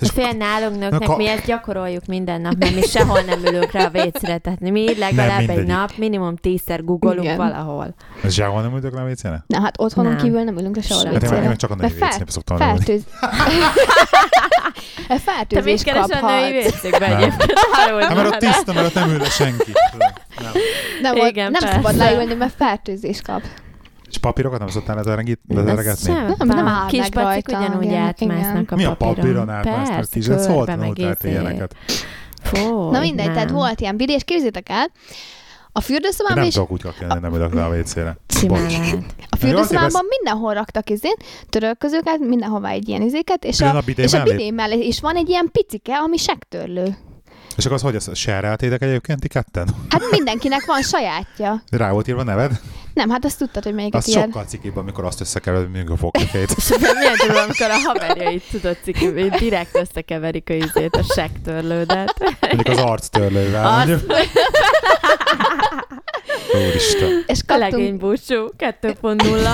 És 0.00 0.10
Fél 0.10 0.30
nálunk 0.32 0.78
nőknek, 0.78 1.08
Ka- 1.08 1.16
mi 1.16 1.28
ezt 1.28 1.44
gyakoroljuk 1.44 2.06
minden 2.06 2.40
nap, 2.40 2.54
mert 2.58 2.74
mi 2.74 2.80
sehol 2.82 3.20
nem 3.20 3.40
ülünk 3.44 3.72
rá 3.72 3.84
a 3.84 3.90
vécre, 3.90 4.38
tehát 4.38 4.60
mi 4.60 4.98
legalább 4.98 5.48
egy 5.48 5.66
nap 5.66 5.92
minimum 5.96 6.36
tízszer 6.36 6.84
googolunk 6.84 7.22
Igen. 7.24 7.36
valahol. 7.36 7.94
Ez 8.22 8.32
sehol 8.32 8.62
nem 8.62 8.74
ültök 8.74 8.94
le 8.94 9.00
a 9.00 9.04
WC-ne? 9.04 9.36
Na 9.46 9.60
hát 9.60 9.80
otthonon 9.80 10.12
Nem. 10.12 10.22
kívül 10.22 10.42
nem 10.42 10.58
ülünk 10.58 10.76
le 10.76 10.82
sehol 10.82 11.06
a 11.06 11.12
Hát 11.12 11.22
én, 11.22 11.42
én 11.50 11.56
csak 11.56 11.70
a 11.70 11.74
női 11.74 11.90
WC-be 11.90 12.30
szoktam 12.30 12.58
leülni. 12.58 12.78
Fertőz... 15.08 15.48
Te 15.48 15.60
mit 15.60 15.82
keresel 15.82 16.24
a 16.24 16.40
női 16.40 16.52
vécékbe 16.52 17.16
egyébként? 17.16 17.52
Arról 17.86 18.00
Hát 18.00 18.14
mert 18.14 18.28
ott 18.28 18.38
tiszta, 18.38 18.72
mert 18.72 18.86
ott 18.86 18.94
nem 18.94 19.10
ül 19.10 19.24
senki. 19.24 19.72
Nem. 20.40 20.52
Nem, 21.02 21.26
Igen, 21.26 21.50
nem 21.50 21.70
szabad 21.70 21.96
leülni, 21.96 22.34
mert 22.34 22.54
fertőzés 22.56 23.20
kap. 23.22 23.42
És 24.10 24.18
papírokat 24.18 24.58
nem 24.58 24.68
szoktál 24.68 24.96
leterengít- 24.96 25.40
Ez 25.48 25.56
leteregetni? 25.56 26.04
sem 26.04 26.14
Nem, 26.14 26.34
nem 26.38 26.64
van. 26.64 26.66
áll 26.66 26.86
Kis 26.86 26.98
meg 26.98 27.10
pacik 27.10 27.48
rajta, 27.50 27.58
ugyanúgy 27.58 27.84
igen, 27.84 28.02
átmásznak 28.02 28.70
a 28.70 28.76
Mi 28.76 28.84
a 28.84 28.94
papíron. 28.96 29.14
papíron 29.14 29.50
átmásznak? 29.50 30.04
Ti 30.06 30.18
is 30.18 30.24
szólt 30.24 30.38
körbe, 30.46 30.76
meg 30.76 30.78
tanultál 30.78 31.16
izé. 31.18 31.28
ilyeneket. 31.30 31.74
Na 32.90 33.00
mindegy, 33.00 33.24
nem. 33.26 33.34
tehát 33.34 33.50
volt 33.50 33.80
ilyen 33.80 33.96
bidé, 33.96 34.12
és 34.12 34.24
képzétek 34.24 34.68
el, 34.68 34.90
a 35.72 35.80
fürdőszobában 35.80 36.38
nem 36.38 36.46
is, 36.46 36.54
tudok 36.54 36.70
úgy 36.70 36.82
kakélni, 36.82 37.18
nem 37.20 37.34
ülök 37.34 37.54
le 37.54 37.64
a 37.64 37.68
WC-re. 37.76 38.16
A 39.28 39.36
fürdőszobában 39.36 40.02
mindenhol 40.08 40.54
raktak 40.54 40.90
izén, 40.90 41.14
törölközőket, 41.48 42.18
mindenhová 42.18 42.70
egy 42.70 42.88
ilyen 42.88 43.02
izéket, 43.02 43.44
és 43.44 43.60
a, 43.60 43.76
a 43.76 43.80
bidé 43.84 44.02
és 44.02 44.12
a 44.12 44.16
mellé? 44.18 44.30
bidé 44.30 44.50
mellé 44.50 44.86
is 44.86 45.00
van 45.00 45.16
egy 45.16 45.28
ilyen 45.28 45.48
picike, 45.52 45.96
ami 45.96 46.16
sektörlő. 46.16 46.96
És 47.56 47.64
akkor 47.64 47.76
az 47.76 47.82
hogy 47.82 47.94
ezt 47.94 48.14
serreltétek 48.14 48.82
egyébként 48.82 49.20
ti 49.20 49.28
ketten? 49.28 49.68
Hát 49.88 50.02
mindenkinek 50.10 50.64
van 50.66 50.82
sajátja. 50.82 51.62
Rá 51.70 51.90
volt 51.90 52.08
írva 52.08 52.22
neved? 52.22 52.60
Nem, 52.98 53.10
hát 53.10 53.24
azt 53.24 53.38
tudtad, 53.38 53.64
hogy 53.64 53.74
melyiket 53.74 54.00
Az 54.00 54.08
ilyen. 54.08 54.22
sokkal 54.22 54.44
cikibb, 54.44 54.76
amikor 54.76 55.04
azt 55.04 55.20
összekevered, 55.20 55.70
mint 55.70 55.90
a 55.90 55.96
fogkefét. 55.96 56.50
És 56.56 56.68
milyen 56.98 57.14
durva, 57.26 57.40
amikor 57.40 57.70
a 57.70 57.74
haverjait 57.84 58.42
tudod 58.50 58.76
cikni, 58.82 59.28
direkt 59.28 59.76
összekeverik 59.76 60.50
a 60.50 60.52
izét, 60.52 60.96
a 60.96 61.02
sektörlődet. 61.14 62.14
Mondjuk 62.40 62.66
az 62.68 62.78
arctörlővel. 62.78 63.70
Mondjuk. 63.76 64.00
Úristen. 66.68 67.24
És 67.26 67.38
A 67.40 67.44
kaptunk, 67.46 67.72
legény 67.72 67.96
búcsú 67.96 68.50
2.0. 68.58 69.48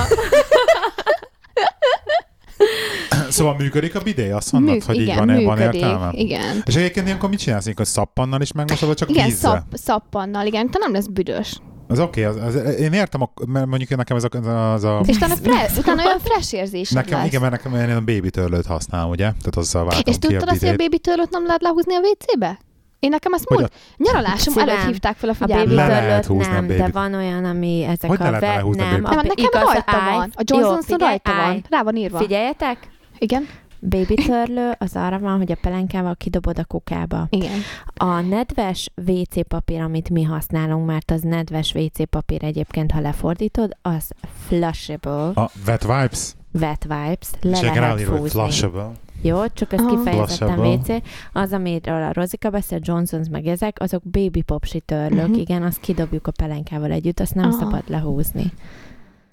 Szóval 3.28 3.54
működik 3.58 3.94
a 3.94 4.00
bidé? 4.00 4.30
Azt 4.30 4.52
mondod, 4.52 4.72
műk, 4.74 4.82
hogy 4.84 4.96
így 4.96 5.02
igen, 5.02 5.16
van, 5.16 5.26
van 5.26 5.56
működik. 5.56 5.80
értelme? 5.80 6.10
Igen. 6.12 6.62
És 6.66 6.74
egyébként 6.74 7.06
ilyenkor 7.06 7.28
mit 7.28 7.38
csinálsz? 7.38 7.64
Ilyenkor 7.64 7.86
szappannal 7.86 8.40
is 8.40 8.52
megmosod, 8.52 8.88
vagy 8.88 8.96
csak 8.96 9.10
Igen, 9.10 9.26
vízzel? 9.26 9.50
szap, 9.50 9.62
szappannal, 9.72 10.46
igen, 10.46 10.70
te 10.70 10.78
nem 10.78 10.92
lesz 10.92 11.06
büdös. 11.06 11.60
Az 11.88 11.98
oké, 11.98 12.26
okay, 12.26 12.42
az, 12.42 12.54
az, 12.54 12.74
én 12.74 12.92
értem, 12.92 13.22
ak- 13.22 13.46
mert 13.46 13.66
mondjuk 13.66 13.96
nekem 13.96 14.16
ez 14.16 14.24
a, 14.24 14.72
az 14.72 14.84
a 14.84 15.00
És 15.06 15.16
utána, 15.16 15.34
fre, 15.36 15.70
utána 15.78 16.04
olyan 16.04 16.18
fresh 16.18 16.54
érzésed 16.54 16.96
Nekem, 16.96 17.18
lesz. 17.18 17.26
igen, 17.26 17.40
mert 17.40 17.52
nekem 17.52 17.90
én 17.90 17.96
a 17.96 18.00
baby 18.00 18.30
törlőt 18.30 18.66
használom, 18.66 19.10
ugye? 19.10 19.24
Tehát 19.24 19.56
azzal 19.56 19.84
váltom 19.84 20.02
És 20.06 20.18
tudtad 20.18 20.48
a 20.48 20.50
azt, 20.50 20.60
hogy 20.60 20.68
a 20.68 20.76
baby 20.76 20.98
törlőt 20.98 21.30
nem 21.30 21.46
lehet 21.46 21.62
lehúzni 21.62 21.94
a 21.94 21.98
WC-be? 21.98 22.58
Én 22.98 23.10
nekem 23.10 23.32
ezt 23.32 23.44
Hogy 23.48 23.58
múlt 23.58 23.72
nyaralásom 23.96 24.58
előtt 24.58 24.86
hívták 24.86 25.16
fel 25.16 25.28
a 25.28 25.34
A 25.38 25.46
baby 25.46 25.52
figyelmet. 25.52 25.76
Le 25.76 25.86
lehet 25.86 26.26
törlőt 26.26 26.46
a 26.46 26.50
nem, 26.50 26.66
de 26.66 26.88
van 26.88 27.14
olyan, 27.14 27.44
ami 27.44 27.82
ezek 27.82 28.10
Hogy 28.10 28.18
ne 28.18 28.26
a... 28.26 28.30
lehetne 28.30 28.48
ve- 28.48 28.56
lehúzni 28.56 28.82
a 28.82 28.84
nem? 28.84 29.00
Nem, 29.00 29.18
a, 29.18 29.22
nekem 29.22 29.50
rajta 29.52 30.10
van. 30.12 30.30
A 30.34 30.42
Johnson 30.44 30.82
figyelj, 30.82 31.10
rajta 31.10 31.34
van. 31.34 31.64
Rá 31.70 31.82
van 31.82 31.96
írva. 31.96 32.18
Figyeljetek, 32.18 32.78
Igen? 33.18 33.48
Baby 33.88 34.14
törlő 34.14 34.70
az 34.78 34.96
arra 34.96 35.18
van, 35.18 35.36
hogy 35.38 35.52
a 35.52 35.56
pelenkával 35.60 36.14
kidobod 36.16 36.58
a 36.58 36.64
kukába. 36.64 37.26
Igen. 37.30 37.58
A 37.94 38.20
nedves 38.20 38.90
WC 39.06 39.48
papír, 39.48 39.80
amit 39.80 40.10
mi 40.10 40.22
használunk, 40.22 40.86
mert 40.86 41.10
az 41.10 41.20
nedves 41.22 41.74
WC 41.74 42.08
papír 42.10 42.44
egyébként, 42.44 42.92
ha 42.92 43.00
lefordítod, 43.00 43.76
az 43.82 44.10
flushable, 44.46 45.30
A 45.34 45.50
wet 45.66 45.84
wipes? 45.84 46.32
wet 46.60 46.86
wipes, 46.90 47.28
le 47.40 47.50
És 47.50 47.60
igen, 47.62 47.74
lehet 47.80 47.92
hogy 48.04 48.18
fúzni. 48.18 48.28
flushable. 48.28 48.90
Jó, 49.22 49.46
csak 49.52 49.72
ez 49.72 49.80
Aha. 49.80 49.88
kifejezetten. 49.96 50.58
WC. 50.58 50.88
Az, 51.32 51.52
amiről 51.52 52.02
a 52.02 52.12
Rozika 52.12 52.50
beszél, 52.50 52.78
Johnson's 52.82 53.30
meg 53.30 53.46
ezek, 53.46 53.76
azok 53.80 54.02
baby 54.10 54.42
popsi 54.42 54.80
törlők, 54.80 55.28
Mhm. 55.28 55.38
igen, 55.38 55.62
azt 55.62 55.80
kidobjuk 55.80 56.26
a 56.26 56.30
pelenkával 56.30 56.90
együtt, 56.90 57.20
azt 57.20 57.34
nem 57.34 57.44
Aha. 57.48 57.58
szabad 57.58 57.82
lehúzni. 57.86 58.52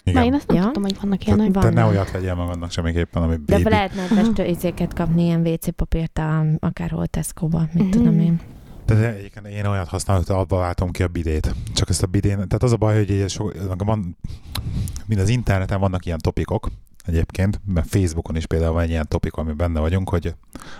Na, 0.04 0.10
én 0.12 0.16
Igen. 0.22 0.34
ezt 0.34 0.46
nem 0.46 0.56
Ja. 0.56 0.62
tudtam, 0.62 0.82
hogy 0.82 0.96
vannak 1.00 1.18
Te, 1.18 1.24
ilyenek. 1.26 1.50
te 1.52 1.58
Vannak. 1.58 1.74
ne 1.74 1.84
olyat 1.84 2.10
vegyél 2.10 2.34
magadnak 2.34 2.70
semmiképpen, 2.70 3.22
ami 3.22 3.36
De 3.46 3.56
baby. 3.56 3.68
lehet 3.70 3.94
nedves 3.94 4.18
Aha. 4.24 4.32
tő- 4.32 4.46
izéket 4.46 4.92
kapni, 4.94 5.22
ilyen 5.24 5.46
WC 5.46 5.74
papírt, 5.74 6.18
a, 6.18 6.44
akárhol 6.58 7.06
Tesco-ba, 7.06 7.68
mit 7.72 7.82
Mhm. 7.82 7.90
tudom 7.92 8.20
én. 8.20 8.40
De 8.86 9.14
egyébként 9.14 9.46
én 9.46 9.64
olyat 9.64 9.88
használok, 9.88 10.26
hogy 10.26 10.36
abba 10.36 10.56
váltom 10.56 10.90
ki 10.90 11.02
a 11.02 11.08
bidét. 11.08 11.54
Csak 11.74 11.88
ezt 11.88 12.02
a 12.02 12.06
bidén, 12.06 12.34
tehát 12.34 12.62
az 12.62 12.72
a 12.72 12.76
baj, 12.76 12.96
hogy 12.96 13.24
so, 13.30 13.48
van, 13.78 14.16
mind 15.06 15.20
az 15.20 15.28
interneten 15.28 15.80
vannak 15.80 16.06
ilyen 16.06 16.18
topikok, 16.18 16.68
egyébként, 17.06 17.60
mert 17.74 17.88
Facebookon 17.88 18.36
is 18.36 18.46
például 18.46 18.72
van 18.72 18.82
egy 18.82 18.90
ilyen 18.90 19.08
topik, 19.08 19.34
ami 19.34 19.52
benne 19.52 19.80
vagyunk, 19.80 20.08
hogy 20.08 20.34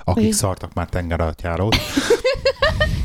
akik 0.05 0.25
Hogy? 0.25 0.33
szartak 0.33 0.75
már 0.75 0.87
tengeralattjárót. 0.89 1.77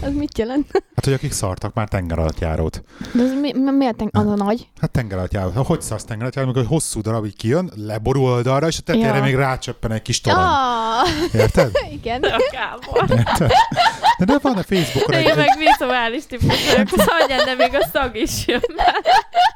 Az 0.01 0.13
mit 0.21 0.37
jelent? 0.37 0.67
Hát, 0.95 1.03
hogy 1.05 1.13
akik 1.13 1.31
szartak 1.31 1.73
már 1.73 1.87
tengeralattjárót. 1.87 2.83
De 3.13 3.21
az 3.23 3.31
mi, 3.41 3.53
mi, 3.53 3.71
miért 3.71 3.95
ten- 3.95 4.09
az 4.15 4.25
a 4.27 4.35
nagy? 4.35 4.67
Hát 4.81 4.91
tengeralattjárót. 4.91 5.53
Ha 5.53 5.63
hogy 5.63 5.81
szarsz 5.81 6.03
tengeralattjárót, 6.03 6.49
amikor 6.53 6.71
egy 6.71 6.77
hosszú 6.79 7.01
darab 7.01 7.25
így 7.25 7.35
kijön, 7.35 7.71
leborul 7.75 8.23
oldalra, 8.23 8.67
és 8.67 8.77
a 8.77 8.81
tetejére 8.81 9.15
Ja. 9.17 9.23
még 9.23 9.35
rácsöppen 9.35 9.91
egy 9.91 10.01
kis 10.01 10.21
torony. 10.21 10.43
Ah, 10.43 11.07
Érted? 11.33 11.71
igen. 12.01 12.23
Érted? 13.09 13.51
De, 14.17 14.25
de 14.25 14.37
van 14.41 14.57
a 14.57 14.63
Facebookon 14.63 15.11
De 15.11 15.17
egy, 15.17 15.25
én 15.27 15.35
meg 15.35 15.47
vizuális 15.57 16.25
típus 16.25 16.71
vagyok, 16.71 16.87
az 16.97 17.05
hagyján, 17.07 17.45
de 17.45 17.53
még 17.55 17.75
a 17.75 17.87
szag 17.93 18.15
is 18.15 18.47
jön. 18.47 18.61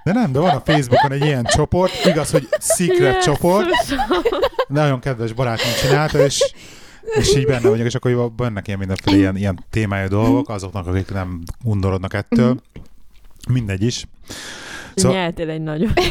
de 0.04 0.12
nem, 0.13 0.32
de 0.32 0.39
van 0.39 0.56
a 0.56 0.62
Facebookon 0.65 1.12
egy 1.12 1.26
ilyen 1.26 1.43
csoport, 1.43 2.06
igaz, 2.06 2.32
hogy 2.32 2.47
secret 2.60 3.21
csoport, 3.24 3.50
nagyon 4.67 4.99
kedves 4.99 5.33
barátom 5.33 5.71
csinálta, 5.81 6.19
és 6.25 6.53
és 7.19 7.35
így 7.35 7.45
benne 7.45 7.69
vagyok, 7.69 7.85
és 7.85 7.95
akkor 7.95 8.31
vannak 8.37 8.67
ilyen 8.67 8.79
mindenféle 8.79 9.17
ilyen, 9.17 9.37
ilyen 9.37 9.65
témájú 9.69 10.07
dolgok, 10.07 10.49
azoknak, 10.49 10.87
akik 10.87 11.11
nem 11.11 11.41
undorodnak 11.63 12.13
ettől. 12.13 12.61
Mindegy 13.49 13.83
is. 13.83 13.95
Szóval- 13.95 14.41
Szóval... 14.95 15.17
Nyeltél 15.17 15.49
egy 15.49 15.61
nagyon. 15.61 15.93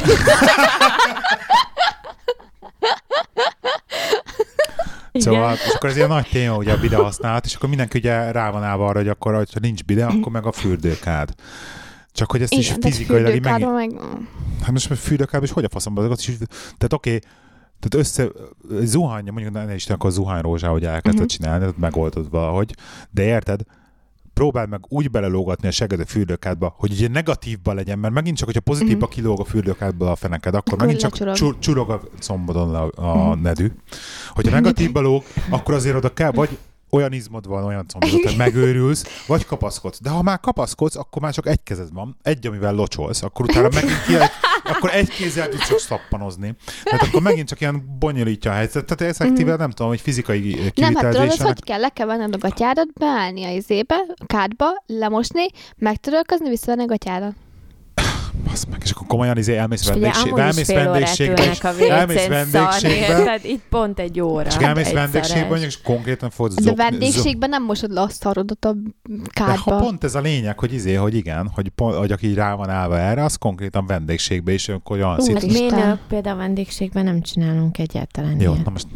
Szóval, 5.12 5.54
és 5.54 5.74
akkor 5.74 5.90
ez 5.90 5.96
ilyen 5.96 6.08
nagy 6.08 6.28
téma, 6.30 6.56
ugye 6.56 6.72
a 6.72 6.78
bide 6.78 6.96
használat, 6.96 7.44
és 7.44 7.54
akkor 7.54 7.68
mindenki 7.68 7.98
ugye 7.98 8.30
rá 8.30 8.50
van 8.50 8.62
állva 8.64 8.86
arra, 8.86 8.98
hogy 8.98 9.08
akkor, 9.08 9.34
ha 9.34 9.58
nincs 9.60 9.84
bide, 9.84 10.04
akkor 10.04 10.32
meg 10.32 10.46
a 10.46 10.52
fürdőkád. 10.52 11.34
Csak 12.12 12.30
hogy 12.30 12.42
ezt 12.42 12.52
is 12.52 12.66
Igen, 12.68 12.80
tehát 12.80 12.96
fizikailag 12.96 13.34
így 13.34 13.42
meg... 13.42 13.52
fürdőkádban 13.52 13.74
meg... 13.74 14.00
Hát 14.62 14.70
most 14.70 14.90
a 14.90 14.94
fürdőkád, 14.94 15.42
és 15.42 15.50
hogy 15.50 15.64
a 15.64 15.68
faszomba, 15.68 16.06
is, 16.16 16.24
tehát 16.26 16.92
oké, 16.92 17.14
okay, 17.14 17.18
tehát 17.80 18.06
össze, 18.06 18.26
zuhany, 18.82 19.24
mondjuk 19.32 19.52
ne 19.52 19.74
Isten, 19.74 19.96
akkor 19.96 20.10
zuhanyrózsá, 20.10 20.68
hogy 20.68 20.84
elkezdted 20.84 21.12
Mhm. 21.14 21.22
uh-huh. 21.22 21.36
csinálni, 21.36 21.60
tehát 21.60 21.78
megoldod 21.78 22.30
valahogy, 22.30 22.74
de 23.10 23.22
érted, 23.22 23.60
próbáld 24.34 24.68
meg 24.68 24.80
úgy 24.88 25.10
belelógatni 25.10 25.68
a 25.68 25.70
seged 25.70 26.00
a 26.00 26.06
fürdőkádba, 26.06 26.74
hogy 26.78 26.92
ugye 26.92 27.08
negatívba 27.08 27.72
legyen, 27.72 27.98
mert 27.98 28.14
megint 28.14 28.36
csak, 28.36 28.46
hogyha 28.46 28.60
pozitívba 28.62 29.06
Mhm. 29.06 29.14
kilóg 29.14 29.40
a 29.40 29.44
fürdőkádból 29.44 30.08
a 30.08 30.16
feneked, 30.16 30.54
akkor, 30.54 30.72
Akkor 30.72 30.86
megint 30.86 31.00
csak 31.02 31.10
lecsurog. 31.10 31.34
csur, 31.36 31.58
csurog 31.58 31.90
a 31.90 32.00
combodon 32.20 32.74
a, 32.74 32.90
a 32.94 33.34
Mhm. 33.34 33.42
nedű. 33.42 33.72
Hogyha 34.28 34.52
negatívba 34.60 35.00
lóg, 35.00 35.22
akkor 35.50 35.74
azért 35.74 35.96
oda 35.96 36.12
kell, 36.12 36.30
vagy 36.30 36.58
olyan 36.90 37.12
izmod 37.12 37.46
van, 37.46 37.64
olyan 37.64 37.88
combod, 37.88 38.22
hogy 38.22 38.36
megőrülsz, 38.36 39.24
vagy 39.26 39.46
kapaszkodsz. 39.46 40.00
De 40.00 40.10
ha 40.10 40.22
már 40.22 40.40
kapaszkodsz, 40.40 40.96
akkor 40.96 41.22
már 41.22 41.32
csak 41.32 41.46
egy 41.46 41.62
kezed 41.62 41.92
van, 41.92 42.16
egy, 42.22 42.46
amivel 42.46 42.74
locsolsz, 42.74 43.22
akkor 43.22 43.48
utána 43.48 43.68
megint 43.74 44.02
ki, 44.06 44.14
akkor 44.64 44.90
egy 44.94 45.08
kézzel 45.08 45.48
tudsz 45.48 45.68
csak 45.68 45.78
szappanozni. 45.78 46.54
Tehát 46.84 47.06
akkor 47.06 47.22
megint 47.22 47.48
csak 47.48 47.60
ilyen 47.60 47.96
bonyolítja 47.98 48.50
a 48.50 48.54
helyzetet. 48.54 48.96
Tehát 48.96 49.14
effektíve 49.14 49.56
nem 49.56 49.70
tudom, 49.70 49.88
hogy 49.88 50.00
fizikai 50.00 50.72
Nem, 50.74 50.94
hát 50.94 51.12
tudod, 51.12 51.36
hogy 51.36 51.64
kell? 51.64 51.80
Le 51.80 51.88
kell 51.88 52.06
venned 52.06 52.34
a 52.34 52.38
gatyádat, 52.38 52.92
beállni 52.92 53.44
a 53.44 53.50
izébe, 53.50 53.96
a 54.14 54.26
kádba, 54.26 54.66
lemosni, 54.86 55.46
megtörölközni, 55.76 56.48
visszavenni 56.48 56.82
a 56.82 56.86
gatyádat. 56.86 57.34
Basz 58.50 58.64
meg, 58.64 58.80
és 58.84 58.90
akkor 58.90 59.06
komolyan 59.06 59.36
izé 59.38 59.56
elmész 59.56 59.80
És 59.80 59.88
ugye 59.88 60.00
vendégség, 60.00 60.32
amúgy 60.32 60.40
is 60.40 60.68
elmész 60.68 60.72
vendégségbe, 60.84 61.94
elmész 61.94 62.26
vendégségbe, 62.26 63.18
érted? 63.18 63.44
Itt 63.44 63.62
pont 63.70 63.98
egy 63.98 64.20
óra. 64.20 64.46
és 64.46 64.54
elmész 64.56 64.92
vendégségbe, 64.92 65.56
és 65.56 65.80
konkrétan 65.82 66.30
fogod 66.30 66.54
De 66.54 66.62
zok, 66.62 66.76
vendégségben 66.76 67.48
nem 67.48 67.64
mosod 67.64 67.90
le 67.92 68.00
a 68.00 68.08
szarodat 68.08 68.64
a 68.64 68.72
De 68.72 69.44
ha 69.44 69.54
kádba. 69.54 69.76
pont 69.76 70.04
ez 70.04 70.14
a 70.14 70.20
lényeg, 70.20 70.58
hogy 70.58 70.72
izé, 70.72 70.94
hogy 70.94 71.14
igen, 71.14 71.50
hogy, 71.54 71.68
pont, 71.68 71.94
hogy 71.96 72.12
aki 72.12 72.34
rá 72.34 72.54
van 72.54 72.70
állva 72.70 72.98
erre, 72.98 73.24
az 73.24 73.36
konkrétan 73.36 73.86
vendégségbe 73.86 74.52
is, 74.52 74.68
akkor 74.68 74.96
olyan 74.96 75.16
Ú, 75.18 75.22
szit... 75.22 75.34
hát 75.34 75.42
Mi 75.46 75.98
például 76.08 76.36
vendégségben 76.36 77.04
nem 77.04 77.20
csinálunk 77.20 77.78
egyáltalán 77.78 78.40
Jó, 78.40 78.52
ilyet. 78.52 78.64
na 78.64 78.70
most 78.70 78.86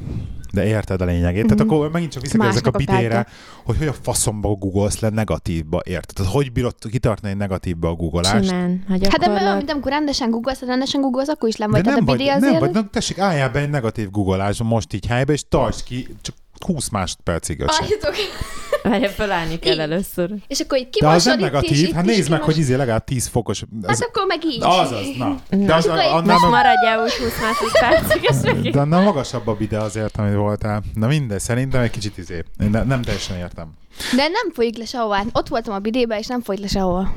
de 0.54 0.66
érted 0.66 1.00
a 1.00 1.04
lényegét. 1.04 1.42
Tehát 1.42 1.58
Mhm. 1.64 1.68
akkor 1.70 1.90
megint 1.90 2.12
csak 2.12 2.22
visszakérdezek 2.22 2.66
a 2.66 2.70
kártya. 2.70 3.26
hogy 3.64 3.76
hogy 3.78 3.86
a 3.86 3.92
faszomba 4.02 4.48
googolsz 4.48 4.98
le 5.00 5.08
negatívba, 5.08 5.80
érted? 5.84 6.14
Tehát 6.14 6.32
hogy 6.32 6.52
bírod 6.52 6.74
kitartani 6.90 7.32
egy 7.32 7.38
negatívba 7.38 7.88
a 7.88 7.94
googolást? 7.94 8.44
Simán, 8.48 8.84
ha 8.88 8.94
Hát 9.10 9.18
de 9.18 9.28
mert 9.28 9.70
amikor 9.70 9.90
rendesen 9.90 10.30
googolsz, 10.30 10.60
ha 10.60 10.66
rendesen 10.66 11.00
googolsz, 11.00 11.28
akkor 11.28 11.48
is 11.48 11.54
nem 11.56 11.70
De 11.70 11.74
vagy. 11.74 11.84
Tehát 11.84 11.98
nem 11.98 12.08
a 12.08 12.10
vagy, 12.10 12.18
bidé 12.18 12.30
nem 12.30 12.42
azért... 12.42 12.60
vagy, 12.60 12.70
nem, 12.70 12.88
tessék, 12.92 13.18
álljál 13.18 13.50
be 13.50 13.58
egy 13.60 13.70
negatív 13.70 14.10
googolásba 14.10 14.64
most 14.64 14.92
így 14.92 15.06
helybe, 15.06 15.32
és 15.32 15.44
tartsd 15.48 15.84
ki, 15.84 16.08
csak 16.22 16.34
20 16.66 16.88
másodpercig 16.88 17.60
öcse. 17.60 17.84
Várja, 18.88 19.08
felállni 19.08 19.58
kell 19.58 19.80
először. 19.80 20.30
És 20.46 20.60
akkor 20.60 20.78
így 20.78 20.88
De 21.00 21.08
az 21.08 21.24
nem 21.24 21.38
negatív, 21.38 21.92
hát 21.92 22.04
nézd 22.04 22.30
meg, 22.30 22.42
hogy 22.42 22.58
izé 22.58 22.74
legalább 22.74 23.04
10 23.04 23.26
fokos. 23.26 23.64
Hát 23.82 23.90
Ez, 23.90 24.00
akkor 24.00 24.26
meg 24.26 24.44
így. 24.44 24.58
azaz, 24.62 25.06
na. 25.18 25.38
De 25.50 25.74
az, 25.74 25.86
akkor 25.86 25.98
annál, 25.98 26.38
Most 26.38 26.50
maradjál 26.50 27.02
úgy 27.02 27.12
20 27.12 27.32
másodpercig, 27.40 28.70
de 28.72 28.80
annál 28.80 29.02
magasabb 29.02 29.46
a 29.46 29.54
bide 29.54 29.78
azért, 29.78 30.16
amit 30.16 30.34
voltál. 30.34 30.82
Na 30.94 31.06
mindegy, 31.06 31.40
szerintem 31.40 31.82
egy 31.82 31.90
kicsit 31.90 32.18
izé. 32.18 32.42
Ne, 32.56 32.82
nem 32.82 33.02
teljesen 33.02 33.36
értem. 33.36 33.72
De 34.16 34.22
nem 34.22 34.52
folyik 34.54 34.76
le 34.78 34.84
sehová. 34.84 35.22
Ott 35.32 35.48
voltam 35.48 35.74
a 35.74 35.78
bidébe, 35.78 36.18
és 36.18 36.26
nem 36.26 36.40
folyik 36.42 36.60
le 36.60 36.66
sehova. 36.68 37.12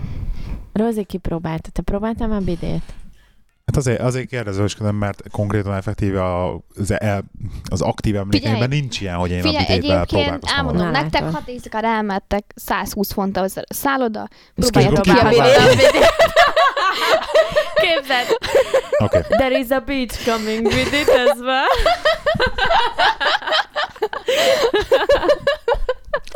Rozi 0.74 1.04
kipróbálta. 1.04 1.70
Te 1.72 1.82
próbáltál 1.82 2.28
már 2.28 2.42
bidét? 2.42 2.84
Hát 3.68 3.76
azért, 3.76 4.02
azért 4.02 4.28
kérdezősködöm, 4.30 4.96
mert 4.96 5.22
konkrétan 5.32 5.74
effektíve 5.74 6.24
a- 6.24 6.62
az, 6.76 6.92
el, 7.00 7.24
az 7.70 7.82
aktív 7.82 8.16
emlékeimben 8.16 8.70
nincs 8.70 9.02
ilyen, 9.02 9.16
hogy 9.16 9.32
én 9.32 9.42
Figyelj, 9.42 9.66
a 9.66 9.70
egyébként 9.72 10.06
próbálkoztam 10.06 10.58
elmondom 10.58 10.84
volna. 10.84 11.02
Nektek, 11.02 11.24
hat 11.24 11.48
éjszakára 11.48 11.88
elmettek 11.88 12.52
120 12.56 13.12
fonttal 13.14 13.44
a 13.56 13.64
szálloda, 13.70 14.28
És 14.56 14.66
próbáljátok 14.70 15.02
ki 15.02 15.10
a. 15.10 15.30
Képzeld, 17.76 18.38
Oké. 18.98 19.18
Okay. 19.18 19.38
there 19.38 19.60
is 19.60 19.70
a 19.70 19.80
beach 19.80 20.26
coming 20.26 20.66
with 20.66 20.94
it 20.94 21.10
as 21.10 21.38
well. 21.40 21.68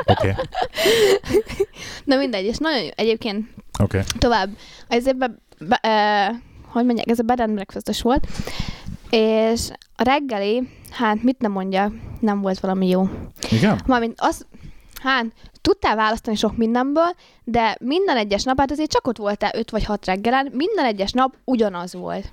Oké. 0.06 0.30
Okay. 0.30 0.46
Na 2.04 2.16
mindegy, 2.16 2.46
és 2.46 2.58
nagyon 2.58 2.82
jó. 2.84 2.90
Egyébként. 2.96 3.46
Okay. 3.80 4.02
tovább. 4.20 4.50
Ez 4.88 5.04
be, 5.04 5.32
be, 5.60 5.80
uh, 5.84 6.36
hogy 6.72 6.86
mondják, 6.86 7.10
ez 7.10 7.20
a 7.20 7.24
bed 7.24 7.40
and 7.40 7.54
breakfast 7.54 8.02
volt, 8.02 8.28
és 9.10 9.70
a 9.96 10.04
reggeli, 10.04 10.68
hát 10.92 11.24
mit 11.24 11.40
nem 11.40 11.52
mondja, 11.52 11.92
nem 12.20 12.42
volt 12.42 12.60
valami 12.60 12.88
jó. 12.88 13.10
Igen? 13.50 13.82
Mármint 13.86 14.14
az, 14.18 14.46
hát 15.02 15.26
tudtál 15.62 15.96
választani 15.96 16.36
sok 16.36 16.58
mindenből, 16.58 17.16
de 17.44 17.78
minden 17.80 18.18
egyes 18.18 18.44
nap, 18.44 18.60
hát 18.60 18.72
azért 18.72 18.92
csak 18.92 19.08
ott 19.08 19.18
voltál 19.18 19.52
5 19.56 19.72
vagy 19.72 19.84
6 19.84 20.06
reggelen, 20.06 20.50
minden 20.52 20.86
egyes 20.86 21.12
nap 21.12 21.36
ugyanaz 21.44 21.94
volt. 21.94 22.32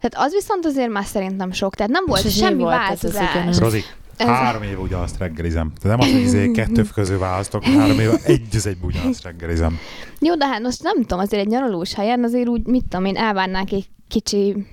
Tehát 0.00 0.26
az 0.26 0.32
viszont 0.32 0.66
azért 0.66 0.90
már 0.90 1.04
szerintem 1.04 1.52
sok, 1.52 1.74
tehát 1.74 1.92
nem 1.92 2.04
volt 2.06 2.30
semmi 2.30 2.62
volt 2.62 2.90
ez 2.90 3.04
az 3.04 3.12
változás. 3.12 3.84
Ez- 4.22 4.36
három 4.36 4.62
év 4.62 4.80
ugyanazt 4.80 5.18
reggelizem. 5.18 5.72
Tehát 5.80 5.98
nem 5.98 6.08
az, 6.08 6.12
hogy 6.14 6.22
izé 6.22 6.50
kettő 6.60 6.84
közül 6.94 7.18
választok, 7.18 7.64
három 7.64 7.98
év 7.98 8.10
egy 8.24 8.42
az 8.52 8.66
egy 8.66 8.76
ugyanazt 8.82 9.22
reggelizem. 9.22 9.78
Jó, 10.20 10.34
de 10.36 10.46
hát 10.46 10.60
most 10.60 10.82
nem 10.82 11.00
tudom, 11.00 11.18
azért 11.18 11.42
egy 11.42 11.48
nyaralós 11.48 11.94
helyen 11.94 12.24
azért 12.24 12.48
úgy, 12.48 12.66
mit 12.66 12.84
tudom 12.88 13.04
én, 13.04 13.16
elvárnánk 13.16 13.72
egy 13.72 13.88
kicsi 14.08 14.66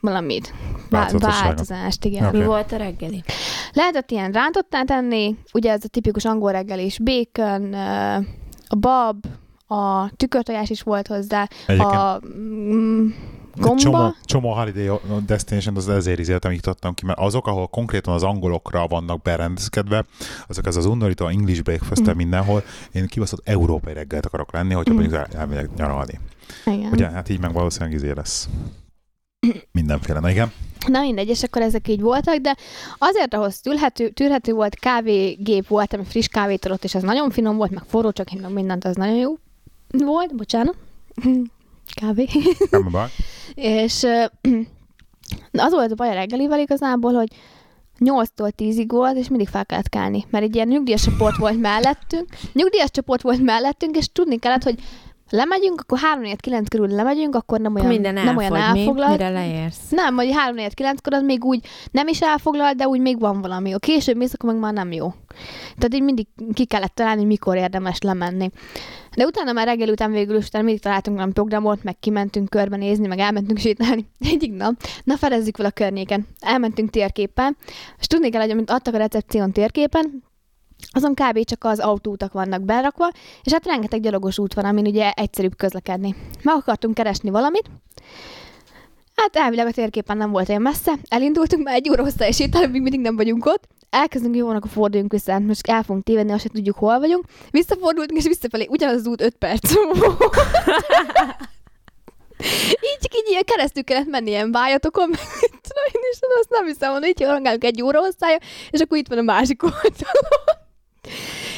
valamit. 0.00 0.54
Változást, 0.90 2.04
igen. 2.04 2.26
Oké. 2.26 2.38
Mi 2.38 2.44
volt 2.44 2.72
a 2.72 2.76
reggeli? 2.76 3.22
Lehetett 3.72 4.10
ilyen 4.10 4.32
rántottát 4.32 4.86
tenni, 4.86 5.36
ugye 5.52 5.72
ez 5.72 5.84
a 5.84 5.88
tipikus 5.88 6.24
angol 6.24 6.52
reggelés, 6.52 6.98
bacon, 7.02 7.72
a 8.68 8.76
bab, 8.76 9.24
a 9.66 10.10
tükörtojás 10.16 10.70
is 10.70 10.82
volt 10.82 11.06
hozzá, 11.06 11.48
Egyébként 11.66 11.90
a 11.92 12.20
mm, 12.38 13.08
gomba. 13.56 13.80
Csomó, 13.82 14.14
csomó 14.24 14.52
Holiday 14.52 14.90
Destination 15.26 15.76
az 15.76 15.88
ezért 15.88 16.18
izéltem, 16.18 16.56
adtam 16.62 16.94
ki, 16.94 17.04
mert 17.04 17.18
azok, 17.18 17.46
ahol 17.46 17.66
konkrétan 17.66 18.14
az 18.14 18.22
angolokra 18.22 18.86
vannak 18.86 19.22
berendezkedve, 19.22 20.04
azok 20.46 20.66
ez 20.66 20.76
az 20.76 20.86
undorító 20.86 21.26
English 21.26 21.62
breakfast 21.62 22.10
Mm. 22.10 22.16
mindenhol, 22.16 22.62
én 22.92 23.06
kibaszott 23.06 23.48
európai 23.48 23.92
reggelt 23.92 24.26
akarok 24.26 24.52
lenni, 24.52 24.74
hogyha 24.74 24.92
Mm. 24.92 24.96
mondjuk 24.96 25.18
el, 25.18 25.26
elmegyek 25.40 25.74
nyaralni. 25.76 26.20
Igen. 26.64 26.92
Ugye, 26.92 27.10
hát 27.10 27.28
így 27.28 27.40
meg 27.40 27.52
valószínűleg 27.52 27.94
izé 27.94 28.10
lesz. 28.10 28.48
Mindenféle. 29.72 30.20
Na 30.20 30.30
igen. 30.30 30.52
Na 30.86 31.00
mindegy, 31.00 31.28
és 31.28 31.42
akkor 31.42 31.62
ezek 31.62 31.88
így 31.88 32.00
voltak, 32.00 32.36
de 32.36 32.56
azért 32.98 33.34
ahhoz 33.34 33.60
tűrhető, 33.60 34.08
tűrhető 34.08 34.52
volt, 34.52 34.74
kávégép 34.74 35.66
volt, 35.68 35.92
ami 35.92 36.04
friss 36.04 36.26
kávét 36.26 36.64
adott, 36.64 36.84
és 36.84 36.94
ez 36.94 37.02
nagyon 37.02 37.30
finom 37.30 37.56
volt, 37.56 37.70
meg 37.70 37.82
forró 37.86 38.12
csak 38.12 38.40
meg 38.40 38.52
mindent, 38.52 38.84
az 38.84 38.96
nagyon 38.96 39.16
jó 39.16 39.38
volt, 39.88 40.36
bocsánat. 40.36 40.74
Kávé. 41.94 42.26
Nem 42.70 42.88
baj. 42.90 43.08
És 43.54 44.06
az 45.52 45.72
volt 45.72 45.90
a 45.90 45.94
baj 45.94 46.08
a 46.08 46.14
reggelivel 46.14 46.58
igazából, 46.58 47.12
hogy 47.12 47.28
8-tól 47.98 48.52
10-ig 48.56 48.84
volt, 48.88 49.16
és 49.16 49.28
mindig 49.28 49.48
fel 49.48 49.66
kellett 49.66 49.88
kelni, 49.88 50.24
mert 50.30 50.44
egy 50.44 50.54
ilyen 50.54 50.68
nyugdíjas 50.68 51.02
csoport 51.02 51.36
volt 51.36 51.60
mellettünk, 51.60 52.28
nyugdíjas 52.52 52.90
csoport 52.90 53.22
volt 53.22 53.42
mellettünk, 53.42 53.96
és 53.96 54.08
tudni 54.12 54.38
kellett, 54.38 54.62
hogy 54.62 54.78
lemegyünk, 55.34 55.80
akkor 55.80 55.98
3-4-9 56.22 56.64
körül 56.68 56.88
lemegyünk, 56.88 57.34
akkor 57.34 57.60
nem 57.60 57.74
olyan, 57.74 57.86
Minden 57.86 58.14
nem 58.14 58.36
olyan 58.36 58.54
elfogy 58.54 58.72
még, 58.72 58.80
elfoglalt. 58.80 59.10
mire 59.10 59.28
leérsz. 59.28 59.90
Nem, 59.90 60.14
vagy 60.14 60.32
3 60.32 60.54
4 60.54 60.74
9 60.74 61.00
kor 61.00 61.12
az 61.12 61.22
még 61.22 61.44
úgy 61.44 61.66
nem 61.90 62.08
is 62.08 62.20
elfoglalt, 62.20 62.76
de 62.76 62.86
úgy 62.86 63.00
még 63.00 63.18
van 63.18 63.40
valami. 63.40 63.72
A 63.72 63.78
később 63.78 64.16
mész, 64.16 64.32
akkor 64.34 64.52
meg 64.52 64.60
már 64.60 64.72
nem 64.72 64.92
jó. 64.92 65.12
Tehát 65.76 65.94
így 65.94 66.02
mindig 66.02 66.26
ki 66.54 66.64
kellett 66.64 66.94
találni, 66.94 67.18
hogy 67.18 67.28
mikor 67.28 67.56
érdemes 67.56 68.00
lemenni. 68.00 68.50
De 69.16 69.24
utána 69.26 69.52
már 69.52 69.66
reggel 69.66 69.88
után 69.88 70.10
végül 70.10 70.36
is 70.36 70.50
mindig 70.50 70.80
találtunk 70.80 71.16
valami 71.16 71.32
programot, 71.32 71.82
meg 71.82 71.98
kimentünk 71.98 72.48
körbenézni, 72.48 73.06
meg 73.06 73.18
elmentünk 73.18 73.58
sétálni. 73.58 74.08
Egyik 74.32 74.52
nap, 74.52 74.74
na 75.04 75.16
fedezzük 75.16 75.56
fel 75.56 75.66
a 75.66 75.70
környéken. 75.70 76.26
Elmentünk 76.40 76.90
térképpen, 76.90 77.56
és 77.98 78.06
tudni 78.06 78.30
kell, 78.30 78.40
hogy 78.40 78.50
amit 78.50 78.70
adtak 78.70 78.94
a 78.94 78.98
recepción 78.98 79.52
térképen, 79.52 80.22
azon 80.90 81.14
kb. 81.14 81.44
csak 81.44 81.64
az 81.64 81.78
autóutak 81.78 82.32
vannak 82.32 82.62
berakva, 82.62 83.10
és 83.42 83.52
hát 83.52 83.66
rengeteg 83.66 84.00
gyalogos 84.00 84.38
út 84.38 84.54
van, 84.54 84.64
amin 84.64 84.86
ugye 84.86 85.10
egyszerűbb 85.10 85.56
közlekedni. 85.56 86.14
Meg 86.42 86.54
akartunk 86.54 86.94
keresni 86.94 87.30
valamit, 87.30 87.70
Hát 89.14 89.36
elvileg 89.36 89.66
a 89.66 89.72
térképen 89.72 90.16
nem 90.16 90.30
volt 90.30 90.48
olyan 90.48 90.62
messze. 90.62 90.92
Elindultunk, 91.08 91.64
már 91.64 91.74
egy 91.74 91.90
óra 91.90 92.02
hosszá 92.02 92.26
és 92.26 92.36
sétálunk, 92.36 92.72
még 92.72 92.82
mindig 92.82 93.00
nem 93.00 93.16
vagyunk 93.16 93.46
ott. 93.46 93.64
Elkezdünk 93.90 94.36
jó, 94.36 94.48
akkor 94.48 94.70
forduljunk 94.70 95.12
vissza, 95.12 95.38
most 95.38 95.68
el 95.68 95.82
fogunk 95.82 96.04
tévedni, 96.04 96.32
azt 96.32 96.42
se 96.42 96.48
tudjuk, 96.48 96.76
hol 96.76 96.98
vagyunk. 96.98 97.24
Visszafordultunk, 97.50 98.18
és 98.18 98.26
visszafelé 98.26 98.66
ugyanaz 98.70 98.96
az 98.96 99.06
út 99.06 99.20
5 99.20 99.34
perc 99.34 99.72
volt. 99.74 99.96
így 102.88 102.98
csak 103.00 103.14
így 103.14 103.28
ilyen 103.28 103.42
keresztül 103.44 103.84
kellett 103.84 104.06
menni 104.06 104.30
ilyen 104.30 104.52
vájatokon, 104.52 105.08
meg 105.08 105.20
tudom 105.50 105.84
én, 105.92 106.00
és 106.10 106.18
azt 106.38 106.50
nem 106.50 106.66
hiszem, 106.66 106.92
hogy 106.92 107.06
így 107.06 107.22
harangálunk 107.22 107.64
egy 107.64 107.82
óra 107.82 107.98
hosszája, 107.98 108.38
és 108.70 108.80
akkor 108.80 108.98
itt 108.98 109.08
van 109.08 109.18
a 109.18 109.22
másik 109.22 109.62
oldalon. 109.62 110.62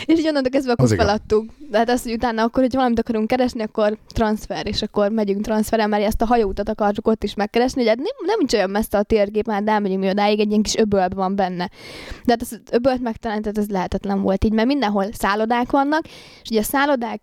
És 0.05 0.19
így 0.19 0.29
onnantól 0.29 0.51
kezdve 0.51 0.73
akkor 0.73 0.89
feladtuk. 0.89 1.51
De 1.71 1.79
hát 1.79 1.91
azt, 1.91 2.03
hogy 2.03 2.13
utána 2.13 2.43
akkor, 2.43 2.63
hogy 2.63 2.75
valamit 2.75 2.99
akarunk 2.99 3.27
keresni, 3.27 3.63
akkor 3.63 3.99
transfer, 4.09 4.67
és 4.67 4.83
akkor 4.83 5.11
megyünk 5.11 5.45
transferem, 5.45 5.91
mert 5.91 6.05
ezt 6.05 6.23
a 6.23 6.27
hajóutat 6.27 6.69
akarjuk 6.69 7.07
ott 7.07 7.25
is 7.25 7.35
megkeresni. 7.35 7.81
Ugye 7.81 7.91
hát 7.91 7.99
nem, 7.99 8.27
nem 8.27 8.39
nincs 8.39 8.53
olyan 8.53 8.71
messze 8.71 8.99
a 8.99 9.03
térkép, 9.03 9.51
hát 9.51 9.69
elmegyünk 9.69 10.01
mi 10.01 10.09
odáig, 10.09 10.41
egy 10.41 10.49
ilyen 10.49 10.63
kis 10.63 10.77
öbölbe 10.77 11.15
van 11.15 11.37
benne. 11.37 11.71
De 12.25 12.33
hát 12.33 12.43
az 12.43 12.61
öbölt 12.71 13.03
megtalálni, 13.03 13.43
tehát 13.43 13.59
ez 13.59 13.69
lehetetlen 13.69 14.23
volt 14.23 14.45
így, 14.45 14.53
mert 14.53 14.69
mindenhol 14.69 15.07
szállodák 15.13 15.71
vannak, 15.71 16.05
és 16.43 16.51
ugye 16.51 16.61
a 16.61 16.63
szállodák 16.63 17.21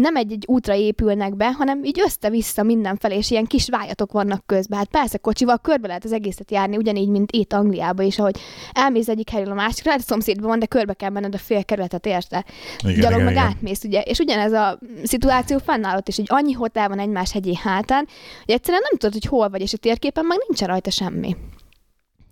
nem 0.00 0.16
egy-egy 0.16 0.44
útra 0.46 0.74
épülnek 0.74 1.36
be, 1.36 1.52
hanem 1.52 1.84
így 1.84 2.00
össze-vissza 2.04 2.62
mindenfelé, 2.62 3.16
és 3.16 3.30
ilyen 3.30 3.44
kis 3.44 3.68
vájatok 3.68 4.12
vannak 4.12 4.46
közben. 4.46 4.78
Hát 4.78 4.88
persze 4.88 5.18
kocsival 5.18 5.58
körbe 5.58 5.86
lehet 5.86 6.04
az 6.04 6.12
egészet 6.12 6.50
járni, 6.50 6.76
ugyanígy, 6.76 7.08
mint 7.08 7.32
itt 7.32 7.52
Angliában 7.52 8.06
is, 8.06 8.18
ahogy 8.18 8.38
elmész 8.72 9.08
egyik 9.08 9.30
helyről 9.30 9.52
a 9.52 9.54
másikra, 9.54 9.90
hát 9.90 10.00
a 10.00 10.02
szomszédban 10.02 10.48
van, 10.48 10.58
de 10.58 10.66
körbe 10.66 10.92
kell 10.92 11.10
menned 11.10 11.34
a 11.34 11.38
fél 11.38 11.64
kerületet, 11.64 12.06
érte? 12.06 12.44
Igen, 12.78 13.00
Gyalog 13.00 13.12
igen, 13.12 13.24
meg 13.24 13.32
igen. 13.32 13.46
átmész, 13.46 13.84
ugye? 13.84 14.00
És 14.00 14.18
ugyanez 14.18 14.52
a 14.52 14.78
szituáció 15.02 15.58
fennáll 15.58 15.96
ott 15.96 16.08
is, 16.08 16.16
hogy 16.16 16.26
annyi 16.28 16.52
hotel 16.52 16.88
van 16.88 16.98
egymás 16.98 17.32
hegyé 17.32 17.54
hátán, 17.62 18.08
hogy 18.44 18.54
egyszerűen 18.54 18.82
nem 18.88 18.98
tudod, 18.98 19.14
hogy 19.14 19.30
hol 19.30 19.48
vagy, 19.48 19.60
és 19.60 19.72
a 19.72 19.76
térképen 19.76 20.24
meg 20.24 20.38
nincsen 20.46 20.68
rajta 20.68 20.90
semmi. 20.90 21.36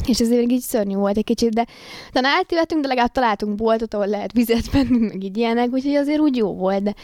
És 0.06 0.20
ezért 0.20 0.40
még 0.40 0.52
így 0.52 0.60
szörnyű 0.60 0.94
volt 0.94 1.16
egy 1.16 1.24
kicsit, 1.24 1.54
de 1.54 1.66
talán 2.12 2.36
eltévedtünk, 2.36 2.82
de 2.82 2.88
legalább 2.88 3.12
találtunk 3.12 3.54
boltot, 3.54 3.94
ahol 3.94 4.06
lehet 4.06 4.32
vizet 4.32 4.70
venni, 4.72 4.98
meg 4.98 5.24
így 5.24 5.36
ilyenek, 5.36 5.72
úgyhogy 5.72 5.94
azért 5.94 6.20
úgy 6.20 6.36
jó 6.36 6.54
volt, 6.54 6.82
de 6.82 6.94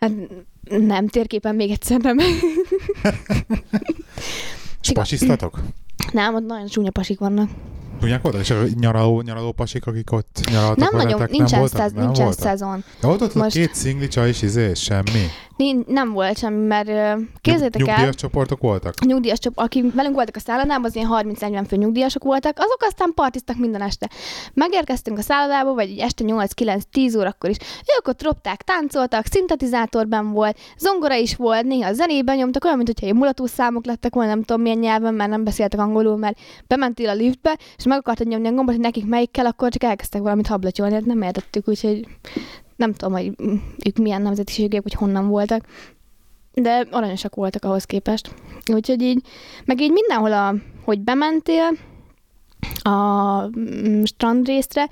hát 0.00 0.12
nem, 0.78 1.08
térképen 1.08 1.54
még 1.54 1.70
egyszer 1.70 2.00
nem. 2.00 2.18
És 4.82 4.92
pasisztatok? 4.92 5.60
nem, 6.12 6.34
ott 6.34 6.46
nagyon 6.46 6.66
csúnya 6.66 6.90
pasik 6.90 7.18
vannak. 7.18 7.50
Tudják 8.00 8.24
oda? 8.24 8.38
És 8.38 8.50
a 8.50 8.56
nyaraló, 8.80 9.20
nyaraló 9.20 9.52
pasik, 9.52 9.86
akik 9.86 10.12
ott 10.12 10.40
nyaraltak 10.50 10.90
nem 10.90 11.02
nagyon, 11.02 11.28
nincsen, 11.30 11.58
voltak? 11.58 11.80
szez, 11.80 11.92
nem 11.92 12.04
nincsen 12.04 12.24
voltak? 12.24 12.44
szezon. 12.44 12.84
De 13.00 13.06
volt 13.06 13.20
ott 13.20 13.34
Most- 13.34 13.56
két 13.56 13.74
szingli 13.74 14.08
csaj 14.08 14.28
is, 14.28 14.42
izé, 14.42 14.74
semmi. 14.74 15.26
Nin- 15.56 15.86
nem 15.86 16.12
volt 16.12 16.38
semmi, 16.38 16.66
mert 16.66 16.86
képzeljétek 17.40 17.80
el, 17.80 17.86
Nyugdíjas 17.86 18.14
csoportok 18.14 18.60
voltak? 18.60 18.94
nyugdíjas 19.04 19.38
csoport, 19.38 19.66
akik 19.66 19.94
velünk 19.94 20.14
voltak 20.14 20.36
a 20.36 20.40
szállodában, 20.40 20.84
az 20.84 20.96
ilyen 20.96 21.08
30-40 21.12 21.64
fő 21.68 21.76
nyugdíjasok 21.76 22.24
voltak, 22.24 22.58
azok 22.58 22.82
aztán 22.82 23.12
partiztak 23.14 23.56
minden 23.56 23.82
este. 23.82 24.10
Megérkeztünk 24.54 25.18
a 25.18 25.22
szállodába, 25.22 25.74
vagy 25.74 25.88
így 25.88 25.98
este 25.98 26.24
8-9-10 26.26 27.16
órakor 27.18 27.50
is. 27.50 27.56
Ők 27.98 28.08
ott 28.08 28.22
ropták, 28.22 28.62
táncoltak, 28.62 29.26
szintetizátorban 29.26 30.32
volt, 30.32 30.58
zongora 30.78 31.14
is 31.14 31.36
volt, 31.36 31.64
néha 31.64 31.92
zenében 31.92 32.36
nyomtak, 32.36 32.64
olyan, 32.64 32.76
mintha 32.76 33.14
mulató 33.14 33.46
számok 33.46 33.86
lettek 33.86 34.14
volna, 34.14 34.30
nem 34.30 34.42
tudom 34.42 34.62
milyen 34.62 34.78
nyelven, 34.78 35.14
mert 35.14 35.30
nem 35.30 35.44
beszéltek 35.44 35.80
angolul, 35.80 36.16
mert 36.16 36.38
bementél 36.66 37.08
a 37.08 37.14
liftbe, 37.14 37.58
és 37.76 37.86
meg 37.90 37.98
akartad 37.98 38.26
nyomni 38.26 38.48
a 38.48 38.52
gombot, 38.52 38.74
hogy 38.74 38.84
nekik 38.84 39.06
melyik 39.06 39.30
kell, 39.30 39.46
akkor 39.46 39.70
csak 39.70 39.82
elkezdtek 39.82 40.22
valamit 40.22 40.46
hablatyolni, 40.46 40.94
hát 40.94 41.04
nem 41.04 41.22
értettük, 41.22 41.68
úgyhogy 41.68 42.06
nem 42.76 42.92
tudom, 42.92 43.12
hogy 43.12 43.32
ők 43.86 43.96
milyen 43.96 44.22
nemzetiségek, 44.22 44.82
vagy 44.82 44.94
honnan 44.94 45.28
voltak 45.28 45.64
de 46.52 46.86
aranyosak 46.90 47.34
voltak 47.34 47.64
ahhoz 47.64 47.84
képest. 47.84 48.34
Úgyhogy 48.72 49.02
így, 49.02 49.22
meg 49.64 49.80
így 49.80 49.90
mindenhol, 49.92 50.32
a, 50.32 50.54
hogy 50.84 51.00
bementél 51.00 51.68
a 52.82 53.42
mm, 53.58 54.02
strandrészre, 54.02 54.88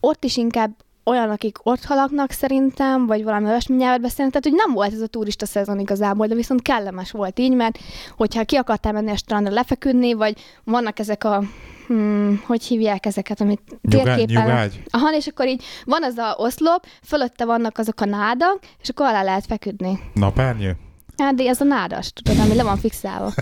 ott 0.00 0.24
is 0.24 0.36
inkább 0.36 0.81
olyan, 1.04 1.30
akik 1.30 1.56
ott 1.62 1.84
halaknak 1.84 2.30
szerintem, 2.30 3.06
vagy 3.06 3.24
valami 3.24 3.46
olyasmi 3.46 3.76
nyelvet 3.76 4.00
beszélnek, 4.00 4.34
tehát 4.34 4.48
hogy 4.48 4.66
nem 4.66 4.74
volt 4.74 4.92
ez 4.92 5.00
a 5.00 5.06
turista 5.06 5.46
szezon 5.46 5.78
igazából, 5.78 6.26
de 6.26 6.34
viszont 6.34 6.62
kellemes 6.62 7.10
volt 7.10 7.38
így, 7.38 7.54
mert 7.54 7.78
hogyha 8.16 8.44
ki 8.44 8.56
akartál 8.56 8.92
menni 8.92 9.10
a 9.10 9.16
strandra 9.16 9.52
lefeküdni, 9.52 10.12
vagy 10.12 10.40
vannak 10.64 10.98
ezek 10.98 11.24
a, 11.24 11.42
hmm, 11.86 12.42
hogy 12.46 12.62
hívják 12.64 13.06
ezeket, 13.06 13.40
amit 13.40 13.60
Nyugágy, 13.82 14.16
térképen... 14.16 14.42
nyugágy. 14.42 14.82
Aha, 14.90 15.14
és 15.14 15.26
akkor 15.26 15.46
így 15.46 15.64
van 15.84 16.04
az 16.04 16.16
a 16.16 16.34
oszlop, 16.38 16.86
fölötte 17.04 17.44
vannak 17.44 17.78
azok 17.78 18.00
a 18.00 18.04
nádak, 18.04 18.58
és 18.80 18.88
akkor 18.88 19.06
alá 19.06 19.22
lehet 19.22 19.46
feküdni. 19.46 19.98
Napernyő? 20.14 20.76
Hát, 21.16 21.34
de 21.34 21.48
ez 21.48 21.60
a 21.60 21.64
nádas, 21.64 22.12
tudod, 22.12 22.40
ami 22.40 22.54
le 22.54 22.62
van 22.62 22.76
fixálva. 22.76 23.32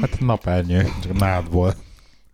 Hát 0.00 0.20
napernyő, 0.20 0.88
csak 1.02 1.18
nádból. 1.18 1.74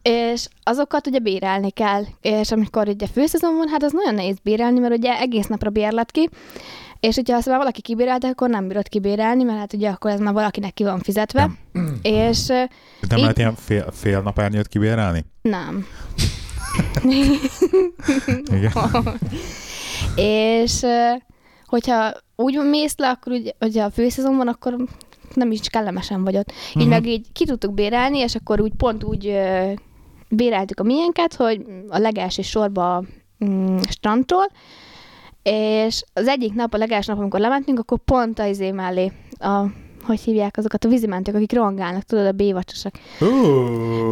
És 0.02 0.48
azokat 0.62 1.06
ugye 1.06 1.18
bérelni 1.18 1.70
kell, 1.70 2.02
és 2.20 2.50
amikor 2.52 2.88
ugye 2.88 3.06
főszezon 3.06 3.56
van, 3.56 3.68
hát 3.68 3.82
az 3.82 3.92
nagyon 3.92 4.14
nehéz 4.14 4.36
bérelni, 4.42 4.78
mert 4.78 4.96
ugye 4.96 5.18
egész 5.18 5.46
napra 5.46 5.70
bérlet 5.70 6.10
ki, 6.10 6.28
És 7.00 7.14
hogyha 7.14 7.36
azt 7.36 7.46
már 7.46 7.56
valaki 7.56 7.80
kibérelte, 7.80 8.28
akkor 8.28 8.48
nem 8.48 8.68
bírod 8.68 8.88
kibérelni, 8.88 9.42
mert 9.42 9.58
hát 9.58 9.72
ugye 9.72 9.88
akkor 9.90 10.10
ez 10.10 10.20
már 10.20 10.32
valakinek 10.32 10.74
ki 10.74 10.82
van 10.84 10.98
fizetve. 11.00 11.50
Nem. 11.72 11.98
És 12.02 12.46
Nem 12.46 12.68
Így- 13.14 13.18
lehet 13.18 13.38
ilyen 13.38 13.54
fél, 13.54 13.90
fél 13.92 14.20
nap 14.22 14.38
ernyőt 14.38 14.68
kibérelni? 14.68 15.24
nem. 15.42 15.86
Igen. 18.56 18.72
És 20.16 20.80
hogyha 21.66 22.12
úgy 22.36 22.58
mész 22.70 22.94
le, 22.96 23.08
akkor 23.08 23.32
ugye, 23.32 23.50
hogyha 23.58 23.84
a 23.84 23.90
főszezon 23.90 24.36
van, 24.36 24.48
akkor 24.48 24.76
nem 25.34 25.50
is 25.50 25.60
kellemesen 25.68 26.24
vagy 26.24 26.36
ott. 26.36 26.52
Így 26.74 26.82
Mhm. 26.82 26.88
meg 26.88 27.06
így 27.06 27.26
ki 27.32 27.44
tudtuk 27.44 27.74
bérelni, 27.74 28.18
és 28.18 28.34
akkor 28.34 28.60
úgy 28.60 28.72
pont 28.76 29.04
úgy 29.04 29.32
béreltük 30.30 30.80
a 30.80 30.82
miénket, 30.82 31.34
hogy 31.34 31.60
a 31.88 31.98
legelső 31.98 32.42
sorba 32.42 33.04
mm, 33.44 33.76
strandtól, 33.88 34.46
és 35.42 36.02
az 36.12 36.28
egyik 36.28 36.54
nap, 36.54 36.74
a 36.74 36.76
legelső 36.76 37.12
nap, 37.12 37.20
amikor 37.20 37.40
lementünk, 37.40 37.78
akkor 37.78 37.98
pont 38.04 38.38
a 38.38 38.44
izé 38.44 38.70
mellé, 38.70 39.12
a, 39.38 39.60
hogy 40.06 40.20
hívják 40.20 40.56
azokat 40.56 40.84
a 40.84 40.88
vízimentők, 40.88 41.34
akik 41.34 41.52
rohangálnak, 41.52 42.02
tudod, 42.02 42.26
a 42.26 42.32
bévacsosak. 42.32 42.94
Uh, 43.20 43.28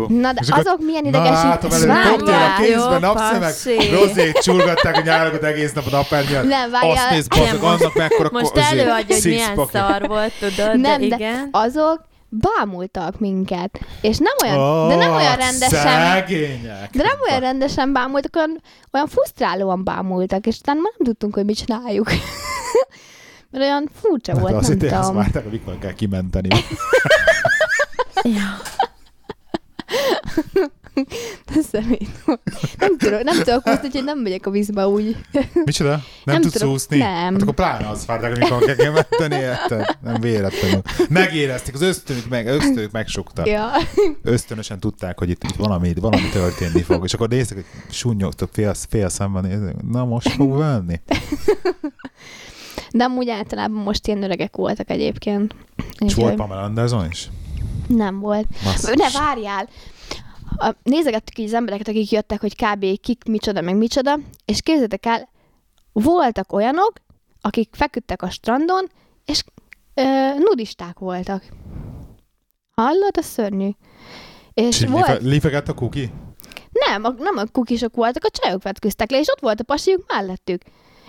Na, 0.09 0.33
de 0.33 0.41
azok 0.49 0.85
milyen 0.85 1.03
Na, 1.03 1.09
idegesítő. 1.09 1.49
látom 1.49 1.71
előtt 1.71 1.87
Várjál! 1.87 2.13
koktél 2.17 2.35
a 2.35 2.61
kézben, 2.63 3.01
napszemek, 3.01 3.55
rozét 4.01 4.39
csurgatták 4.39 4.97
a 4.97 5.01
nyárokat 5.01 5.43
egész 5.43 5.73
nap 5.73 5.85
a 5.87 5.91
napernyőn. 5.91 6.47
Nem, 6.47 6.71
várjál. 6.71 7.17
Azt 7.17 7.29
bazdok, 7.29 7.61
most- 7.61 7.83
annak 7.83 7.95
mekkora 7.95 8.29
Most 8.33 8.51
ko- 8.53 8.63
előadja, 8.63 9.15
hogy 9.15 9.25
milyen 9.25 9.59
szar 9.73 10.07
volt, 10.07 10.33
tudod, 10.39 10.81
Nem, 10.81 11.01
de 11.01 11.07
de 11.09 11.15
igen. 11.17 11.49
azok 11.51 12.08
bámultak 12.29 13.19
minket. 13.19 13.81
És 14.01 14.19
nem 14.19 14.35
olyan, 14.43 14.89
de 14.89 14.95
nem 14.95 15.15
olyan 15.15 15.37
rendesen, 15.37 15.69
Szegények. 16.15 16.91
de 16.91 17.03
nem 17.03 17.17
olyan 17.29 17.41
rendesen 17.41 17.93
bámultak, 17.93 18.37
olyan, 18.37 18.63
olyan 18.93 19.07
frusztrálóan 19.07 19.85
bámultak, 19.85 20.47
és 20.47 20.59
utána 20.59 20.81
már 20.81 20.93
nem 20.99 21.07
tudtunk, 21.07 21.35
hogy 21.35 21.45
mit 21.45 21.57
csináljuk. 21.57 22.11
Mert 23.51 23.65
olyan 23.65 23.89
furcsa 24.01 24.33
Hát 24.33 24.41
volt, 24.41 24.55
azt 24.55 24.69
nem 24.69 24.79
hittem, 24.79 24.99
azt 24.99 25.09
tudom. 25.09 25.23
várták, 25.23 25.43
hogy 25.43 25.53
mikor 25.53 25.79
kell 25.79 25.93
kimenteni. 25.93 26.49
Ja. 28.23 28.57
Szemét 31.71 32.09
volt. 32.25 32.41
Nem 32.79 32.99
tudok, 32.99 33.23
nem 33.23 33.37
tudok 33.37 33.67
úszni, 33.67 33.87
úgyhogy 33.87 34.05
nem 34.05 34.19
megyek 34.19 34.47
a 34.47 34.51
vízbe 34.51 34.87
úgy. 34.87 35.17
Micsoda? 35.65 35.91
Nem, 35.91 36.01
Nem 36.25 36.41
tudsz 36.41 36.53
tudok, 36.53 36.73
úszni? 36.75 36.97
nem. 36.99 37.33
Hát 37.33 37.43
akkor 37.43 37.55
pláne 37.55 37.89
azt 37.89 38.07
várták, 38.07 38.31
hogy 38.31 38.39
mikor 38.39 38.65
kell 38.65 38.75
kimenteni, 38.75 39.35
érted? 39.43 39.97
Nem 40.03 40.21
véletlenül. 40.21 40.83
Megérezték, 41.09 41.75
az 41.75 41.81
ösztönük, 41.83 42.29
meg, 42.29 42.47
ösztönük 42.47 42.91
megsukta. 42.91 43.47
Ja. 43.47 43.71
Ösztönösen 44.23 44.81
tudták, 44.81 45.19
hogy 45.19 45.31
itt, 45.31 45.45
itt 45.45 45.57
valami, 45.57 45.93
valami 46.01 46.29
történni 46.29 46.83
fog. 46.83 47.05
És 47.05 47.15
akkor 47.15 47.29
néztek, 47.29 47.57
hogy 47.57 47.95
sunnyogtok 47.95 48.49
fél, 48.53 48.75
fél 48.89 49.09
szemben, 49.09 49.43
néztek, 49.45 49.83
na 49.91 50.05
most 50.05 50.29
fog 50.29 50.57
venni. 50.57 51.01
De 52.91 53.05
amúgy 53.05 53.29
általában 53.29 53.83
most 53.83 54.07
ilyen 54.07 54.23
öregek 54.23 54.57
voltak 54.57 54.91
egyébként. 54.91 55.55
És 55.99 56.15
volt 56.15 56.35
Pamela 56.35 56.63
Anderson 56.63 57.07
is? 57.11 57.29
Nem 57.87 58.21
volt. 58.21 58.47
Basszus. 58.65 58.95
Ne, 58.97 59.21
várjál! 59.21 59.69
A, 60.59 60.75
nézegettük 60.83 61.39
így 61.39 61.47
az 61.47 61.55
embereket, 61.55 61.89
akik 61.89 62.11
jöttek, 62.11 62.41
hogy 62.41 62.57
kb. 62.57 63.01
kik, 63.01 63.25
micsoda, 63.25 63.61
meg 63.61 63.77
micsoda, 63.77 64.19
és 64.45 64.63
képzeljétek 64.63 65.07
el, 65.07 65.29
voltak 65.93 66.53
olyanok, 66.53 66.93
akik 67.41 67.69
feküdtek 67.73 68.23
a 68.23 68.31
strandon, 68.31 68.91
és 69.25 69.45
ö, 69.95 70.03
nudisták 70.39 70.99
voltak. 70.99 71.45
Hallod? 72.71 73.17
A 73.17 73.23
szörnyű. 73.23 73.71
És 74.55 74.87
volt... 74.87 75.07
life, 75.07 75.19
lifegett 75.23 75.69
a 75.69 75.75
kuki? 75.75 76.13
Nem, 76.73 77.05
a, 77.05 77.15
nem 77.19 77.37
a 77.37 77.45
kukisok 77.53 77.95
voltak, 77.95 78.25
a 78.25 78.31
csajok 78.31 78.63
vetköztek 78.63 79.11
le, 79.11 79.19
és 79.19 79.29
ott 79.31 79.41
volt 79.41 79.61
a 79.61 79.65
pasiuk 79.65 80.05
mellettük. 80.09 80.63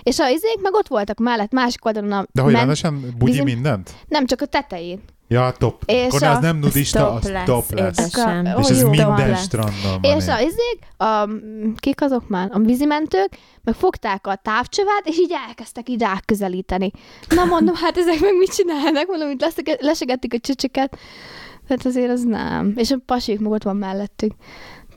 És 0.04 0.20
a 0.20 0.28
izék 0.30 0.62
meg 0.62 0.74
ott 0.74 0.88
voltak 0.88 1.20
mellett, 1.20 1.52
másik 1.52 1.86
oldalon 1.86 2.12
a 2.12 2.26
De 2.32 2.42
hogy 2.42 2.52
men- 2.52 2.62
rendesen 2.62 3.14
bugyi 3.18 3.44
mindent? 3.44 3.96
Nem, 4.08 4.26
csak 4.26 4.42
a 4.42 4.46
tetején. 4.46 5.02
Ja, 5.32 5.52
top. 5.58 5.84
És 5.86 6.06
Akkor 6.08 6.24
a- 6.24 6.32
az 6.32 6.40
nem 6.42 6.58
nudista, 6.58 7.12
az 7.12 7.22
Topless, 7.24 7.44
top 7.46 7.72
lesz. 7.72 7.98
édesem. 7.98 8.46
Ó, 8.46 8.60
És 8.60 8.70
ez 8.70 8.82
jó 8.82 8.90
minden 8.90 9.08
Topless. 9.16 9.42
strandon 9.42 10.02
van. 10.02 10.18
És 10.18 10.28
a 10.28 10.40
izék, 10.40 10.80
a, 10.98 11.30
kik 11.78 12.02
azok 12.02 12.28
már? 12.30 12.50
A 12.54 12.60
vízimentők, 12.60 13.30
meg 13.64 13.74
fogták 13.76 14.28
a 14.28 14.36
távcsövát, 14.36 15.02
és 15.08 15.18
így 15.18 15.34
elkezdtek 15.48 15.90
így 15.90 16.02
ráközelíteni. 16.02 16.92
Na 17.36 17.46
mondom, 17.46 17.76
hát 17.76 17.98
ezek 17.98 18.20
meg 18.20 18.36
mit 18.38 18.56
csinálnak? 18.56 19.08
Mondom, 19.08 19.28
hogy 19.28 19.46
lesegették 19.80 20.34
a 20.34 20.40
csücsöket. 20.40 20.98
Tehát 21.68 21.86
azért 21.86 22.12
az 22.12 22.24
nem. 22.24 22.74
És 22.76 22.92
a 22.92 22.98
pasik 23.06 23.40
meg 23.40 23.52
ott 23.52 23.64
van 23.64 23.76
mellettük. 23.76 24.32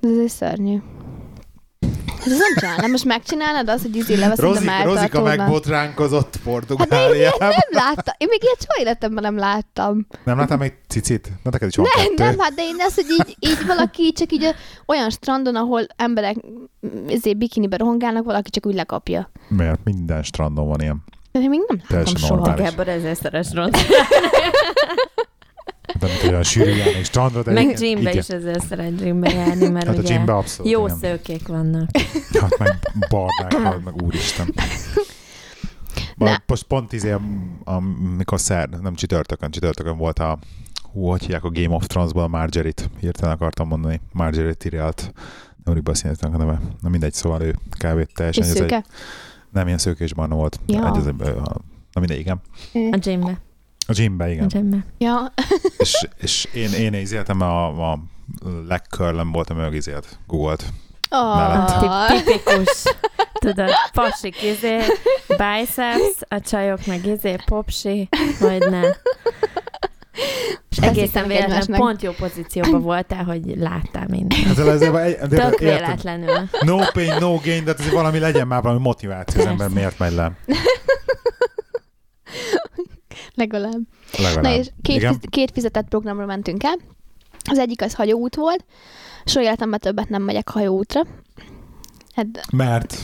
Ez 0.00 0.10
azért 0.10 0.32
szörnyű. 0.32 0.76
Hát 2.22 2.32
ez 2.32 2.38
nem 2.38 2.54
csinálnám. 2.58 2.90
Most 2.90 3.04
megcsinálnád 3.04 3.68
azt, 3.68 3.82
hogy 3.82 3.96
izé 3.96 4.14
leveszed 4.14 4.44
a 4.44 4.48
Rozika, 4.48 4.82
Rozika 4.82 5.22
megbotránkozott 5.22 6.34
Hát 6.34 6.44
de 6.44 6.50
én 6.50 6.66
Portugáliában. 6.66 7.48
nem 7.48 7.68
láttam. 7.70 8.14
Én 8.18 8.26
még 8.30 8.42
ilyet 8.42 8.60
soha 8.60 8.80
életemben 8.80 9.22
nem 9.22 9.36
láttam. 9.36 10.06
Nem 10.24 10.38
láttál 10.38 10.56
még 10.56 10.72
cicit? 10.88 11.28
Na 11.42 11.50
neked 11.50 11.68
is 11.68 11.76
van 11.76 11.86
Nem, 11.96 12.04
kettő. 12.06 12.24
nem, 12.30 12.38
hát 12.38 12.54
de 12.54 12.62
én 12.62 12.76
azt, 12.78 12.94
hogy 12.94 13.10
így, 13.10 13.36
így 13.38 13.66
valaki 13.66 14.12
csak 14.12 14.32
így 14.32 14.54
olyan 14.86 15.10
strandon, 15.10 15.56
ahol 15.56 15.86
emberek 15.96 16.36
ezért 17.08 17.36
bikinibe 17.36 17.76
rohangálnak, 17.76 18.24
valaki 18.24 18.50
csak 18.50 18.66
úgy 18.66 18.74
lekapja. 18.74 19.30
Miért? 19.48 19.84
Minden 19.84 20.22
strandon 20.22 20.68
van 20.68 20.80
ilyen. 20.80 21.04
De 21.32 21.40
én 21.40 21.48
még 21.48 21.60
nem 21.68 21.76
láttam 21.78 21.88
Teljesen 21.88 22.16
soha. 22.16 22.34
normális. 22.34 22.64
Gábor 22.74 22.88
rossz. 23.54 23.80
Mint 26.00 26.22
olyan 26.28 26.42
sűrű 26.42 26.70
járni 26.70 27.02
strandra. 27.04 27.42
de 27.42 27.52
Meg 27.52 27.74
gymbe 27.76 28.00
igen. 28.10 28.16
is 28.22 28.28
ezzel 28.28 28.58
szeret 28.68 28.96
gymbe 29.02 29.30
járni, 29.30 29.68
mert 29.68 29.86
Hát 29.86 29.96
a 29.96 29.98
ugye 30.00 30.16
gymbe 30.16 30.34
abszolút. 30.36 30.72
jó 30.72 30.84
igen. 30.86 30.98
szőkék 30.98 31.48
vannak. 31.48 31.90
Hát 32.40 32.58
meg 32.58 32.78
barnák, 33.08 33.82
meg 33.84 34.02
úristen. 34.02 34.52
Ne. 36.16 36.24
Ba, 36.26 36.36
most 36.46 36.62
pont 36.62 36.92
izé, 36.92 37.14
amikor 37.64 38.40
szer, 38.40 38.68
nem 38.68 38.94
csütörtökön, 38.94 39.50
csütörtökön 39.50 39.96
volt 39.96 40.18
a 40.18 40.38
hú, 40.92 41.06
hogy 41.06 41.20
hívják 41.20 41.44
a 41.44 41.50
Game 41.50 41.74
of 41.74 41.86
Thrones-ból 41.86 42.22
a 42.22 42.28
Margaret-t, 42.28 42.90
hirtelen 43.00 43.34
akartam 43.34 43.68
mondani, 43.68 44.00
Margaret 44.12 44.56
Tyrellt, 44.56 45.12
nem 45.64 45.74
úgy 45.74 45.82
beszéltem 45.82 46.34
a 46.34 46.36
neve. 46.36 46.60
Na 46.80 46.88
mindegy, 46.88 47.12
szóval 47.12 47.42
ő 47.42 47.50
kb. 47.70 48.06
teljesen, 48.14 48.44
És 48.44 48.50
egy, 48.50 48.56
szőke? 48.56 48.84
nem 49.50 49.66
ilyen 49.66 49.78
szőkés 49.78 50.14
barna 50.14 50.34
volt. 50.34 50.60
Ja. 50.66 50.86
Egy, 50.96 51.06
egy- 51.06 51.34
na 51.92 52.00
mindegy, 52.00 52.18
igen. 52.18 52.40
A 52.90 52.96
gymbe. 52.96 53.40
A 53.92 54.00
gymbe, 54.02 54.24
A 54.24 54.28
igen. 54.28 54.48
gymbe. 54.48 54.76
Ja. 54.98 55.32
és, 55.78 56.08
és 56.16 56.48
én, 56.54 56.72
én 56.72 56.94
izéltem, 56.94 57.40
a, 57.40 57.90
a 57.92 57.98
legkörlem 58.68 59.32
volt 59.32 59.50
a 59.50 59.54
mögizélt, 59.54 60.18
googolt. 60.26 60.64
Oh. 61.10 61.64
Tip- 61.80 62.24
Tipikus. 62.24 62.82
Tudod, 63.32 63.70
pasik 63.92 64.42
izé, 64.42 64.78
biceps, 65.28 66.16
a 66.28 66.40
csajok 66.40 66.86
meg 66.86 67.06
izé, 67.06 67.36
popsi, 67.44 68.08
vagy 68.40 68.70
ne. 68.70 68.80
És 70.70 70.78
egészen 70.80 71.26
véletlen, 71.26 71.78
pont 71.78 72.02
jó 72.02 72.10
pozícióban 72.12 72.82
voltál, 72.82 73.24
hogy 73.24 73.42
láttál 73.56 74.06
mindent. 74.08 74.42
Hát 74.44 74.54
de, 75.28 75.48
Tök 75.48 75.58
véletlenül. 75.58 76.48
no 76.60 76.76
pain, 76.92 77.14
no 77.20 77.36
gain, 77.44 77.64
de 77.64 77.70
hát 77.70 77.78
azért 77.78 77.94
valami 77.94 78.18
legyen 78.18 78.46
már 78.46 78.62
valami 78.62 78.80
motiváció, 78.80 79.40
az 79.40 79.46
ember 79.46 79.68
miért 79.68 79.98
megy 79.98 80.12
le. 80.12 80.32
Legalább. 83.34 83.80
Legalább. 84.18 84.42
Na 84.42 84.54
és 84.54 84.66
két, 84.82 84.96
Igen? 84.96 85.12
fiz- 85.12 85.30
két 85.30 85.50
fizetett 85.50 85.88
programra 85.88 86.26
mentünk 86.26 86.62
el. 86.64 86.76
Az 87.50 87.58
egyik 87.58 87.82
az 87.82 87.94
hajóút 87.94 88.34
volt. 88.36 88.64
Soha 89.24 89.44
életemben 89.44 89.80
többet 89.80 90.08
nem 90.08 90.22
megyek 90.22 90.48
hajóútra. 90.48 91.00
Hát, 92.14 92.26
Mert 92.52 92.96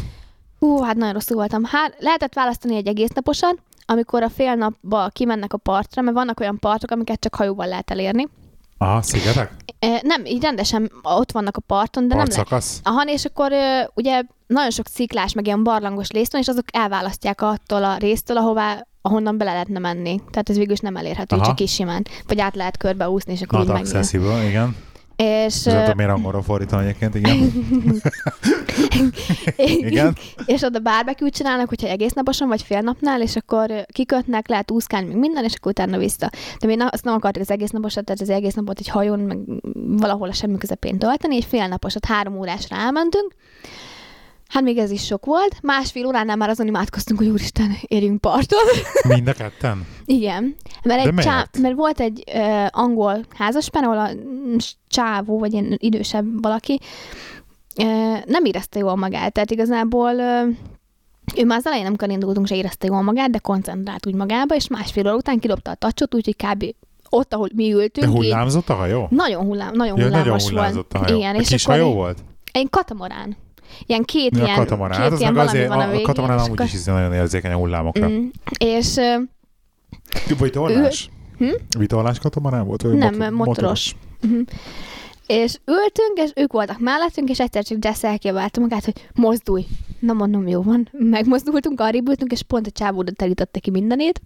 hú, 0.58 0.80
hát 0.82 0.96
nagyon 0.96 1.12
rosszul 1.12 1.36
voltam. 1.36 1.64
Hát 1.64 1.96
lehetett 1.98 2.34
választani 2.34 2.76
egy 2.76 2.86
egész 2.86 3.10
naposan, 3.10 3.58
amikor 3.86 4.22
a 4.22 4.28
fél 4.28 4.54
napba 4.54 5.08
kimennek 5.08 5.52
a 5.52 5.56
partra, 5.56 6.02
mert 6.02 6.16
vannak 6.16 6.40
olyan 6.40 6.58
partok, 6.58 6.90
amiket 6.90 7.20
csak 7.20 7.34
hajóval 7.34 7.66
lehet 7.66 7.90
elérni. 7.90 8.28
Aha, 8.78 9.02
szigetek? 9.02 9.52
Nem, 10.02 10.24
így 10.24 10.42
rendesen 10.42 10.90
ott 11.02 11.32
vannak 11.32 11.56
a 11.56 11.60
parton, 11.60 12.08
de 12.08 12.14
nem 12.14 12.26
lehet. 12.26 12.48
Partszakasz? 12.48 12.80
Aha, 12.82 13.02
és 13.02 13.24
akkor 13.24 13.52
ugye 13.94 14.22
nagyon 14.46 14.70
sok 14.70 14.86
sziklás, 14.86 15.32
meg 15.32 15.46
ilyen 15.46 15.62
barlangos 15.62 16.08
rész 16.08 16.30
van, 16.30 16.40
és 16.40 16.48
azok 16.48 16.64
elválasztják 16.72 17.40
attól 17.40 17.84
a 17.84 17.96
résztől, 17.96 18.36
ahová 18.36 18.86
ahonnan 19.02 19.38
bele 19.38 19.52
lehetne 19.52 19.78
menni. 19.78 20.20
Tehát 20.30 20.50
ez 20.50 20.56
végül 20.56 20.72
is 20.72 20.78
nem 20.78 20.96
elérhető, 20.96 21.36
Aha. 21.36 21.44
csak 21.44 21.60
is 21.60 21.72
simán. 21.72 22.06
Vagy 22.26 22.40
át 22.40 22.54
lehet 22.56 22.76
körbeúszni, 22.76 23.32
és 23.32 23.42
akkor 23.42 23.58
Not 23.58 23.68
úgy 23.68 23.72
meg. 23.74 23.82
accessible, 23.82 24.44
igen. 24.44 24.76
És, 25.22 25.62
Nem 25.62 25.80
tudom, 25.80 25.96
miért 25.96 26.10
angolra 26.10 26.42
fordítani 26.42 26.86
egyébként, 26.86 27.14
igen. 27.14 27.52
igen. 29.90 30.16
és 30.46 30.62
oda 30.62 30.78
barbecue 30.78 31.28
csinálnak, 31.28 31.68
hogyha 31.68 31.88
egész 31.88 32.12
naposan, 32.12 32.48
vagy 32.48 32.62
fél 32.62 32.80
napnál, 32.80 33.22
és 33.22 33.36
akkor 33.36 33.86
kikötnek, 33.92 34.48
lehet 34.48 34.70
úszkálni, 34.70 35.06
még 35.06 35.16
minden, 35.16 35.44
és 35.44 35.54
akkor 35.54 35.70
utána 35.70 35.98
vissza. 35.98 36.30
De 36.58 36.66
mi 36.66 36.76
azt 36.78 37.04
nem 37.04 37.14
akartuk 37.14 37.42
az 37.42 37.50
egész 37.50 37.70
naposat, 37.70 38.04
tehát 38.04 38.20
az 38.20 38.30
egész 38.30 38.54
napot 38.54 38.78
egy 38.78 38.88
hajón, 38.88 39.18
meg 39.18 39.38
valahol 39.98 40.28
a 40.28 40.32
semmi 40.32 40.58
közepén 40.58 40.98
tölteni, 40.98 41.36
egy 41.36 41.44
fél 41.44 41.66
naposat, 41.66 42.04
három 42.04 42.38
órásra 42.38 42.76
elmentünk. 42.76 43.34
Hát 44.48 44.62
még 44.62 44.78
ez 44.78 44.90
is 44.90 45.04
sok 45.04 45.24
volt. 45.26 45.56
Másfél 45.62 46.06
óránál 46.06 46.36
már 46.36 46.48
azon 46.48 46.66
imádkoztunk, 46.66 47.18
hogy 47.18 47.28
úristen, 47.28 47.76
érjünk 47.86 48.20
partot. 48.20 48.60
Mind 49.14 49.28
a 49.28 49.32
ketten? 49.32 49.86
Igen. 50.04 50.54
Mert, 50.82 51.02
De 51.02 51.08
egy 51.08 51.24
csá- 51.24 51.58
mert 51.58 51.74
volt 51.74 52.00
egy 52.00 52.22
ö, 52.34 52.64
angol 52.70 53.20
házaspár, 53.36 53.84
ahol 53.84 53.98
a 53.98 54.08
csávó, 54.88 55.38
vagy 55.38 55.52
ilyen 55.52 55.74
idősebb 55.78 56.42
valaki, 56.42 56.80
ö, 57.76 57.82
nem 58.24 58.44
érezte 58.44 58.78
jól 58.78 58.96
magát. 58.96 59.32
Tehát 59.32 59.50
igazából 59.50 60.14
ö, 60.14 60.42
ő 61.36 61.44
már 61.44 61.58
az 61.58 61.66
elején, 61.66 61.86
amikor 61.86 62.10
indultunk, 62.10 62.46
se 62.46 62.56
érezte 62.56 62.86
jól 62.86 63.02
magát, 63.02 63.30
de 63.30 63.38
koncentrált 63.38 64.06
úgy 64.06 64.14
magába, 64.14 64.54
és 64.54 64.68
másfél 64.68 65.06
óra 65.06 65.16
után 65.16 65.38
kidobta 65.38 65.70
a 65.70 65.74
tacsot, 65.74 66.14
úgyhogy 66.14 66.36
kb. 66.36 66.64
ott, 67.10 67.34
ahol 67.34 67.48
mi 67.54 67.68
De 67.68 67.74
ültünk, 67.74 68.08
így 68.08 68.14
hullámzott 68.14 68.68
a 68.68 68.74
hajó? 68.74 69.06
nagyon, 69.10 69.44
hullám, 69.44 69.72
nagyon 69.74 69.98
Ja, 69.98 70.08
nagyon 70.08 70.22
hullámos 70.40 70.50
a 70.50 70.72
volt. 70.74 70.92
hajó. 70.92 71.16
Igen, 71.16 71.34
a 71.34 71.38
és 71.38 71.48
kis 71.48 71.66
akkor 71.66 71.78
hajó 71.80 71.92
volt? 71.94 72.18
egy 72.52 72.66
katamarán. 72.70 73.36
Ilyen 73.86 74.02
két 74.02 74.36
Ja, 74.36 74.42
a 74.42 74.44
ilyen, 74.44 74.58
katamarán. 74.58 74.90
két 74.96 75.00
Hát 75.02 75.12
az 75.12 75.20
ilyen 75.20 75.32
meg 75.32 75.42
valami 75.46 75.58
azért, 75.58 75.74
van 75.74 75.78
a 75.78 75.82
a, 75.82 75.86
a 75.86 75.90
végén. 75.90 76.04
katamarán 76.06 76.38
és 76.38 76.44
amúgy 76.44 76.60
is 76.60 76.70
hiszen 76.70 76.94
nagyon 76.94 77.12
érzékeny 77.12 77.52
a 77.52 77.56
hullámokra. 77.56 78.08
Mm, 78.08 78.26
és 78.58 78.96
ö, 78.96 79.14
Vitorlás? 80.40 81.10
Hm? 81.38 81.48
Vitorlás 81.78 82.18
katamarán 82.18 82.66
volt? 82.66 82.82
Vagy 82.82 82.92
nem, 82.94 83.14
motor- 83.14 83.30
motoros. 83.32 83.94
Uh-huh. 84.22 84.40
És 85.26 85.54
ültünk, 85.66 86.18
és 86.24 86.30
ők 86.34 86.52
voltak 86.52 86.78
mellettünk, 86.78 87.28
és 87.30 87.40
egyszer 87.40 87.64
csak 87.64 87.84
Jess 87.84 88.02
elkiabálta 88.04 88.60
magát, 88.60 88.84
hogy 88.84 89.08
mozdulj. 89.14 89.66
Na 89.98 90.12
mondom, 90.12 90.48
jó 90.48 90.62
van. 90.62 90.88
Megmozdultunk, 91.10 91.80
arrébb 91.80 92.08
ültünk, 92.08 92.32
és 92.32 92.42
pont 92.42 92.66
a 92.66 92.70
csávó 92.70 92.98
oda 92.98 93.12
telítette 93.12 93.58
ki 93.58 93.70
mindenét. 93.70 94.20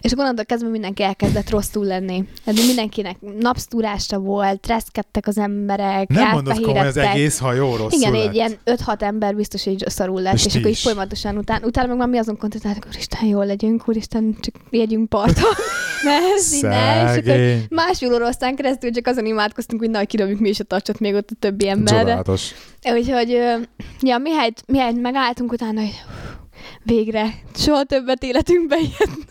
És 0.00 0.12
akkor 0.12 0.22
onnantól 0.24 0.44
kezdve 0.44 0.68
mindenki 0.68 1.02
elkezdett 1.02 1.50
rosszul 1.50 1.84
lenni. 1.84 2.24
Eddig 2.44 2.66
mindenkinek 2.66 3.16
napsztúrása 3.38 4.18
volt, 4.18 4.66
reszkedtek 4.66 5.26
az 5.26 5.38
emberek, 5.38 6.08
Nem 6.08 6.30
mondod 6.30 6.60
komolyan, 6.60 6.86
az 6.86 6.96
egész 6.96 7.38
hajó 7.38 7.76
rosszul 7.76 8.00
Igen, 8.00 8.12
lett. 8.12 8.28
egy 8.28 8.34
ilyen 8.34 8.52
5-6 8.64 9.00
ember 9.02 9.34
biztos, 9.34 9.64
hogy 9.64 9.84
szarul 9.86 10.20
lett, 10.20 10.34
És 10.34 10.46
és, 10.46 10.54
akkor 10.56 10.70
így 10.70 10.78
folyamatosan 10.78 11.36
után, 11.36 11.62
utána 11.64 11.88
meg 11.88 11.96
már 11.96 12.08
mi 12.08 12.18
azon 12.18 12.36
koncentráltunk, 12.36 12.86
úristen, 12.92 13.26
jól 13.28 13.46
legyünk, 13.46 13.88
úristen, 13.88 14.36
csak 14.40 14.54
jegyünk 14.70 15.08
parton. 15.08 15.50
ne, 16.04 16.16
ez 16.36 16.54
így 16.54 16.62
ne, 16.62 16.96
és 16.96 17.00
akkor 17.10 17.14
Szegény. 17.24 17.66
másfél 17.70 18.14
óra 18.14 18.26
aztán 18.26 18.56
keresztül 18.56 18.90
csak 18.90 19.06
azon 19.06 19.26
imádkoztunk, 19.26 19.80
hogy 19.80 19.90
na, 19.90 20.04
kidobjuk 20.04 20.40
mi 20.40 20.48
is 20.48 20.60
a 20.60 20.64
tacsot 20.64 20.98
még 20.98 21.14
ott 21.14 21.30
a 21.30 21.34
többi 21.38 21.68
emberre. 21.68 21.98
Csodálatos. 21.98 22.54
Úgyhogy, 22.92 23.28
ja, 24.00 24.18
mihelyt, 24.18 24.62
mihelyt 24.90 25.12
megálltunk 25.12 25.52
utána, 25.52 25.80
hogy 25.80 26.02
végre, 26.82 27.34
soha 27.54 27.84
többet 27.84 28.22
életünkben 28.22 28.78
ilyet 28.78 28.98
nem. 29.06 29.24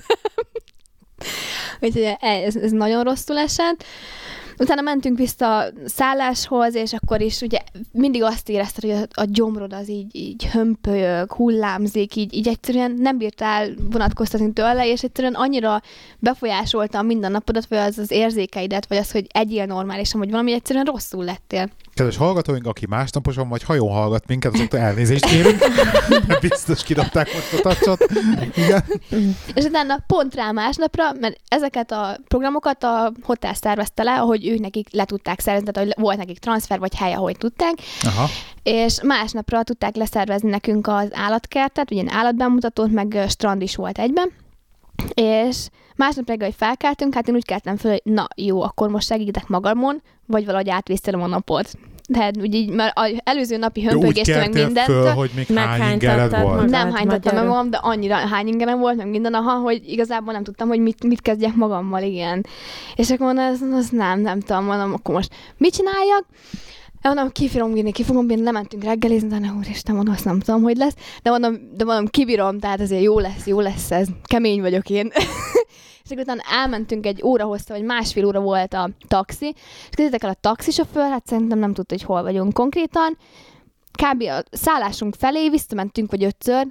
Úgyhogy 1.79 2.15
ez, 2.19 2.55
ez 2.55 2.71
nagyon 2.71 3.03
rosszul 3.03 3.37
esett. 3.37 3.83
Utána 4.59 4.81
mentünk 4.81 5.17
vissza 5.17 5.57
a 5.57 5.71
szálláshoz, 5.85 6.75
és 6.75 6.93
akkor 6.93 7.21
is 7.21 7.41
ugye 7.41 7.59
mindig 7.91 8.23
azt 8.23 8.49
érezted, 8.49 8.83
hogy 8.83 9.07
a, 9.15 9.21
a 9.21 9.25
gyomrod 9.29 9.73
az 9.73 9.89
így, 9.89 10.15
így 10.15 10.45
hömpölyög, 10.45 11.31
hullámzik, 11.31 12.15
így, 12.15 12.33
így 12.33 12.47
egyszerűen 12.47 12.95
nem 12.97 13.17
bírtál 13.17 13.69
vonatkoztatni 13.91 14.53
tőle, 14.53 14.87
és 14.87 15.03
egyszerűen 15.03 15.33
annyira 15.33 15.81
befolyásolta 16.19 16.97
a 16.97 17.01
mindennapodat, 17.01 17.65
vagy 17.65 17.77
az 17.77 17.97
az 17.97 18.11
érzékeidet, 18.11 18.87
vagy 18.87 18.97
az, 18.97 19.11
hogy 19.11 19.27
egyél 19.31 19.65
normálisan, 19.65 20.19
vagy 20.19 20.31
valami 20.31 20.53
egyszerűen 20.53 20.85
rosszul 20.85 21.23
lettél. 21.23 21.69
Kedves 21.93 22.17
hallgatóink, 22.17 22.65
aki 22.67 22.85
másnaposan 22.89 23.49
vagy 23.49 23.63
hajón 23.63 23.91
hallgat 23.91 24.27
minket, 24.27 24.53
azoktól 24.53 24.79
elnézést 24.79 25.25
kérünk. 25.25 25.57
Biztos 26.41 26.83
kidobták 26.83 27.33
most 27.33 27.53
a 27.53 27.61
tacsot. 27.61 28.05
Igen. 28.55 28.83
És 29.53 29.63
utána 29.63 30.03
pont 30.07 30.35
rá 30.35 30.51
másnapra, 30.51 31.11
mert 31.19 31.39
ezeket 31.47 31.91
a 31.91 32.17
programokat 32.27 32.83
a 32.83 33.11
hotel 33.21 33.53
szervezte 33.53 34.03
le, 34.03 34.19
ahogy 34.19 34.48
ők 34.49 34.59
nekik 34.59 34.87
le 34.91 35.05
tudták 35.05 35.39
szervezni, 35.39 35.71
tehát 35.71 35.87
hogy 35.87 36.03
volt 36.03 36.17
nekik 36.17 36.39
transfer 36.39 36.79
vagy 36.79 36.95
hely, 36.95 37.13
ahogy 37.13 37.37
tudták, 37.37 37.73
Aha. 38.03 38.27
és 38.63 39.01
másnapra 39.03 39.63
tudták 39.63 39.95
leszervezni 39.95 40.49
nekünk 40.49 40.87
az 40.87 41.09
állatkertet, 41.13 41.91
ugye 41.91 42.03
állatbemutatót, 42.07 42.91
meg 42.91 43.25
strand 43.27 43.61
is 43.61 43.75
volt 43.75 43.99
egyben, 43.99 44.31
és 45.13 45.67
másnap 45.95 46.27
reggel, 46.27 46.47
hogy 46.47 46.57
felkeltünk, 46.57 47.13
hát 47.13 47.27
én 47.27 47.35
úgy 47.35 47.45
keltem 47.45 47.77
fel, 47.77 47.91
hogy 47.91 48.01
na 48.13 48.27
jó, 48.35 48.61
akkor 48.61 48.89
most 48.89 49.07
segítek 49.07 49.47
magamon, 49.47 50.01
vagy 50.25 50.45
valahogy 50.45 50.69
átvésztelem 50.69 51.21
a 51.21 51.27
napot. 51.27 51.71
De 52.11 52.31
úgy 52.41 52.55
így, 52.55 52.69
mert 52.69 52.99
az 52.99 53.11
előző 53.23 53.57
napi 53.57 53.83
hömpögést 53.83 54.35
meg 54.35 54.53
mindent, 54.53 54.85
föl, 54.85 55.11
hogy 55.11 55.31
még 55.35 55.57
hány 55.57 55.91
ingered 55.91 56.31
volt. 56.31 56.43
magad. 56.43 56.69
nem 56.69 56.91
hánytattam 56.91 57.35
meg 57.35 57.47
magam, 57.47 57.69
de 57.69 57.77
annyira 57.77 58.15
hány 58.15 58.47
ingerem 58.47 58.79
volt, 58.79 58.95
meg 58.95 59.09
minden, 59.09 59.33
aha, 59.33 59.59
hogy 59.59 59.81
igazából 59.85 60.33
nem 60.33 60.43
tudtam, 60.43 60.67
hogy 60.67 60.79
mit, 60.79 61.03
mit 61.03 61.21
kezdjek 61.21 61.55
magammal, 61.55 62.01
igen. 62.01 62.45
És 62.95 63.09
akkor 63.09 63.25
mondom, 63.25 63.45
az, 63.45 63.61
az 63.73 63.89
nem, 63.89 64.19
nem 64.19 64.39
tudom, 64.39 64.65
mondom, 64.65 64.93
akkor 64.93 65.15
most 65.15 65.33
mit 65.57 65.73
csináljak? 65.73 66.25
Mondom, 67.01 67.31
ki 67.31 67.47
fogom 67.47 67.73
bírni, 67.73 67.91
ki 67.91 68.03
fogom 68.03 68.27
bírni, 68.27 68.43
lementünk 68.43 68.83
reggelizni, 68.83 69.27
de 69.27 69.39
ne 69.39 69.51
úristen, 69.57 69.95
mondom, 69.95 70.13
azt 70.13 70.25
nem 70.25 70.39
tudom, 70.39 70.61
hogy 70.61 70.77
lesz. 70.77 70.95
De 71.23 71.29
mondom, 71.29 71.57
de 71.77 71.83
mondom, 71.83 72.07
kibírom, 72.07 72.59
tehát 72.59 72.79
azért 72.79 73.03
jó 73.03 73.19
lesz, 73.19 73.45
jó 73.45 73.59
lesz 73.59 73.91
ez. 73.91 74.07
Kemény 74.23 74.61
vagyok 74.61 74.89
én. 74.89 75.11
És 76.09 76.15
akkor 76.15 76.35
utána 76.35 76.57
elmentünk 76.61 77.05
egy 77.05 77.23
óra 77.23 77.45
hossza, 77.45 77.73
vagy 77.73 77.83
másfél 77.83 78.25
óra 78.25 78.39
volt 78.39 78.73
a 78.73 78.89
taxi, 79.07 79.55
és 79.89 79.95
kezdtek 79.95 80.23
el 80.23 80.29
a 80.29 80.37
taxisofőr, 80.41 81.09
hát 81.09 81.27
szerintem 81.27 81.59
nem 81.59 81.73
tudta, 81.73 81.93
hogy 81.93 82.03
hol 82.03 82.21
vagyunk 82.21 82.53
konkrétan. 82.53 83.17
Kb. 83.91 84.21
a 84.21 84.43
szállásunk 84.51 85.15
felé 85.15 85.49
visszamentünk, 85.49 86.11
vagy 86.11 86.23
ötször, 86.23 86.67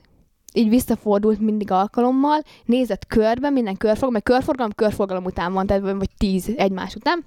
így 0.53 0.69
visszafordult 0.69 1.41
mindig 1.41 1.71
alkalommal, 1.71 2.43
nézett 2.65 3.07
körbe, 3.07 3.51
minden 3.51 3.77
körforgalom, 3.77 4.13
mert 4.13 4.25
körforgalom, 4.25 4.73
körforgalom 4.73 5.25
után 5.25 5.53
van, 5.53 5.67
tehát 5.67 5.83
vagy 5.83 6.11
tíz 6.19 6.53
egymás 6.57 6.95
után. 6.95 7.25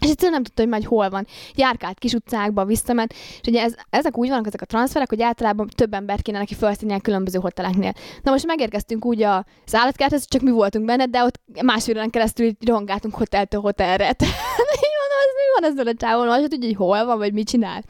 És 0.00 0.08
egyszerűen 0.08 0.32
nem 0.32 0.42
tudta, 0.42 0.62
hogy 0.62 0.70
majd 0.70 0.84
hol 0.84 1.08
van. 1.08 1.26
Járkált 1.54 1.98
kis 1.98 2.12
utcákba, 2.12 2.64
visszament, 2.64 3.12
és 3.12 3.48
ugye 3.48 3.62
ez, 3.62 3.74
ezek 3.90 4.18
úgy 4.18 4.28
vannak, 4.28 4.46
ezek 4.46 4.62
a 4.62 4.66
transferek, 4.66 5.08
hogy 5.08 5.22
általában 5.22 5.68
több 5.74 5.94
embert 5.94 6.22
kéne 6.22 6.38
neki 6.38 6.54
felszínni 6.54 6.94
a 6.94 7.00
különböző 7.00 7.38
hoteleknél. 7.38 7.92
Na 8.22 8.30
most 8.30 8.46
megérkeztünk 8.46 9.04
úgy 9.04 9.22
a 9.22 9.44
szállátkerthez, 9.64 10.28
csak 10.28 10.42
mi 10.42 10.50
voltunk 10.50 10.84
benne, 10.84 11.06
de 11.06 11.24
ott 11.24 11.40
másfél 11.62 11.96
órán 11.96 12.10
keresztül 12.10 12.46
így 12.46 12.56
rohangáltunk 12.66 13.14
hoteltől 13.14 13.60
hotelre. 13.60 14.08
Így 14.08 14.96
mondom, 15.00 15.18
ez 15.26 15.34
mi 15.36 15.60
van 15.60 15.70
ezzel 15.70 15.86
a 15.86 15.96
csávon, 15.96 16.26
most 16.26 16.48
tudja, 16.48 16.68
hogy 16.68 16.76
hol 16.76 17.04
van, 17.04 17.18
vagy 17.18 17.32
mit 17.32 17.48
csinál. 17.48 17.82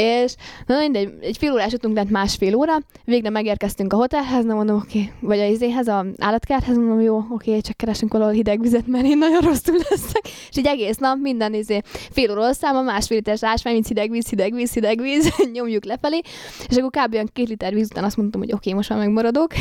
És 0.00 0.34
na 0.66 0.78
mindegy, 0.78 1.12
egy 1.20 1.36
fél 1.36 1.52
órás 1.52 1.72
utunk 1.72 1.96
lett 1.96 2.10
másfél 2.10 2.54
óra, 2.54 2.78
végre 3.04 3.30
megérkeztünk 3.30 3.92
a 3.92 3.96
hotelhez, 3.96 4.44
na 4.44 4.54
mondom, 4.54 4.76
oké, 4.76 4.98
okay. 4.98 5.12
vagy 5.20 5.38
a 5.38 5.44
izéhez, 5.44 5.88
a 5.88 6.06
állatkerthez, 6.18 6.76
mondom, 6.76 7.00
jó, 7.00 7.16
oké, 7.16 7.48
okay, 7.48 7.60
csak 7.60 7.76
keresünk 7.76 8.12
valahol 8.12 8.32
hideg 8.32 8.60
vizet, 8.60 8.86
mert 8.86 9.04
én 9.04 9.18
nagyon 9.18 9.40
rosszul 9.40 9.76
leszek. 9.88 10.22
És 10.50 10.56
így 10.56 10.66
egész 10.66 10.96
nap 10.96 11.18
minden 11.20 11.54
izé, 11.54 11.80
fél 12.10 12.30
óra 12.30 12.52
száma, 12.52 12.82
másfél 12.82 13.16
literes 13.16 13.44
ásvány, 13.44 13.72
mint 13.72 13.86
hideg 13.86 14.10
víz, 14.10 14.28
hideg 14.28 14.54
víz, 14.54 14.72
hideg 14.72 15.00
víz, 15.00 15.32
nyomjuk 15.52 15.84
lefelé, 15.84 16.20
és 16.68 16.76
akkor 16.76 16.90
kb. 16.90 17.14
olyan 17.14 17.30
két 17.32 17.48
liter 17.48 17.74
víz 17.74 17.88
után 17.90 18.04
azt 18.04 18.16
mondtam, 18.16 18.40
hogy 18.40 18.52
oké, 18.52 18.60
okay, 18.60 18.72
most 18.72 18.88
már 18.88 18.98
megmaradok. 18.98 19.52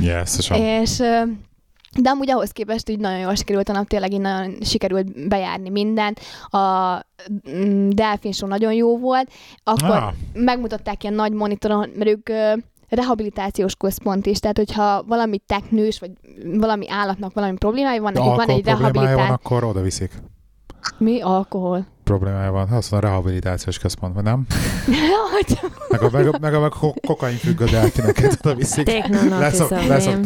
Yes, 0.00 0.38
És 0.50 1.02
de 2.00 2.10
amúgy 2.10 2.30
ahhoz 2.30 2.50
képest 2.50 2.88
így 2.88 2.98
nagyon 2.98 3.18
jól 3.18 3.34
sikerült 3.34 3.68
a 3.68 3.72
nap, 3.72 3.88
tényleg 3.88 4.12
így 4.12 4.20
nagyon 4.20 4.54
sikerült 4.60 5.28
bejárni 5.28 5.68
mindent. 5.68 6.20
A 6.50 6.94
mm, 7.50 7.88
Delfin 7.88 8.32
show 8.32 8.48
nagyon 8.48 8.72
jó 8.72 8.98
volt. 8.98 9.30
Akkor 9.64 9.90
Ah, 9.90 10.12
megmutatták 10.32 11.02
ilyen 11.02 11.14
nagy 11.14 11.32
monitoron, 11.32 11.88
mert 11.96 12.10
ők 12.10 12.28
rehabilitációs 12.88 13.74
központ 13.74 14.26
is, 14.26 14.38
tehát 14.38 14.56
hogyha 14.56 15.02
valami 15.06 15.38
teknős, 15.46 15.98
vagy 15.98 16.10
valami 16.44 16.90
állatnak 16.90 17.34
valami 17.34 17.56
problémája 17.56 18.02
van, 18.02 18.12
nekik 18.12 18.28
van 18.30 18.48
egy 18.48 18.60
problémája 18.62 18.80
van, 18.82 18.92
rehabilitáció. 18.92 19.34
akkor 19.34 19.64
oda 19.64 19.80
viszik. 19.80 20.10
Mi? 20.98 21.20
Alkohol. 21.20 21.86
Problémája 22.04 22.50
van. 22.52 22.68
Hát 22.68 22.78
azt 22.78 22.90
mondja, 22.90 23.08
rehabilitációs 23.08 23.78
központ, 23.78 24.14
vagy 24.14 24.22
nem? 24.24 24.46
Hogy- 25.32 25.58
Meg 25.88 26.02
a, 26.02 26.08
meg 26.12 26.26
a, 26.26 26.38
meg 26.40 26.54
a, 26.54 26.60
meg 26.60 26.72
a 26.72 26.78
ko- 26.78 27.00
kokain 27.06 27.36
függő 27.36 27.64
delfineket 27.64 28.38
oda 28.44 28.54
viszik. 28.54 28.86
Leszok, 29.28 29.68
Technonautiszom. 29.68 30.22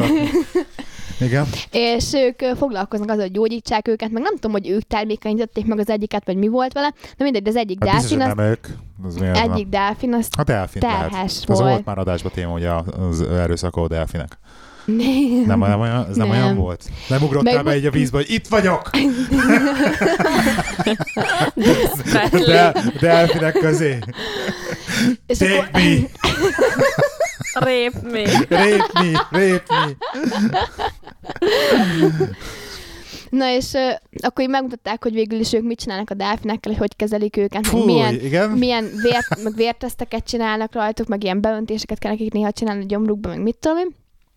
Igen. 1.21 1.47
és 1.71 2.05
ők 2.15 2.57
foglalkoznak 2.57 3.09
azzal, 3.11 3.23
hogy 3.23 3.33
gyógyítsák 3.33 3.89
őket, 3.89 4.11
meg 4.11 4.23
nem 4.23 4.35
tudom, 4.35 4.53
hogy 4.53 4.69
ők 4.69 4.83
termékenyítették 4.83 5.67
meg 5.67 5.79
az 5.79 5.89
egyiket, 5.91 6.23
vagy 6.27 6.37
mi 6.37 6.49
volt 6.49 6.73
vele, 6.73 6.93
de 7.17 7.25
mindegy, 7.25 7.43
de 7.43 7.49
az 7.51 7.57
egyik 7.57 7.85
Hát 7.85 7.93
delfin, 7.93 8.21
az, 8.21 8.27
nem 8.27 8.39
ők. 8.47 8.67
Az 9.07 9.23
egyik 9.35 9.69
delfin, 9.69 10.15
az 10.15 10.29
A 10.39 10.43
delfin 10.45 10.83
lehet. 10.85 11.11
terhes 11.11 11.33
Ez 11.37 11.45
volt. 11.47 11.61
volt 11.61 11.85
már 11.85 11.99
adásba 11.99 12.29
téma, 12.31 12.53
ugye 12.53 12.71
az 13.11 13.21
erőszakoló 13.23 13.87
delfinek. 13.87 14.39
Nem, 15.47 15.59
nem 15.69 15.81
olyan, 15.81 16.07
ez 16.11 16.17
nem, 16.17 16.29
Nem. 16.29 16.37
olyan 16.37 16.57
volt? 16.57 16.85
Nem 17.09 17.23
ugrottál 17.23 17.55
Meg- 17.55 17.65
be 17.65 17.77
így 17.77 17.87
a 17.87 17.91
vízbe, 17.91 18.17
hogy 18.17 18.31
itt 18.31 18.47
vagyok! 18.47 18.91
Friendly. 22.05 22.45
De, 22.53 22.73
delfinek 23.01 23.53
közé. 23.53 23.99
és 25.27 25.39
Take 25.39 25.55
akkor, 25.59 25.69
me! 25.73 25.81
Rape 27.59 28.01
me. 28.03 28.23
Rape 28.49 29.03
me! 29.03 29.27
Rape 29.31 29.65
me! 29.69 29.97
Na 33.31 33.51
és 33.51 33.75
ö, 33.75 33.91
akkor 34.23 34.45
így 34.45 34.51
megmutatták, 34.51 35.03
hogy 35.03 35.13
végül 35.13 35.39
is 35.39 35.53
ők 35.53 35.63
mit 35.63 35.79
csinálnak 35.79 36.11
a 36.11 36.15
delfinekkel, 36.15 36.73
hogy 36.73 36.81
hogy 36.81 36.97
kezelik 36.97 37.37
őket, 37.37 37.67
Fúj, 37.67 37.85
milyen, 37.85 38.15
igen? 38.15 38.51
milyen 38.51 38.91
vért, 39.03 39.43
meg 39.43 39.55
vérteszteket 39.55 40.25
csinálnak 40.25 40.75
rajtuk, 40.75 41.07
meg 41.07 41.25
ilyen 41.25 41.41
beöntéseket 41.41 41.99
kell 41.99 42.11
nekik 42.11 42.33
néha 42.33 42.53
csinálni 42.53 42.83
a 42.83 42.87
gyomrukba, 42.87 43.29
meg 43.29 43.43
mit 43.43 43.57
tudom 43.57 43.79
én. 43.79 43.95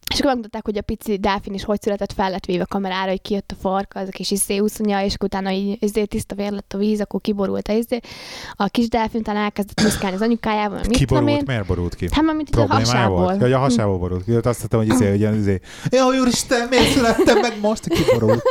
És 0.09 0.15
akkor 0.15 0.25
megmutatták, 0.25 0.65
hogy 0.65 0.77
a 0.77 0.81
pici 0.81 1.17
delfin 1.17 1.53
is 1.53 1.63
hogy 1.63 1.81
született, 1.81 2.13
fel 2.13 2.29
lett 2.29 2.45
véve 2.45 2.65
kamerára, 2.69 3.09
hogy 3.09 3.21
kijött 3.21 3.51
a 3.51 3.59
farka, 3.61 3.99
az 3.99 4.07
a 4.07 4.11
kis 4.11 4.31
iszé 4.31 4.59
úszonya, 4.59 5.03
és 5.03 5.13
akkor 5.13 5.27
utána 5.27 5.51
így 5.51 5.77
izé, 5.83 6.05
tiszta 6.05 6.35
vér 6.35 6.51
lett 6.51 6.73
a 6.73 6.77
víz, 6.77 7.01
akkor 7.01 7.21
kiborult 7.21 7.67
a 7.67 7.73
izé. 7.73 7.99
A 8.53 8.67
kis 8.67 8.87
delfin 8.87 9.19
utána 9.19 9.39
elkezdett 9.39 9.81
muszkálni 9.81 10.15
az 10.15 10.21
anyukájával, 10.21 10.79
mit 10.87 10.97
Kiborult, 10.97 11.29
én. 11.29 11.43
miért 11.45 11.65
borult 11.65 11.95
ki? 11.95 12.07
Hát 12.11 12.23
mint 12.23 12.49
így 12.49 12.59
a 12.59 12.73
hasából. 12.73 13.35
Ja, 13.39 13.57
a 13.57 13.59
hasából 13.59 13.97
borult 13.97 14.23
ki. 14.23 14.31
Azt 14.31 14.61
hittem, 14.61 14.79
hogy 14.79 14.87
izé, 14.87 15.09
hogy 15.09 15.19
ilyen 15.19 15.35
izé. 15.35 15.59
Jó, 15.89 16.07
úristen, 16.07 16.67
miért 16.67 16.91
születtem 16.91 17.39
meg 17.39 17.53
most? 17.61 17.87
Kiborult. 17.87 18.43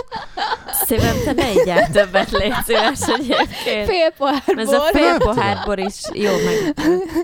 szívem, 0.87 1.17
te 1.25 1.33
ne 1.33 1.53
igyál 1.53 1.91
többet, 1.91 2.31
légy 2.31 2.55
szíves 2.65 3.01
egyébként. 3.19 3.89
Fél 3.89 4.11
pohár 4.17 4.43
Ez 4.57 4.73
a 4.73 4.81
fél 4.81 5.19
pohár 5.19 5.63
bor 5.65 5.79
is 5.79 5.95
jó, 6.13 6.31
meg 6.31 6.75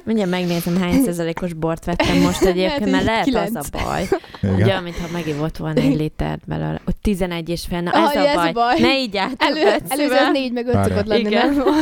mindjárt 0.05 0.31
megnézem, 0.31 0.81
hány 0.81 1.03
százalékos 1.05 1.53
bort 1.53 1.85
vettem 1.85 2.17
most 2.19 2.43
egyébként, 2.53 2.91
mert 2.91 3.05
Lehet, 3.05 3.35
az 3.35 3.55
a 3.55 3.79
baj. 3.85 4.09
Igen. 4.43 4.55
Ugye, 4.55 4.81
mintha 4.81 5.09
megivott 5.13 5.57
volna 5.57 5.81
egy 5.81 5.97
litert 5.97 6.41
belőle. 6.47 6.81
Hogy 6.85 6.97
11 7.03 7.49
és 7.49 7.65
fél, 7.69 7.81
na 7.81 7.91
ez, 7.91 8.17
Ah, 8.17 8.23
a, 8.23 8.29
ez 8.29 8.35
baj. 8.35 8.49
a 8.49 8.53
baj. 8.53 8.81
Ne 8.81 8.99
így 8.99 9.17
át 9.17 9.35
Elő, 9.37 9.77
előző 9.89 10.31
négy 10.33 10.53
meg 10.53 10.67
öt 10.67 10.85
szokott 10.85 11.07
lenni, 11.07 11.21
Igen. 11.21 11.55
nem? 11.55 11.65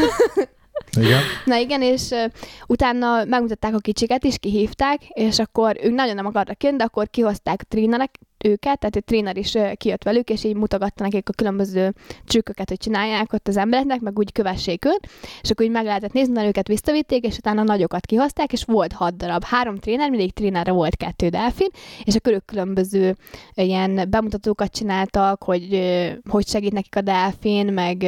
Igen. 1.00 1.20
Na 1.44 1.56
igen, 1.56 1.82
és 1.82 2.08
uh, 2.10 2.24
utána 2.66 3.24
megmutatták 3.24 3.74
a 3.74 3.78
kicsiket 3.78 4.24
is, 4.24 4.38
kihívták, 4.38 5.00
és 5.08 5.38
akkor 5.38 5.76
ők 5.82 5.94
nagyon 5.94 6.14
nem 6.14 6.26
akartak 6.26 6.62
jönni, 6.62 6.76
de 6.76 6.84
akkor 6.84 7.10
kihozták 7.10 7.60
a 7.62 7.66
trénerek 7.68 8.18
őket, 8.44 8.78
tehát 8.78 8.96
a 8.96 9.00
tréner 9.00 9.36
is 9.36 9.56
kijött 9.74 10.04
velük, 10.04 10.30
és 10.30 10.44
így 10.44 10.56
mutogatta 10.56 11.02
nekik 11.02 11.28
a 11.28 11.32
különböző 11.32 11.94
trükköket, 12.26 12.68
hogy 12.68 12.78
csinálják 12.78 13.32
ott 13.32 13.48
az 13.48 13.56
embereknek, 13.56 14.00
meg 14.00 14.18
úgy 14.18 14.32
kövessék 14.32 14.84
őt, 14.84 15.08
és 15.42 15.50
akkor 15.50 15.66
úgy 15.66 15.72
meg 15.72 15.84
lehetett 15.84 16.12
nézni, 16.12 16.32
utána 16.32 16.48
őket 16.48 16.66
visszavitték, 16.68 17.24
és 17.24 17.36
utána 17.36 17.62
nagyokat 17.62 18.06
kihozták, 18.06 18.52
és 18.52 18.64
volt 18.64 18.92
hat 18.92 19.16
darab. 19.16 19.44
Három 19.44 19.76
tréner, 19.76 20.10
mindig 20.10 20.32
trénerre 20.32 20.72
volt 20.72 20.96
kettő 20.96 21.28
delfin, 21.28 21.68
és 22.04 22.14
akkor 22.14 22.32
ők 22.32 22.44
különböző 22.44 23.16
ilyen 23.54 24.06
bemutatókat 24.10 24.72
csináltak, 24.72 25.42
hogy 25.42 25.80
hogy 26.28 26.46
segít 26.46 26.72
nekik 26.72 26.96
a 26.96 27.00
delfin, 27.00 27.72
meg 27.72 28.06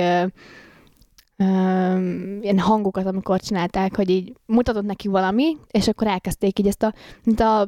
um, 1.38 2.38
ilyen 2.42 2.58
hangokat, 2.58 3.06
amikor 3.06 3.40
csinálták, 3.40 3.96
hogy 3.96 4.10
így 4.10 4.32
mutatott 4.46 4.84
neki 4.84 5.08
valami, 5.08 5.56
és 5.70 5.88
akkor 5.88 6.06
elkezdték 6.06 6.58
így 6.58 6.66
ezt 6.66 6.82
a, 6.82 6.92
mint 7.24 7.40
a 7.40 7.66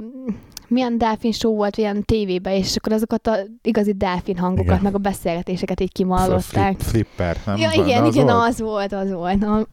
milyen 0.68 0.98
delfin 0.98 1.32
show 1.32 1.54
volt 1.54 1.76
ilyen 1.76 2.04
tévében, 2.04 2.52
és 2.52 2.76
akkor 2.76 2.92
azokat 2.92 3.26
a 3.26 3.36
igazi 3.62 3.92
delfin 3.92 4.36
hangokat, 4.36 4.64
Igen. 4.66 4.82
meg 4.82 4.94
a 4.94 4.98
beszélgetéseket 4.98 5.80
így 5.80 5.92
kimallották. 5.92 6.80
Flip, 6.80 7.06
flipper, 7.06 7.36
nem? 7.46 7.56
Ja, 7.56 7.70
igen, 7.72 8.04
az 8.04 8.14
igen, 8.14 8.26
volt? 8.26 8.48
az 8.48 8.60
volt, 8.60 8.92
az 8.92 9.12
volt. 9.12 9.38
Na. 9.38 9.66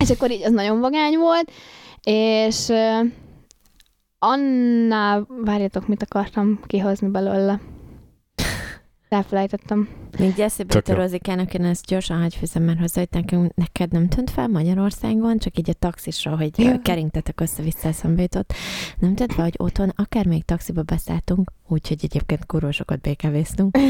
És 0.00 0.10
akkor 0.10 0.30
így 0.30 0.42
az 0.42 0.52
nagyon 0.52 0.80
vagány 0.80 1.16
volt, 1.18 1.50
és 2.02 2.68
uh, 2.68 3.08
annál, 4.18 5.26
várjatok, 5.44 5.88
mit 5.88 6.02
akartam 6.02 6.60
kihozni 6.66 7.08
belőle. 7.08 7.60
Elfelejtettem. 9.08 9.88
Még 10.18 10.38
eszébe 10.40 10.72
Tök 10.72 10.86
jut 10.86 10.96
a 10.96 10.98
jó. 10.98 11.04
Rozikának, 11.04 11.54
én 11.54 11.64
ezt 11.64 11.86
gyorsan 11.86 12.20
hagyfűzem, 12.20 12.62
mert 12.62 12.78
hozzá, 12.78 12.98
hogy 13.00 13.08
nekünk, 13.10 13.54
neked 13.54 13.92
nem 13.92 14.08
tűnt 14.08 14.30
fel 14.30 14.48
Magyarországon, 14.48 15.38
csak 15.38 15.58
így 15.58 15.70
a 15.70 15.72
taxisról, 15.72 16.36
hogy 16.36 16.58
Ja. 16.58 16.80
keringtetek 16.82 17.40
össze-vissza 17.40 17.88
eszembe 17.88 18.22
jutott. 18.22 18.52
Nem 18.98 19.14
tűnt 19.14 19.32
fel, 19.32 19.44
hogy 19.44 19.54
otthon 19.56 19.92
akár 19.96 20.26
még 20.26 20.44
taxiba 20.44 20.82
beszálltunk, 20.82 21.52
úgyhogy 21.68 21.98
egyébként 22.02 22.46
kurva 22.46 22.72
sokat 22.72 23.00
békevésztünk. 23.00 23.76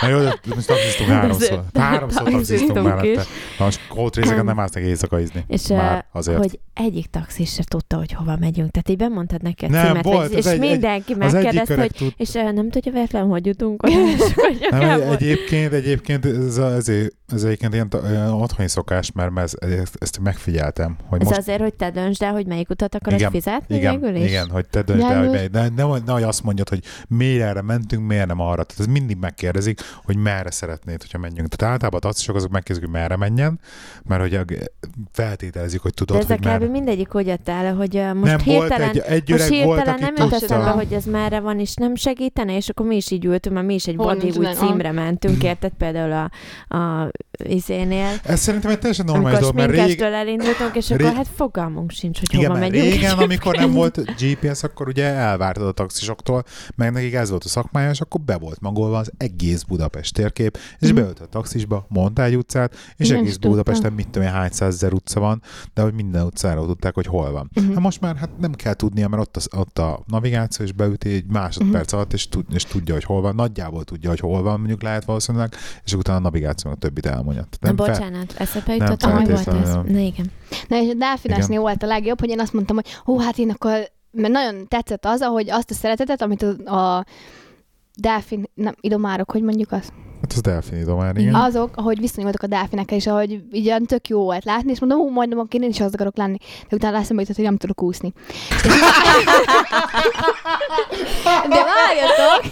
Na 0.00 0.08
jó, 0.08 0.18
de 0.18 0.34
most 0.54 0.66
taxisztunk 0.66 1.08
háromszor. 1.10 1.64
Háromszor 1.74 2.22
taxisztunk 2.22 2.72
Taxisztunk 2.72 2.86
mellette. 2.86 3.24
Na, 3.58 3.64
most 3.64 3.86
kót 3.88 4.16
részeket 4.16 4.44
nem 4.44 4.58
állsz 4.60 4.72
neki 4.72 4.86
éjszakaizni. 4.86 5.44
És 5.48 5.66
Már 5.66 6.04
azért. 6.12 6.38
hogy 6.38 6.58
egyik 6.74 7.06
taxis 7.06 7.52
se 7.52 7.62
tudta, 7.64 7.96
hogy 7.96 8.12
hova 8.12 8.36
megyünk. 8.36 8.70
Tehát 8.70 8.88
így 8.88 8.96
bemondtad 8.96 9.42
neki 9.42 9.64
a 9.64 9.68
Nem, 9.68 9.86
címet, 9.86 10.04
volt, 10.04 10.32
és 10.32 10.44
egy- 10.44 10.58
mindenki 10.58 11.14
megkérdezte, 11.14 11.76
hogy 11.80 11.90
tud, 11.90 12.12
és 12.16 12.32
nem 12.32 12.70
tudja 12.70 12.92
véletlen, 12.92 13.26
hogy 13.26 13.46
jutunk 13.46 13.82
oda, 13.82 13.94
hogy 14.48 14.66
Nem, 14.70 15.00
egyébként, 15.00 15.72
egyébként 15.72 16.26
ez, 16.26 16.56
a, 16.56 16.72
ez, 17.28 17.34
ez 17.34 17.44
egyébként 17.44 17.74
ilyen, 17.74 17.88
olyan 18.04 18.32
otthoni 18.32 18.68
szokás, 18.68 19.12
mert 19.12 19.38
ez, 19.38 19.52
ezt, 19.60 19.96
ezt 20.00 20.18
megfigyeltem, 20.18 20.96
hogy 21.06 21.20
Ez 21.20 21.26
most 21.26 21.38
azért, 21.38 21.60
hogy 21.60 21.74
te 21.74 21.90
döntsd 21.90 22.22
el, 22.22 22.32
hogy 22.32 22.46
melyik 22.46 22.70
utat 22.70 22.94
akarod 22.94 23.18
Igen, 23.18 23.30
fizetni 23.30 23.76
igen, 23.76 24.00
végül 24.00 24.16
is? 24.16 24.28
igen, 24.28 24.50
hogy 24.50 24.68
te 24.68 24.82
döntsd 24.82 25.02
el, 25.04 25.08
hogy 25.08 25.16
János. 25.24 25.36
mely, 25.36 25.46
de 25.46 25.82
ne, 25.82 25.98
nehogy 26.04 26.22
azt 26.22 26.42
mondjad, 26.42 26.68
hogy 26.68 26.82
miért 27.08 27.42
erre 27.42 27.62
mentünk, 27.62 28.06
miért 28.06 28.26
nem 28.26 28.40
arra. 28.40 28.62
Tehát 28.62 28.80
ez 28.80 28.86
mindig 28.86 29.16
megkérdezik, 29.16 29.80
hogy 30.04 30.16
merre 30.16 30.50
szeretnéd, 30.50 31.00
hogyha 31.00 31.18
menjünk. 31.18 31.48
Tehát 31.48 31.72
általában 31.72 32.00
a 32.00 32.02
taxisok 32.02 32.36
azok 32.36 32.50
megkérdezik, 32.50 32.90
hogy 32.90 33.00
merre 33.00 33.16
menjen, 33.16 33.60
mert 34.04 34.20
hogy 34.20 34.70
feltételezik, 35.12 35.80
hogy 35.80 35.90
De 35.90 36.04
tudod, 36.04 36.22
ez 36.22 36.30
a 36.30 36.32
hogy 36.34 36.44
merre. 36.44 36.66
mindegyik 36.66 37.14
úgy 37.14 37.26
jött 37.26 37.48
el, 37.48 37.74
hogy 37.74 37.92
most 37.94 38.04
nem 38.04 38.20
volt 38.22 38.42
hirtelen, 38.42 38.88
egy, 38.88 38.98
egy 38.98 39.30
most 39.30 39.48
volt, 39.48 39.76
hirtelen 39.76 39.98
nem 40.00 40.14
jut 40.16 40.32
eszembe, 40.32 40.70
hogy 40.70 40.92
ez 40.92 41.04
merre 41.04 41.40
van, 41.40 41.60
és 41.60 41.74
nem 41.74 41.94
segítene, 41.94 42.56
és 42.56 42.68
akkor 42.68 42.86
mi 42.86 42.96
is 42.96 43.10
így 43.10 43.24
ültünk, 43.24 43.54
mert 43.54 43.66
mi 43.66 43.74
is 43.74 43.86
egy 43.86 43.96
meg- 43.96 44.54
címre 44.54 44.92
mentünk, 44.92 45.42
érted 45.44 45.72
például 45.78 46.12
a, 46.68 46.76
a 46.76 47.10
izénél, 47.44 48.08
Ez 48.24 48.40
szerintem 48.40 48.70
egy 48.70 48.78
teljesen 48.78 49.04
normális 49.04 49.38
dolog, 49.38 49.54
mert 49.54 49.70
rég, 49.70 50.00
elindultunk, 50.00 50.74
és 50.74 50.88
rég- 50.88 51.00
akkor 51.00 51.12
hát 51.16 51.28
fogalmunk 51.36 51.90
sincs, 51.90 52.18
hogy 52.18 52.28
Igen, 52.34 52.46
hova 52.46 52.58
megyünk. 52.60 52.84
régen, 52.84 53.18
amikor 53.18 53.56
nem 53.56 53.72
volt 53.80 54.00
GPS, 54.20 54.62
akkor 54.62 54.88
ugye 54.88 55.04
elvártad 55.04 55.66
a 55.66 55.72
taxisoktól, 55.72 56.44
meg 56.76 56.92
nekik 56.92 57.14
ez 57.14 57.30
volt 57.30 57.44
a 57.44 57.48
szakmája, 57.48 57.90
és 57.90 58.00
akkor 58.00 58.20
be 58.20 58.36
volt 58.36 58.60
magolva 58.60 58.98
az 58.98 59.10
egész 59.16 59.62
Budapest 59.62 60.14
térkép, 60.14 60.58
és 60.78 60.88
Mhm. 60.88 60.96
beült 60.96 61.20
a 61.20 61.26
taxisba, 61.26 61.86
mondta 61.88 62.22
egy 62.24 62.36
utcát, 62.36 62.74
és 62.96 63.08
Igen, 63.08 63.20
egész. 63.20 63.36
Budapesten 63.36 63.92
mit 63.92 64.08
tudom 64.08 64.28
én, 64.28 64.34
hány 64.34 64.50
százezer 64.50 64.92
utca 64.92 65.20
van, 65.20 65.42
de 65.74 65.82
hogy 65.82 65.92
minden 65.94 66.24
utcára 66.24 66.64
tudták, 66.66 66.94
hogy 66.94 67.06
hol 67.06 67.30
van. 67.32 67.50
Mhm. 67.54 67.72
Hát 67.72 67.80
most 67.80 68.00
már 68.00 68.16
hát 68.16 68.30
nem 68.38 68.52
kell 68.54 68.74
tudnia, 68.74 69.08
mert 69.08 69.22
ott, 69.22 69.36
az, 69.36 69.48
ott 69.56 69.78
a 69.78 70.02
navigáció, 70.06 70.64
és 70.64 70.72
beüti 70.72 71.12
egy 71.12 71.26
másodperc 71.26 71.92
alatt, 71.92 72.12
és, 72.12 72.28
tud, 72.28 72.44
és 72.54 72.62
tudja, 72.64 72.94
hogy 72.94 73.04
hol 73.04 73.20
van. 73.20 73.34
Nagyjából 73.34 73.84
tudja, 73.84 74.08
hogy 74.08 74.20
hol 74.20 74.42
van, 74.42 74.58
mondjuk 74.58 74.82
lehet 74.82 75.04
valószínűleg, 75.04 75.54
és 75.84 75.92
utána 75.94 76.18
a 76.18 76.20
navigáció 76.20 76.70
a 76.70 76.74
többit 76.74 77.06
elmondja. 77.08 77.46
Tehát 77.58 77.76
Na 77.76 77.84
nem 77.84 77.94
fel- 77.94 78.08
bocsánat, 78.08 78.34
eszembe 78.38 78.76
nem 78.76 78.90
jutott, 78.90 79.10
hogy 79.12 79.30
volt 79.30 79.62
ez. 79.62 79.74
Na 79.74 79.98
igen. 79.98 80.26
Na 80.68 80.76
és 80.82 80.90
a 80.90 80.94
delfinesnél 80.94 81.48
Igen. 81.48 81.60
volt 81.60 81.82
a 81.82 81.86
legjobb, 81.86 82.20
hogy 82.20 82.28
én 82.28 82.40
azt 82.40 82.52
mondtam, 82.52 82.76
hogy 82.76 82.86
hú, 83.04 83.18
hát 83.18 83.38
én 83.38 83.50
akkor, 83.50 83.90
mert 84.10 84.32
nagyon 84.32 84.68
tetszett 84.68 85.04
az, 85.04 85.22
hogy 85.22 85.50
azt 85.50 85.70
a 85.70 85.74
szeretetet, 85.74 86.22
amit 86.22 86.42
a, 86.42 86.74
a 86.76 87.04
delfin, 88.00 88.50
nem, 88.54 88.74
idomárok, 88.80 89.30
hogy 89.30 89.42
mondjuk 89.42 89.72
azt? 89.72 89.92
Hát 90.20 90.32
az 90.32 90.40
delfini 90.40 90.84
domár, 90.84 91.16
igen. 91.16 91.34
Azok, 91.34 91.76
ahogy 91.76 92.00
viszonyultak 92.00 92.42
a 92.42 92.46
delfinekkel, 92.46 92.96
és 92.96 93.06
ahogy 93.06 93.42
olyan 93.66 93.84
tök 93.84 94.08
jó 94.08 94.22
volt 94.22 94.44
látni, 94.44 94.70
és 94.70 94.80
mondom, 94.80 94.98
hú, 94.98 95.20
akkor 95.20 95.46
én 95.50 95.68
is 95.68 95.80
az 95.80 95.94
akarok 95.94 96.16
lenni. 96.16 96.36
De 96.68 96.76
utána 96.76 96.96
eszembe 96.96 97.20
jutott, 97.22 97.36
hogy 97.36 97.44
nem 97.44 97.56
tudok 97.56 97.82
úszni. 97.82 98.12
De 101.48 101.64
várjatok! 101.64 102.44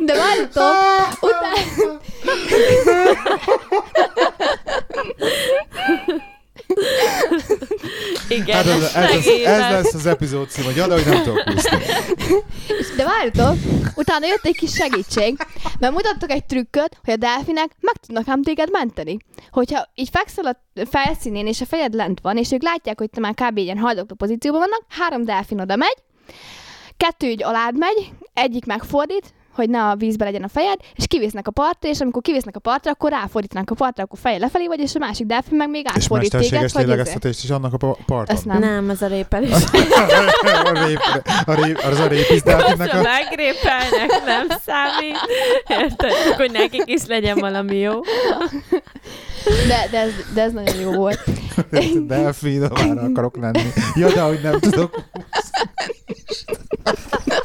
De 0.06 0.14
várjatok! 0.16 0.74
Utána... 1.20 1.54
Igen, 8.28 8.56
Hát 8.56 8.66
ez, 8.66 8.94
ez, 8.94 9.10
ez, 9.10 9.26
ez 9.26 9.70
lesz 9.70 9.94
az 9.94 10.06
epizód 10.06 10.48
cím, 10.48 10.64
hogy 10.64 10.80
hogy 10.80 11.06
nem 11.06 11.22
tudok 11.22 11.44
úszni. 11.54 11.78
De 12.96 13.04
várjatok, 13.04 13.56
utána 13.94 14.26
jött 14.26 14.44
egy 14.44 14.56
kis 14.56 14.72
segítség, 14.72 15.36
mert 15.78 15.92
mutattak 15.92 16.30
egy 16.30 16.44
trükköt, 16.44 16.98
hogy 17.04 17.14
a 17.14 17.16
delfinek 17.16 17.70
meg 17.80 17.94
tudnak 18.06 18.28
ám 18.28 18.42
téged 18.42 18.68
menteni. 18.70 19.16
Hogyha 19.50 19.88
így 19.94 20.08
fekszel 20.12 20.44
a 20.46 20.84
felszínén, 20.90 21.46
és 21.46 21.60
a 21.60 21.66
fejed 21.66 21.94
lent 21.94 22.20
van, 22.22 22.36
és 22.36 22.52
ők 22.52 22.62
látják, 22.62 22.98
hogy 22.98 23.10
te 23.10 23.20
már 23.20 23.34
kb. 23.34 23.56
ilyen 23.56 23.78
haldokló 23.78 24.16
pozícióban 24.16 24.60
vannak, 24.60 24.82
három 24.88 25.24
delfin 25.24 25.60
oda 25.60 25.76
megy, 25.76 25.96
kettő 26.96 27.26
így 27.26 27.42
alád 27.42 27.78
megy, 27.78 28.10
egyik 28.34 28.64
megfordít, 28.64 29.34
hogy 29.54 29.70
ne 29.70 29.82
a 29.82 29.94
vízbe 29.96 30.24
legyen 30.24 30.42
a 30.42 30.48
fejed, 30.48 30.78
és 30.94 31.04
kivisznek 31.06 31.48
a 31.48 31.50
partra, 31.50 31.88
és 31.88 32.00
amikor 32.00 32.22
kivisznek 32.22 32.56
a 32.56 32.60
partra, 32.60 32.90
akkor 32.90 33.10
ráfordítanak 33.10 33.70
a 33.70 33.74
partra, 33.74 34.02
akkor 34.02 34.18
feje 34.18 34.38
lefelé 34.38 34.66
vagy, 34.66 34.80
és 34.80 34.94
a 34.94 34.98
másik 34.98 35.26
delfin 35.26 35.56
meg 35.56 35.70
még 35.70 35.84
És 35.84 35.90
átfordít 35.94 36.30
téged, 36.30 36.50
mesterséges 36.50 36.72
hogy 36.72 36.82
ezért. 36.82 36.96
lélegeztetést 36.96 37.44
is 37.44 37.50
annak 37.50 37.72
a 37.72 37.76
pa- 37.76 37.98
parton. 38.06 38.36
Ezt 38.36 38.44
nem. 38.44 38.58
Nem, 38.58 38.88
az 38.88 39.02
a 39.02 39.06
répelés. 39.06 39.50
a 40.64 40.86
rép, 40.86 40.98
a 41.44 41.54
rép, 41.54 41.78
az 41.78 41.98
a 42.00 42.06
répis 42.06 42.42
delfinnek 42.42 42.92
a... 42.94 43.02
megrépelnek, 43.02 44.24
nem 44.24 44.46
számít. 44.48 45.18
Érted? 45.66 46.12
Hogy 46.36 46.50
nekik 46.50 46.82
is 46.84 47.06
legyen 47.06 47.38
valami 47.38 47.76
jó. 47.76 48.00
De, 49.68 49.88
de, 49.90 49.98
ez, 49.98 50.10
de 50.34 50.42
ez 50.42 50.52
nagyon 50.52 50.80
jó 50.80 50.92
volt. 50.92 51.20
Delfin, 52.06 52.60
már 52.60 52.98
akarok 52.98 53.36
lenni. 53.36 53.68
Ja, 53.94 54.12
de 54.12 54.20
hogy 54.20 54.40
nem 54.42 54.60
tudok. 54.60 54.94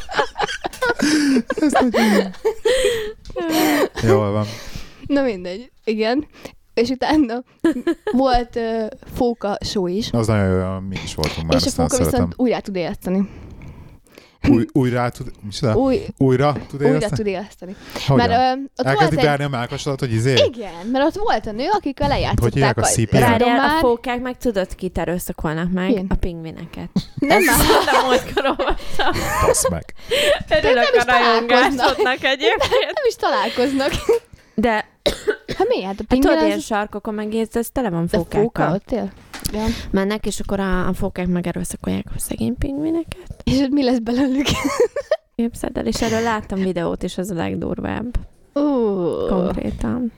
Jól 4.04 4.32
van. 4.38 4.46
Na 5.08 5.22
mindegy, 5.22 5.72
igen. 5.84 6.28
És 6.74 6.90
utána 6.90 7.44
volt 8.12 8.56
uh, 8.56 8.86
fóka 9.14 9.58
show 9.66 9.88
is. 9.88 10.10
Az 10.12 10.28
nagyon 10.28 10.60
jó, 10.60 10.80
mi 10.80 10.98
is 11.04 11.16
voltunk 11.16 11.48
már, 11.48 11.62
és 11.62 11.66
a 11.66 11.70
fóka 11.70 11.98
viszont 11.98 12.34
újra 12.38 12.60
tud 12.60 12.76
éleszteni. 12.76 13.30
Új, 14.48 14.66
újra 14.72 15.10
tud... 15.10 15.32
Micsoda? 15.42 15.76
Új, 15.76 16.06
Újra 16.18 16.54
tud 16.70 16.82
újra 16.82 16.88
érezteni? 16.88 17.16
tud 17.16 17.26
éleszteni. 17.28 17.76
Mert 18.08 18.30
ö, 18.32 18.62
ott 18.78 18.86
Elkezdi 18.88 19.16
volt 19.16 19.28
egy... 19.28 19.42
a 19.42 19.50
melkasodat, 19.50 20.00
hogy 20.00 20.14
izé? 20.14 20.34
Igen, 20.34 20.86
mert 20.92 21.06
ott 21.06 21.24
volt 21.24 21.46
a 21.46 21.52
nő, 21.52 21.66
Hogy 21.66 21.84
hívják 21.84 22.10
lejátszották 22.10 22.78
a 22.78 22.82
CPR? 22.82 23.20
Várjál, 23.20 23.60
a 23.60 23.80
fókák 23.80 24.22
meg 24.22 24.38
tudod, 24.38 24.76
kit 24.76 24.98
erőszakolnak 24.98 25.72
meg? 25.72 25.92
Én. 25.92 26.06
A 26.10 26.16
pingvineket. 26.16 26.90
Nem, 27.16 27.44
már, 27.44 27.58
Nem 27.86 28.06
múltkor 28.06 28.46
olvastam. 28.46 29.12
Basz 29.46 29.70
meg. 29.70 29.86
Örülök 30.50 30.90
a 30.94 31.04
rajongásodnak 31.12 32.24
egyébként. 32.24 32.70
nem 32.70 33.04
is 33.08 33.16
találkoznak. 33.16 33.92
De 34.56 34.86
Hát 35.58 35.68
mi? 35.68 35.84
Hát 35.84 35.94
a 35.94 35.96
hát 35.98 36.08
pingvin 36.08 36.22
tudod, 36.22 36.38
az... 36.38 36.46
ilyen 36.46 36.60
sarkokon 36.60 37.14
meg 37.14 37.34
ez, 37.36 37.48
ez 37.52 37.70
tele 37.70 37.90
van 37.90 38.08
De 38.12 38.18
fóka 38.18 38.38
fókákkal. 38.38 38.74
ott 38.74 38.92
él? 38.92 39.12
Ja. 39.54 39.66
Mennek, 39.92 40.26
és 40.26 40.40
akkor 40.40 40.60
a, 40.60 40.88
a 40.88 40.94
fókák 40.94 41.28
megerőszakolják 41.28 42.06
a 42.16 42.20
szegény 42.20 42.58
pingvineket. 42.58 43.42
És 43.44 43.68
mi 43.70 43.84
lesz 43.84 44.00
belőlük? 44.00 44.48
Képzeld 45.36 45.78
el, 45.78 45.86
és 45.86 46.02
erről 46.02 46.22
láttam 46.22 46.60
videót 46.60 47.04
is, 47.04 47.18
az 47.18 47.30
a 47.30 47.36
legdurvább. 47.36 48.18
Ó, 48.56 49.26
Konkrétan. 49.28 50.12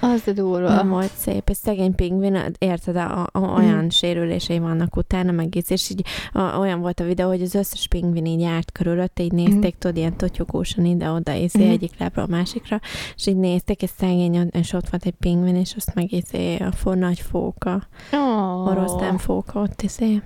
Az 0.00 0.22
de 0.22 0.32
durva. 0.32 0.68
Nem 0.68 0.88
volt 0.88 1.12
szép, 1.16 1.48
és 1.48 1.56
szegény 1.56 1.94
pingvin, 1.94 2.38
érted, 2.58 2.96
a, 2.96 3.28
a, 3.32 3.40
olyan 3.40 3.84
mm. 3.84 3.88
sérülései 3.88 4.58
vannak 4.58 4.96
utána, 4.96 5.32
meg 5.32 5.56
így, 5.56 5.64
és 5.68 5.90
így 5.90 6.04
a, 6.32 6.58
olyan 6.58 6.80
volt 6.80 7.00
a 7.00 7.04
videó, 7.04 7.28
hogy 7.28 7.42
az 7.42 7.54
összes 7.54 7.88
pingvin 7.88 8.26
így 8.26 8.40
járt 8.40 8.72
körülötte, 8.72 9.22
így 9.22 9.32
nézték, 9.32 9.74
mm. 9.74 9.78
tudod, 9.78 9.96
ilyen 9.96 10.16
totyogósan 10.16 10.84
ide-oda, 10.84 11.32
izé, 11.32 11.66
mm. 11.66 11.70
egyik 11.70 11.98
lábra 11.98 12.22
a 12.22 12.26
másikra, 12.26 12.80
és 13.16 13.26
így 13.26 13.36
nézték, 13.36 13.82
és 13.82 13.90
szegény, 13.98 14.48
és 14.50 14.72
ott 14.72 14.88
volt 14.88 15.06
egy 15.06 15.14
pingvin, 15.18 15.56
és 15.56 15.74
azt 15.76 15.94
meg 15.94 16.12
izé, 16.12 16.56
a 16.56 16.72
for 16.72 16.96
nagy 16.96 17.20
fóka, 17.20 17.86
Oh. 18.12 18.66
oroszlán 18.66 19.18
fóka 19.18 19.60
ott, 19.60 19.82
izé. 19.82 20.22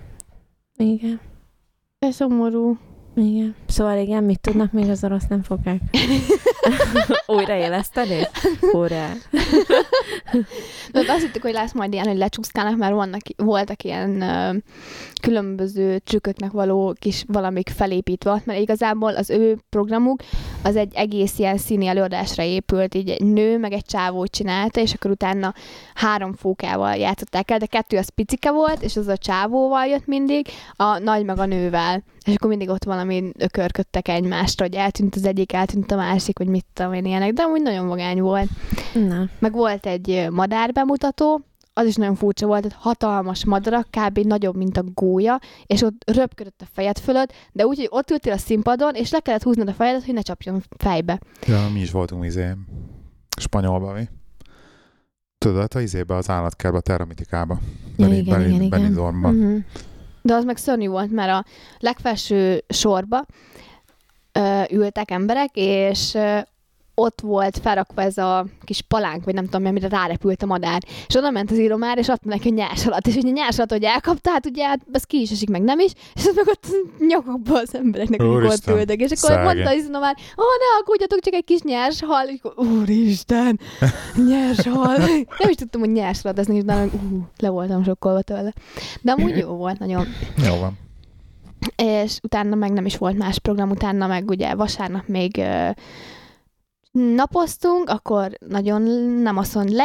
Igen. 0.77 1.21
Ez 1.99 2.15
szomorú. 2.15 2.79
Igen. 3.15 3.55
Szóval 3.67 3.99
igen, 3.99 4.25
mit 4.25 4.41
tudnak 4.41 4.73
még 4.73 4.89
az 4.89 5.05
orosz 5.05 5.27
nem 5.29 5.43
fogják? 5.43 5.81
Újraéleszteni? 7.27 8.21
Hurrá! 8.61 9.13
Ott 10.93 11.09
azt 11.09 11.23
hittük, 11.23 11.43
hogy 11.43 11.53
lesz 11.53 11.73
majd 11.73 11.93
ilyen, 11.93 12.07
hogy 12.07 12.17
lecsúszkálnak, 12.17 12.77
mert 12.77 12.93
vannak, 12.93 13.21
voltak 13.37 13.83
ilyen 13.83 14.21
ö, 14.21 14.57
különböző 15.23 15.99
trükköknek 15.99 16.51
való 16.51 16.95
kis 16.99 17.25
valamik 17.27 17.69
felépítve, 17.69 18.43
mert 18.45 18.61
igazából 18.61 19.15
az 19.15 19.31
ő 19.31 19.59
programuk 19.69 20.21
az 20.63 20.77
egy 20.77 20.95
egész 20.95 21.39
ilyen 21.39 21.59
színi 21.59 21.87
előadásra 21.87 22.43
épült, 22.43 22.95
így 22.95 23.09
egy 23.09 23.25
nő 23.25 23.59
meg 23.59 23.73
egy 23.73 23.85
csávó 23.85 24.27
csinálta, 24.27 24.81
és 24.81 24.93
akkor 24.93 25.11
utána 25.11 25.55
három 25.95 26.33
fókával 26.33 26.95
játszották 26.95 27.51
el, 27.51 27.59
de 27.59 27.67
kettő 27.67 27.97
az 27.97 28.09
picike 28.09 28.51
volt, 28.51 28.83
és 28.83 28.97
az 28.97 29.07
a 29.07 29.17
csávóval 29.17 29.87
jött 29.87 30.07
mindig, 30.07 30.47
a 30.77 30.99
nagy 30.99 31.25
meg 31.25 31.39
a 31.39 31.47
nővel. 31.47 32.03
És 32.27 32.35
akkor 32.35 32.49
mindig 32.49 32.69
ott 32.69 32.85
valami 32.85 33.33
ökörködtek 33.39 34.09
egymást, 34.09 34.61
hogy 34.61 34.75
eltűnt 34.75 35.15
az 35.15 35.27
egyik, 35.27 35.53
eltűnt 35.53 35.91
a 35.91 35.97
másik, 35.97 36.39
vagy 36.39 36.49
mit 36.49 36.67
tudom 36.73 36.93
én 36.93 37.05
ilyenek, 37.05 37.33
de 37.33 37.43
amúgy 37.43 37.63
nagyon 37.63 37.89
vagány 37.89 38.21
volt. 38.21 38.49
Na. 38.93 39.29
Meg 39.39 39.53
volt 39.53 39.87
egy 39.87 40.27
madár 40.31 40.73
bemutató, 40.73 41.45
az 41.73 41.87
is 41.87 41.95
nagyon 41.95 42.15
furcsa 42.15 42.47
volt, 42.47 42.63
hogy 42.63 42.75
hatalmas 42.77 43.45
madarak, 43.45 43.87
kb. 43.91 44.19
nagyobb, 44.19 44.57
mint 44.57 44.77
a 44.77 44.85
gólya, 44.95 45.41
és 45.67 45.83
ott 45.83 46.11
röpködött 46.11 46.61
a 46.61 46.69
fejed 46.73 46.99
fölött, 46.99 47.33
de 47.53 47.67
úgy, 47.67 47.77
hogy 47.77 47.89
ott 47.91 48.11
ültél 48.11 48.33
a 48.33 48.37
színpadon, 48.37 48.95
és 48.95 49.11
le 49.11 49.21
kellett 49.21 49.43
húznod 49.43 49.69
a 49.69 49.73
fejedet, 49.73 50.05
hogy 50.05 50.15
ne 50.15 50.21
csapjon 50.21 50.63
fejbe. 50.77 51.21
Ja, 51.47 51.69
mi 51.73 51.81
is 51.81 51.91
voltunk 51.91 52.25
izé 52.25 52.53
spanyolba, 53.41 53.93
mi? 53.93 54.09
Tudod, 55.39 55.75
a 55.75 55.81
izébe, 55.81 56.15
az 56.15 56.31
állatkertbe, 56.31 56.79
a 56.79 56.83
terramitikába. 56.83 57.59
Ja, 57.97 58.07
igen, 58.07 58.41
igen, 58.41 58.53
igen. 58.53 58.69
Benidormba. 58.69 59.29
Mhm. 59.31 59.57
De 60.23 60.35
az 60.35 60.45
meg 60.45 60.57
szörnyű 60.57 60.89
volt, 60.89 61.11
mert 61.11 61.31
a 61.31 61.45
legfelső 61.79 62.65
sorba 62.69 63.27
ö, 64.33 64.63
ültek 64.71 65.11
emberek, 65.11 65.51
és 65.53 66.15
ö, 66.15 66.39
ott 67.01 67.21
volt 67.21 67.59
felrakva 67.59 68.03
ez 68.03 68.19
a 68.19 68.47
kis 68.65 68.83
palánk, 68.83 69.25
vagy 69.25 69.35
nem 69.35 69.45
tudom, 69.45 69.67
amire 69.67 69.89
rárepült 69.89 70.43
a 70.43 70.47
madár. 70.47 70.83
És 71.07 71.15
oda 71.15 71.31
ment 71.31 71.51
az 71.51 71.59
íromár, 71.59 71.99
és 71.99 72.09
adta 72.09 72.29
neki 72.29 72.49
a 72.49 72.53
nyárs 72.53 72.87
alatt. 72.87 73.07
És 73.07 73.17
ugye 73.17 73.29
a 73.29 73.33
nyárs 73.33 73.57
alatt, 73.57 73.71
hogy 73.71 73.85
elkapta, 73.85 74.31
hát 74.31 74.47
ugye 74.47 74.67
hát 74.67 74.81
az 74.93 75.05
ki 75.05 75.21
is 75.21 75.31
esik, 75.31 75.51
meg 75.51 75.63
nem 75.63 75.79
is, 75.79 75.93
és 76.15 76.27
az 76.27 76.35
meg 76.35 76.49
ott 76.49 76.67
nyakukba 77.09 77.59
az 77.59 77.75
embereknek, 77.75 78.21
akik 78.21 78.33
ott 78.33 78.45
Úristen, 78.45 78.77
ültek. 78.79 79.01
És 79.01 79.11
akkor 79.11 79.31
szegény. 79.31 79.45
mondta 79.45 79.71
az 79.71 79.77
íromár, 79.77 80.17
ó, 80.19 80.43
ne 80.43 80.81
aggódjatok, 80.81 81.21
csak 81.21 81.35
egy 81.35 81.45
kis 81.45 81.61
nyárs 81.63 82.03
hal. 82.03 82.27
És 82.29 82.39
akkor, 82.43 82.67
úristen, 82.67 83.61
nyárs 84.29 84.67
hal. 84.67 84.97
Nem 85.41 85.49
is 85.49 85.57
tudtam, 85.57 85.81
hogy 85.81 85.93
nyárs 85.93 86.25
alatt, 86.25 86.39
ez 86.39 86.47
nincs, 86.47 86.65
de 86.65 86.85
ú, 86.85 87.27
le 87.39 87.49
voltam 87.49 87.85
sokkolva 87.85 88.23
tőle. 88.23 88.53
De 89.01 89.13
amúgy 89.13 89.37
jó 89.37 89.49
volt 89.49 89.79
nagyon 89.79 90.07
Jó 90.47 90.57
van. 90.57 90.79
és 91.77 92.19
utána 92.23 92.55
meg 92.55 92.73
nem 92.73 92.87
is 92.87 92.97
volt 92.97 93.19
más 93.19 93.39
program, 93.39 93.71
utána 93.71 94.07
meg 94.07 94.29
ugye 94.31 94.55
vasárnap 94.55 95.07
még 95.07 95.43
napoztunk, 96.93 97.89
akkor 97.89 98.31
nagyon 98.47 98.83
nem 99.23 99.35
mondom, 99.35 99.77
le, 99.77 99.85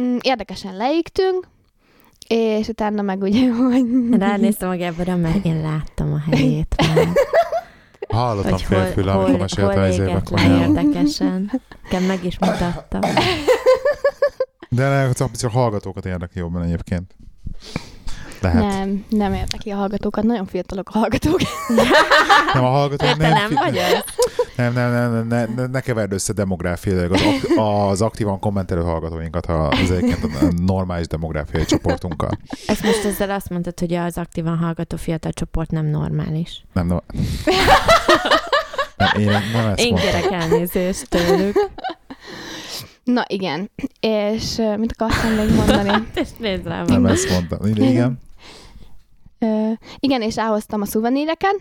mm, 0.00 0.16
érdekesen 0.20 0.76
leégtünk, 0.76 1.48
és 2.28 2.68
utána 2.68 3.02
meg 3.02 3.22
ugye, 3.22 3.52
hogy... 3.70 3.84
Ránéztem 4.10 4.68
a 4.70 4.76
Gáborra, 4.76 5.16
mert 5.16 5.44
én 5.44 5.60
láttam 5.60 6.12
a 6.12 6.22
helyét 6.30 6.74
már. 6.76 7.08
Hallottam 8.08 8.52
Hogy 8.52 8.62
hol, 8.62 8.78
félfüle, 8.78 9.12
amikor 9.12 9.38
mesélte 9.38 9.82
az 9.82 10.20
konyhában. 10.24 10.76
érdekesen. 10.76 11.50
Nekem 11.82 12.02
meg 12.02 12.24
is 12.24 12.38
mutatta. 12.38 12.98
De 14.68 14.88
ne, 14.88 15.12
csak 15.12 15.36
csak 15.36 15.50
a 15.54 15.58
hallgatókat 15.58 16.06
érdekli 16.06 16.40
jobban 16.40 16.62
egyébként. 16.62 17.14
Lehet. 18.40 18.60
Nem, 18.62 19.04
Nem, 19.08 19.32
érdekli 19.34 19.70
a 19.70 19.76
hallgatókat, 19.76 20.24
nagyon 20.24 20.46
fiatalok 20.46 20.88
a 20.92 20.98
hallgatók. 20.98 21.40
nem 22.54 22.64
a 22.64 22.68
hallgatók 22.68 23.16
nem, 23.16 23.30
nem 23.32 23.50
vagy 23.54 23.80
nem, 24.56 24.72
nem, 24.72 24.90
nem, 24.92 25.12
nem, 25.12 25.26
ne, 25.26 25.44
ne, 25.44 25.66
ne 25.66 25.80
keverd 25.80 26.12
össze 26.12 26.32
demográfiailag 26.32 27.12
az, 27.12 27.20
ak- 27.22 27.58
az 27.58 28.02
aktívan 28.02 28.38
kommentelő 28.38 28.82
hallgatóinkat 28.82 29.46
ha 29.46 29.52
az 29.52 29.90
egyébként 29.90 30.24
a 30.24 30.52
normális 30.62 31.06
demográfiai 31.06 31.64
csoportunkkal. 31.64 32.30
Ezt 32.66 32.82
most 32.82 33.04
ezzel 33.04 33.30
azt 33.30 33.50
mondtad, 33.50 33.78
hogy 33.78 33.94
az 33.94 34.18
aktívan 34.18 34.56
hallgató 34.58 34.96
fiatal 34.96 35.32
csoport 35.32 35.70
nem 35.70 35.86
normális. 35.86 36.64
Nem, 36.72 36.86
nem. 36.86 37.00
nem 38.96 39.08
én 39.20 39.26
nem 39.52 39.66
ezt 39.66 39.80
Én 39.80 39.94
kérek 39.94 40.30
elnézést 40.30 41.08
tőlük. 41.08 41.70
Na 43.04 43.24
igen, 43.26 43.70
és 44.00 44.62
mit 44.76 44.94
akartam 44.96 45.32
még 45.32 45.54
mondani? 45.54 46.08
Nézd 46.38 46.66
rám. 46.66 46.84
Nem 46.84 47.06
ezt 47.06 47.30
mondtam. 47.30 47.58
Igen. 47.74 48.20
Igen, 49.98 50.22
és 50.22 50.38
elhoztam 50.38 50.80
a 50.80 50.84
szuveníreken, 50.84 51.56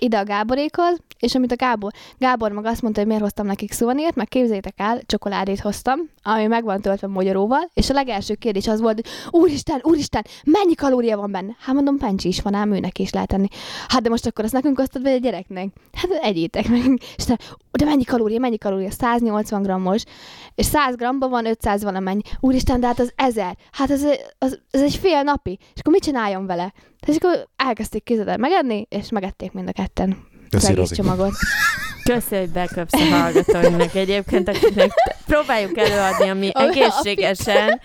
ide 0.00 0.18
a 0.18 0.24
Gáborékhoz, 0.24 0.98
és 1.18 1.34
amit 1.34 1.52
a 1.52 1.56
Gábor, 1.56 1.92
Gábor 2.18 2.52
meg 2.52 2.64
azt 2.64 2.82
mondta, 2.82 3.00
hogy 3.00 3.08
miért 3.08 3.22
hoztam 3.22 3.46
nekik 3.46 3.72
szuvenírt, 3.72 4.14
meg 4.14 4.28
képzeljétek 4.28 4.74
el, 4.76 5.00
csokoládét 5.06 5.60
hoztam, 5.60 5.98
ami 6.22 6.46
meg 6.46 6.64
van 6.64 6.80
töltve 6.80 7.06
magyaróval, 7.06 7.70
és 7.74 7.90
a 7.90 7.92
legelső 7.92 8.34
kérdés 8.34 8.66
az 8.68 8.80
volt, 8.80 8.94
hogy 8.94 9.40
úristen, 9.40 9.80
úristen, 9.82 10.24
mennyi 10.44 10.74
kalória 10.74 11.16
van 11.16 11.30
benne? 11.30 11.56
Hát 11.58 11.74
mondom, 11.74 11.98
pencsi 11.98 12.28
is 12.28 12.40
van, 12.40 12.54
ám 12.54 12.72
őnek 12.72 12.98
is 12.98 13.12
lehet 13.12 13.32
enni. 13.32 13.48
Hát 13.88 14.02
de 14.02 14.08
most 14.08 14.26
akkor 14.26 14.44
azt 14.44 14.52
nekünk 14.52 14.78
osztod, 14.78 15.02
vagy 15.02 15.12
a 15.12 15.16
gyereknek? 15.16 15.68
Hát 15.92 16.10
egyétek 16.10 16.68
meg. 16.68 17.00
És 17.16 17.24
te, 17.24 17.38
de 17.72 17.84
mennyi 17.84 18.04
kalória, 18.04 18.38
mennyi 18.38 18.58
kalória? 18.58 18.90
180 18.90 19.62
grammos, 19.62 20.02
és 20.54 20.66
100 20.66 20.96
gramban 20.96 21.30
van 21.30 21.46
500 21.46 21.82
valamennyi. 21.82 22.22
Úristen, 22.40 22.80
de 22.80 22.86
hát 22.86 22.98
az 22.98 23.12
1000. 23.16 23.56
Hát 23.72 23.90
ez, 23.90 24.04
az, 24.38 24.60
ez 24.70 24.82
egy 24.82 24.96
fél 24.96 25.22
napi. 25.22 25.58
És 25.74 25.80
akkor 25.80 25.92
mit 25.92 26.02
csináljon 26.02 26.46
vele? 26.46 26.72
És 27.06 27.16
akkor 27.16 27.48
elkezdték 27.56 28.04
kézzel 28.04 28.36
megenni, 28.36 28.86
és 28.88 29.10
megették 29.10 29.52
mind 29.52 29.68
a 29.68 29.72
ketten 29.84 30.16
az 30.50 30.64
egész 30.64 30.90
csomagot. 30.92 31.32
Köszi, 32.04 32.36
hogy 32.36 32.50
beköpsz 32.50 32.92
a 32.92 33.04
hallgatóinknak 33.14 33.94
egyébként, 33.94 34.48
akiknek 34.48 34.90
próbáljuk 35.26 35.78
előadni, 35.78 36.28
ami 36.28 36.48
A- 36.52 36.60
a 36.60 36.62
egészségesen 36.68 37.80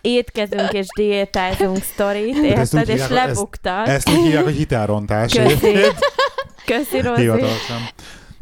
étkezünk 0.00 0.72
és 0.72 0.86
diétázunk 0.96 1.82
sztorit, 1.82 2.36
érted? 2.36 2.62
És 2.62 2.70
hívják, 2.78 2.98
ezt- 3.00 3.10
lebuktad. 3.10 3.88
Ezt 3.88 4.08
úgy 4.10 4.22
hívják, 4.22 4.44
hogy 4.44 4.54
hitelrontás. 4.56 5.32
Köszi. 6.64 7.00
Rozi. 7.00 7.24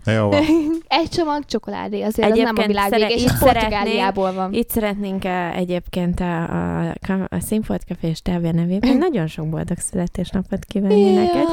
Jó 0.04 0.28
van. 0.28 0.42
Egy 0.88 1.08
csomag 1.08 1.44
csokoládé, 1.46 2.02
azért 2.02 2.30
az 2.30 2.36
nem 2.38 2.46
a 2.46 2.48
Egyébként 2.48 2.66
világ 2.66 2.88
szere- 2.88 3.08
vége, 3.08 3.22
és 3.22 3.30
Portugáliából 3.38 4.32
van. 4.32 4.52
Itt 4.52 4.70
szeretnénk 4.70 5.24
uh, 5.24 5.56
egyébként 5.56 6.20
a, 6.20 6.42
a, 6.42 6.88
a 7.28 7.40
Színfolt 7.46 7.82
Café 7.88 8.08
és 8.08 8.22
Távja 8.22 8.52
nevében 8.52 8.96
nagyon 9.06 9.26
sok 9.26 9.48
boldog 9.48 9.78
születésnapot 9.78 10.64
kívánni 10.64 11.14
neked. 11.14 11.34
Jaj, 11.34 11.48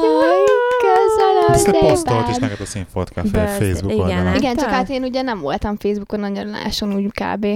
Ezt 1.52 1.64
szépen. 1.64 1.80
leposztolt 1.82 2.28
is 2.28 2.36
neked 2.36 2.60
a 2.60 2.64
Színfolt 2.64 3.08
Café 3.08 3.28
Facebook 3.28 3.92
igen, 3.92 3.98
oldalon. 4.04 4.24
hát. 4.26 4.36
Igen, 4.36 4.56
csak 4.56 4.68
hát 4.68 4.88
én 4.88 5.02
ugye 5.02 5.22
nem 5.22 5.40
voltam 5.40 5.76
Facebookon 5.76 6.20
nagyon 6.20 6.46
láson, 6.46 6.92
úgy 6.94 7.04
kb. 7.06 7.46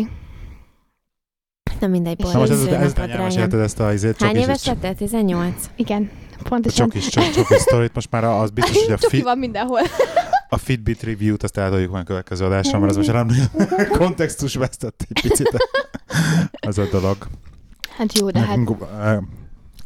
Na 1.81 1.87
mindegy, 1.89 2.19
Na 2.19 2.33
Na 2.33 2.39
most 2.39 2.51
boldog 2.51 2.51
ez, 2.51 2.59
ez, 2.59 2.65
születésnapot, 2.65 3.11
elmesélted 3.11 3.49
drágám. 3.49 3.67
ezt 3.67 3.81
a 3.81 3.93
izét, 3.93 4.17
Hány 4.19 4.29
csokis, 4.31 4.43
éves 4.45 4.65
lettél? 4.65 4.95
18? 4.95 5.55
Igen, 5.77 6.11
a 6.45 6.49
pontosan. 6.49 6.87
csokis, 6.89 7.09
csok, 7.09 7.31
csokis 7.31 7.57
sztorit, 7.57 7.95
most 7.95 8.11
már 8.11 8.25
az 8.25 8.51
biztos, 8.51 8.85
hogy 8.85 8.93
a, 8.93 8.99
Csoki 8.99 9.17
fi, 9.17 9.23
van 9.23 9.39
mindenhol. 9.39 9.81
a 10.49 10.57
Fitbit 10.57 11.03
review-t 11.03 11.43
azt 11.43 11.57
eltoljuk 11.59 11.91
majd 11.91 12.03
a 12.03 12.07
következő 12.07 12.45
adásra, 12.45 12.79
mert 12.79 12.91
az 12.91 12.97
most 12.97 13.13
nem 13.13 13.29
kontextus 13.99 14.55
vesztett 14.55 15.07
egy 15.09 15.23
picit. 15.23 15.69
Az 16.67 16.79
a 16.79 16.85
dolog. 16.91 17.17
Hát 17.97 18.19
jó, 18.19 18.31
de 18.31 18.39
hát 18.41 18.59
eh, 19.01 19.17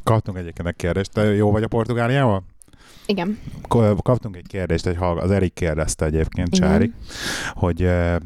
Kaptunk 0.05 0.39
egyébként 0.39 0.69
egy 0.69 0.77
kérdést. 0.77 1.11
Te 1.13 1.23
jó 1.35 1.51
vagy 1.51 1.63
a 1.63 1.69
Portugáliával? 1.69 2.45
Igen. 3.07 3.39
Kaptunk 4.03 4.37
egy 4.37 4.47
kérdést, 4.47 4.87
egy 4.87 4.97
hallg- 4.97 5.23
az 5.23 5.31
Erik 5.31 5.55
kérdezte 5.55 6.05
egyébként, 6.05 6.57
Igen. 6.57 6.69
Csári, 6.69 6.93
hogy, 7.55 7.83
eh, 7.83 8.17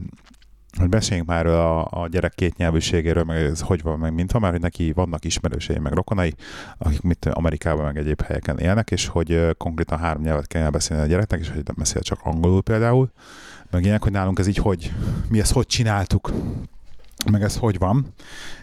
hogy 0.79 0.89
beszéljünk 0.89 1.29
már 1.29 1.47
a, 1.47 1.85
a 1.85 2.09
gyerek 2.11 2.35
kétnyelvűségéről, 2.35 3.25
meg 3.25 3.43
ez 3.43 3.61
hogy 3.61 3.83
van, 3.83 3.99
meg 3.99 4.15
mint 4.15 4.33
van, 4.33 4.41
mert 4.41 4.53
hogy 4.53 4.63
neki 4.63 4.93
vannak 4.93 5.25
ismerősei, 5.25 5.79
meg 5.79 5.93
rokonai, 5.93 6.35
akik 6.79 7.01
mit 7.01 7.25
Amerikában, 7.25 7.85
meg 7.85 7.97
egyéb 7.97 8.21
helyeken 8.23 8.59
élnek, 8.59 8.91
és 8.91 9.07
hogy 9.07 9.33
eh, 9.33 9.51
konkrétan 9.59 9.99
három 9.99 10.23
nyelvet 10.23 10.47
kell 10.47 10.71
beszélni 10.71 11.03
a 11.03 11.07
gyereknek, 11.07 11.41
és 11.41 11.49
hogy 11.49 11.63
nem 11.65 11.75
beszél 11.79 12.03
csak 12.03 12.21
angolul 12.23 12.63
például, 12.63 13.11
meg 13.71 13.83
ilyenek, 13.83 14.03
hogy 14.03 14.13
nálunk 14.13 14.39
ez 14.39 14.47
így 14.47 14.57
hogy, 14.57 14.93
mi 15.29 15.41
ezt 15.41 15.53
hogy 15.53 15.67
csináltuk, 15.67 16.33
meg 17.31 17.43
ez 17.43 17.57
hogy 17.57 17.79
van. 17.79 18.07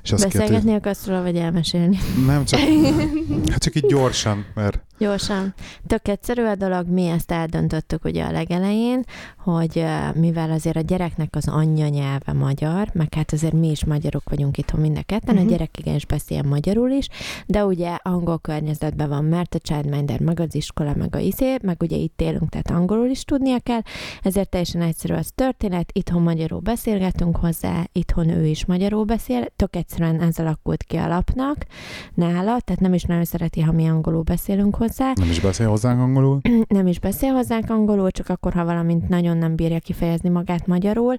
És 0.04 0.12
azt 0.12 0.24
Beszélgetni 0.24 0.74
akarsz 0.74 1.06
róla, 1.06 1.22
vagy 1.22 1.38
elmesélni? 1.38 1.98
nem 2.26 2.46
csak, 2.46 2.60
hát 3.52 3.64
csak 3.64 3.76
így 3.76 3.86
gyorsan, 3.86 4.46
mert 4.54 4.86
Gyorsan. 5.00 5.54
Tök 5.88 6.08
egyszerű 6.08 6.44
a 6.44 6.56
dolog, 6.56 6.88
mi 6.88 7.06
ezt 7.06 7.32
eldöntöttük 7.32 8.06
ugye 8.06 8.24
a 8.24 8.32
legelején, 8.32 9.04
hogy 9.38 9.86
mivel 10.14 10.52
azért 10.52 10.76
a 10.76 10.82
gyereknek 10.82 11.36
az 11.36 11.48
anyja 11.48 11.88
nyelve 11.88 12.34
magyar, 12.34 12.90
meg 12.94 13.14
hát 13.14 13.34
azért 13.34 13.54
mi 13.54 13.70
is 13.70 13.86
magyarok 13.86 14.30
vagyunk 14.30 14.58
itthon 14.58 14.82
mind 14.82 14.98
a 14.98 15.02
ketten, 15.06 15.36
uh-huh. 15.36 15.50
a 15.50 15.52
gyerek 15.52 15.78
igenis 15.80 16.06
beszél 16.06 16.44
magyarul 16.44 16.90
is, 16.90 17.08
de 17.46 17.66
ugye 17.66 17.98
angol 18.02 18.40
környezetben 18.40 19.10
van, 19.10 19.26
mert 19.26 19.56
a 19.56 19.60
Childminder 19.60 20.20
meg 20.20 20.40
az 20.40 20.56
iskola, 20.56 20.94
meg 20.96 21.16
a 21.16 21.20
izé, 21.20 21.58
meg 21.62 21.82
ugye 21.82 21.96
itt 21.96 22.22
élünk, 22.22 22.50
tehát 22.50 22.72
angolul 22.72 23.08
is 23.08 23.24
tudnia 23.24 23.60
kell, 23.60 23.82
ezért 24.24 24.50
teljesen 24.50 24.82
egyszerű 24.82 25.14
az 25.14 25.32
történet, 25.36 25.90
itthon 25.94 26.22
magyarul 26.22 26.60
beszélgetünk 26.60 27.36
hozzá, 27.38 27.88
itthon 27.92 28.30
ő 28.30 28.46
is 28.46 28.66
magyarul 28.66 29.04
beszél, 29.04 29.46
tök 29.56 29.76
egyszerűen 29.76 30.22
ez 30.22 30.40
alakult 30.40 30.84
ki 30.84 30.98
alapnak 30.98 31.66
nála, 32.14 32.60
tehát 32.60 32.82
nem 32.82 32.94
is 32.94 33.04
nagyon 33.04 33.26
szereti, 33.26 33.62
ha 33.62 33.72
mi 33.72 33.88
angolul 33.88 34.22
beszélünk 34.22 34.76
hozzá. 34.76 34.86
Nem 34.96 35.30
is 35.30 35.40
beszél 35.40 35.68
hozzánk 35.70 36.00
angolul? 36.00 36.40
Nem 36.68 36.88
is 36.88 37.00
beszél 37.00 37.34
hozzánk 37.34 37.70
angolul, 37.70 38.12
csak 38.12 38.30
akkor, 38.30 38.54
ha 38.54 38.66
valamint 38.66 39.10
nagyon 39.10 39.38
nem 39.38 39.56
bírja 39.56 39.80
kifejezni 39.80 40.30
magát 40.30 40.68
magyarul. 40.68 41.16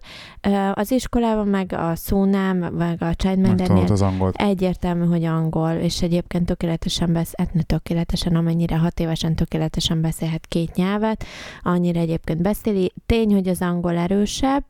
Az 0.72 0.90
iskolában 0.90 1.46
meg 1.46 1.72
a 1.72 1.94
szónám, 1.94 2.56
meg 2.56 3.02
a 3.02 3.14
Childmindernél 3.14 3.84
az 3.88 4.02
angol. 4.02 4.30
egyértelmű, 4.34 5.04
hogy 5.04 5.24
angol, 5.24 5.70
és 5.70 6.02
egyébként 6.02 6.46
tökéletesen 6.46 7.12
beszél, 7.12 7.48
hát 7.54 7.66
tökéletesen, 7.66 8.36
amennyire 8.36 8.78
hat 8.78 9.00
évesen 9.00 9.34
tökéletesen 9.34 10.00
beszélhet 10.00 10.46
két 10.46 10.74
nyelvet, 10.74 11.24
annyira 11.62 12.00
egyébként 12.00 12.42
beszéli. 12.42 12.92
Tény, 13.06 13.32
hogy 13.32 13.48
az 13.48 13.60
angol 13.60 13.96
erősebb, 13.96 14.64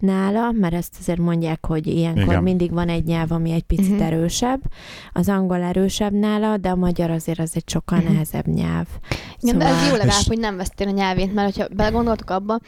nála, 0.00 0.50
mert 0.52 0.74
ezt 0.74 0.96
azért 1.00 1.18
mondják, 1.18 1.66
hogy 1.66 1.86
ilyenkor 1.86 2.22
Igen. 2.22 2.42
mindig 2.42 2.72
van 2.72 2.88
egy 2.88 3.04
nyelv, 3.04 3.32
ami 3.32 3.50
egy 3.50 3.62
picit 3.62 3.90
uh-huh. 3.90 4.06
erősebb. 4.06 4.60
Az 5.12 5.28
angol 5.28 5.62
erősebb 5.62 6.12
nála, 6.12 6.56
de 6.56 6.68
a 6.68 6.76
magyar 6.76 7.10
azért 7.10 7.38
az 7.38 7.50
egy 7.54 7.68
sokkal 7.68 7.98
uh-huh. 7.98 8.12
nehezebb 8.12 8.46
nyelv. 8.46 8.86
Igen, 9.40 9.54
szóval... 9.54 9.58
de 9.58 9.74
ez 9.74 9.86
jó 9.88 9.92
legalább, 9.92 10.20
és... 10.20 10.26
hogy 10.28 10.38
nem 10.38 10.56
vesztél 10.56 10.88
a 10.88 10.90
nyelvét, 10.90 11.34
mert 11.34 11.56
hogyha 11.56 11.74
belegondoltok 11.74 12.30
abba, 12.30 12.58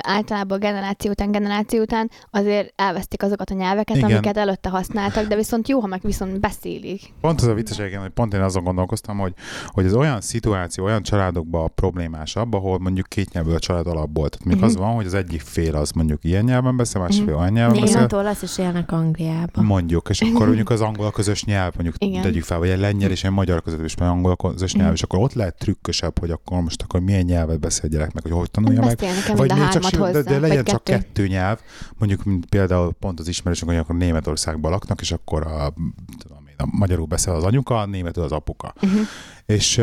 általában 0.00 0.58
generáció 0.58 1.10
után 1.10 1.30
generáció 1.30 1.80
után 1.80 2.10
azért 2.30 2.72
elvesztik 2.76 3.22
azokat 3.22 3.50
a 3.50 3.54
nyelveket, 3.54 3.96
Igen. 3.96 4.10
amiket 4.10 4.36
előtte 4.36 4.68
használtak, 4.68 5.26
de 5.26 5.36
viszont 5.36 5.68
jó, 5.68 5.80
ha 5.80 5.86
meg 5.86 6.00
viszont 6.02 6.40
beszélik. 6.40 7.12
Pont 7.20 7.40
az 7.40 7.46
a 7.46 7.54
vicces, 7.54 7.76
hogy 7.76 8.08
pont 8.14 8.34
én 8.34 8.40
azon 8.40 8.64
gondolkoztam, 8.64 9.18
hogy, 9.18 9.32
hogy 9.66 9.84
ez 9.84 9.94
olyan 9.94 10.20
szituáció, 10.20 10.84
olyan 10.84 11.02
családokban 11.02 11.70
problémásabb, 11.74 12.54
ahol 12.54 12.78
mondjuk 12.78 13.06
két 13.06 13.32
nyelvű 13.32 13.52
a 13.52 13.58
család 13.58 13.86
alapból. 13.86 14.28
Tehát 14.28 14.46
még 14.46 14.54
uh-huh. 14.54 14.70
az 14.70 14.76
van, 14.76 14.94
hogy 14.94 15.06
az 15.06 15.14
egyik 15.14 15.40
fél 15.40 15.76
az 15.76 15.90
mondjuk 15.90 16.24
ilyen 16.24 16.44
nyelven 16.58 16.76
beszél, 16.76 17.00
másik 17.00 17.24
fél 17.24 17.34
olyan 17.34 17.52
nyelven 17.52 17.80
beszél. 17.80 17.94
Németül 17.94 18.18
olasz 18.18 18.42
is 18.42 18.58
élnek 18.58 18.92
Angliában. 18.92 19.64
Mondjuk, 19.64 20.08
és 20.08 20.20
akkor 20.20 20.46
mondjuk 20.46 20.70
az 20.70 20.80
angol 20.80 21.10
közös 21.10 21.44
nyelv, 21.44 21.72
mondjuk 21.74 21.94
Igen. 22.08 22.22
tegyük 22.22 22.42
fel, 22.42 22.58
vagy 22.58 22.68
egy 22.68 22.78
lengyel 22.78 23.10
és 23.10 23.24
egy 23.24 23.30
magyar 23.30 23.62
között 23.62 23.84
is, 23.84 23.96
mert 23.96 24.10
angol 24.10 24.36
közös 24.36 24.74
nyelv, 24.74 24.92
és 24.92 25.02
akkor 25.02 25.18
ott 25.18 25.32
lehet 25.32 25.58
trükkösebb, 25.58 26.18
hogy 26.18 26.30
akkor 26.30 26.60
most 26.60 26.82
akkor 26.82 27.00
milyen 27.00 27.24
nyelvet 27.24 27.60
beszél 27.60 27.84
a 27.84 27.88
gyerek 27.88 28.12
meg, 28.12 28.22
hogy 28.22 28.32
hogy 28.32 28.50
tanulja 28.50 28.80
meg. 28.80 28.98
Vagy 29.36 29.52
még 29.54 29.68
csak, 29.68 29.84
hozzá, 29.84 30.10
de, 30.10 30.22
de 30.22 30.38
legyen 30.38 30.64
csak 30.64 30.84
kettő. 30.84 31.02
kettő 31.02 31.26
nyelv, 31.26 31.58
mondjuk 31.98 32.24
mint 32.24 32.46
például 32.46 32.92
pont 32.92 33.20
az 33.20 33.28
ismerősök, 33.28 33.68
hogy 33.68 33.76
akkor 33.76 33.96
Németországban 33.96 34.70
laknak, 34.70 35.00
és 35.00 35.12
akkor 35.12 35.46
a, 35.46 35.74
tudom 36.18 36.46
én, 36.48 36.54
a 36.56 36.66
magyarul 36.70 37.06
beszél 37.06 37.32
az 37.32 37.44
anyuka, 37.44 37.78
a 37.78 37.86
németül 37.86 38.22
az 38.22 38.32
apuka. 38.32 38.74
Uh-huh. 38.82 39.00
És 39.46 39.82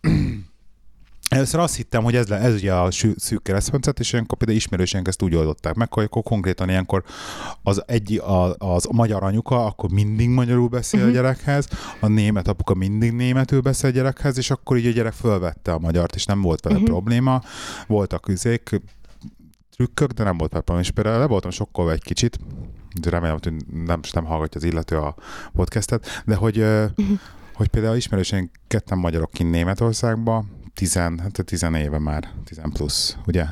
Először 1.32 1.60
azt 1.60 1.76
hittem, 1.76 2.02
hogy 2.02 2.16
ez, 2.16 2.28
le, 2.28 2.36
ez 2.36 2.54
ugye 2.54 2.74
a 2.74 2.90
szűk 3.16 3.42
keresztmetszet, 3.42 4.00
és 4.00 4.12
ilyenkor 4.12 4.38
például 4.38 4.58
ismerőseink 4.58 5.08
ezt 5.08 5.22
úgy 5.22 5.34
oldották 5.34 5.74
meg, 5.74 5.92
hogy 5.92 6.04
akkor 6.04 6.22
konkrétan 6.22 6.68
ilyenkor 6.68 7.04
az, 7.62 7.82
egy, 7.86 8.18
a, 8.18 8.54
az 8.58 8.88
magyar 8.90 9.22
anyuka 9.22 9.64
akkor 9.64 9.90
mindig 9.90 10.28
magyarul 10.28 10.68
beszél 10.68 11.00
uh-huh. 11.00 11.16
a 11.16 11.18
mhm. 11.18 11.22
gyerekhez, 11.22 11.68
a 12.00 12.06
német 12.06 12.48
apuka 12.48 12.74
mindig 12.74 13.12
németül 13.12 13.60
beszél 13.60 13.90
a 13.90 13.92
gyerekhez, 13.92 14.38
és 14.38 14.50
akkor 14.50 14.76
így 14.76 14.86
a 14.86 14.90
gyerek 14.90 15.12
fölvette 15.12 15.72
a 15.72 15.78
magyart, 15.78 16.14
és 16.14 16.24
nem 16.24 16.42
volt 16.42 16.60
vele 16.60 16.74
uh-huh. 16.74 16.90
probléma. 16.90 17.42
Voltak 17.86 18.28
üzék, 18.28 18.80
trükkök, 19.70 20.10
de 20.10 20.24
nem 20.24 20.36
volt 20.36 20.50
probléma. 20.50 20.80
És 20.80 20.90
például 20.90 21.18
le 21.18 21.26
voltam 21.26 21.50
sokkolva 21.50 21.92
egy 21.92 22.02
kicsit, 22.02 22.38
de 23.00 23.10
remélem, 23.10 23.38
hogy 23.42 23.54
nem, 23.84 24.00
nem 24.12 24.24
hallgatja 24.24 24.60
az 24.60 24.66
illető 24.66 24.96
a 24.96 25.14
podcastet, 25.52 26.22
de 26.24 26.34
hogy, 26.34 26.58
uh-huh. 26.58 27.18
hogy 27.54 27.68
például 27.68 27.96
ismerőseink 27.96 28.50
ketten 28.66 28.98
magyarok 28.98 29.30
kint 29.30 29.50
Németországban, 29.50 30.60
tizen, 30.74 31.18
hát 31.18 31.44
tizen 31.44 31.74
éve 31.74 31.98
már, 31.98 32.32
tizen 32.44 32.70
plusz, 32.70 33.16
ugye? 33.26 33.44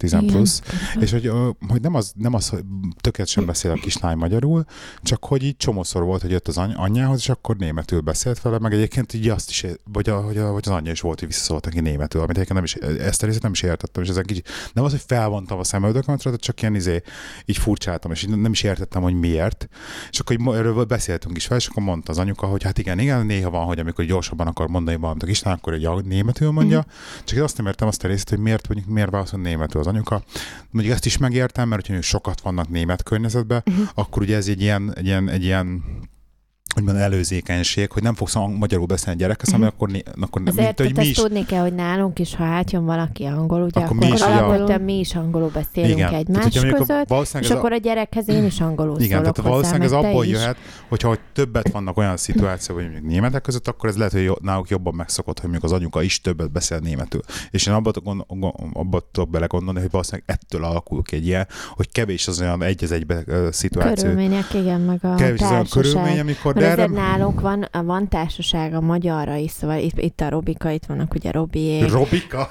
10 0.00 0.16
plusz, 0.26 0.62
és 1.00 1.10
hogy, 1.10 1.30
hogy 1.68 1.80
nem, 1.80 1.94
az, 1.94 2.12
nem 2.16 2.34
az, 2.34 2.48
hogy 2.48 2.64
tökéletesen 3.00 3.46
beszél 3.46 3.70
a 3.70 3.74
kislány 3.74 4.16
magyarul, 4.16 4.64
csak 5.02 5.24
hogy 5.24 5.42
így 5.42 5.56
csomószor 5.56 6.02
volt, 6.02 6.20
hogy 6.20 6.30
jött 6.30 6.48
az 6.48 6.58
any- 6.58 6.74
anyjához, 6.76 7.18
és 7.18 7.28
akkor 7.28 7.56
németül 7.56 8.00
beszélt 8.00 8.42
vele, 8.42 8.58
meg 8.58 8.72
egyébként 8.72 9.14
így 9.14 9.28
azt 9.28 9.50
is, 9.50 9.66
vagy, 9.92 10.08
a, 10.08 10.20
hogy, 10.20 10.36
a, 10.36 10.52
vagy 10.52 10.62
az 10.66 10.72
anyja 10.72 10.92
is 10.92 11.00
volt, 11.00 11.18
hogy 11.18 11.28
visszaszólt 11.28 11.64
neki 11.64 11.80
németül, 11.80 12.20
amit 12.20 12.36
egyébként 12.36 12.54
nem 12.54 12.64
is, 12.64 12.74
ezt 12.98 13.22
a 13.22 13.26
részét 13.26 13.42
nem 13.42 13.52
is 13.52 13.62
értettem, 13.62 14.02
és 14.02 14.08
ezen 14.08 14.24
kicsit, 14.24 14.48
nem 14.72 14.84
az, 14.84 14.90
hogy 14.90 15.02
felvontam 15.06 15.58
a 15.58 15.64
szemöldökömet, 15.64 16.36
csak 16.36 16.62
ilyen 16.62 16.74
izé, 16.74 17.02
így 17.44 17.56
furcsáltam, 17.56 18.10
és 18.10 18.22
így 18.22 18.36
nem 18.36 18.52
is 18.52 18.62
értettem, 18.62 19.02
hogy 19.02 19.14
miért. 19.14 19.68
És 20.10 20.20
akkor 20.20 20.40
így 20.40 20.46
erről 20.46 20.84
beszéltünk 20.84 21.36
is 21.36 21.46
fel, 21.46 21.56
és 21.56 21.66
akkor 21.66 21.82
mondta 21.82 22.12
az 22.12 22.18
anyuka, 22.18 22.46
hogy 22.46 22.62
hát 22.62 22.78
igen, 22.78 22.98
igen, 22.98 23.26
néha 23.26 23.50
van, 23.50 23.64
hogy 23.64 23.78
amikor 23.78 24.04
gyorsabban 24.04 24.46
akar 24.46 24.68
mondani 24.68 24.96
valamit 24.96 25.22
a 25.22 25.26
kislány, 25.26 25.54
akkor 25.54 25.72
egy 25.72 25.88
németül 26.04 26.50
mondja, 26.50 26.78
mm-hmm. 26.78 27.24
csak 27.24 27.42
azt 27.42 27.56
nem 27.56 27.66
értem 27.66 27.88
azt 27.88 28.04
a 28.04 28.08
részét, 28.08 28.28
hogy 28.28 28.38
miért, 28.38 28.68
mondjuk, 28.68 28.90
miért 28.94 29.10
válaszol 29.10 29.40
németül 29.40 29.80
az 29.80 29.86
anyuka. 29.90 30.22
Mondjuk 30.70 30.94
ezt 30.94 31.06
is 31.06 31.18
megértem, 31.18 31.68
mert 31.68 31.86
hogyha 31.86 32.02
sokat 32.02 32.40
vannak 32.40 32.68
német 32.68 33.02
környezetben, 33.02 33.62
uh-huh. 33.66 33.88
akkor 33.94 34.22
ugye 34.22 34.36
ez 34.36 34.48
egy 34.48 34.60
ilyen, 34.60 34.94
egy 34.94 35.06
ilyen, 35.06 35.28
egy 35.28 35.44
ilyen 35.44 35.82
úgymond 36.76 36.96
előzékenység, 36.96 37.92
hogy 37.92 38.02
nem 38.02 38.14
fogsz 38.14 38.34
magyarul 38.34 38.86
beszélni 38.86 39.18
a 39.18 39.22
gyerekkel, 39.22 39.58
mm. 39.58 39.62
akkor, 39.62 39.90
akkor 40.20 40.42
Azért, 40.44 40.78
mint, 40.78 40.96
hogy 40.96 41.04
mi 41.04 41.10
is... 41.10 41.16
tudni 41.16 41.44
kell, 41.44 41.60
hogy 41.60 41.74
nálunk 41.74 42.18
is, 42.18 42.34
ha 42.34 42.44
átjön 42.44 42.84
valaki 42.84 43.24
angol, 43.24 43.62
ugye 43.62 43.80
akkor, 43.80 43.96
akkor 43.96 44.08
mi 44.08 44.14
is, 44.14 44.20
alapvetően 44.20 44.80
mi 44.80 44.98
is 44.98 45.14
angolul 45.14 45.50
beszélünk 45.50 45.98
Igen. 45.98 46.14
egymás 46.14 46.52
tehát, 46.52 46.76
között, 46.76 47.42
és 47.42 47.50
a... 47.50 47.56
akkor 47.56 47.72
a 47.72 47.76
gyerekhez 47.76 48.28
én 48.28 48.44
is 48.44 48.60
angolul 48.60 49.00
Igen, 49.00 49.18
tehát 49.18 49.36
hozzá, 49.36 49.48
valószínűleg 49.48 49.86
ez 49.86 49.92
abból 49.92 50.24
is. 50.24 50.30
jöhet, 50.30 50.56
hogyha 50.88 51.08
hogy 51.08 51.20
többet 51.32 51.70
vannak 51.70 51.96
olyan 51.96 52.16
szituációk, 52.16 52.76
hogy 52.76 52.90
mondjuk 52.90 53.10
németek 53.12 53.42
között, 53.42 53.68
akkor 53.68 53.88
ez 53.88 53.96
lehet, 53.96 54.12
hogy 54.12 54.32
náluk 54.40 54.68
jobban 54.68 54.94
megszokott, 54.94 55.40
hogy 55.40 55.50
mondjuk 55.50 55.72
az 55.72 55.78
anyuka 55.78 56.02
is 56.02 56.20
többet 56.20 56.52
beszél 56.52 56.78
németül. 56.78 57.20
És 57.50 57.66
én 57.66 57.74
abban, 57.74 58.24
abban 58.72 59.02
tudok 59.12 59.30
belegondolni, 59.30 59.80
hogy 59.80 59.90
valószínűleg 59.90 60.24
ettől 60.26 60.64
alakul 60.64 61.02
ki 61.02 61.16
egy 61.16 61.26
ilyen, 61.26 61.46
hogy 61.74 61.92
kevés 61.92 62.28
az 62.28 62.40
olyan 62.40 62.62
egy 62.62 62.84
az 62.84 62.92
egybe 62.92 63.24
szituáció. 63.50 63.94
Körülmények, 63.94 64.54
igen, 64.54 64.80
meg 64.80 64.98
a 65.02 65.14
kevés 65.14 65.40
az 65.40 65.50
olyan 65.50 65.66
körülmény, 65.70 66.20
amikor 66.20 66.58
de 66.60 66.70
erre... 66.70 66.86
nálunk 66.86 67.40
van, 67.40 67.68
van 67.72 68.08
társaság 68.08 68.74
a 68.74 68.80
magyarra 68.80 69.34
is, 69.34 69.50
szóval 69.50 69.78
itt, 69.78 69.98
itt 69.98 70.20
a 70.20 70.28
Robika, 70.28 70.70
itt 70.70 70.84
vannak 70.86 71.14
ugye 71.14 71.30
Robiék. 71.30 71.90
Robika? 71.90 72.50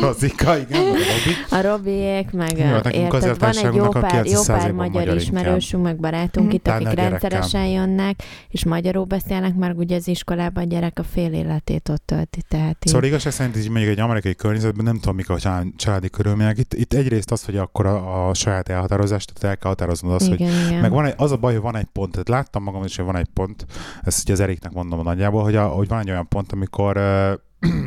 Rozika, 0.00 0.58
igen, 0.58 0.84
Robi. 0.84 1.34
A 1.50 1.60
Robiék, 1.60 2.30
meg 2.30 2.58
Jó, 2.58 2.90
érted, 2.90 3.38
van 3.38 3.56
egy 3.56 3.74
jó 3.74 3.88
pár, 3.88 4.26
jó 4.26 4.42
pár 4.46 4.72
magyar, 4.72 4.92
magyar 4.92 5.16
ismerősünk, 5.16 5.82
meg 5.82 5.96
barátunk 5.96 6.46
mm. 6.46 6.50
itt, 6.50 6.68
akik 6.68 6.90
rendszeresen 6.90 7.66
jönnek, 7.66 8.22
és 8.48 8.64
magyarul 8.64 9.04
beszélnek, 9.04 9.54
mert 9.54 9.76
ugye 9.76 9.96
az 9.96 10.08
iskolában 10.08 10.64
a 10.64 10.66
gyerek 10.66 10.98
a 10.98 11.02
fél 11.02 11.32
életét 11.32 11.88
ott 11.88 12.02
tölti. 12.06 12.42
Tehát 12.48 12.76
szóval 12.80 13.04
igazság 13.04 13.32
szerint 13.32 13.56
így 13.56 13.68
mondjuk 13.68 13.90
egy 13.90 14.00
amerikai 14.00 14.34
környezetben 14.34 14.84
nem 14.84 14.98
tudom, 14.98 15.14
mik 15.14 15.30
a 15.30 15.38
családi 15.76 16.10
körülmények. 16.10 16.58
Itt, 16.58 16.74
itt 16.74 16.92
egyrészt 16.92 17.30
az, 17.30 17.44
hogy 17.44 17.56
akkor 17.56 17.86
a, 17.86 18.28
a 18.28 18.34
saját 18.34 18.68
elhatározást, 18.68 19.32
tehát 19.32 19.56
el 19.56 19.56
kell 19.56 19.70
határoznod 19.70 20.12
azt, 20.12 20.26
igen, 20.26 20.48
hogy 20.48 20.66
igen. 20.66 20.80
meg 20.80 20.90
van 20.90 21.04
egy, 21.04 21.14
az 21.16 21.32
a 21.32 21.36
baj, 21.36 21.52
hogy 21.52 21.62
van 21.62 21.76
egy 21.76 21.86
pont, 21.92 22.12
tehát 22.12 22.28
láttam 22.52 22.62
magam 22.62 22.84
is, 22.84 22.96
hogy 22.96 23.04
van 23.04 23.16
egy 23.16 23.28
pont, 23.28 23.66
ezt 24.02 24.22
ugye 24.22 24.32
az 24.32 24.40
Eriknek 24.40 24.72
mondom 24.72 25.02
nagyjából, 25.02 25.42
hogy, 25.42 25.56
a, 25.56 25.68
hogy 25.68 25.88
van 25.88 25.98
egy 25.98 26.10
olyan 26.10 26.28
pont, 26.28 26.52
amikor 26.52 26.96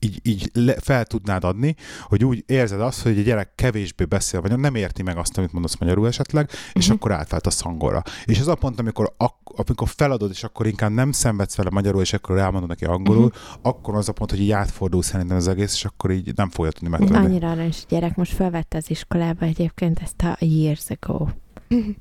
így, 0.00 0.20
így 0.22 0.50
le, 0.52 0.74
fel 0.80 1.04
tudnád 1.04 1.44
adni, 1.44 1.76
hogy 2.02 2.24
úgy 2.24 2.44
érzed 2.46 2.80
azt, 2.80 3.02
hogy 3.02 3.18
a 3.18 3.22
gyerek 3.22 3.54
kevésbé 3.54 4.04
beszél, 4.04 4.40
vagy 4.40 4.58
nem 4.58 4.74
érti 4.74 5.02
meg 5.02 5.16
azt, 5.16 5.38
amit 5.38 5.52
mondasz 5.52 5.76
magyarul 5.78 6.06
esetleg, 6.06 6.44
uh-huh. 6.44 6.60
és 6.72 6.86
mhm. 6.86 6.94
akkor 6.94 7.12
átvált 7.12 7.46
a 7.46 7.50
szangolra. 7.50 8.02
És 8.24 8.40
az 8.40 8.48
a 8.48 8.54
pont, 8.54 8.80
amikor, 8.80 9.14
ak- 9.16 9.58
amikor 9.58 9.88
feladod, 9.88 10.30
és 10.30 10.44
akkor 10.44 10.66
inkább 10.66 10.90
nem 10.90 11.12
szenvedsz 11.12 11.56
vele 11.56 11.70
magyarul, 11.70 12.00
és 12.00 12.12
akkor 12.12 12.38
elmondod 12.38 12.68
neki 12.68 12.84
angolul, 12.84 13.24
uh-huh. 13.24 13.40
akkor 13.62 13.94
az 13.94 14.08
a 14.08 14.12
pont, 14.12 14.30
hogy 14.30 14.40
így 14.40 14.50
átfordul 14.50 15.02
szerintem 15.02 15.36
az 15.36 15.48
egész, 15.48 15.74
és 15.74 15.84
akkor 15.84 16.10
így 16.10 16.32
nem 16.34 16.50
fogja 16.50 16.70
tudni 16.70 16.88
megtudni. 16.88 17.16
Annyira 17.16 17.62
is 17.62 17.84
gyerek 17.88 18.16
most 18.16 18.32
felvette 18.32 18.76
az 18.76 18.90
iskolába 18.90 19.44
egyébként 19.44 20.00
ezt 20.02 20.22
a 20.22 20.36
years 20.40 20.90
ago 20.90 21.26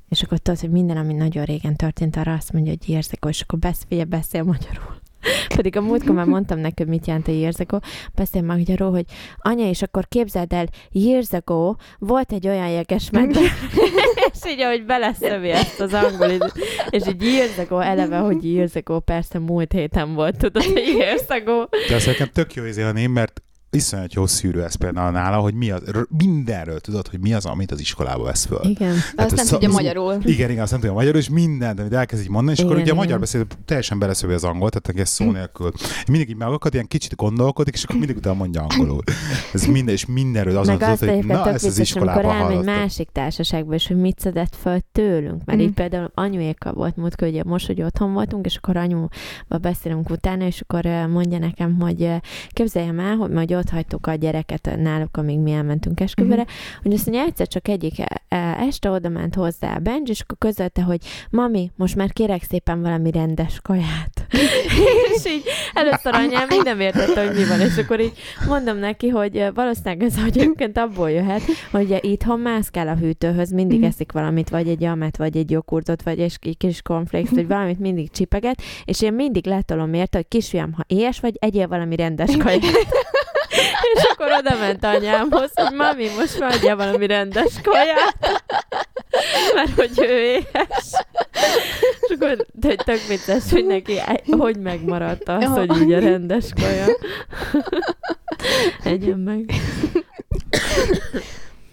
és 0.10 0.22
akkor 0.22 0.38
tudod, 0.38 0.60
hogy 0.60 0.70
minden, 0.70 0.98
ami 0.98 1.14
nagyon 1.14 1.46
régen 1.46 1.76
történt, 1.76 2.16
arra 2.16 2.34
azt 2.34 2.54
mondja, 2.54 2.74
hogy 2.80 3.06
ago, 3.12 3.30
és 3.30 3.42
akkor 3.42 3.60
beszél, 3.60 4.06
beszél 4.06 4.44
magyarul. 4.44 5.06
Pedig 5.56 5.78
a 5.78 5.82
múltkor 5.82 6.16
már 6.16 6.26
mondtam 6.26 6.60
neki, 6.60 6.74
hogy 6.78 6.88
mit 6.88 7.08
jelent 7.08 7.28
a 7.28 7.32
years 7.32 7.60
ago. 7.60 7.80
Beszél 8.16 8.42
magyarul, 8.42 8.92
hogy 8.92 9.06
anya, 9.38 9.70
és 9.70 9.82
akkor 9.82 10.08
képzeld 10.08 10.54
el, 10.54 10.66
years 10.92 11.34
ago 11.34 11.76
volt 12.00 12.32
egy 12.32 12.48
olyan 12.48 12.70
jeges 12.70 13.10
medve, 13.10 13.40
és 14.32 14.52
így, 14.52 14.60
ahogy 14.60 14.86
beleszövi 14.86 15.50
ezt 15.50 15.80
az 15.80 15.94
angol, 15.94 16.52
és 16.90 17.08
így 17.08 17.22
years 17.22 17.58
ago, 17.58 17.80
eleve, 17.80 18.18
hogy 18.18 18.54
years 18.54 18.76
ago, 18.76 19.00
persze 19.00 19.40
múlt 19.40 19.72
héten 19.72 20.14
volt, 20.14 20.38
tudod, 20.38 20.64
hogy 20.64 20.96
years 20.98 21.28
ago. 21.28 21.66
De 21.90 21.96
azt 21.96 22.06
nekem 22.06 22.28
tök 22.34 22.54
jó 22.54 22.64
izélni, 22.64 23.06
mert 23.06 23.42
iszonyat 23.72 24.14
jó 24.14 24.26
szűrő 24.26 24.64
ez 24.64 24.76
például 24.76 25.12
nála, 25.12 25.38
hogy 25.38 25.54
mi 25.54 25.72
az, 25.72 25.82
mindenről 26.18 26.80
tudod, 26.80 27.08
hogy 27.08 27.20
mi 27.20 27.34
az, 27.34 27.46
amit 27.46 27.72
az 27.72 27.80
iskolába 27.80 28.24
vesz 28.24 28.46
föl. 28.46 28.60
Igen. 28.64 28.94
Azt 29.16 29.16
nem 29.16 29.40
ez- 29.40 29.48
tudja 29.48 29.68
ez- 29.68 29.74
magyarul. 29.74 30.14
Igen, 30.24 30.50
igen, 30.50 30.62
azt 30.62 30.72
nem 30.72 30.80
tudja 30.80 30.96
magyarul, 30.96 31.20
és 31.20 31.30
mindent, 31.30 31.80
amit 31.80 31.94
elkezd 31.94 32.22
így 32.24 32.30
mondani, 32.30 32.52
és 32.52 32.58
Igen, 32.58 32.72
akkor 32.72 32.82
ugye 32.82 32.92
a 32.92 32.94
igen. 32.94 33.06
magyar 33.06 33.20
beszél 33.20 33.46
teljesen 33.66 34.00
beleszövi 34.00 34.34
az 34.34 34.44
angol, 34.44 34.70
tehát 34.70 35.00
ez 35.02 35.10
szó 35.10 35.32
nélkül. 35.32 35.72
Mindig 36.08 36.30
így 36.30 36.36
megakad, 36.36 36.74
ilyen 36.74 36.88
kicsit 36.88 37.16
gondolkodik, 37.16 37.74
és 37.74 37.84
akkor 37.84 37.96
mindig 37.96 38.16
utána 38.18 38.36
mondja 38.36 38.62
angolul. 38.70 39.02
Ez 39.54 39.66
minden, 39.66 39.94
és 39.94 40.06
mindenről 40.06 40.58
azon 40.58 40.78
Meg 40.78 40.98
tudod, 40.98 41.16
hogy 41.16 41.26
na, 41.26 41.48
ezt 41.50 41.66
az 41.66 41.78
vicces, 41.78 41.96
amikor 41.96 42.16
iskolában 42.16 42.50
elmegy 42.52 42.66
másik 42.66 43.10
társaságba, 43.12 43.74
és 43.74 43.88
hogy 43.88 43.98
mit 43.98 44.20
szedett 44.20 44.56
föl 44.56 44.80
tőlünk. 44.92 45.42
Mert 45.46 45.58
Mhm. 45.60 45.68
így 45.68 45.74
például 45.74 46.12
anyuékkal 46.14 46.74
volt 46.74 46.96
múltkor, 46.96 47.28
ugye 47.28 47.44
most, 47.46 47.68
hogy 47.68 47.82
otthon 47.82 48.14
voltunk, 48.14 48.46
és 48.46 48.56
akkor 48.56 48.78
anyuval 48.78 49.10
beszélünk 49.62 50.10
utána, 50.10 50.46
és 50.46 50.62
akkor 50.62 50.86
eh, 50.86 51.08
mondja 51.08 51.38
nekem, 51.38 51.80
hogy 51.80 52.02
eh, 52.02 52.20
képzeljem 52.50 53.00
el, 53.00 53.16
hogy 53.16 53.30
majd 53.32 53.54
ott 53.54 53.67
hagytuk 53.70 54.08
a 54.08 54.14
gyereket 54.16 54.70
náluk, 54.78 55.18
amíg 55.18 55.40
mi 55.40 55.52
elmentünk 55.52 56.00
esküvőre, 56.00 56.42
Mhm. 56.42 56.52
hogy 56.84 56.94
azt 56.94 57.06
mondja, 57.06 57.26
egyszer 57.26 57.48
csak 57.48 57.68
egyik 57.68 57.94
eh, 58.28 58.62
este 58.68 58.90
oda 58.90 59.10
ment 59.10 59.36
hozzá 59.36 59.76
a 59.76 59.80
Benji, 59.80 60.12
és 60.12 60.22
akkor 60.22 60.38
közölte, 60.38 60.82
hogy 60.82 61.00
mami, 61.30 61.72
most 61.76 61.96
már 61.96 62.14
kérek 62.14 62.44
szépen 62.44 62.82
valami 62.82 63.12
rendes 63.12 63.60
kaját. 63.64 64.26
és 65.16 65.26
így 65.26 65.44
először 65.74 66.14
anyám 66.16 66.46
még 66.50 66.62
nem 66.64 66.80
értette, 66.80 67.26
hogy 67.28 67.36
mi 67.38 67.46
van, 67.46 67.60
és 67.60 67.78
akkor 67.78 68.00
így 68.00 68.14
mondom 68.48 68.78
neki, 68.78 69.08
hogy 69.08 69.46
valószínűleg 69.54 70.04
ez 70.04 70.22
hogy 70.22 70.38
egyébként 70.38 70.78
abból 70.78 71.12
jöhet, 71.12 71.42
hogy 71.72 71.84
ugye 71.84 72.00
itthon 72.02 72.40
mászkál 72.40 72.88
a 72.88 72.96
hűtőhöz, 72.96 73.52
mindig 73.52 73.78
Mhm. 73.80 73.88
eszik 73.88 74.12
valamit, 74.12 74.50
vagy 74.50 74.68
egy 74.68 74.84
almát, 74.84 75.18
vagy 75.18 75.38
egy 75.38 75.52
joghurtot, 75.52 76.02
vagy 76.04 76.20
egy 76.20 76.40
kis- 76.40 76.58
kis 76.58 76.82
konflikt, 76.82 77.30
vagy 77.30 77.48
valamit 77.48 77.80
mindig 77.80 78.12
csipeget, 78.12 78.62
és 78.86 79.02
én 79.02 79.14
mindig 79.14 79.46
letolom 79.46 79.94
érte, 79.94 80.18
hogy 80.18 80.28
kisfiam, 80.28 80.74
ha 80.74 80.84
éhes 80.88 81.20
vagy, 81.20 81.36
egyél 81.40 81.68
valami 81.68 81.96
rendes 81.96 82.38
kaját. 82.38 82.62
és 83.94 84.04
akkor 84.12 84.32
oda 84.40 84.56
ment 84.60 84.84
anyámhoz, 84.84 85.52
hogy 85.54 85.74
mami, 85.76 86.10
most 86.18 86.40
már 86.40 86.54
adjál 86.54 86.76
valami 86.76 87.08
rendes 87.08 87.54
kaját. 87.64 88.44
Mert 89.54 89.74
hogy 89.76 89.92
ő 90.02 90.20
éhes. 90.20 90.92
És 92.02 92.16
akkor 92.16 92.46
de 92.52 92.76
tök 92.76 93.08
vicces, 93.08 93.44
hogy 93.52 93.66
neki 93.66 94.00
hogy 94.38 94.58
megmaradt 94.60 95.30
az, 95.30 95.46
hogy 95.46 95.82
így 95.82 95.94
a 95.94 96.00
rendes 96.00 96.46
kaja. 96.62 96.86
Egyen 98.84 99.20
meg. 99.20 99.54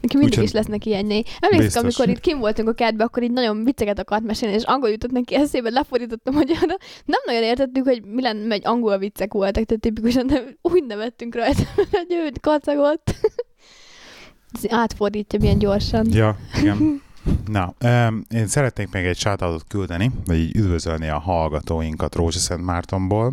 Neki 0.04 0.16
mindig 0.16 0.38
Úgyhogy- 0.38 0.54
is 0.54 0.60
lesznek 0.60 0.86
ilyenjei. 0.86 1.24
Emlékszem, 1.40 1.82
Biztos. 1.82 1.82
amikor 1.98 2.08
itt 2.08 2.20
kim 2.20 2.38
voltunk 2.38 2.68
a 2.68 2.72
kertbe, 2.72 3.04
akkor 3.04 3.22
így 3.22 3.30
nagyon 3.30 3.64
vicceket 3.64 3.98
akart 3.98 4.24
mesélni, 4.24 4.54
és 4.54 4.62
angol 4.62 4.90
jutott 4.90 5.10
neki 5.10 5.34
eszébe, 5.34 5.70
lefordítottam 5.70 6.34
magyarra. 6.34 6.76
Nem 7.04 7.20
nagyon 7.24 7.42
értettük, 7.42 7.84
hogy 7.84 8.04
mi 8.04 8.22
lenne, 8.22 8.46
megy 8.46 8.66
angol 8.66 8.98
viccek 8.98 9.32
voltak, 9.32 9.64
tehát 9.64 9.80
tipikusan 9.82 10.26
de 10.26 10.42
úgy 10.62 10.84
nevettünk 10.86 11.34
rajta, 11.34 11.62
hogy 11.90 12.06
ő 12.08 12.30
kacagott. 12.40 13.14
Ez 14.52 14.70
Átfordítja 14.70 15.38
milyen 15.38 15.58
gyorsan. 15.58 16.06
Ja, 16.10 16.36
igen. 16.60 17.02
Na, 17.46 17.74
um, 17.84 18.24
én 18.30 18.46
szeretnék 18.46 18.90
még 18.90 19.04
egy 19.04 19.16
shoutout 19.18 19.64
küldeni, 19.68 20.10
vagy 20.26 20.38
így 20.38 20.56
üdvözölni 20.56 21.08
a 21.08 21.18
hallgatóinkat 21.18 22.14
Rózsaszent 22.14 22.64
Mártonból. 22.64 23.32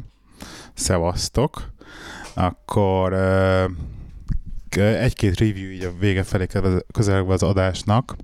Szevasztok! 0.74 1.70
Akkor 2.34 3.14
uh, 3.14 3.72
egy-két 4.78 5.40
review 5.40 5.70
így 5.72 5.84
a 5.84 5.92
vége 6.00 6.24
felé 6.24 6.46
közelegve 6.94 7.34
az 7.34 7.44
adásnak. 7.44 8.16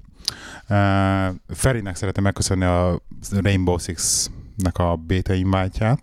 Ferinek 1.47 1.95
szeretném 1.95 2.23
megköszönni 2.23 2.65
a 2.65 3.01
Rainbow 3.31 3.77
Six-nek 3.77 4.77
a 4.77 4.95
beta 4.95 5.33
invite 5.33 5.97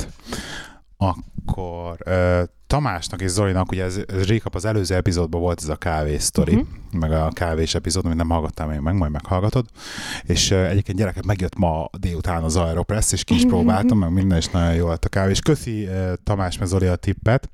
Akkor 0.97 1.97
Tamásnak 2.67 3.21
és 3.21 3.31
Zolinak, 3.31 3.71
ugye 3.71 3.85
ez, 3.85 4.01
ez 4.07 4.27
rékap 4.27 4.55
az 4.55 4.65
előző 4.65 4.95
epizódban 4.95 5.41
volt 5.41 5.61
ez 5.63 5.69
a 5.69 5.77
kávé 5.77 6.19
sztori, 6.19 6.55
Mhm. 6.55 6.61
uh-huh. 6.61 7.01
meg 7.01 7.13
a 7.13 7.29
kávés 7.29 7.75
epizód, 7.75 8.05
amit 8.05 8.17
nem 8.17 8.29
hallgattál 8.29 8.67
még 8.67 8.79
meg, 8.79 8.95
majd 8.95 9.11
meghallgatod. 9.13 9.67
És 10.23 10.51
uh, 10.51 10.71
egyébként 10.71 10.99
gyerekek 10.99 11.25
megjött 11.25 11.57
ma 11.57 11.89
délután 11.99 12.43
az 12.43 12.57
Aeropress, 12.57 13.13
és 13.13 13.25
ki 13.25 13.35
is 13.35 13.47
próbáltam, 13.47 13.99
meg 13.99 14.11
minden 14.13 14.39
is 14.39 14.49
nagyon 14.49 14.75
jó 14.75 14.89
lett 14.89 15.05
a 15.05 15.09
kávé. 15.09 15.31
És 15.31 15.41
köszi 15.41 15.87
uh, 15.87 16.13
Tamás 16.25 16.59
meg 16.59 16.69
Zoli 16.69 16.87
a 16.87 16.97
tippet, 16.97 17.49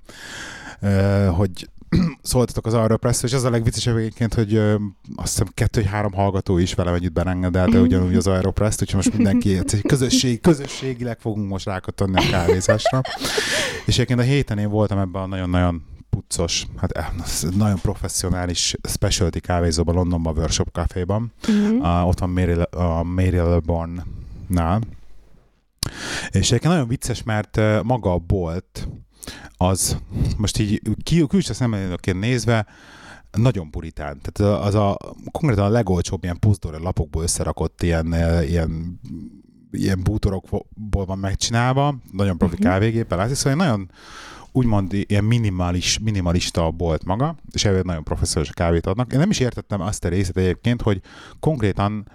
uh, 0.83 1.27
hogy 1.27 1.69
szóltatok 2.23 2.67
az 2.67 2.75
Aeropress 2.75 3.23
és 3.23 3.33
az 3.33 3.45
a 3.45 3.51
legviccesebb 3.51 3.97
egyébként, 3.97 4.35
hogy 4.35 4.55
ö, 4.55 4.75
azt 5.17 5.29
hiszem 5.29 5.47
kettő 5.55 5.81
vagy 5.81 5.91
három 5.91 6.13
hallgató 6.13 6.59
is 6.59 6.75
velem 6.75 6.95
együtt 6.95 7.13
berengedelte 7.13 7.81
ugyanúgy 7.81 8.15
az 8.15 8.27
Aeropress 8.27 8.73
úgyhogy 8.81 8.95
most 8.95 9.13
mindenki 9.17 9.57
egy 9.59 9.83
közösség, 9.87 10.41
közösségileg 10.41 11.19
fogunk 11.21 11.49
most 11.49 11.67
rákatonni 11.67 12.17
a 12.17 12.31
kávézásra. 12.31 13.01
És 13.87 13.95
egyébként 13.95 14.21
a 14.21 14.23
héten 14.23 14.59
én 14.59 14.71
voltam 14.71 14.99
ebben 14.99 15.23
a 15.23 15.27
nagyon-nagyon 15.27 15.85
puccos, 16.11 16.67
hát 16.77 16.91
eh, 16.91 17.07
nagyon 17.57 17.79
professzionális 17.83 18.77
specialty 18.89 19.39
kávézóban 19.39 19.95
Londonban, 19.95 20.37
Workshop 20.37 20.69
Caféban. 20.73 21.33
Mhm. 21.49 21.75
Uh, 21.81 22.07
ott 22.07 22.19
van 22.19 22.31
Mary, 22.31 22.55
Le- 22.55 22.63
a 22.63 23.03
Mary 23.03 23.37
LeBon-nál. 23.37 24.81
És 26.31 26.47
egyébként 26.47 26.73
nagyon 26.73 26.89
vicces, 26.89 27.23
mert 27.23 27.61
maga 27.83 28.13
a 28.13 28.19
bolt 28.19 28.89
az 29.57 29.97
most 30.37 30.59
így 30.59 30.81
kül- 31.05 31.29
külső 31.29 31.53
szemlélőként 31.53 32.21
nézve 32.21 32.67
nagyon 33.31 33.71
puritán. 33.71 34.21
Tehát 34.23 34.65
az 34.65 34.75
a 34.75 34.97
konkrétan 35.31 35.65
a 35.65 35.69
legolcsóbb 35.69 36.23
ilyen 36.23 36.39
puzdor 36.39 36.81
lapokból 36.81 37.23
összerakott 37.23 37.83
ilyen, 37.83 38.15
ilyen 38.47 39.01
ilyen 39.73 40.01
bútorokból 40.03 41.05
van 41.05 41.19
megcsinálva, 41.19 41.95
nagyon 42.13 42.39
profi 42.39 42.55
Mhm. 42.55 42.63
kávégéppel, 42.63 43.19
látsz, 43.19 43.37
szóval 43.37 43.55
nagyon 43.67 43.91
úgymond 44.53 44.93
ilyen 44.93 45.25
minimalis, 45.25 45.99
minimalista 45.99 46.67
a 46.67 46.71
bolt 46.71 47.05
maga, 47.05 47.37
és 47.53 47.65
ezért 47.65 47.85
nagyon 47.85 48.05
professzionális 48.05 48.53
kávét 48.55 48.87
adnak. 48.87 49.13
Én 49.13 49.19
nem 49.19 49.31
is 49.31 49.39
értettem 49.39 49.81
azt 49.81 50.05
a 50.05 50.09
részét 50.09 50.37
egyébként, 50.37 50.83
hogy 50.83 51.01
konkrétan 51.41 52.09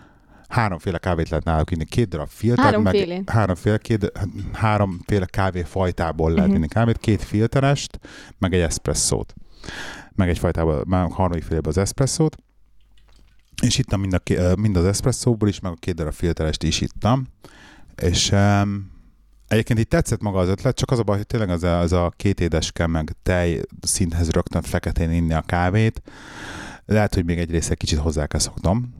háromféle 0.47 0.97
kávét 0.97 1.29
lehet 1.29 1.45
náluk 1.45 1.71
inni. 1.71 1.85
Két 1.85 2.07
darab 2.07 2.27
filtert, 2.29 2.81
meg 2.83 2.95
háromféle, 3.25 3.77
két, 3.77 4.11
háromféle 4.53 5.25
kávéfajtából 5.25 6.31
lehet 6.31 6.47
Mhm. 6.47 6.55
inni 6.55 6.67
kávét, 6.67 6.97
két 6.97 7.21
filterest, 7.23 7.99
meg 8.37 8.53
egy 8.53 8.59
eszpresszót. 8.59 9.33
Meg 10.15 10.29
egy 10.29 10.39
fajtából, 10.39 10.83
már 10.87 11.07
harmadik 11.11 11.43
félében 11.43 11.69
az 11.69 11.77
eszpresszót. 11.77 12.35
És 13.61 13.77
ittam 13.77 13.99
mind, 13.99 14.13
a, 14.13 14.21
mind 14.59 14.75
az 14.77 14.85
eszpresszóból 14.85 15.47
is, 15.49 15.59
meg 15.59 15.71
a 15.71 15.75
két 15.79 15.95
darab 15.95 16.13
filterest 16.13 16.63
is 16.63 16.81
ittam. 16.81 17.27
És 18.01 18.31
um, 18.31 18.91
egyébként 19.47 19.79
itt 19.79 19.89
tetszett 19.89 20.21
maga 20.21 20.39
az 20.39 20.47
ötlet, 20.47 20.75
csak 20.75 20.91
az 20.91 20.99
a 20.99 21.03
baj, 21.03 21.15
hogy 21.17 21.27
tényleg 21.27 21.49
az 21.49 21.63
a, 21.63 21.79
az 21.79 21.91
a 21.91 22.11
két 22.15 22.39
édeske, 22.39 22.87
meg 22.87 23.11
tej 23.23 23.61
szinthez 23.81 24.29
rögtön 24.31 24.61
feketén 24.61 25.11
inni 25.11 25.33
a 25.33 25.41
kávét. 25.41 26.01
Lehet, 26.85 27.13
hogy 27.13 27.25
még 27.25 27.37
egy 27.39 27.51
része 27.51 27.75
kicsit 27.75 27.99
hozzá 27.99 28.25
kell 28.25 28.39
szoknom. 28.39 28.93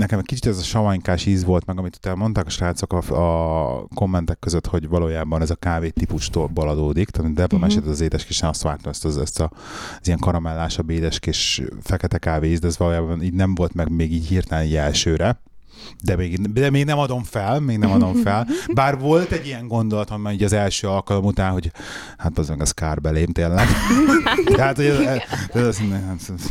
Nekem 0.00 0.18
egy 0.18 0.24
kicsit 0.26 0.46
ez 0.46 0.58
a 0.58 0.62
savanykás 0.62 1.26
íz 1.26 1.44
volt 1.44 1.66
meg, 1.66 1.78
amit 1.78 1.96
utána 1.96 2.16
mondták 2.16 2.46
a 2.46 2.50
srácok 2.50 2.92
a, 2.92 3.76
a 3.76 3.86
kommentek 3.94 4.38
között, 4.38 4.66
hogy 4.66 4.88
valójában 4.88 5.42
ez 5.42 5.50
a 5.50 5.54
kávé 5.54 5.88
típustól 5.88 6.50
adódik. 6.54 7.10
Tehát 7.10 7.32
Debla 7.32 7.58
Mhm. 7.58 7.66
mesélt 7.66 7.86
az 7.86 8.00
édeskés, 8.00 8.42
azt 8.42 8.62
vártam 8.62 8.90
ezt 8.90 9.04
az, 9.04 9.18
ezt 9.18 9.40
a, 9.40 9.50
az 10.00 10.06
ilyen 10.06 10.18
karamellásabb 10.18 10.90
édeskés 10.90 11.62
fekete 11.82 12.18
kávé 12.18 12.50
íz, 12.50 12.58
de 12.60 12.66
ez 12.66 12.78
valójában 12.78 13.22
így 13.22 13.32
nem 13.32 13.54
volt 13.54 13.74
meg 13.74 13.90
még 13.90 14.12
így 14.12 14.26
hirtelen 14.26 14.64
így 14.64 14.76
elsőre. 14.76 15.40
De 16.04 16.16
még, 16.16 16.52
de 16.52 16.70
még 16.70 16.84
nem 16.84 16.98
adom 16.98 17.22
fel, 17.22 17.60
még 17.60 17.78
nem 17.78 17.90
adom 17.90 18.14
fel. 18.14 18.46
Bár 18.74 18.98
volt 18.98 19.30
egy 19.32 19.46
ilyen 19.46 19.68
gondolatom 19.68 20.28
így 20.28 20.42
az 20.42 20.52
első 20.52 20.88
alkalom 20.88 21.24
után, 21.24 21.52
hogy 21.52 21.70
hát 22.18 22.38
az 22.38 22.48
meg 22.48 22.60
az 22.60 22.70
kár 22.72 23.00
belém 23.00 23.32
tényleg. 23.32 23.66
Tehát, 24.56 24.76
hogy 24.76 24.84
ez, 24.84 24.98
ez, 24.98 25.20
ez, 25.52 25.80
ez, 26.28 26.50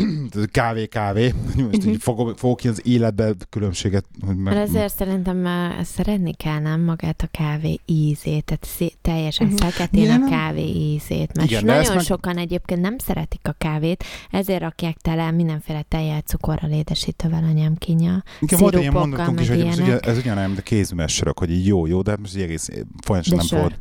ez, 0.32 0.38
ez 0.40 0.44
kávé, 0.50 0.86
kávé. 0.86 1.34
Most 1.56 1.86
így 1.86 2.02
fogok, 2.02 2.38
fogok 2.38 2.56
ki 2.56 2.68
az 2.68 2.80
életbe 2.86 3.32
különbséget. 3.50 4.04
Hogy 4.26 4.36
meg, 4.36 4.54
Mert 4.54 4.68
ezért 4.68 4.96
szerintem 4.96 5.44
uh, 5.44 5.82
szeretni 5.84 6.34
kell 6.34 6.58
nem 6.58 6.80
magát 6.80 7.22
a 7.22 7.28
kávé 7.38 7.80
ízét, 7.86 8.44
tehát 8.44 8.64
szé- 8.64 8.96
teljesen 9.02 9.46
Mhm. 9.46 9.56
feketén 9.56 10.02
Igen, 10.02 10.22
a 10.22 10.28
kávé 10.30 10.68
ízét, 10.68 11.36
mert 11.36 11.50
Igen, 11.50 11.64
de 11.64 11.72
nagyon 11.76 11.94
meg- 11.94 12.04
sokan 12.04 12.36
egyébként 12.36 12.80
nem 12.80 12.98
szeretik 12.98 13.40
a 13.42 13.54
kávét, 13.58 14.04
ezért 14.30 14.60
rakják 14.60 14.96
tele 14.96 15.30
mindenféle 15.30 15.82
tejjel, 15.88 16.20
cukorral, 16.20 16.70
édesítővel 16.70 17.44
anyám 17.44 17.74
kínja. 17.76 18.22
Igen, 18.40 18.58
volt 18.58 18.74
ilyen 18.78 18.92
mondatunk 18.92 19.40
is, 19.40 19.48
hogy 19.48 19.60
ez, 19.60 19.78
ilyenek. 19.78 20.06
ez 20.06 20.18
ugyanolyan, 20.18 20.46
mint 20.48 20.60
a 20.60 20.62
kézműves 20.62 21.12
sörök, 21.14 21.38
hogy 21.38 21.50
így 21.50 21.66
jó, 21.66 21.86
jó, 21.86 22.02
de 22.02 22.10
hát 22.10 22.20
most 22.20 22.36
egész 22.36 22.68
folyamatosan 23.02 23.22
De 23.30 23.36
nem 23.36 23.46
sör. 23.46 23.58
fogod. 23.58 23.78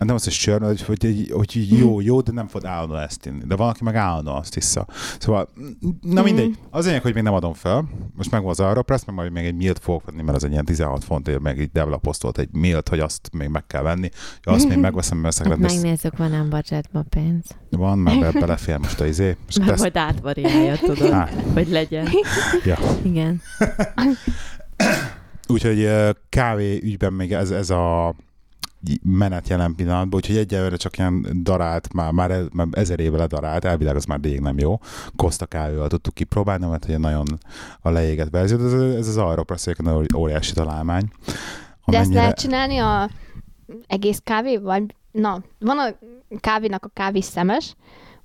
Hát 0.00 0.08
nem 0.08 0.18
az, 0.18 0.24
hogy 0.24 0.32
sör, 0.32 0.62
hogy, 0.62 0.82
hogy, 0.82 1.30
hogy, 1.32 1.78
jó, 1.78 2.00
jó, 2.00 2.20
de 2.20 2.32
nem 2.32 2.46
fogod 2.46 2.64
állandóan 2.68 3.00
ezt 3.02 3.26
inni. 3.26 3.44
De 3.46 3.56
valaki 3.56 3.84
meg 3.84 3.94
állandóan 3.94 4.36
azt 4.36 4.54
vissza. 4.54 4.86
Szóval, 5.18 5.48
na 6.00 6.22
mindegy. 6.22 6.58
Az 6.70 6.84
lényeg, 6.86 7.02
hogy 7.02 7.14
még 7.14 7.22
nem 7.22 7.32
adom 7.32 7.52
fel. 7.52 7.88
Most 8.16 8.30
meg 8.30 8.44
az 8.44 8.60
Aeropress, 8.60 9.04
meg 9.04 9.14
majd 9.14 9.32
még 9.32 9.44
egy 9.44 9.54
milt 9.54 9.78
fogok 9.78 10.04
venni, 10.04 10.22
mert 10.22 10.36
az 10.36 10.44
egy 10.44 10.50
ilyen 10.50 10.64
16 10.64 11.04
fontért, 11.04 11.40
meg 11.40 11.58
így 11.60 11.70
Devla 11.72 11.96
posztolt 11.96 12.38
egy 12.38 12.48
milt, 12.52 12.88
hogy 12.88 12.98
azt 13.00 13.30
még 13.32 13.48
meg 13.48 13.66
kell 13.66 13.82
venni. 13.82 14.08
Ja, 14.42 14.52
azt 14.52 14.68
még 14.68 14.78
megveszem, 14.78 15.18
mert 15.18 15.38
Hát 15.38 15.50
ezt 15.50 15.60
megnézzük, 15.60 16.16
van 16.16 16.30
nem 16.30 16.48
budgetba 16.48 17.04
pénz. 17.08 17.44
van, 17.70 17.98
mert 17.98 18.20
be, 18.20 18.40
belefér 18.40 18.76
most 18.78 19.00
a 19.00 19.06
izé. 19.06 19.36
Most 19.44 19.64
teszt... 19.64 19.80
majd 19.80 19.96
átvariálja, 19.96 20.76
tudod, 20.76 21.10
Á, 21.12 21.28
hogy 21.54 21.68
legyen. 21.68 22.08
ja. 22.64 22.78
Igen. 23.02 23.40
Úgyhogy 25.48 25.88
kávé 26.28 26.80
ügyben 26.82 27.12
még 27.12 27.32
ez, 27.32 27.50
ez 27.50 27.70
a 27.70 28.14
menet 29.02 29.48
jelen 29.48 29.74
pillanatban, 29.74 30.14
úgyhogy 30.14 30.36
egyelőre 30.36 30.76
csak 30.76 30.98
ilyen 30.98 31.26
darált, 31.42 31.92
már, 31.92 32.12
már, 32.12 32.42
már 32.52 32.66
ezer 32.70 33.00
éve 33.00 33.16
ledarált, 33.16 33.64
elvileg 33.64 33.96
az 33.96 34.04
már 34.04 34.20
rég 34.22 34.40
nem 34.40 34.58
jó. 34.58 34.78
Costa 35.16 35.46
kávéval 35.46 35.88
tudtuk 35.88 36.14
kipróbálni, 36.14 36.66
mert 36.66 36.84
ugye 36.84 36.98
nagyon 36.98 37.26
a 37.80 37.90
leégett 37.90 38.30
verzió, 38.30 38.64
ez, 38.64 38.72
ez 38.72 39.08
az 39.08 39.16
Aeropress 39.16 39.66
egy 39.66 39.76
óriási 40.16 40.52
találmány. 40.52 41.10
De 41.24 41.32
ezt 41.96 42.06
Amennyire- 42.06 42.20
lehet 42.20 42.38
csinálni 42.38 42.78
a 42.78 43.10
egész 43.86 44.20
kávéval? 44.24 44.86
Na, 45.10 45.42
van 45.58 45.78
a 45.78 45.94
kávénak 46.40 46.84
a 46.84 46.90
kávé 46.92 47.20
szemes, 47.20 47.76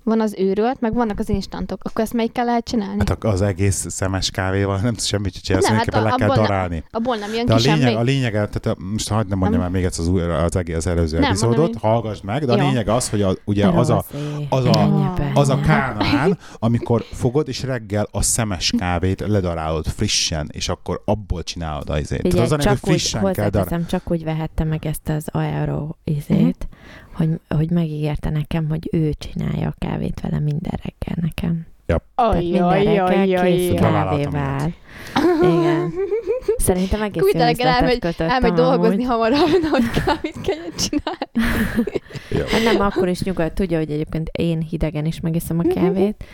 van 0.06 0.20
az 0.20 0.34
őrölt, 0.38 0.80
meg 0.80 0.94
vannak 0.94 1.18
az 1.18 1.28
instantok. 1.28 1.80
Akkor 1.84 2.04
ezt 2.04 2.12
melyikkel 2.12 2.44
lehet 2.44 2.64
csinálni? 2.64 3.02
Hát 3.06 3.24
az 3.24 3.42
egész 3.42 3.86
szemes 3.88 4.30
kávéval 4.30 4.76
nem 4.76 4.92
tudsz 4.92 5.04
semmit 5.06 5.42
csinálni, 5.42 5.66
Nem, 5.66 5.76
nem, 5.76 5.84
hát 5.84 5.94
hát 5.94 6.02
le 6.04 6.10
a- 6.10 6.14
kell 6.16 6.28
abból 6.28 6.42
nem- 6.42 6.46
darálni. 6.52 6.84
Abból 6.90 7.16
nem 7.16 7.34
jön 7.34 7.46
De 7.46 7.54
a 7.54 7.56
ki 7.56 7.62
lényeg, 7.62 7.80
semmi? 7.80 7.94
a 7.94 8.02
lényeg, 8.02 8.32
tehát 8.32 8.66
a, 8.66 8.76
most 8.92 9.08
hagyd 9.08 9.28
nem 9.28 9.38
mondjam 9.38 9.60
Nem. 9.60 9.70
el 9.70 9.76
még 9.76 9.84
egyszer 9.84 10.04
az, 10.04 10.10
új, 10.10 10.22
az, 10.22 10.56
egész, 10.56 10.76
az 10.76 10.86
előző 10.86 11.18
Nem, 11.18 11.28
epizódot, 11.30 11.56
mondom 11.56 11.74
én. 11.82 11.90
hallgass 11.90 12.20
meg, 12.20 12.44
de 12.44 12.52
a 12.52 12.56
Jó. 12.56 12.66
lényeg 12.66 12.88
az, 12.88 13.08
hogy 13.10 13.22
a, 13.22 13.32
ugye 13.44 13.66
az 13.66 13.90
a, 13.90 14.04
az 14.48 14.64
a- 14.64 15.14
az 15.34 15.48
a 15.48 15.60
kánál, 15.60 16.38
amikor 16.54 17.02
fogod, 17.12 17.48
és 17.48 17.62
reggel 17.62 18.08
a 18.10 18.22
szemes 18.22 18.72
kávét 18.78 19.20
ledarálod 19.20 19.86
frissen, 19.86 20.48
és 20.52 20.68
akkor 20.68 21.02
abból 21.04 21.42
csinálod 21.42 21.88
az 21.90 21.98
izét. 22.00 22.08
Tehát 22.08 22.22
Figyelj, 22.32 22.44
az 22.44 22.52
a 22.52 22.56
lényeg, 22.56 22.68
hogy 22.68 22.78
csak 22.80 22.88
úgy, 22.90 23.00
frissen 23.00 23.32
kell 23.32 23.48
darálni. 23.50 23.86
csak 23.86 24.10
úgy 24.10 24.24
vehette 24.24 24.64
meg 24.64 24.86
ezt 24.86 25.08
az 25.08 25.28
aero 25.32 25.88
izét, 26.04 26.68
hogy, 27.16 27.28
hogy 27.48 27.70
megígérte 27.70 28.30
nekem, 28.30 28.68
hogy 28.68 28.88
ő 28.92 29.12
csinálja 29.18 29.68
a 29.68 29.74
kávét 29.78 30.20
vele 30.20 30.38
minden 30.38 30.80
reggel 30.82 31.16
nekem. 31.20 31.66
Tehát 31.86 32.42
minden 32.42 33.06
reggel 33.06 33.44
kész 33.44 33.80
Találhatom 33.80 34.32
kávéval. 34.32 34.72
Igen. 35.58 35.92
Szerintem 36.56 37.02
egész 37.02 37.22
jó 37.22 37.28
kötöttem 37.98 38.30
Elmegy 38.30 38.52
dolgozni 38.52 39.02
hamarabb, 39.02 39.48
hogy 39.70 39.90
kávét 40.04 40.40
kelljen 40.42 40.72
csinálni. 40.76 42.02
Hát 42.52 42.62
nem, 42.72 42.80
akkor 42.80 43.08
is 43.08 43.22
nyugodt. 43.22 43.54
Tudja, 43.54 43.78
hogy 43.78 43.90
egyébként 43.90 44.28
én 44.32 44.60
hidegen 44.60 45.04
is 45.04 45.20
megiszom 45.20 45.58
a 45.58 45.62
kávét. 45.74 46.24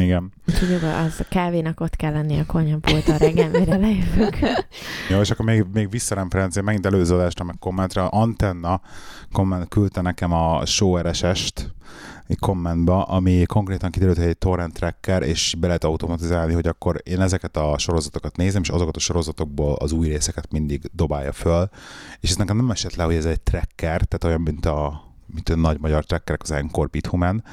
Igen. 0.00 0.32
Úgyhogy 0.48 0.72
az 0.72 1.20
a 1.20 1.24
kávénak 1.28 1.80
ott 1.80 1.96
kell 1.96 2.12
lenni 2.12 2.38
a 2.38 2.46
konyhapulton 2.46 3.16
reggel, 3.16 3.50
mire 3.50 3.76
lejövök. 3.76 4.38
Jó, 5.10 5.20
és 5.20 5.30
akkor 5.30 5.44
még, 5.44 5.64
még 5.72 5.90
visszaremferencia, 5.90 6.62
megint 6.62 6.86
előző 6.86 7.14
adásra, 7.14 7.44
meg 7.44 7.56
kommentre. 7.58 8.02
Antenna 8.02 8.80
komment 9.32 9.68
küldte 9.68 10.00
nekem 10.00 10.32
a 10.32 10.66
show 10.66 10.98
RSS-t 10.98 11.74
egy 12.30 12.38
kommentba, 12.38 13.02
ami 13.02 13.44
konkrétan 13.44 13.90
kiderült, 13.90 14.16
hogy 14.16 14.26
egy 14.26 14.38
torrent 14.38 14.72
tracker, 14.72 15.22
és 15.22 15.54
be 15.58 15.66
lehet 15.66 15.84
automatizálni, 15.84 16.52
hogy 16.52 16.66
akkor 16.66 17.00
én 17.02 17.20
ezeket 17.20 17.56
a 17.56 17.78
sorozatokat 17.78 18.36
nézem, 18.36 18.62
és 18.62 18.68
azokat 18.68 18.96
a 18.96 19.00
sorozatokból 19.00 19.74
az 19.74 19.92
új 19.92 20.08
részeket 20.08 20.52
mindig 20.52 20.90
dobálja 20.92 21.32
föl. 21.32 21.68
És 22.20 22.30
ez 22.30 22.36
nekem 22.36 22.56
nem 22.56 22.70
esett 22.70 22.94
le, 22.94 23.04
hogy 23.04 23.14
ez 23.14 23.24
egy 23.24 23.40
tracker, 23.40 24.04
tehát 24.04 24.24
olyan, 24.24 24.40
mint 24.40 24.66
a, 24.66 25.02
mint 25.26 25.48
a 25.48 25.56
nagy 25.56 25.80
magyar 25.80 26.04
trackerek, 26.04 26.42
az 26.42 26.50
Encore 26.50 26.88
Bithuman, 26.90 27.44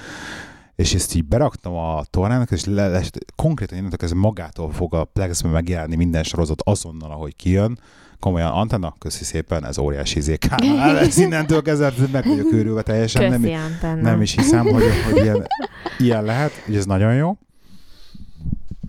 és 0.77 0.93
ezt 0.93 1.15
így 1.15 1.25
beraktam 1.25 1.75
a 1.75 2.03
tornának, 2.09 2.51
és 2.51 2.65
le, 2.65 2.87
le, 2.87 3.03
konkrétan 3.35 3.77
innentől 3.77 4.09
ez 4.09 4.11
magától 4.11 4.71
fog 4.71 4.93
a 4.93 5.03
Plexbe 5.03 5.49
megjelenni 5.49 5.95
minden 5.95 6.23
sorozat 6.23 6.61
azonnal, 6.65 7.11
ahogy 7.11 7.35
kijön. 7.35 7.79
Komolyan, 8.19 8.51
Antenna, 8.51 8.95
köszi 8.99 9.23
szépen, 9.23 9.65
ez 9.65 9.77
óriási 9.77 10.17
izékánál. 10.17 10.97
Ez 11.07 11.17
innentől 11.17 11.61
kezdve 11.61 11.93
meg 12.11 12.27
vagyok 12.27 12.51
őrülve 12.53 12.81
teljesen. 12.81 13.29
Nem, 13.29 13.41
Köszi, 13.41 13.53
Antenna. 13.53 14.01
nem 14.01 14.21
is 14.21 14.35
hiszem, 14.35 14.65
hogy, 14.65 14.83
hogy 15.05 15.23
ilyen, 15.23 15.47
ilyen 15.99 16.23
lehet, 16.23 16.51
hogy 16.65 16.75
ez 16.75 16.85
nagyon 16.85 17.13
jó. 17.13 17.37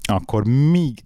Akkor 0.02 0.44
még 0.44 1.04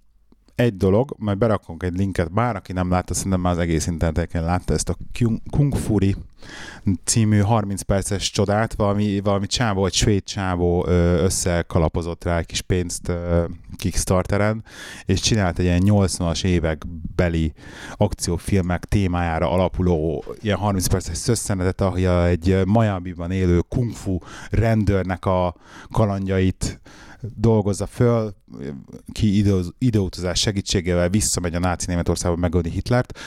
egy 0.55 0.77
dolog, 0.77 1.15
majd 1.17 1.37
berakunk 1.37 1.83
egy 1.83 1.97
linket, 1.97 2.31
bár 2.31 2.55
aki 2.55 2.73
nem 2.73 2.89
látta, 2.89 3.13
szerintem 3.13 3.41
már 3.41 3.51
az 3.51 3.57
egész 3.57 3.87
interneteken 3.87 4.43
látta 4.43 4.73
ezt 4.73 4.89
a 4.89 4.95
Kung- 5.51 5.77
Fury 5.77 6.15
című 7.03 7.39
30 7.39 7.81
perces 7.81 8.31
csodát, 8.31 8.73
valami, 8.73 9.19
valami 9.19 9.47
csávó, 9.47 9.85
egy 9.85 9.93
svéd 9.93 10.23
csávó 10.23 10.85
összekalapozott 10.87 12.23
rá 12.23 12.37
egy 12.37 12.45
kis 12.45 12.61
pénzt 12.61 13.11
Kickstarteren, 13.77 14.63
és 15.05 15.19
csinált 15.19 15.59
egy 15.59 15.65
ilyen 15.65 15.81
80-as 15.85 16.43
évek 16.45 16.83
beli 17.15 17.53
akciófilmek 17.95 18.85
témájára 18.85 19.51
alapuló 19.51 20.23
ilyen 20.41 20.57
30 20.57 20.87
perces 20.87 21.17
szösszenetet, 21.17 21.81
ahogy 21.81 22.05
a- 22.05 22.25
egy 22.27 22.61
Miami-ban 22.65 23.31
élő 23.31 23.59
kung 23.69 23.91
fu 23.91 24.17
rendőrnek 24.49 25.25
a 25.25 25.55
kalandjait 25.91 26.81
dolgozza 27.35 27.85
föl, 27.85 28.33
ki 29.11 29.37
idő, 29.37 29.61
időutazás 29.77 30.39
segítségével 30.39 31.09
visszamegy 31.09 31.55
a 31.55 31.59
náci 31.59 31.85
Németországba 31.87 32.37
megölni 32.37 32.69
Hitlert, 32.69 33.19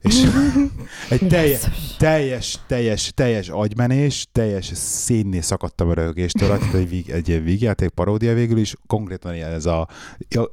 és 0.00 0.22
egy 1.10 1.26
teljes, 1.28 1.66
teljes, 1.98 2.58
teljes, 2.66 3.12
teljes 3.14 3.48
agymenés, 3.48 4.26
teljes 4.32 4.70
szénné 4.74 5.40
szakadtam 5.40 5.88
a 5.88 5.94
röhögéstől, 5.94 6.58
egy, 6.72 7.04
egy 7.10 7.28
ilyen 7.28 7.44
vígjáték 7.44 7.88
paródia 7.88 8.34
végül 8.34 8.58
is, 8.58 8.74
konkrétan 8.86 9.34
ilyen 9.34 9.52
ez 9.52 9.66
a, 9.66 9.88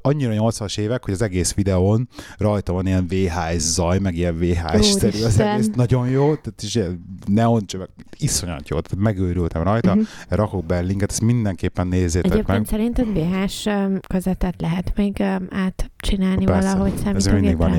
annyira 0.02 0.32
80-as 0.36 0.78
évek, 0.78 1.04
hogy 1.04 1.14
az 1.14 1.22
egész 1.22 1.54
videón 1.54 2.10
rajta 2.38 2.74
van 2.74 2.86
ilyen 2.88 3.08
VHS 3.08 3.62
zaj, 3.62 4.00
meg 4.00 4.16
ilyen 4.16 4.38
VHS-szerű 4.40 5.24
az 5.24 5.40
egész, 5.40 5.70
nagyon 5.76 6.10
jó, 6.10 6.36
tehát 6.36 6.62
is 6.62 6.76
ilyen 6.76 7.20
neoncsövek, 7.26 7.90
iszonyat 8.18 8.70
jó, 8.70 8.80
tehát 8.80 9.04
megőrültem 9.04 9.64
rajta, 9.64 9.96
Mhm. 9.96 10.04
rakok 10.30 10.66
be 10.66 10.80
linket, 10.80 11.12
ezt 11.12 11.22
mindenképpen 11.22 11.88
nézzétek 11.88 12.32
meg. 12.48 12.58
Szerinted 12.96 13.24
BH-s 13.24 13.66
öm, 13.66 14.00
kazettát 14.08 14.62
lehet 14.62 14.94
még 14.96 15.20
öm, 15.20 15.48
átcsinálni 15.52 16.44
Persze. 16.46 16.68
valahogy 16.70 16.94
Ez 16.94 17.26
még 17.26 17.34
mindig 17.34 17.58
van 17.58 17.70
számítógépre? 17.70 17.76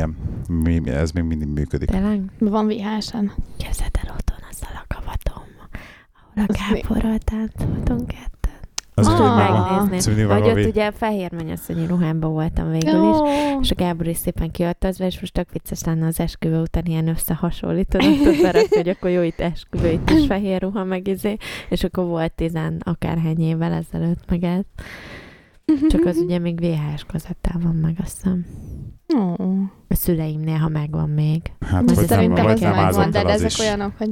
ilyen, 0.67 0.83
mi- 0.83 0.91
ez 0.91 1.11
még 1.11 1.25
mindig 1.25 1.49
működik. 1.49 1.89
Tényleg? 1.91 2.21
Van 2.39 2.67
VHS-en. 2.67 3.33
Képzeld 3.57 3.91
el 4.03 4.15
otthon 4.19 4.39
azzal 4.51 4.69
a 4.75 4.95
kavatom, 4.95 5.43
ahol 6.35 6.47
a 6.49 6.53
káporral 6.53 7.19
táncoltunk 7.19 8.07
ketten. 8.07 8.38
Az 8.99 9.07
Ah. 9.07 9.81
Megnézni. 9.81 10.13
Mindig 10.15 10.27
Vagy 10.27 10.51
ott 10.51 10.67
ugye 10.67 10.91
fehér 10.91 11.33
mennyasszonyi 11.33 11.87
ruhámban 11.87 12.33
voltam 12.33 12.71
végül 12.71 13.11
is, 13.11 13.17
és 13.61 13.71
a 13.71 13.75
Gábor 13.75 14.07
is 14.07 14.17
szépen 14.17 14.51
kiöltözve, 14.51 15.07
és 15.07 15.21
most 15.21 15.33
tök 15.33 15.53
vicces 15.53 15.85
lenne 15.85 16.07
az 16.07 16.21
esküvő 16.21 16.61
után 16.61 16.85
ilyen 16.85 17.09
összehasonlítanod, 17.09 18.27
ott 18.27 18.41
berakni, 18.43 18.77
hogy 18.77 18.89
akkor 18.89 19.11
jó 19.11 19.23
itt 19.23 19.41
esküvő, 19.41 19.91
itt 19.91 20.11
is 20.11 20.27
fehér 20.27 20.61
ruha, 20.63 20.85
meg 20.85 21.09
izé, 21.09 21.37
és 21.69 21.85
akkor 21.85 22.05
volt 22.05 22.33
tizen 22.33 22.81
akárhány 22.85 23.41
évvel 23.41 23.73
ezelőtt 23.73 24.31
meg 24.31 24.45
ez. 24.45 24.65
Csak 25.89 26.05
az 26.05 26.17
ugye 26.17 26.39
még 26.39 26.61
VHS 26.61 27.05
kazettál 27.05 27.61
van 27.63 27.75
meg, 27.75 27.97
azt 28.03 28.15
hiszem. 28.23 28.47
Ó. 29.17 29.21
A 29.91 29.95
szüleimnél, 29.95 30.57
ha 30.57 30.69
megvan 30.69 31.09
még. 31.11 31.43
Hát, 31.61 31.85
nem, 31.85 31.95
Szerintem 31.95 32.47
ez 32.47 32.61
nem 32.61 32.75
megvan, 32.75 33.11
de 33.11 33.19
az 33.21 33.27
ezek 33.31 33.51
is. 33.51 33.59
olyanok, 33.59 33.93
hogy 33.99 34.11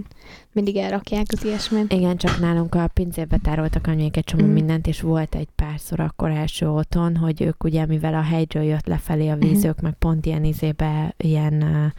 mindig 0.52 0.76
elrakják 0.76 1.26
az 1.32 1.44
ilyesmit. 1.44 1.92
Igen, 1.92 2.16
csak 2.16 2.40
nálunk 2.40 2.74
a 2.74 2.88
pincébe 2.94 3.36
tároltak 3.42 3.86
anyuék 3.86 4.16
egy 4.16 4.24
csomó 4.24 4.44
Mm. 4.44 4.52
mindent, 4.52 4.86
és 4.86 5.00
volt 5.00 5.34
egy 5.34 5.48
párszor 5.56 6.00
akkor 6.00 6.30
első 6.30 6.68
otthon, 6.70 7.16
hogy 7.16 7.42
ők 7.42 7.64
ugye, 7.64 7.86
mivel 7.86 8.14
a 8.14 8.20
hegyről 8.22 8.62
jött 8.62 8.86
lefelé 8.86 9.28
a 9.28 9.36
víz, 9.36 9.58
Mhm. 9.58 9.66
ők 9.68 9.80
meg 9.80 9.92
pont 9.92 10.26
ilyen 10.26 10.44
izébe, 10.44 11.14
ilyen, 11.16 11.62
uh, 11.62 11.92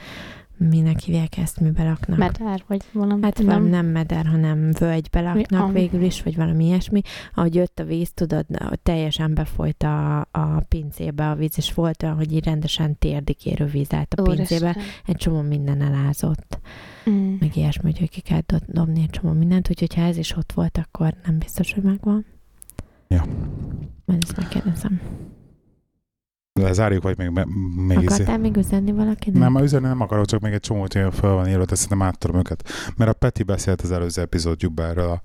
minek 0.57 0.99
hívják 0.99 1.37
ezt, 1.37 1.59
mibe 1.59 1.83
raknak? 1.83 2.17
Medár, 2.17 2.63
vagy 2.67 2.81
valami. 2.91 3.23
Hát 3.23 3.43
nem. 3.43 3.63
nem 3.63 3.85
meder, 3.85 4.25
hanem 4.25 4.71
völgybe 4.71 5.21
laknak 5.21 5.61
ah. 5.61 5.71
végül 5.73 6.01
is, 6.01 6.23
vagy 6.23 6.35
valami 6.35 6.65
ilyesmi. 6.65 7.01
Ahogy 7.35 7.55
jött 7.55 7.79
a 7.79 7.83
víz, 7.83 8.11
tudod, 8.13 8.45
teljesen 8.83 9.33
befolyt 9.33 9.83
a, 9.83 10.19
a 10.19 10.63
pincébe 10.69 11.29
a 11.29 11.35
víz, 11.35 11.53
és 11.55 11.73
volt 11.73 12.03
olyan, 12.03 12.15
hogy 12.15 12.31
így 12.31 12.45
rendesen 12.45 12.97
térdikérő 12.97 13.65
víz 13.65 13.93
állt 13.93 14.13
a 14.13 14.21
pincébe. 14.21 14.69
Úristen. 14.69 14.83
Egy 15.05 15.15
csomó 15.15 15.41
minden 15.41 15.81
elázott, 15.81 16.59
Mm. 17.09 17.35
meg 17.39 17.55
ilyesmi, 17.55 17.93
hogy 17.97 18.09
ki 18.09 18.21
kell 18.21 18.41
do- 18.45 18.71
dobni 18.71 19.01
egy 19.01 19.09
csomó 19.09 19.33
mindent, 19.33 19.69
úgyhogy 19.69 19.93
ha 19.93 20.01
ez 20.01 20.17
is 20.17 20.35
ott 20.35 20.51
volt, 20.51 20.77
akkor 20.77 21.13
nem 21.25 21.37
biztos, 21.37 21.73
hogy 21.73 21.83
megvan. 21.83 22.25
Ja. 23.07 23.25
Majd 24.05 24.23
ezt 24.23 24.37
megkérdezem. 24.37 25.01
Lezárjuk, 26.61 27.03
vagy 27.03 27.17
még, 27.17 27.29
még 27.75 27.97
izé- 28.01 28.11
Akartál 28.11 28.37
még 28.37 28.57
üzenni 28.57 28.91
valakinek? 28.91 29.41
Nem, 29.41 29.63
üzenni 29.63 29.87
nem 29.87 30.01
akarok, 30.01 30.25
csak 30.25 30.39
még 30.39 30.53
egy 30.53 30.59
csomó 30.59 30.79
hogy 30.79 31.07
föl 31.13 31.33
van 31.33 31.47
írva, 31.47 31.65
de 31.65 31.75
szerintem 31.75 32.07
át 32.07 32.17
tudom 32.17 32.37
őket. 32.37 32.69
Mert 32.97 33.09
a 33.11 33.13
Peti 33.13 33.43
beszélt 33.43 33.81
az 33.81 33.91
előző 33.91 34.21
epizódjukban 34.21 34.85
erről 34.85 35.09
a 35.09 35.21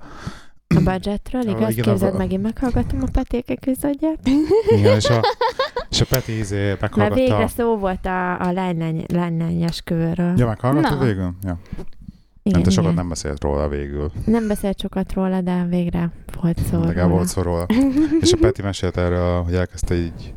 A 0.75 0.81
budgetről, 0.85 1.43
igaz? 1.43 1.71
Igen, 1.71 1.85
Képzeld, 1.85 2.15
a- 2.15 2.19
megint 2.19 2.43
meghallgatom 2.43 3.03
a 3.03 3.07
Petéke 3.13 3.55
közadját. 3.57 4.19
Igen, 4.79 4.97
és 4.97 5.05
a, 5.09 5.21
és 5.91 6.01
a 6.01 6.05
Peti 6.09 6.39
izé 6.39 6.67
Mert 6.67 6.81
meghallgatta. 6.81 7.15
végre 7.21 7.47
szó 7.47 7.77
volt 7.79 8.07
a, 8.07 8.41
a 8.41 8.53
lánylány, 8.53 9.05
lánylány 9.13 9.63
esküvőről. 9.63 10.35
Ja, 10.37 10.47
meghallgatta 10.47 10.99
végül? 10.99 11.35
Ja. 11.43 11.59
igen, 12.43 12.61
Nem, 12.61 12.63
te 12.63 12.71
sokat 12.71 12.85
igen. 12.85 12.95
nem 12.95 13.09
beszélt 13.09 13.43
róla 13.43 13.69
végül. 13.69 14.11
nem 14.25 14.47
beszélt 14.49 14.81
sokat 14.81 15.13
róla, 15.13 15.41
de 15.41 15.67
végre 15.69 16.11
volt 16.41 16.59
szó 16.71 16.79
Legalább 16.79 16.97
róla. 16.97 17.09
volt 17.09 17.29
szó 17.29 17.43
róla. 17.43 17.67
És 18.21 18.33
a 18.33 18.37
Peti 18.41 18.63
mesélt 18.63 18.97
erről, 18.97 19.43
hogy 19.43 19.55
elkezdte 19.55 19.95
így 19.95 20.35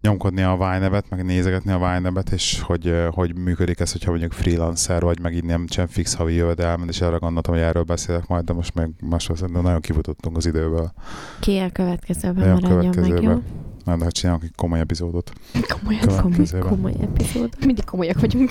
nyomkodni 0.00 0.42
a 0.42 0.56
Vine-nevet, 0.56 1.10
meg 1.10 1.24
nézegetni 1.24 1.72
a 1.72 1.78
Vine-nevet, 1.78 2.30
és 2.30 2.60
hogy, 2.60 2.94
hogy 3.10 3.36
működik 3.36 3.80
ez, 3.80 3.92
hogyha 3.92 4.10
mondjuk 4.10 4.32
freelancer 4.32 5.02
vagy, 5.02 5.20
meg 5.20 5.34
így 5.34 5.44
nem 5.44 5.66
sem 5.68 5.86
fix 5.86 6.14
havi 6.14 6.34
jövedelmen, 6.34 6.88
és 6.88 7.00
arra 7.00 7.18
gondoltam, 7.18 7.54
hogy 7.54 7.62
erről 7.62 7.82
beszélek 7.82 8.26
majd, 8.26 8.44
de 8.44 8.52
most 8.52 8.74
meg 8.74 8.90
másról 9.00 9.36
szerintem 9.36 9.62
nagyon 9.62 9.80
kifutottunk 9.80 10.36
az 10.36 10.46
időből. 10.46 10.92
Ki 11.40 11.58
a 11.58 11.70
következőben 11.70 12.48
maradjon 12.48 12.74
meg, 12.74 12.84
jó? 12.84 12.90
következőben. 12.90 13.42
Majd 13.84 14.02
hát 14.02 14.12
csinálunk 14.12 14.42
egy 14.42 14.54
komoly 14.56 14.80
epizódot. 14.80 15.32
Komoly, 15.68 15.96
Következőben. 16.00 16.68
komoly 16.68 16.94
epizód. 17.00 17.54
Mindig 17.66 17.84
komolyak 17.84 18.20
vagyunk. 18.20 18.50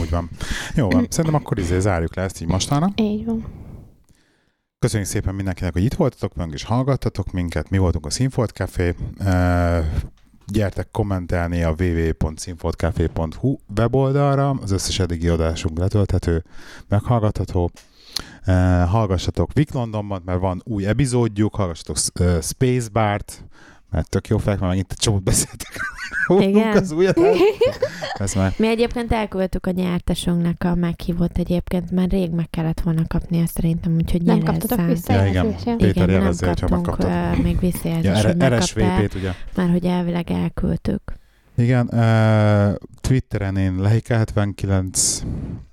Úgy 0.00 0.10
van. 0.10 0.28
Jó 0.74 0.88
van. 0.90 1.06
Szerintem 1.10 1.40
akkor 1.40 1.58
izé 1.58 1.78
zárjuk 1.78 2.16
le 2.16 2.22
ezt 2.22 2.42
így 2.42 2.48
mostanra. 2.48 2.88
Így 2.96 3.24
van. 3.24 3.44
Köszönjük 4.84 5.08
szépen 5.08 5.34
mindenkinek, 5.34 5.72
hogy 5.72 5.84
itt 5.84 5.94
voltatok 5.94 6.34
meg, 6.34 6.50
és 6.52 6.64
hallgattatok 6.64 7.32
minket. 7.32 7.70
Mi 7.70 7.78
voltunk 7.78 8.06
a 8.06 8.10
Színfolt 8.10 8.50
Café. 8.50 8.94
Gyertek 10.46 10.88
kommentelni 10.90 11.62
a 11.62 11.74
www.színfoltcafé.hu 11.78 13.56
weboldalra. 13.76 14.50
Az 14.50 14.70
összes 14.70 14.98
eddigi 14.98 15.28
adásunk 15.28 15.78
letölthető, 15.78 16.44
meghallgatható. 16.88 17.70
Hallgassatok 18.86 19.52
Vic 19.52 19.72
mert 20.24 20.40
van 20.40 20.62
új 20.64 20.86
epizódjuk, 20.86 21.54
hallgassatok 21.54 21.96
Spacebart, 22.42 23.44
mert 23.94 24.08
tök 24.08 24.28
jó 24.28 24.38
fel, 24.38 24.54
mert 24.54 24.68
megint 24.68 24.90
egy 24.90 24.96
csomót 24.96 25.22
beszéltek. 25.22 25.80
Igen. 26.48 26.76
az 26.76 26.92
új 26.92 27.06
adás. 27.06 27.36
Ez 28.18 28.34
már 28.34 28.52
Mi 28.56 28.66
egyébként 28.68 29.12
elküldtük 29.12 29.66
a 29.66 29.70
nyertesünknek 29.70 30.64
a 30.64 30.74
meghívót 30.74 31.38
egyébként, 31.38 31.90
mert 31.90 32.10
rég 32.10 32.30
meg 32.30 32.50
kellett 32.50 32.80
volna 32.80 33.02
kapnia 33.08 33.46
szerintem, 33.46 33.94
úgyhogy 33.94 34.22
Nem 34.22 34.42
kaptatok 34.42 34.86
vissza 34.86 35.12
Ja, 35.12 35.26
igen. 35.26 35.46
ja? 35.46 35.76
Péter 35.76 35.88
Igen, 35.88 36.06
nem 36.06 36.20
jelezze, 36.20 36.46
hogyha 36.46 36.66
kaptunk 36.66 36.98
megkaptad. 36.98 37.38
uh, 37.38 37.42
még 37.44 37.52
ja, 37.54 37.58
visszajelzést, 37.60 38.22
hogy 38.22 38.32
R- 38.32 38.36
megkaptál, 38.36 38.60
RSVP-t, 39.00 39.14
ugye? 39.14 39.32
mert 39.54 39.70
hogy 39.70 39.84
elvileg 39.84 40.30
elküldtük. 40.30 41.02
Igen, 41.56 41.88
uh, 41.92 42.74
Twitteren 43.00 43.56
én 43.56 43.78
Lehike79 43.82 45.22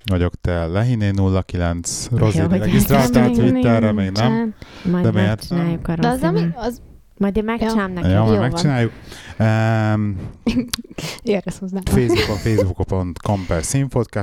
vagyok, 0.04 0.34
te 0.40 0.66
Lehiné 0.66 1.10
09, 1.46 2.08
Rozi 2.10 2.42
regisztráltál 2.48 3.30
Twitterre, 3.30 3.92
még 3.92 4.10
nem. 4.10 4.54
Majd 4.90 5.04
De 5.04 5.10
miért 5.10 5.46
a 5.50 5.94
De 5.94 6.08
az, 6.08 6.22
ami, 6.22 6.48
az 6.54 6.80
Majd 7.16 7.36
én 7.36 7.44
megcsinálom 7.44 7.92
neked. 7.92 8.10
Ja, 8.10 8.22
majd 8.22 8.40
megcsináljuk. 8.40 8.92
Um, 9.38 10.16
éresz 11.22 11.58
hozzá. 11.58 11.78
Facebookon, 11.84 12.36
facebook.com 12.36 13.44
per 13.46 13.64
Színfolt 13.64 14.18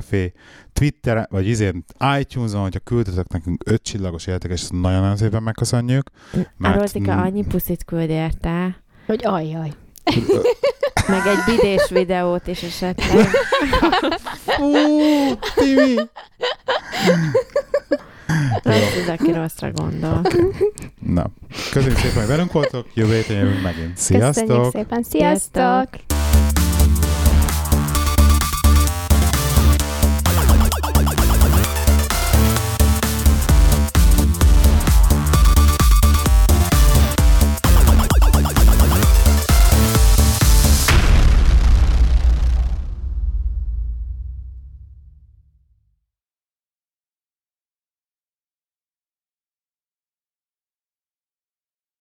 Twitteren, 0.73 1.27
vagy 1.29 1.47
izén 1.47 1.85
iTunes-on, 2.19 2.61
hogyha 2.61 2.79
küldtetek 2.79 3.27
nekünk 3.27 3.63
öt 3.65 3.83
csillagos 3.83 4.27
értékes, 4.27 4.61
ezt 4.61 4.71
nagyon-nagyon 4.71 5.17
szépen 5.17 5.43
megköszönjük. 5.43 6.09
A 6.33 6.37
Mert- 6.57 6.79
Rozika 6.79 7.21
annyi 7.21 7.45
puszit 7.45 7.85
küld 7.85 8.09
érte, 8.09 8.83
Hogy 9.05 9.25
ajjaj. 9.25 9.71
meg 11.07 11.21
egy 11.27 11.55
bidés 11.55 11.89
videót 11.89 12.47
is 12.47 12.63
esetleg. 12.63 13.27
Ú, 14.59 14.75
Timi! 15.55 15.95
Rossz 18.63 18.95
az, 19.01 19.07
aki 19.07 19.31
rosszra 19.31 19.71
gondol. 19.71 20.21
Na, 20.99 21.25
köszönjük 21.71 21.97
szépen, 21.97 22.17
hogy 22.17 22.27
velünk 22.27 22.51
voltok, 22.51 22.85
jövő 22.93 23.13
héten 23.15 23.37
jövünk 23.37 23.61
megint. 23.61 23.97
Sziasztok! 23.97 24.47
Köszönjük 24.47 24.71
szépen. 24.71 25.03
Sziasztok! 25.03 25.99
Sziasztok! 26.01 26.28